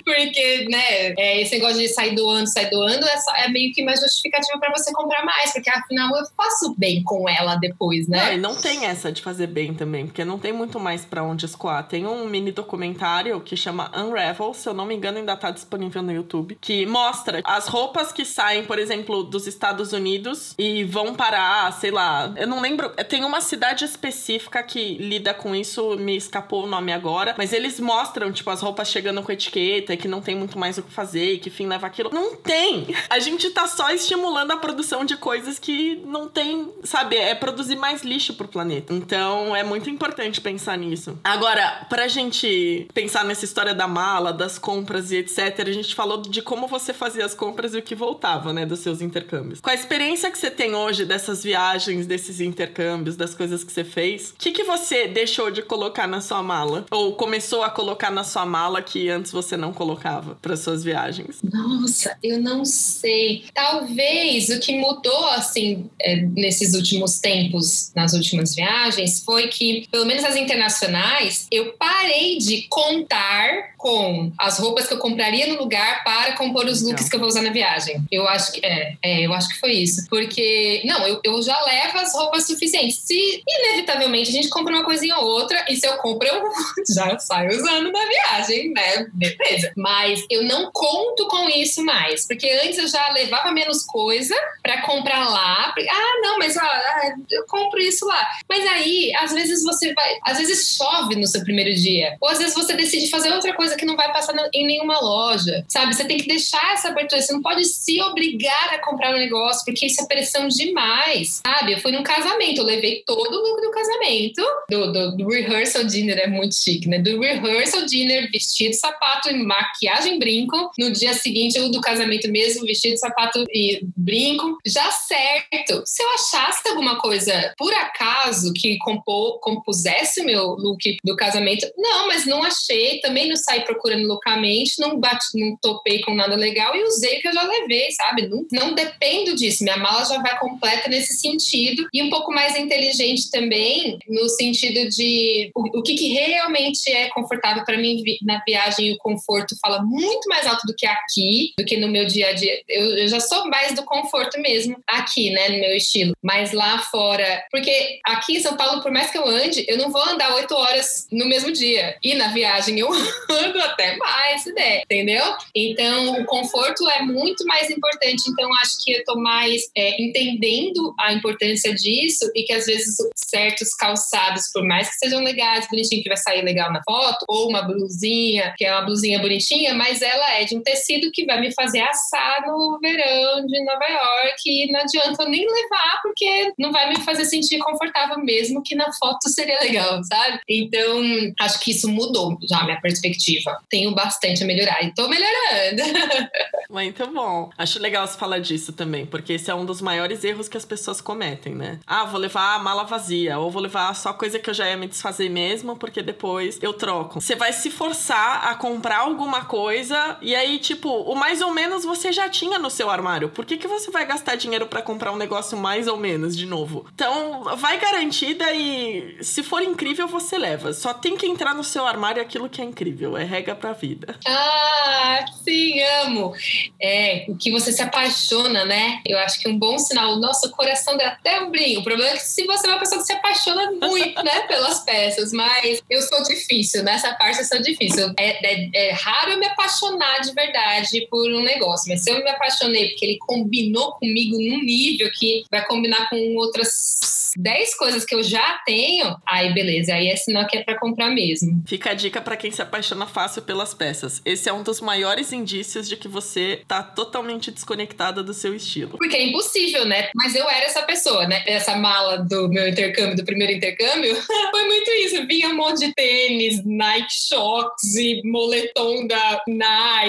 porque, 0.05 0.67
né, 0.69 1.04
é, 1.19 1.41
esse 1.41 1.55
negócio 1.57 1.79
de 1.79 1.89
sair 1.89 2.15
doando, 2.15 2.49
sair 2.49 2.71
doando, 2.71 3.07
é, 3.07 3.45
é 3.45 3.49
meio 3.49 3.73
que 3.73 3.85
mais 3.85 4.01
justificativa 4.01 4.59
para 4.59 4.73
você 4.73 4.93
comprar 4.93 5.25
mais. 5.25 5.53
Porque 5.53 5.71
afinal 5.71 6.15
eu 6.17 6.25
faço 6.37 6.75
bem 6.77 7.03
com 7.03 7.29
ela 7.29 7.57
depois, 7.57 8.09
né? 8.09 8.27
Não, 8.27 8.33
e 8.33 8.37
não 8.37 8.55
tem 8.55 8.87
essa 8.87 9.11
de 9.11 9.23
fazer 9.23 9.47
bem 9.47 9.75
também, 9.75 10.07
porque 10.07 10.25
não 10.25 10.39
tem 10.39 10.53
muito 10.53 10.79
mais 10.81 11.05
para 11.05 11.23
onde 11.23 11.47
escoar. 11.47 11.87
Tem 11.87 12.07
um 12.07 12.27
mini 12.27 12.53
documentário 12.53 13.41
que 13.41 13.57
chama 13.57 13.91
Unravel, 13.97 14.55
se 14.55 14.69
eu 14.69 14.75
não 14.75 14.87
me 14.87 14.95
engano, 14.95 15.19
ainda 15.19 15.37
tá 15.37 15.51
disponível 15.51 16.03
no 16.03 16.13
YouTube, 16.13 16.57
que 16.61 16.87
mostra 16.87 17.41
as 17.45 17.67
roupas 17.67 18.13
que 18.13 18.25
saem, 18.25 18.65
por 18.65 18.79
exemplo, 18.79 19.23
dos 19.23 19.47
Estados 19.47 19.93
Unidos 19.93 20.55
e 20.59 20.85
vão 20.85 21.15
parar, 21.15 21.73
sei 21.73 21.91
lá, 21.91 22.33
eu 22.37 22.47
não 22.47 22.61
lembro, 22.61 22.91
tem 23.09 23.25
uma 23.25 23.41
cidade 23.41 23.85
específica 23.85 24.63
que 24.63 24.97
lida 24.99 25.35
com 25.35 25.55
isso, 25.55 25.97
me 25.97 26.17
escapou 26.17 26.65
o 26.65 26.67
nome 26.67 26.93
agora, 26.93 27.35
mas 27.37 27.53
eles 27.53 27.81
mostram, 27.81 28.33
tipo, 28.33 28.51
as 28.51 28.61
roupas 28.61 28.89
chegando 28.89 29.23
com 29.23 29.33
etiqueta 29.33 29.93
e 29.95 29.97
que 29.97 30.09
não 30.09 30.21
tem 30.21 30.35
muito 30.35 30.59
mais 30.59 30.79
o 30.79 30.83
que 30.83 30.91
fazer 30.95 31.35
e 31.35 31.39
que 31.39 31.51
fim 31.51 31.67
leva 31.67 31.87
aquilo. 31.87 32.11
Não 32.13 32.37
tem! 32.37 32.87
A 33.11 33.19
gente 33.19 33.51
tá 33.51 33.67
só 33.67 33.91
estimulando 33.91 34.53
a 34.53 34.57
produção 34.57 35.05
de 35.05 35.17
coisas 35.17 35.59
que 35.59 35.97
não 36.07 36.29
tem, 36.29 36.73
sabe, 36.83 37.17
é 37.17 37.35
produzir 37.35 37.77
mais 37.77 38.03
lixo 38.03 38.35
pro 38.35 38.49
planeta. 38.49 38.93
Então 38.93 39.55
é 39.55 39.63
muito 39.63 39.91
importante 39.91 40.41
pensar 40.41 40.79
nisso. 40.79 41.19
Agora, 41.25 41.87
pra 41.89 42.09
gente 42.09 42.89
pensar 42.95 43.25
nessa 43.25 43.45
história 43.45 43.75
da 43.75 43.89
mala, 43.89 44.33
das 44.33 44.59
compras 44.59 45.11
e 45.11 45.17
etc., 45.17 45.61
a 45.67 45.73
gente 45.73 45.95
falou 45.95 46.21
de 46.23 46.43
como 46.43 46.67
você 46.67 46.93
fazia 46.93 47.25
as 47.25 47.35
compras 47.35 47.75
e 47.75 47.79
o 47.79 47.83
que 47.83 47.95
voltava, 47.95 48.53
né, 48.53 48.65
dos 48.65 48.81
seus 48.81 49.01
intercâmbios. 49.01 49.61
Com 49.61 49.71
a 49.71 49.75
experiência 49.75 50.31
que 50.31 50.39
você 50.39 50.51
tem 50.51 50.75
hoje 50.75 51.05
dessas 51.05 51.43
viagens, 51.43 52.07
desses 52.07 52.41
intercâmbios, 52.41 53.17
das 53.17 53.35
coisas 53.35 53.65
que 53.65 53.73
você 53.73 53.85
fez, 53.85 54.31
o 54.31 54.35
que, 54.39 54.53
que 54.53 54.65
você 54.65 55.09
deixou 55.09 55.51
de 55.51 55.63
colocar 55.63 56.07
na 56.07 56.21
sua 56.21 56.43
mala? 56.43 56.85
Ou 56.91 57.15
começou 57.15 57.63
a 57.63 57.71
colocar 57.71 58.11
na 58.11 58.25
sua 58.25 58.47
mala 58.47 58.83
que 58.83 59.09
antes 59.09 59.33
você 59.33 59.57
não 59.57 59.73
colocava 59.73 60.37
para 60.41 60.57
suas 60.57 60.74
viagens? 60.83 61.41
Nossa, 61.43 62.17
eu 62.23 62.41
não 62.41 62.65
sei. 62.65 63.45
Talvez 63.53 64.49
o 64.49 64.59
que 64.59 64.77
mudou, 64.79 65.29
assim, 65.29 65.89
é, 66.01 66.17
nesses 66.17 66.75
últimos 66.75 67.19
tempos, 67.21 67.93
nas 67.95 68.15
últimas 68.15 68.55
viagens, 68.55 69.23
foi 69.23 69.49
que, 69.49 69.87
pelo 69.91 70.07
menos 70.07 70.25
as 70.25 70.37
internacionais, 70.37 71.47
eu 71.51 71.75
parei 71.75 72.39
de 72.39 72.63
contar 72.69 73.75
com 73.85 74.33
as 74.39 74.59
roupas 74.59 74.87
que 74.87 74.95
eu 74.95 74.99
compraria 74.99 75.47
no 75.47 75.59
lugar 75.59 76.03
para 76.05 76.33
compor 76.37 76.65
os 76.65 76.81
looks 76.81 77.07
que 77.07 77.17
eu 77.17 77.21
vou 77.21 77.29
usar 77.29 77.43
na 77.43 77.51
viagem. 77.51 78.03
Eu 78.11 78.27
acho 78.27 78.53
que 78.53 78.65
é, 78.65 78.97
é 79.03 79.27
eu 79.27 79.33
acho 79.35 79.51
que 79.51 79.61
foi 79.61 79.73
isso. 79.73 80.07
Porque, 80.09 80.83
não, 80.87 81.07
eu, 81.07 81.21
eu 81.23 81.43
já 81.43 81.55
levo 81.65 81.99
as 81.99 82.15
roupas 82.15 82.47
suficientes. 82.47 83.01
Se 83.01 83.43
inevitavelmente 83.47 84.31
a 84.31 84.33
gente 84.33 84.49
compra 84.49 84.73
uma 84.73 84.85
coisinha 84.85 85.19
ou 85.19 85.27
outra, 85.27 85.67
e 85.69 85.77
se 85.77 85.87
eu 85.87 85.99
compro, 85.99 86.27
eu 86.27 86.43
já 86.95 87.19
saio 87.19 87.51
usando 87.51 87.93
na 87.93 88.07
viagem, 88.07 88.73
né? 88.73 89.07
Beleza. 89.13 89.73
Mas 89.77 90.25
eu 90.31 90.45
não 90.45 90.64
conto 90.73 91.27
com 91.29 91.49
isso 91.49 91.85
mais. 91.85 92.27
Porque 92.27 92.49
antes 92.65 92.79
eu 92.79 92.89
já 92.89 93.11
levava 93.11 93.53
menos 93.53 93.85
coisa 93.85 94.35
para 94.63 94.83
comprar 94.83 95.29
lá. 95.29 95.75
Ah, 95.91 96.21
não, 96.23 96.39
mas 96.39 96.57
ah, 96.57 97.15
eu 97.31 97.45
compro 97.47 97.81
isso 97.81 98.07
lá. 98.07 98.27
Mas 98.49 98.67
aí, 98.67 99.13
às 99.17 99.33
vezes 99.33 99.63
você 99.63 99.93
vai. 99.95 100.19
Às 100.23 100.39
vezes 100.39 100.77
chove 100.77 101.17
no 101.17 101.27
seu 101.27 101.43
primeiro 101.43 101.75
dia. 101.75 102.17
Ou 102.21 102.29
às 102.29 102.39
vezes 102.39 102.55
você 102.55 102.75
decide 102.75 103.11
fazer 103.11 103.33
outra 103.33 103.55
coisa 103.55 103.77
que 103.77 103.85
não 103.85 103.97
vai 103.97 104.13
passar 104.13 104.35
em 104.53 104.67
nenhuma 104.67 105.01
loja. 105.01 105.65
Sabe? 105.69 105.95
Você 105.95 106.05
tem 106.05 106.19
que 106.19 106.27
deixar 106.27 106.75
essa 106.75 106.89
abertura. 106.89 107.21
Você 107.21 107.33
não 107.33 107.43
pode 107.43 107.65
se 107.65 108.01
obrigar 108.03 108.75
a 108.75 108.79
comprar 108.79 109.15
um 109.15 109.19
negócio, 109.19 109.65
porque 109.65 109.87
isso 109.87 110.03
é 110.03 110.07
pressão 110.07 110.49
demais. 110.49 111.41
Sabe? 111.47 111.75
Eu 111.75 111.81
fui 111.81 111.93
num 111.93 112.03
casamento, 112.03 112.59
eu 112.59 112.65
levei 112.65 113.03
todo 113.07 113.35
o 113.35 113.49
look 113.49 113.61
do 113.61 113.71
casamento, 113.71 114.43
do, 114.71 114.93
do, 114.93 115.17
do 115.17 115.29
rehearsal 115.29 115.85
dinner, 115.85 116.19
é 116.19 116.27
muito 116.27 116.55
chique, 116.55 116.89
né? 116.89 116.99
Do 116.99 117.21
rehearsal 117.21 117.85
dinner, 117.85 118.31
vestido, 118.31 118.75
sapato 118.75 119.29
maquiagem, 119.37 120.19
brinco. 120.19 120.54
No 120.79 120.91
dia 120.93 121.15
seguinte, 121.15 121.59
o 121.61 121.69
do 121.69 121.81
casamento 121.81 122.31
mesmo, 122.31 122.65
vestido, 122.65 122.99
sapato 122.99 123.45
e 123.51 123.81
brinco. 123.97 124.59
Já 124.67 124.91
certo. 124.91 125.83
Se 125.85 126.03
eu 126.03 126.11
achasse 126.15 126.69
alguma 126.69 126.99
coisa 126.99 127.55
por 127.57 127.73
acaso 127.75 128.53
que 128.53 128.79
compô, 128.79 129.39
compusesse 129.41 130.21
o 130.21 130.25
meu 130.25 130.43
look 130.55 130.97
do 131.05 131.17
casamento, 131.17 131.67
não, 131.77 132.09
mas 132.09 132.27
não 132.27 132.43
achei 132.43 133.01
também 133.01 133.29
não 133.29 133.37
saí 133.37 133.63
procurando 133.63 134.07
loucamente, 134.07 134.75
não 134.79 134.99
bati, 134.99 135.27
não 135.35 135.57
topei 135.61 136.01
com 136.01 136.15
nada 136.15 136.35
legal 136.35 136.75
e 136.75 136.83
usei 136.85 137.19
o 137.19 137.21
que 137.21 137.29
eu 137.29 137.33
já 137.33 137.43
levei, 137.43 137.91
sabe? 137.93 138.29
Não, 138.29 138.47
não 138.51 138.75
dependo 138.75 139.35
disso. 139.35 139.65
Minha 139.65 139.77
mala 139.77 140.05
já 140.05 140.21
vai 140.21 140.39
completa 140.39 140.89
nesse 140.89 141.19
sentido 141.19 141.87
e 141.93 142.03
um 142.03 142.11
pouco 142.11 142.33
mais 142.33 142.57
inteligente 142.57 143.31
também, 143.31 143.99
no 144.09 144.29
sentido 144.29 144.89
de 144.89 145.51
o, 145.55 145.79
o 145.79 145.83
que, 145.83 145.95
que 145.95 146.09
realmente 146.09 146.91
é 146.91 147.09
confortável 147.09 147.65
para 147.65 147.79
mim 147.79 148.03
na 148.23 148.43
viagem. 148.47 148.93
O 148.93 148.99
conforto 148.99 149.57
fala 149.61 149.83
muito 149.83 150.29
mais 150.29 150.44
alto 150.47 150.67
do 150.67 150.75
que 150.75 150.87
aqui, 150.87 151.53
do 151.59 151.65
que 151.65 151.77
no 151.77 151.89
meu 151.89 152.07
dia 152.07 152.29
a 152.29 152.33
dia. 152.33 152.63
Eu, 152.69 152.99
eu 152.99 153.09
já 153.09 153.21
sou 153.21 153.49
mais 153.49 153.75
do 153.75 153.85
conforto 153.85 154.41
mesmo 154.41 154.77
aqui, 154.87 155.31
né, 155.31 155.49
no 155.49 155.61
meu 155.61 155.77
estilo. 155.77 156.15
Mas 156.23 156.53
lá 156.53 156.79
fora, 156.79 157.45
porque 157.51 157.99
aqui 158.05 158.37
em 158.37 158.41
São 158.41 158.57
Paulo, 158.57 158.83
por 158.83 158.91
mais 158.91 159.11
que 159.11 159.19
eu 159.19 159.27
ande, 159.27 159.65
eu 159.69 159.77
não 159.77 159.91
vou 159.91 160.03
andar 160.03 160.35
oito 160.35 160.55
horas 160.55 161.07
no 161.11 161.27
mesmo 161.27 161.53
dia. 161.53 161.97
E 162.03 162.15
na 162.15 162.29
viagem 162.29 162.79
eu 162.79 162.91
ando 163.31 163.61
até 163.61 163.97
mais, 163.97 164.43
se 164.43 164.55
der, 164.55 164.83
entendeu? 164.83 165.25
Então, 165.55 166.21
o 166.21 166.25
conforto 166.25 166.89
é 166.91 167.03
muito 167.03 167.45
mais 167.47 167.71
importante. 167.71 168.23
Então, 168.29 168.53
acho 168.57 168.85
que 168.85 168.93
eu 168.93 169.05
tô 169.05 169.17
mais 169.21 169.63
é, 169.77 170.01
entendendo 170.03 170.95
a 170.99 171.13
importância 171.13 171.75
disso 171.75 172.31
e 172.35 172.43
que 172.43 172.53
às 172.53 172.67
vezes 172.67 172.97
certos 173.17 173.75
calçados, 173.75 174.51
por 174.53 174.65
mais 174.65 174.89
que 174.89 174.97
sejam 174.97 175.23
legais, 175.23 175.67
bonitinho, 175.69 176.03
que 176.03 176.09
vai 176.09 176.17
sair 176.17 176.43
legal 176.43 176.73
na 176.73 176.83
foto, 176.85 177.25
ou 177.29 177.49
uma 177.49 177.63
blusinha, 177.63 178.55
que 178.57 178.65
é 178.65 178.73
uma 178.73 178.83
blusinha 178.83 179.19
bonitinha, 179.19 179.75
mas 179.75 180.03
ela 180.03 180.34
é 180.41 180.57
um 180.57 180.63
tecido 180.63 181.11
que 181.13 181.25
vai 181.25 181.41
me 181.41 181.53
fazer 181.53 181.81
assar 181.81 182.43
no 182.47 182.79
verão 182.81 183.47
de 183.47 183.65
Nova 183.65 183.87
York 183.87 184.43
e 184.47 184.73
não 184.73 184.81
adianta 184.81 185.23
eu 185.23 185.29
nem 185.29 185.47
levar, 185.47 186.01
porque 186.03 186.53
não 186.59 186.73
vai 186.73 186.89
me 186.89 187.01
fazer 187.01 187.25
sentir 187.25 187.59
confortável 187.59 188.19
mesmo 188.19 188.63
que 188.63 188.75
na 188.75 188.93
foto 188.93 189.29
seria 189.29 189.59
legal, 189.61 190.03
sabe? 190.05 190.41
Então, 190.49 191.03
acho 191.41 191.61
que 191.61 191.71
isso 191.71 191.89
mudou 191.89 192.39
já 192.49 192.61
a 192.61 192.65
minha 192.65 192.81
perspectiva. 192.81 193.59
Tenho 193.69 193.95
bastante 193.95 194.43
a 194.43 194.47
melhorar 194.47 194.83
e 194.83 194.95
tô 194.95 195.09
melhorando. 195.09 195.83
Muito 196.71 197.07
bom. 197.09 197.51
Acho 197.57 197.81
legal 197.81 198.07
você 198.07 198.19
falar 198.19 198.39
disso 198.39 198.73
também, 198.73 199.07
porque 199.07 199.35
esse 199.35 199.51
é 199.51 199.55
um 199.55 199.65
dos 199.65 199.81
maiores 199.81 200.25
erros 200.25 200.49
que 200.49 200.57
as 200.57 200.65
pessoas 200.65 201.01
cometem, 201.01 201.55
né? 201.55 201.79
Ah, 201.87 202.05
vou 202.05 202.21
levar 202.21 202.57
a 202.57 202.59
mala 202.59 202.85
vazia, 202.85 203.39
ou 203.39 203.51
vou 203.51 203.63
levar 203.63 203.95
só 203.95 204.13
coisa 204.13 204.39
que 204.39 204.51
eu 204.51 204.55
já 204.55 204.69
ia 204.69 204.77
me 204.77 204.89
desfazer 204.89 205.29
mesmo, 205.29 205.77
porque 205.77 206.03
depois 206.03 206.59
eu 206.63 206.73
troco. 206.73 207.21
Você 207.21 207.37
vai 207.37 207.53
se 207.53 207.71
forçar 207.71 208.49
a 208.49 208.55
comprar 208.55 209.01
alguma 209.01 209.45
coisa 209.45 210.17
e 210.25 210.35
aí, 210.35 210.59
tipo, 210.59 210.89
o 210.89 211.15
mais 211.15 211.43
ou 211.43 211.53
menos 211.53 211.85
você 211.85 212.11
já 212.11 212.31
tinha 212.31 212.59
no 212.59 212.71
seu 212.71 212.89
armário. 212.89 213.29
Por 213.29 213.45
que, 213.45 213.59
que 213.59 213.69
você 213.69 213.91
vai 213.91 214.07
gastar 214.07 214.37
dinheiro 214.37 214.67
para 214.67 214.81
comprar 214.81 215.13
um 215.13 215.17
negócio 215.17 215.57
mais 215.57 215.87
ou 215.87 215.99
menos 215.99 216.35
de 216.35 216.47
novo? 216.47 216.87
Então, 216.95 217.45
vai 217.59 217.79
garantida 217.79 218.51
e 218.55 219.19
se 219.21 219.43
for 219.43 219.63
incrível, 219.63 220.09
você 220.09 220.39
leva. 220.39 220.73
Só 220.73 220.95
tem 220.95 221.15
que 221.15 221.27
entrar 221.27 221.55
no 221.55 221.63
seu 221.63 221.87
armário 221.87 222.23
aquilo 222.23 222.49
que 222.49 222.63
é 222.63 222.65
incrível. 222.65 223.19
É 223.19 223.25
regra 223.25 223.55
pra 223.55 223.75
vida. 223.75 224.19
Ah, 224.27 225.27
sim, 225.45 225.79
amo. 226.03 226.33
É, 226.81 227.27
o 227.29 227.37
que 227.37 227.51
você 227.51 227.71
se 227.71 227.83
apaixona, 227.83 228.65
né? 228.65 229.03
Eu 229.07 229.19
acho 229.19 229.39
que 229.41 229.49
um 229.49 229.59
bom 229.59 229.79
sinal. 229.79 230.17
Nosso 230.17 230.51
coração 230.53 230.97
dá 230.97 231.09
até 231.09 231.41
um 231.43 231.51
brinco. 231.51 231.81
O 231.81 231.85
problema 231.85 232.13
é 232.13 232.17
que 232.17 232.23
se 232.23 232.47
você 232.47 232.67
é 232.67 232.71
uma 232.71 232.79
pessoa 232.79 233.01
que 233.01 233.07
se 233.07 233.13
apaixona 233.13 233.71
muito, 233.73 234.23
né, 234.23 234.41
pelas 234.49 234.81
peças, 234.81 235.33
mas 235.33 235.83
eu 235.91 236.01
sou 236.01 236.23
difícil. 236.23 236.83
Nessa 236.83 237.13
parte 237.15 237.41
eu 237.41 237.45
sou 237.45 237.61
difícil. 237.61 238.11
É, 238.19 238.55
é, 238.55 238.89
é 238.89 238.93
raro 238.93 239.33
eu 239.33 239.39
me 239.39 239.47
apaixonar 239.47 240.14
de 240.21 240.33
verdade 240.33 241.07
por 241.11 241.31
um 241.31 241.43
negócio, 241.43 241.89
mas 241.89 242.03
se 242.03 242.11
eu 242.11 242.23
me 242.23 242.31
apaixonei 242.31 242.91
porque 242.91 243.05
ele 243.05 243.19
combinou 243.19 243.93
comigo 243.93 244.37
num 244.37 244.63
nível 244.63 245.11
que 245.19 245.45
vai 245.51 245.65
combinar 245.67 246.09
com 246.09 246.37
outras 246.37 247.33
10 247.37 247.77
coisas 247.77 248.05
que 248.05 248.15
eu 248.15 248.23
já 248.23 248.61
tenho, 248.65 249.17
aí 249.27 249.53
beleza, 249.53 249.95
aí 249.95 250.09
é 250.09 250.17
sinal 250.17 250.47
que 250.47 250.57
é 250.57 250.63
para 250.63 250.79
comprar 250.79 251.11
mesmo. 251.11 251.63
Fica 251.67 251.91
a 251.91 251.95
dica 251.95 252.21
para 252.21 252.37
quem 252.37 252.51
se 252.51 252.63
apaixona 252.63 253.07
fácil 253.07 253.43
pelas 253.43 253.75
peças. 253.75 254.23
Esse 254.25 254.49
é 254.49 254.53
um 254.53 254.63
dos 254.63 254.81
maiores 254.81 255.33
indícios 255.33 255.89
de 255.89 255.97
que 255.97 256.09
você 256.09 256.63
tá 256.67 256.83
totalmente 256.83 257.51
desconectada 257.51 258.23
do 258.23 258.33
seu 258.33 258.55
estilo. 258.55 258.97
Porque 258.99 259.17
é 259.17 259.27
impossível, 259.27 259.85
né? 259.85 260.11
Mas 260.15 260.35
eu 260.35 260.49
era 260.49 260.67
essa 260.67 260.83
pessoa, 260.83 261.27
né? 261.27 261.43
Essa 261.47 261.77
mala 261.77 262.19
do 262.19 262.49
meu 262.49 262.69
intercâmbio, 262.69 263.17
do 263.17 263.25
primeiro 263.25 263.53
intercâmbio, 263.53 264.15
foi 264.51 264.65
muito 264.67 264.91
isso. 264.93 265.27
Vinha 265.27 265.49
um 265.49 265.57
monte 265.57 265.87
de 265.87 265.95
tênis, 265.95 266.65
Nike 266.65 267.13
Shocks 267.29 267.95
e 267.97 268.23
moletom 268.25 269.07
da 269.07 269.43
Nike, 269.49 270.04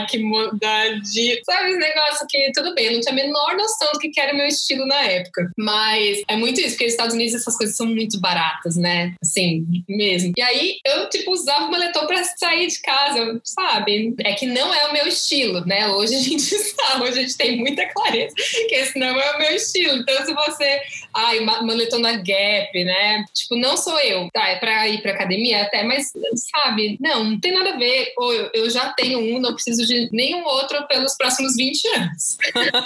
da 0.60 0.90
de, 0.90 1.42
sabe, 1.44 1.70
esse 1.70 1.80
negócio 1.80 2.28
que 2.30 2.52
tudo 2.54 2.74
bem, 2.74 2.86
eu 2.88 2.94
não 2.94 3.02
tinha 3.02 3.14
a 3.14 3.16
menor 3.16 3.56
noção 3.56 3.92
do 3.94 4.00
que 4.00 4.20
era 4.20 4.34
o 4.34 4.38
meu 4.38 4.48
estilo 4.48 4.86
na 4.86 5.02
época. 5.04 5.52
Mas 5.58 6.22
é 6.28 6.36
muito 6.36 6.60
isso, 6.60 6.72
porque 6.72 6.86
os 6.86 6.92
Estados 6.92 7.16
Unidos 7.16 7.36
essas 7.36 7.58
coisas 7.58 7.76
são 7.76 7.88
muito 7.88 8.20
baratas, 8.20 8.76
né? 8.76 9.14
Assim, 9.22 9.66
mesmo. 9.88 10.34
E 10.38 10.42
aí 10.42 10.78
eu, 10.86 11.10
tipo, 11.10 11.32
usava 11.32 11.66
o 11.66 11.72
moletom 11.72 12.06
pra 12.06 12.24
sair 12.24 12.68
de 12.68 12.82
casa, 12.82 13.40
sabe? 13.44 14.14
É 14.24 14.34
que 14.34 14.46
não 14.46 14.74
é 14.74 14.88
o 14.88 14.94
meu 14.94 15.08
estilo, 15.08 15.66
né? 15.66 15.88
Hoje 15.90 16.16
a 16.16 16.20
gente 16.20 16.44
sabe, 16.44 17.04
hoje 17.04 17.20
a 17.20 17.22
gente 17.22 17.38
tem 17.38 17.58
muita 17.58 17.86
clareza 17.88 18.36
que 18.68 18.76
esse 18.76 18.98
não 18.98 19.20
é 19.20 19.36
o 19.36 19.40
meu 19.40 19.52
estilo. 19.52 19.98
Então, 19.98 20.26
se 20.26 20.34
você. 20.34 20.82
Ai, 21.16 21.40
moletom 21.40 22.00
na 22.00 22.18
Gap, 22.18 22.84
né? 22.84 23.24
Tipo, 23.34 23.56
não 23.56 23.78
sou 23.78 23.98
eu. 24.00 24.30
Tá, 24.34 24.50
é 24.50 24.58
pra 24.58 24.88
ir 24.90 25.02
pra 25.02 25.14
academia 25.14 25.62
até, 25.62 25.82
mas, 25.84 26.12
sabe? 26.52 26.98
Não, 27.00 27.24
não 27.24 27.40
tem 27.40 27.54
nada 27.54 27.74
a 27.74 27.78
ver. 27.78 28.12
Ou 28.18 28.34
eu, 28.34 28.50
eu 28.54 28.70
já 28.70 28.92
tenho 28.94 29.20
um, 29.20 29.40
não 29.40 29.54
preciso 29.54 29.86
de 29.88 30.10
nenhum 30.12 30.44
outro 30.44 30.86
pelos 30.88 31.16
próximos 31.16 31.56
20 31.56 31.88
anos. 31.88 32.38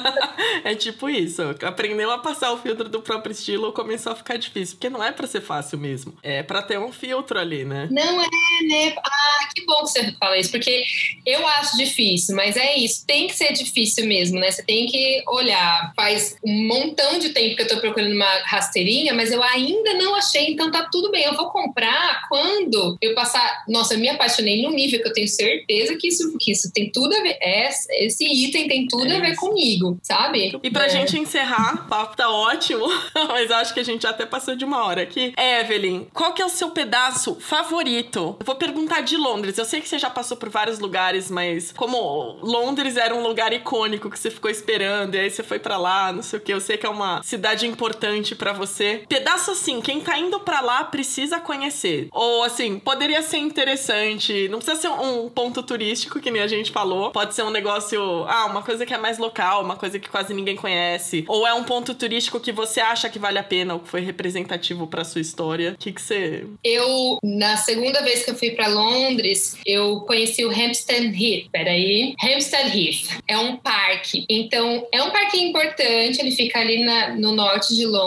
é 0.63 0.75
tipo 0.75 1.09
isso. 1.09 1.41
Aprendeu 1.63 2.11
a 2.11 2.19
passar 2.19 2.51
o 2.51 2.57
filtro 2.57 2.87
do 2.87 3.01
próprio 3.01 3.31
estilo, 3.31 3.73
começou 3.73 4.11
a 4.11 4.15
ficar 4.15 4.37
difícil. 4.37 4.75
Porque 4.75 4.91
não 4.91 5.03
é 5.03 5.11
pra 5.11 5.25
ser 5.25 5.41
fácil 5.41 5.79
mesmo. 5.79 6.13
É 6.21 6.43
pra 6.43 6.61
ter 6.61 6.77
um 6.77 6.91
filtro 6.91 7.39
ali, 7.39 7.65
né? 7.65 7.87
Não 7.89 8.21
é, 8.21 8.27
né? 8.67 8.95
Ah, 9.03 9.47
que 9.55 9.65
bom 9.65 9.83
que 9.83 9.89
você 9.89 10.11
fala 10.19 10.37
isso. 10.37 10.51
Porque 10.51 10.83
eu 11.25 11.47
acho 11.47 11.77
difícil, 11.77 12.35
mas 12.35 12.55
é 12.55 12.77
isso. 12.77 13.05
Tem 13.07 13.25
que 13.25 13.35
ser 13.35 13.53
difícil 13.53 14.05
mesmo, 14.05 14.39
né? 14.39 14.51
Você 14.51 14.61
tem 14.61 14.85
que 14.85 15.23
olhar. 15.27 15.93
Faz 15.95 16.37
um 16.45 16.67
montão 16.67 17.17
de 17.17 17.29
tempo 17.29 17.55
que 17.55 17.63
eu 17.63 17.67
tô 17.67 17.79
procurando 17.79 18.18
uma 18.19 18.43
rasteirinha, 18.45 19.13
mas 19.13 19.31
eu 19.31 19.41
ainda 19.41 19.93
não 19.93 20.13
achei. 20.15 20.51
Então 20.51 20.69
tá 20.69 20.87
tudo 20.91 21.09
bem. 21.09 21.23
Eu 21.23 21.35
vou 21.35 21.49
comprar 21.49 22.27
quando 22.27 22.97
eu 23.01 23.15
passar. 23.15 23.63
Nossa, 23.67 23.93
eu 23.93 23.99
me 23.99 24.09
apaixonei 24.09 24.61
num 24.61 24.71
nível 24.71 25.01
que 25.01 25.07
eu 25.07 25.13
tenho 25.13 25.27
certeza 25.27 25.95
que 25.95 26.07
isso, 26.07 26.37
que 26.37 26.51
isso 26.51 26.71
tem 26.73 26.91
tudo 26.91 27.15
a 27.15 27.21
ver. 27.21 27.37
É, 27.41 27.69
esse 28.03 28.25
item 28.25 28.67
tem 28.67 28.87
tudo 28.87 29.07
é 29.07 29.17
a 29.17 29.19
ver 29.19 29.35
comigo, 29.35 29.97
sabe? 30.03 30.51
E 30.61 30.69
pra 30.69 30.85
é. 30.85 30.89
gente 30.89 31.17
encerrar, 31.17 31.85
o 31.85 31.89
papo 31.89 32.17
tá 32.17 32.29
ótimo, 32.29 32.85
mas 33.29 33.49
acho 33.51 33.73
que 33.73 33.79
a 33.79 33.83
gente 33.83 34.03
já 34.03 34.09
até 34.09 34.25
passou 34.25 34.55
de 34.55 34.65
uma 34.65 34.85
hora 34.85 35.01
aqui. 35.01 35.33
Evelyn, 35.37 36.05
qual 36.13 36.33
que 36.33 36.41
é 36.41 36.45
o 36.45 36.49
seu 36.49 36.71
pedaço 36.71 37.35
favorito? 37.39 38.35
Eu 38.39 38.45
vou 38.45 38.55
perguntar 38.55 39.01
de 39.01 39.15
Londres. 39.15 39.57
Eu 39.57 39.65
sei 39.65 39.79
que 39.79 39.87
você 39.87 39.97
já 39.97 40.09
passou 40.09 40.35
por 40.35 40.49
vários 40.49 40.79
lugares, 40.79 41.31
mas 41.31 41.71
como 41.71 42.37
Londres 42.41 42.97
era 42.97 43.15
um 43.15 43.23
lugar 43.23 43.53
icônico 43.53 44.09
que 44.09 44.19
você 44.19 44.29
ficou 44.29 44.51
esperando, 44.51 45.15
e 45.15 45.19
aí 45.19 45.29
você 45.29 45.43
foi 45.43 45.59
para 45.59 45.77
lá, 45.77 46.11
não 46.11 46.21
sei 46.21 46.39
o 46.39 46.41
que, 46.41 46.53
eu 46.53 46.59
sei 46.59 46.77
que 46.77 46.85
é 46.85 46.89
uma 46.89 47.21
cidade 47.23 47.67
importante 47.67 48.08
para 48.35 48.53
você. 48.53 49.03
Pedaço 49.07 49.51
assim, 49.51 49.81
quem 49.81 50.01
tá 50.01 50.17
indo 50.17 50.39
para 50.39 50.61
lá 50.61 50.83
precisa 50.83 51.39
conhecer. 51.39 52.07
Ou 52.11 52.43
assim, 52.43 52.79
poderia 52.79 53.21
ser 53.21 53.37
interessante, 53.37 54.47
não 54.49 54.59
precisa 54.59 54.79
ser 54.79 54.89
um 54.89 55.29
ponto 55.29 55.63
turístico, 55.63 56.19
que 56.19 56.31
nem 56.31 56.41
a 56.41 56.47
gente 56.47 56.71
falou. 56.71 57.11
Pode 57.11 57.35
ser 57.35 57.43
um 57.43 57.49
negócio, 57.49 58.01
ah, 58.27 58.45
uma 58.45 58.61
coisa 58.61 58.85
que 58.85 58.93
é 58.93 58.97
mais 58.97 59.17
local, 59.17 59.63
uma 59.63 59.75
coisa 59.75 59.99
que 59.99 60.09
quase 60.09 60.33
ninguém 60.33 60.55
conhece. 60.55 61.23
Ou 61.27 61.47
é 61.47 61.53
um 61.53 61.63
ponto 61.63 61.93
turístico 61.93 62.39
que 62.39 62.51
você 62.51 62.79
acha 62.79 63.09
que 63.09 63.19
vale 63.19 63.39
a 63.39 63.43
pena, 63.43 63.75
ou 63.75 63.79
que 63.79 63.89
foi 63.89 64.01
representativo 64.01 64.87
para 64.87 65.03
sua 65.03 65.21
história. 65.21 65.73
O 65.73 65.77
que, 65.77 65.91
que 65.91 66.01
você. 66.01 66.45
Eu, 66.63 67.17
na 67.23 67.57
segunda 67.57 68.01
vez 68.01 68.23
que 68.23 68.31
eu 68.31 68.35
fui 68.35 68.51
para 68.51 68.67
Londres, 68.67 69.57
eu 69.65 70.01
conheci 70.01 70.45
o 70.45 70.49
Hampstead 70.49 71.07
Heath. 71.13 71.49
Peraí. 71.51 72.15
Hampstead 72.23 72.77
Heath. 72.77 73.21
É 73.27 73.37
um 73.37 73.57
parque. 73.57 74.25
Então, 74.29 74.87
é 74.91 75.01
um 75.01 75.11
parque 75.11 75.39
importante, 75.39 76.19
ele 76.19 76.31
fica 76.31 76.59
ali 76.59 76.83
na, 76.83 77.15
no 77.15 77.31
norte 77.31 77.75
de 77.75 77.85
Londres. 77.85 77.98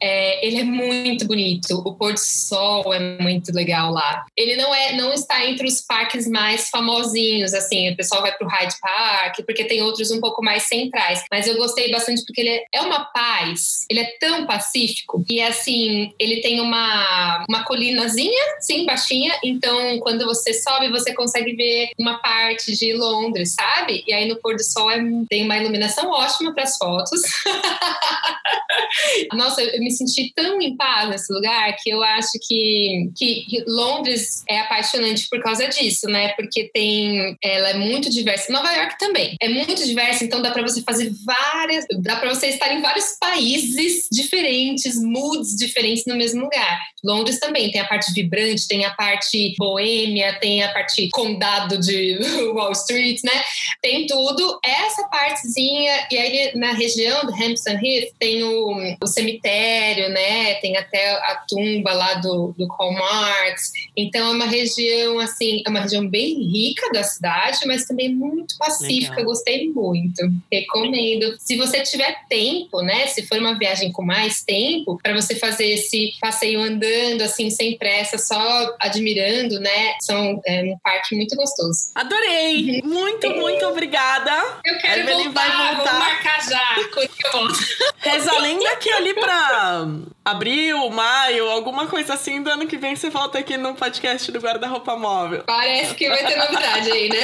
É, 0.00 0.46
ele 0.46 0.60
é 0.60 0.64
muito 0.64 1.26
bonito. 1.26 1.82
O 1.84 1.94
pôr 1.94 2.12
do 2.12 2.20
sol 2.20 2.92
é 2.92 2.98
muito 3.20 3.52
legal 3.52 3.92
lá. 3.92 4.24
Ele 4.36 4.56
não 4.56 4.74
é, 4.74 4.94
não 4.94 5.12
está 5.12 5.44
entre 5.46 5.66
os 5.66 5.80
parques 5.80 6.28
mais 6.28 6.68
famosinhos, 6.68 7.54
assim. 7.54 7.90
O 7.90 7.96
pessoal 7.96 8.22
vai 8.22 8.32
pro 8.32 8.48
Hyde 8.48 8.74
Park, 8.80 9.36
porque 9.46 9.64
tem 9.64 9.82
outros 9.82 10.10
um 10.10 10.20
pouco 10.20 10.44
mais 10.44 10.64
centrais. 10.64 11.24
Mas 11.30 11.46
eu 11.46 11.56
gostei 11.56 11.90
bastante 11.90 12.24
porque 12.24 12.40
ele 12.40 12.50
é, 12.50 12.64
é 12.74 12.80
uma 12.80 13.04
paz. 13.06 13.84
Ele 13.90 14.00
é 14.00 14.16
tão 14.18 14.46
pacífico. 14.46 15.24
E 15.28 15.40
assim, 15.40 16.12
ele 16.18 16.40
tem 16.40 16.60
uma, 16.60 17.44
uma 17.48 17.64
colinazinha, 17.64 18.56
sim, 18.60 18.84
baixinha. 18.84 19.38
Então, 19.44 19.98
quando 20.00 20.24
você 20.24 20.52
sobe, 20.54 20.90
você 20.90 21.14
consegue 21.14 21.54
ver 21.54 21.90
uma 21.98 22.18
parte 22.18 22.76
de 22.76 22.92
Londres, 22.92 23.54
sabe? 23.54 24.04
E 24.06 24.12
aí 24.12 24.28
no 24.28 24.36
pôr 24.36 24.56
do 24.56 24.64
sol 24.64 24.90
é, 24.90 24.98
tem 25.28 25.44
uma 25.44 25.56
iluminação 25.56 26.10
ótima 26.10 26.52
para 26.52 26.64
as 26.64 26.76
fotos. 26.76 27.20
Nossa, 29.32 29.62
eu 29.62 29.80
me 29.80 29.90
senti 29.90 30.32
tão 30.34 30.60
em 30.60 30.76
paz 30.76 31.08
nesse 31.08 31.32
lugar 31.32 31.74
que 31.82 31.90
eu 31.90 32.02
acho 32.02 32.32
que, 32.46 33.10
que 33.16 33.64
Londres 33.66 34.42
é 34.48 34.60
apaixonante 34.60 35.26
por 35.30 35.42
causa 35.42 35.68
disso, 35.68 36.06
né? 36.08 36.28
Porque 36.36 36.70
tem, 36.72 37.36
ela 37.42 37.70
é 37.70 37.74
muito 37.74 38.10
diversa. 38.10 38.52
Nova 38.52 38.70
York 38.72 38.98
também 38.98 39.36
é 39.40 39.48
muito 39.48 39.74
diversa, 39.74 40.24
então 40.24 40.42
dá 40.42 40.50
para 40.50 40.62
você 40.62 40.82
fazer 40.82 41.12
várias, 41.24 41.86
dá 42.00 42.16
para 42.16 42.34
você 42.34 42.48
estar 42.48 42.72
em 42.72 42.82
vários 42.82 43.16
países 43.20 44.08
diferentes, 44.10 45.00
moods 45.02 45.56
diferentes 45.56 46.04
no 46.06 46.16
mesmo 46.16 46.42
lugar. 46.42 46.80
Londres 47.04 47.38
também 47.38 47.70
tem 47.70 47.80
a 47.80 47.86
parte 47.86 48.12
vibrante, 48.12 48.68
tem 48.68 48.84
a 48.84 48.90
parte 48.94 49.54
boêmia 49.58 50.32
tem 50.40 50.62
a 50.62 50.72
parte 50.72 51.08
condado 51.12 51.78
de 51.78 52.18
Wall 52.54 52.72
Street, 52.72 53.20
né? 53.24 53.42
Tem 53.80 54.06
tudo. 54.06 54.58
Essa 54.64 55.04
partezinha, 55.08 56.06
e 56.10 56.18
aí 56.18 56.52
na 56.54 56.72
região 56.72 57.24
do 57.24 57.32
Hampton 57.32 57.78
Heath 57.82 58.12
tem 58.18 58.42
o, 58.42 58.96
o 59.02 59.06
cemitério, 59.06 60.08
né? 60.10 60.54
Tem 60.54 60.76
até 60.76 61.12
a 61.12 61.42
tumba 61.48 61.92
lá 61.92 62.14
do, 62.14 62.54
do 62.56 62.68
Karl 62.68 62.92
Marx. 62.92 63.72
Então 63.96 64.28
é 64.28 64.30
uma 64.30 64.46
região, 64.46 65.18
assim, 65.18 65.62
é 65.66 65.70
uma 65.70 65.80
região 65.80 66.08
bem 66.08 66.34
rica 66.42 66.90
da 66.92 67.02
cidade, 67.02 67.58
mas 67.66 67.86
também 67.86 68.14
muito 68.14 68.56
pacífica. 68.58 69.16
Legal. 69.16 69.26
Gostei 69.26 69.68
muito. 69.68 70.22
Recomendo. 70.50 71.36
Se 71.38 71.56
você 71.56 71.80
tiver 71.82 72.16
tempo, 72.28 72.80
né? 72.82 73.06
Se 73.06 73.26
for 73.26 73.38
uma 73.38 73.58
viagem 73.58 73.92
com 73.92 74.02
mais 74.02 74.42
tempo, 74.42 74.98
para 75.02 75.14
você 75.14 75.34
fazer 75.34 75.66
esse 75.66 76.12
passeio 76.20 76.60
andando, 76.60 77.22
assim, 77.22 77.50
sem 77.50 77.76
pressa, 77.76 78.18
só 78.18 78.76
admirando, 78.80 79.58
né? 79.60 79.94
São 80.00 80.40
é, 80.46 80.62
um 80.62 80.78
parque 80.82 81.14
muito 81.16 81.34
gostoso. 81.36 81.90
Adorei! 81.94 82.80
Uhum. 82.82 83.02
Muito, 83.02 83.30
muito 83.30 83.66
obrigada. 83.66 84.60
Eu 84.64 84.78
quero 84.78 85.00
Evelyn 85.00 85.24
voltar, 85.24 85.48
vai 85.48 85.76
voltar. 85.76 85.90
Vou 85.90 86.00
marcar 86.00 86.48
já. 86.48 86.74
Quando 86.92 87.10
eu 87.24 87.32
volto. 87.32 87.58
Reza 87.98 88.38
lenda 88.38 88.76
ali 88.96 89.14
pra 89.14 89.86
abril, 90.24 90.88
maio, 90.90 91.50
alguma 91.50 91.86
coisa 91.86 92.14
assim, 92.14 92.42
do 92.42 92.50
ano 92.50 92.66
que 92.66 92.76
vem 92.76 92.94
você 92.94 93.10
volta 93.10 93.38
aqui 93.38 93.56
no 93.56 93.74
podcast 93.74 94.30
do 94.30 94.38
Guarda-Roupa 94.38 94.96
Móvel. 94.96 95.42
Parece 95.44 95.94
que 95.94 96.08
vai 96.08 96.24
ter 96.24 96.36
novidade 96.36 96.90
aí, 96.90 97.08
né? 97.08 97.16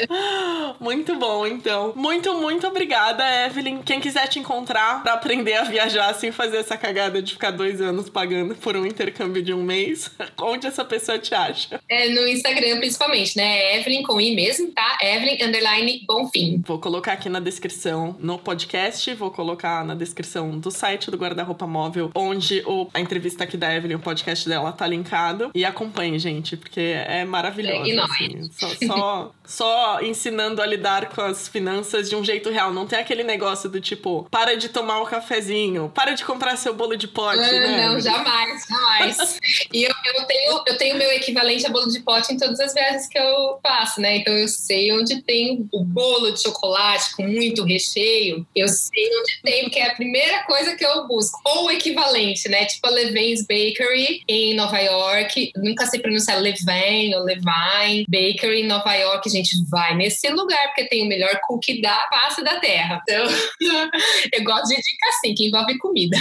muito 0.80 1.14
bom, 1.16 1.46
então. 1.46 1.92
Muito, 1.94 2.34
muito 2.34 2.66
obrigada, 2.66 3.22
Evelyn. 3.46 3.82
Quem 3.82 4.00
quiser 4.00 4.28
te 4.28 4.38
encontrar 4.38 5.02
pra 5.02 5.12
aprender 5.12 5.54
a 5.54 5.64
viajar 5.64 6.14
sem 6.14 6.32
fazer 6.32 6.58
essa 6.58 6.76
cagada 6.76 7.20
de 7.20 7.32
ficar 7.32 7.50
dois 7.50 7.80
anos 7.80 8.08
pagando 8.08 8.54
por 8.54 8.76
um 8.76 8.86
intercâmbio 8.86 9.42
de 9.42 9.52
um 9.52 9.62
mês, 9.62 10.10
onde 10.40 10.66
essa 10.66 10.84
pessoa 10.84 11.18
te 11.18 11.34
acha? 11.34 11.80
É 11.88 12.08
no 12.08 12.26
Instagram, 12.26 12.78
principalmente, 12.78 13.36
né? 13.36 13.76
Evelyn 13.78 14.02
com 14.02 14.20
I 14.20 14.34
mesmo, 14.34 14.70
tá? 14.72 14.98
Evelyn 15.02 15.42
underline 15.42 16.02
Bonfim. 16.06 16.62
Vou 16.66 16.78
colocar 16.78 17.12
aqui 17.12 17.28
na 17.28 17.40
descrição 17.40 18.16
no 18.18 18.38
podcast, 18.38 19.12
vou 19.14 19.30
colocar 19.30 19.84
na 19.84 19.94
descrição 19.94 20.58
do 20.58 20.70
site 20.76 21.10
do 21.10 21.16
Guarda-Roupa 21.16 21.66
Móvel 21.66 22.10
onde 22.14 22.62
o, 22.66 22.88
a 22.92 23.00
entrevista 23.00 23.44
aqui 23.44 23.56
da 23.56 23.74
Evelyn, 23.74 23.96
o 23.96 24.00
podcast 24.00 24.48
dela, 24.48 24.72
tá 24.72 24.86
linkado. 24.86 25.50
E 25.54 25.64
acompanhe, 25.64 26.18
gente, 26.18 26.56
porque 26.56 26.80
é 26.80 27.24
maravilhoso. 27.24 27.90
É, 27.90 28.04
assim. 28.04 28.50
só, 28.52 28.68
só, 28.86 29.32
só, 29.44 30.00
ensinando 30.02 30.60
a 30.60 30.66
lidar 30.66 31.08
com 31.08 31.20
as 31.20 31.48
finanças 31.48 32.08
de 32.08 32.16
um 32.16 32.24
jeito 32.24 32.50
real. 32.50 32.72
Não 32.72 32.86
tem 32.86 32.98
aquele 32.98 33.22
negócio 33.22 33.68
do 33.68 33.80
tipo, 33.80 34.26
para 34.30 34.56
de 34.56 34.68
tomar 34.68 34.98
o 34.98 35.02
um 35.02 35.06
cafezinho, 35.06 35.90
para 35.94 36.12
de 36.12 36.24
comprar 36.24 36.56
seu 36.56 36.74
bolo 36.74 36.96
de 36.96 37.08
pote, 37.08 37.38
não, 37.38 37.52
né? 37.52 37.86
Não, 37.88 38.00
jamais, 38.00 38.66
jamais. 38.68 39.40
e 39.72 39.84
eu, 39.84 39.94
eu, 40.14 40.24
tenho, 40.24 40.62
eu 40.66 40.78
tenho 40.78 40.96
meu 40.96 41.10
equivalente 41.12 41.66
a 41.66 41.70
bolo 41.70 41.90
de 41.90 42.00
pote 42.00 42.32
em 42.32 42.38
todas 42.38 42.60
as 42.60 42.72
viagens 42.72 43.08
que 43.08 43.18
eu 43.18 43.58
faço, 43.62 44.00
né? 44.00 44.18
Então 44.18 44.34
eu 44.34 44.48
sei 44.48 44.92
onde 44.92 45.22
tem 45.22 45.68
o 45.72 45.84
bolo 45.84 46.32
de 46.32 46.42
chocolate 46.42 47.14
com 47.16 47.22
muito 47.24 47.64
recheio. 47.64 48.46
Eu 48.54 48.68
sei 48.68 49.08
onde 49.18 49.40
tem, 49.42 49.62
porque 49.64 49.78
é 49.78 49.90
a 49.90 49.94
primeira 49.94 50.44
coisa 50.44 50.76
que 50.76 50.84
eu 50.84 51.06
busco. 51.06 51.40
Ou 51.44 51.66
o 51.66 51.70
equivalente 51.70 52.46
né? 52.48 52.64
Tipo 52.66 52.86
a 52.86 52.90
Levain's 52.90 53.42
Bakery 53.42 54.22
em 54.28 54.54
Nova 54.54 54.78
York. 54.78 55.52
Nunca 55.56 55.86
sei 55.86 56.00
pronunciar 56.00 56.40
Levain 56.40 57.14
ou 57.14 57.24
Levine 57.24 58.06
Bakery 58.08 58.60
em 58.60 58.66
Nova 58.66 58.92
York. 58.94 59.28
A 59.28 59.32
gente 59.32 59.56
vai 59.70 59.94
nesse 59.96 60.28
lugar 60.30 60.68
porque 60.68 60.88
tem 60.88 61.04
o 61.04 61.08
melhor 61.08 61.38
cookie 61.46 61.80
da 61.80 61.98
face 62.08 62.42
da 62.42 62.58
terra. 62.60 63.00
Então, 63.02 63.26
eu 64.32 64.44
gosto 64.44 64.68
de 64.68 64.76
dica 64.76 65.08
assim, 65.08 65.34
que 65.34 65.46
envolve 65.46 65.78
comida. 65.78 66.16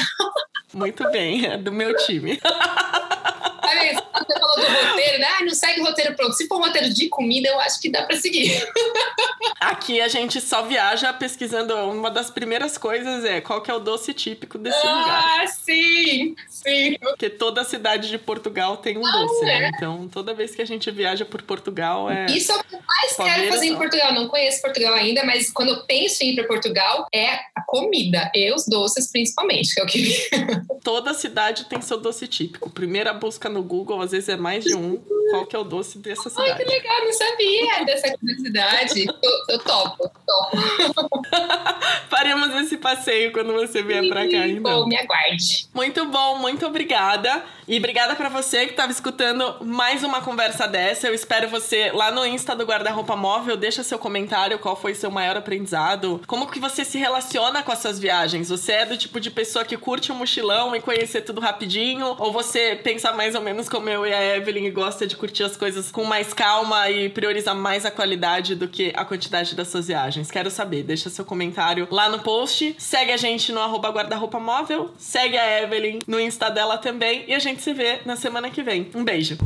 Muito 0.73 1.09
bem, 1.11 1.45
é 1.45 1.57
do 1.57 1.71
meu 1.71 1.95
time. 1.97 2.39
você 3.65 4.39
falou 4.39 4.55
do 4.55 4.89
roteiro, 4.89 5.19
né? 5.19 5.27
Ah, 5.37 5.43
não 5.43 5.53
segue 5.53 5.81
o 5.81 5.85
roteiro 5.85 6.15
pronto. 6.15 6.33
Se 6.33 6.47
for 6.47 6.57
um 6.59 6.63
roteiro 6.63 6.93
de 6.93 7.09
comida, 7.09 7.47
eu 7.49 7.59
acho 7.59 7.79
que 7.79 7.89
dá 7.89 8.03
pra 8.03 8.15
seguir. 8.17 8.51
Aqui 9.59 10.01
a 10.01 10.07
gente 10.07 10.39
só 10.41 10.63
viaja 10.63 11.11
pesquisando. 11.13 11.73
Uma 11.75 12.11
das 12.11 12.29
primeiras 12.29 12.77
coisas 12.77 13.23
é 13.25 13.41
qual 13.41 13.61
que 13.61 13.71
é 13.71 13.73
o 13.73 13.79
doce 13.79 14.13
típico 14.13 14.57
desse 14.57 14.85
ah, 14.85 14.99
lugar. 14.99 15.41
Ah, 15.41 15.47
sim, 15.47 16.35
sim. 16.47 16.97
Porque 16.99 17.29
toda 17.29 17.63
cidade 17.63 18.09
de 18.09 18.17
Portugal 18.17 18.77
tem 18.77 18.97
um 18.97 19.05
ah, 19.05 19.11
doce, 19.11 19.45
né? 19.45 19.55
é. 19.55 19.59
né? 19.61 19.71
Então, 19.75 20.07
toda 20.07 20.33
vez 20.33 20.55
que 20.55 20.61
a 20.61 20.65
gente 20.65 20.89
viaja 20.91 21.25
por 21.25 21.41
Portugal 21.41 22.09
é. 22.09 22.25
Isso 22.27 22.51
é 22.51 22.55
o 22.55 22.63
que 22.63 22.75
eu 22.75 22.79
mais 22.87 23.15
quero 23.15 23.49
fazer 23.49 23.67
em 23.67 23.75
Portugal. 23.75 24.13
Não 24.13 24.27
conheço 24.27 24.61
Portugal 24.61 24.93
ainda, 24.93 25.23
mas 25.23 25.51
quando 25.51 25.69
eu 25.69 25.85
penso 25.85 26.23
em 26.23 26.31
ir 26.31 26.35
para 26.35 26.45
Portugal, 26.45 27.07
é 27.13 27.33
a 27.55 27.61
comida 27.65 28.31
e 28.33 28.51
os 28.53 28.65
doces, 28.67 29.11
principalmente, 29.11 29.73
que 29.73 29.81
é 29.81 29.83
o 29.83 29.87
que. 29.87 30.29
toda 30.83 31.13
cidade 31.13 31.65
tem 31.65 31.81
seu 31.81 31.99
doce 31.99 32.27
típico. 32.27 32.69
Primeira 32.69 33.13
busca 33.13 33.49
no 33.55 33.63
Google, 33.63 34.01
às 34.01 34.11
vezes 34.11 34.29
é 34.29 34.37
mais 34.37 34.63
de 34.63 34.75
um. 34.75 35.01
Qual 35.31 35.45
que 35.45 35.55
é 35.55 35.59
o 35.59 35.63
doce 35.63 35.97
dessa 35.97 36.29
cidade? 36.29 36.51
Ai, 36.51 36.57
que 36.57 36.63
legal, 36.65 37.03
não 37.03 37.13
sabia 37.13 37.85
dessa 37.85 38.17
curiosidade. 38.17 39.05
eu, 39.23 39.31
eu 39.49 39.59
topo, 39.59 40.11
topo. 40.25 41.21
Faremos 42.09 42.53
esse 42.61 42.77
passeio 42.77 43.31
quando 43.31 43.53
você 43.53 43.81
vier 43.81 44.07
pra 44.07 44.29
cá, 44.29 44.47
então. 44.47 44.81
Bom, 44.81 44.87
me 44.87 44.95
aguarde. 44.95 45.67
Muito 45.73 46.05
bom, 46.05 46.37
muito 46.37 46.65
obrigada. 46.65 47.43
E 47.67 47.79
obrigada 47.79 48.15
para 48.15 48.29
você 48.29 48.65
que 48.65 48.73
estava 48.73 48.91
escutando 48.91 49.55
mais 49.65 50.03
uma 50.03 50.21
conversa 50.21 50.67
dessa. 50.67 51.07
Eu 51.07 51.15
espero 51.15 51.49
você 51.49 51.91
lá 51.91 52.11
no 52.11 52.23
Insta 52.23 52.55
do 52.55 52.63
Guarda-Roupa 52.63 53.15
Móvel. 53.15 53.57
Deixa 53.57 53.81
seu 53.81 53.97
comentário, 53.97 54.59
qual 54.59 54.75
foi 54.75 54.93
seu 54.93 55.09
maior 55.09 55.35
aprendizado. 55.35 56.21
Como 56.27 56.45
que 56.45 56.59
você 56.59 56.85
se 56.85 56.99
relaciona 56.99 57.63
com 57.63 57.71
as 57.71 57.79
suas 57.79 57.97
viagens? 57.97 58.49
Você 58.49 58.71
é 58.71 58.85
do 58.85 58.95
tipo 58.95 59.19
de 59.19 59.31
pessoa 59.31 59.65
que 59.65 59.75
curte 59.77 60.11
um 60.11 60.15
mochilão 60.15 60.75
e 60.75 60.79
conhecer 60.79 61.21
tudo 61.21 61.41
rapidinho? 61.41 62.15
Ou 62.19 62.31
você 62.31 62.79
pensa 62.83 63.11
mais 63.11 63.33
ou 63.33 63.41
menos 63.41 63.67
como 63.67 63.89
eu 63.89 64.05
e 64.05 64.13
a 64.13 64.37
Evelyn 64.37 64.67
e 64.67 64.71
gosta 64.71 65.07
de 65.07 65.15
curtir 65.15 65.41
as 65.41 65.57
coisas 65.57 65.89
com 65.89 66.03
mais 66.03 66.33
calma 66.33 66.87
e 66.91 67.09
prioriza 67.09 67.55
mais 67.55 67.83
a 67.83 67.89
qualidade 67.89 68.53
do 68.53 68.67
que 68.67 68.93
a 68.95 69.03
quantidade 69.03 69.55
das 69.55 69.69
suas 69.69 69.87
viagens? 69.87 70.29
Quero 70.29 70.51
saber. 70.51 70.83
Deixa 70.83 71.09
seu 71.09 71.25
comentário 71.25 71.87
lá 71.89 72.09
no 72.09 72.19
post. 72.19 72.75
Segue 72.77 73.11
a 73.11 73.17
gente 73.17 73.51
no 73.51 73.59
arroba 73.59 73.89
guarda-roupa 73.89 74.39
móvel. 74.39 74.91
Segue 74.99 75.35
a 75.35 75.63
Evelyn 75.63 75.97
no 76.05 76.19
Insta 76.19 76.51
dela 76.51 76.77
também. 76.77 77.25
E 77.27 77.33
a 77.33 77.39
gente 77.39 77.54
gente 77.55 77.63
se 77.63 77.73
vê 77.73 77.99
na 78.05 78.17
semana 78.17 78.49
que 78.49 78.61
vem. 78.61 78.87
Um 78.93 79.03
beijo! 79.03 79.37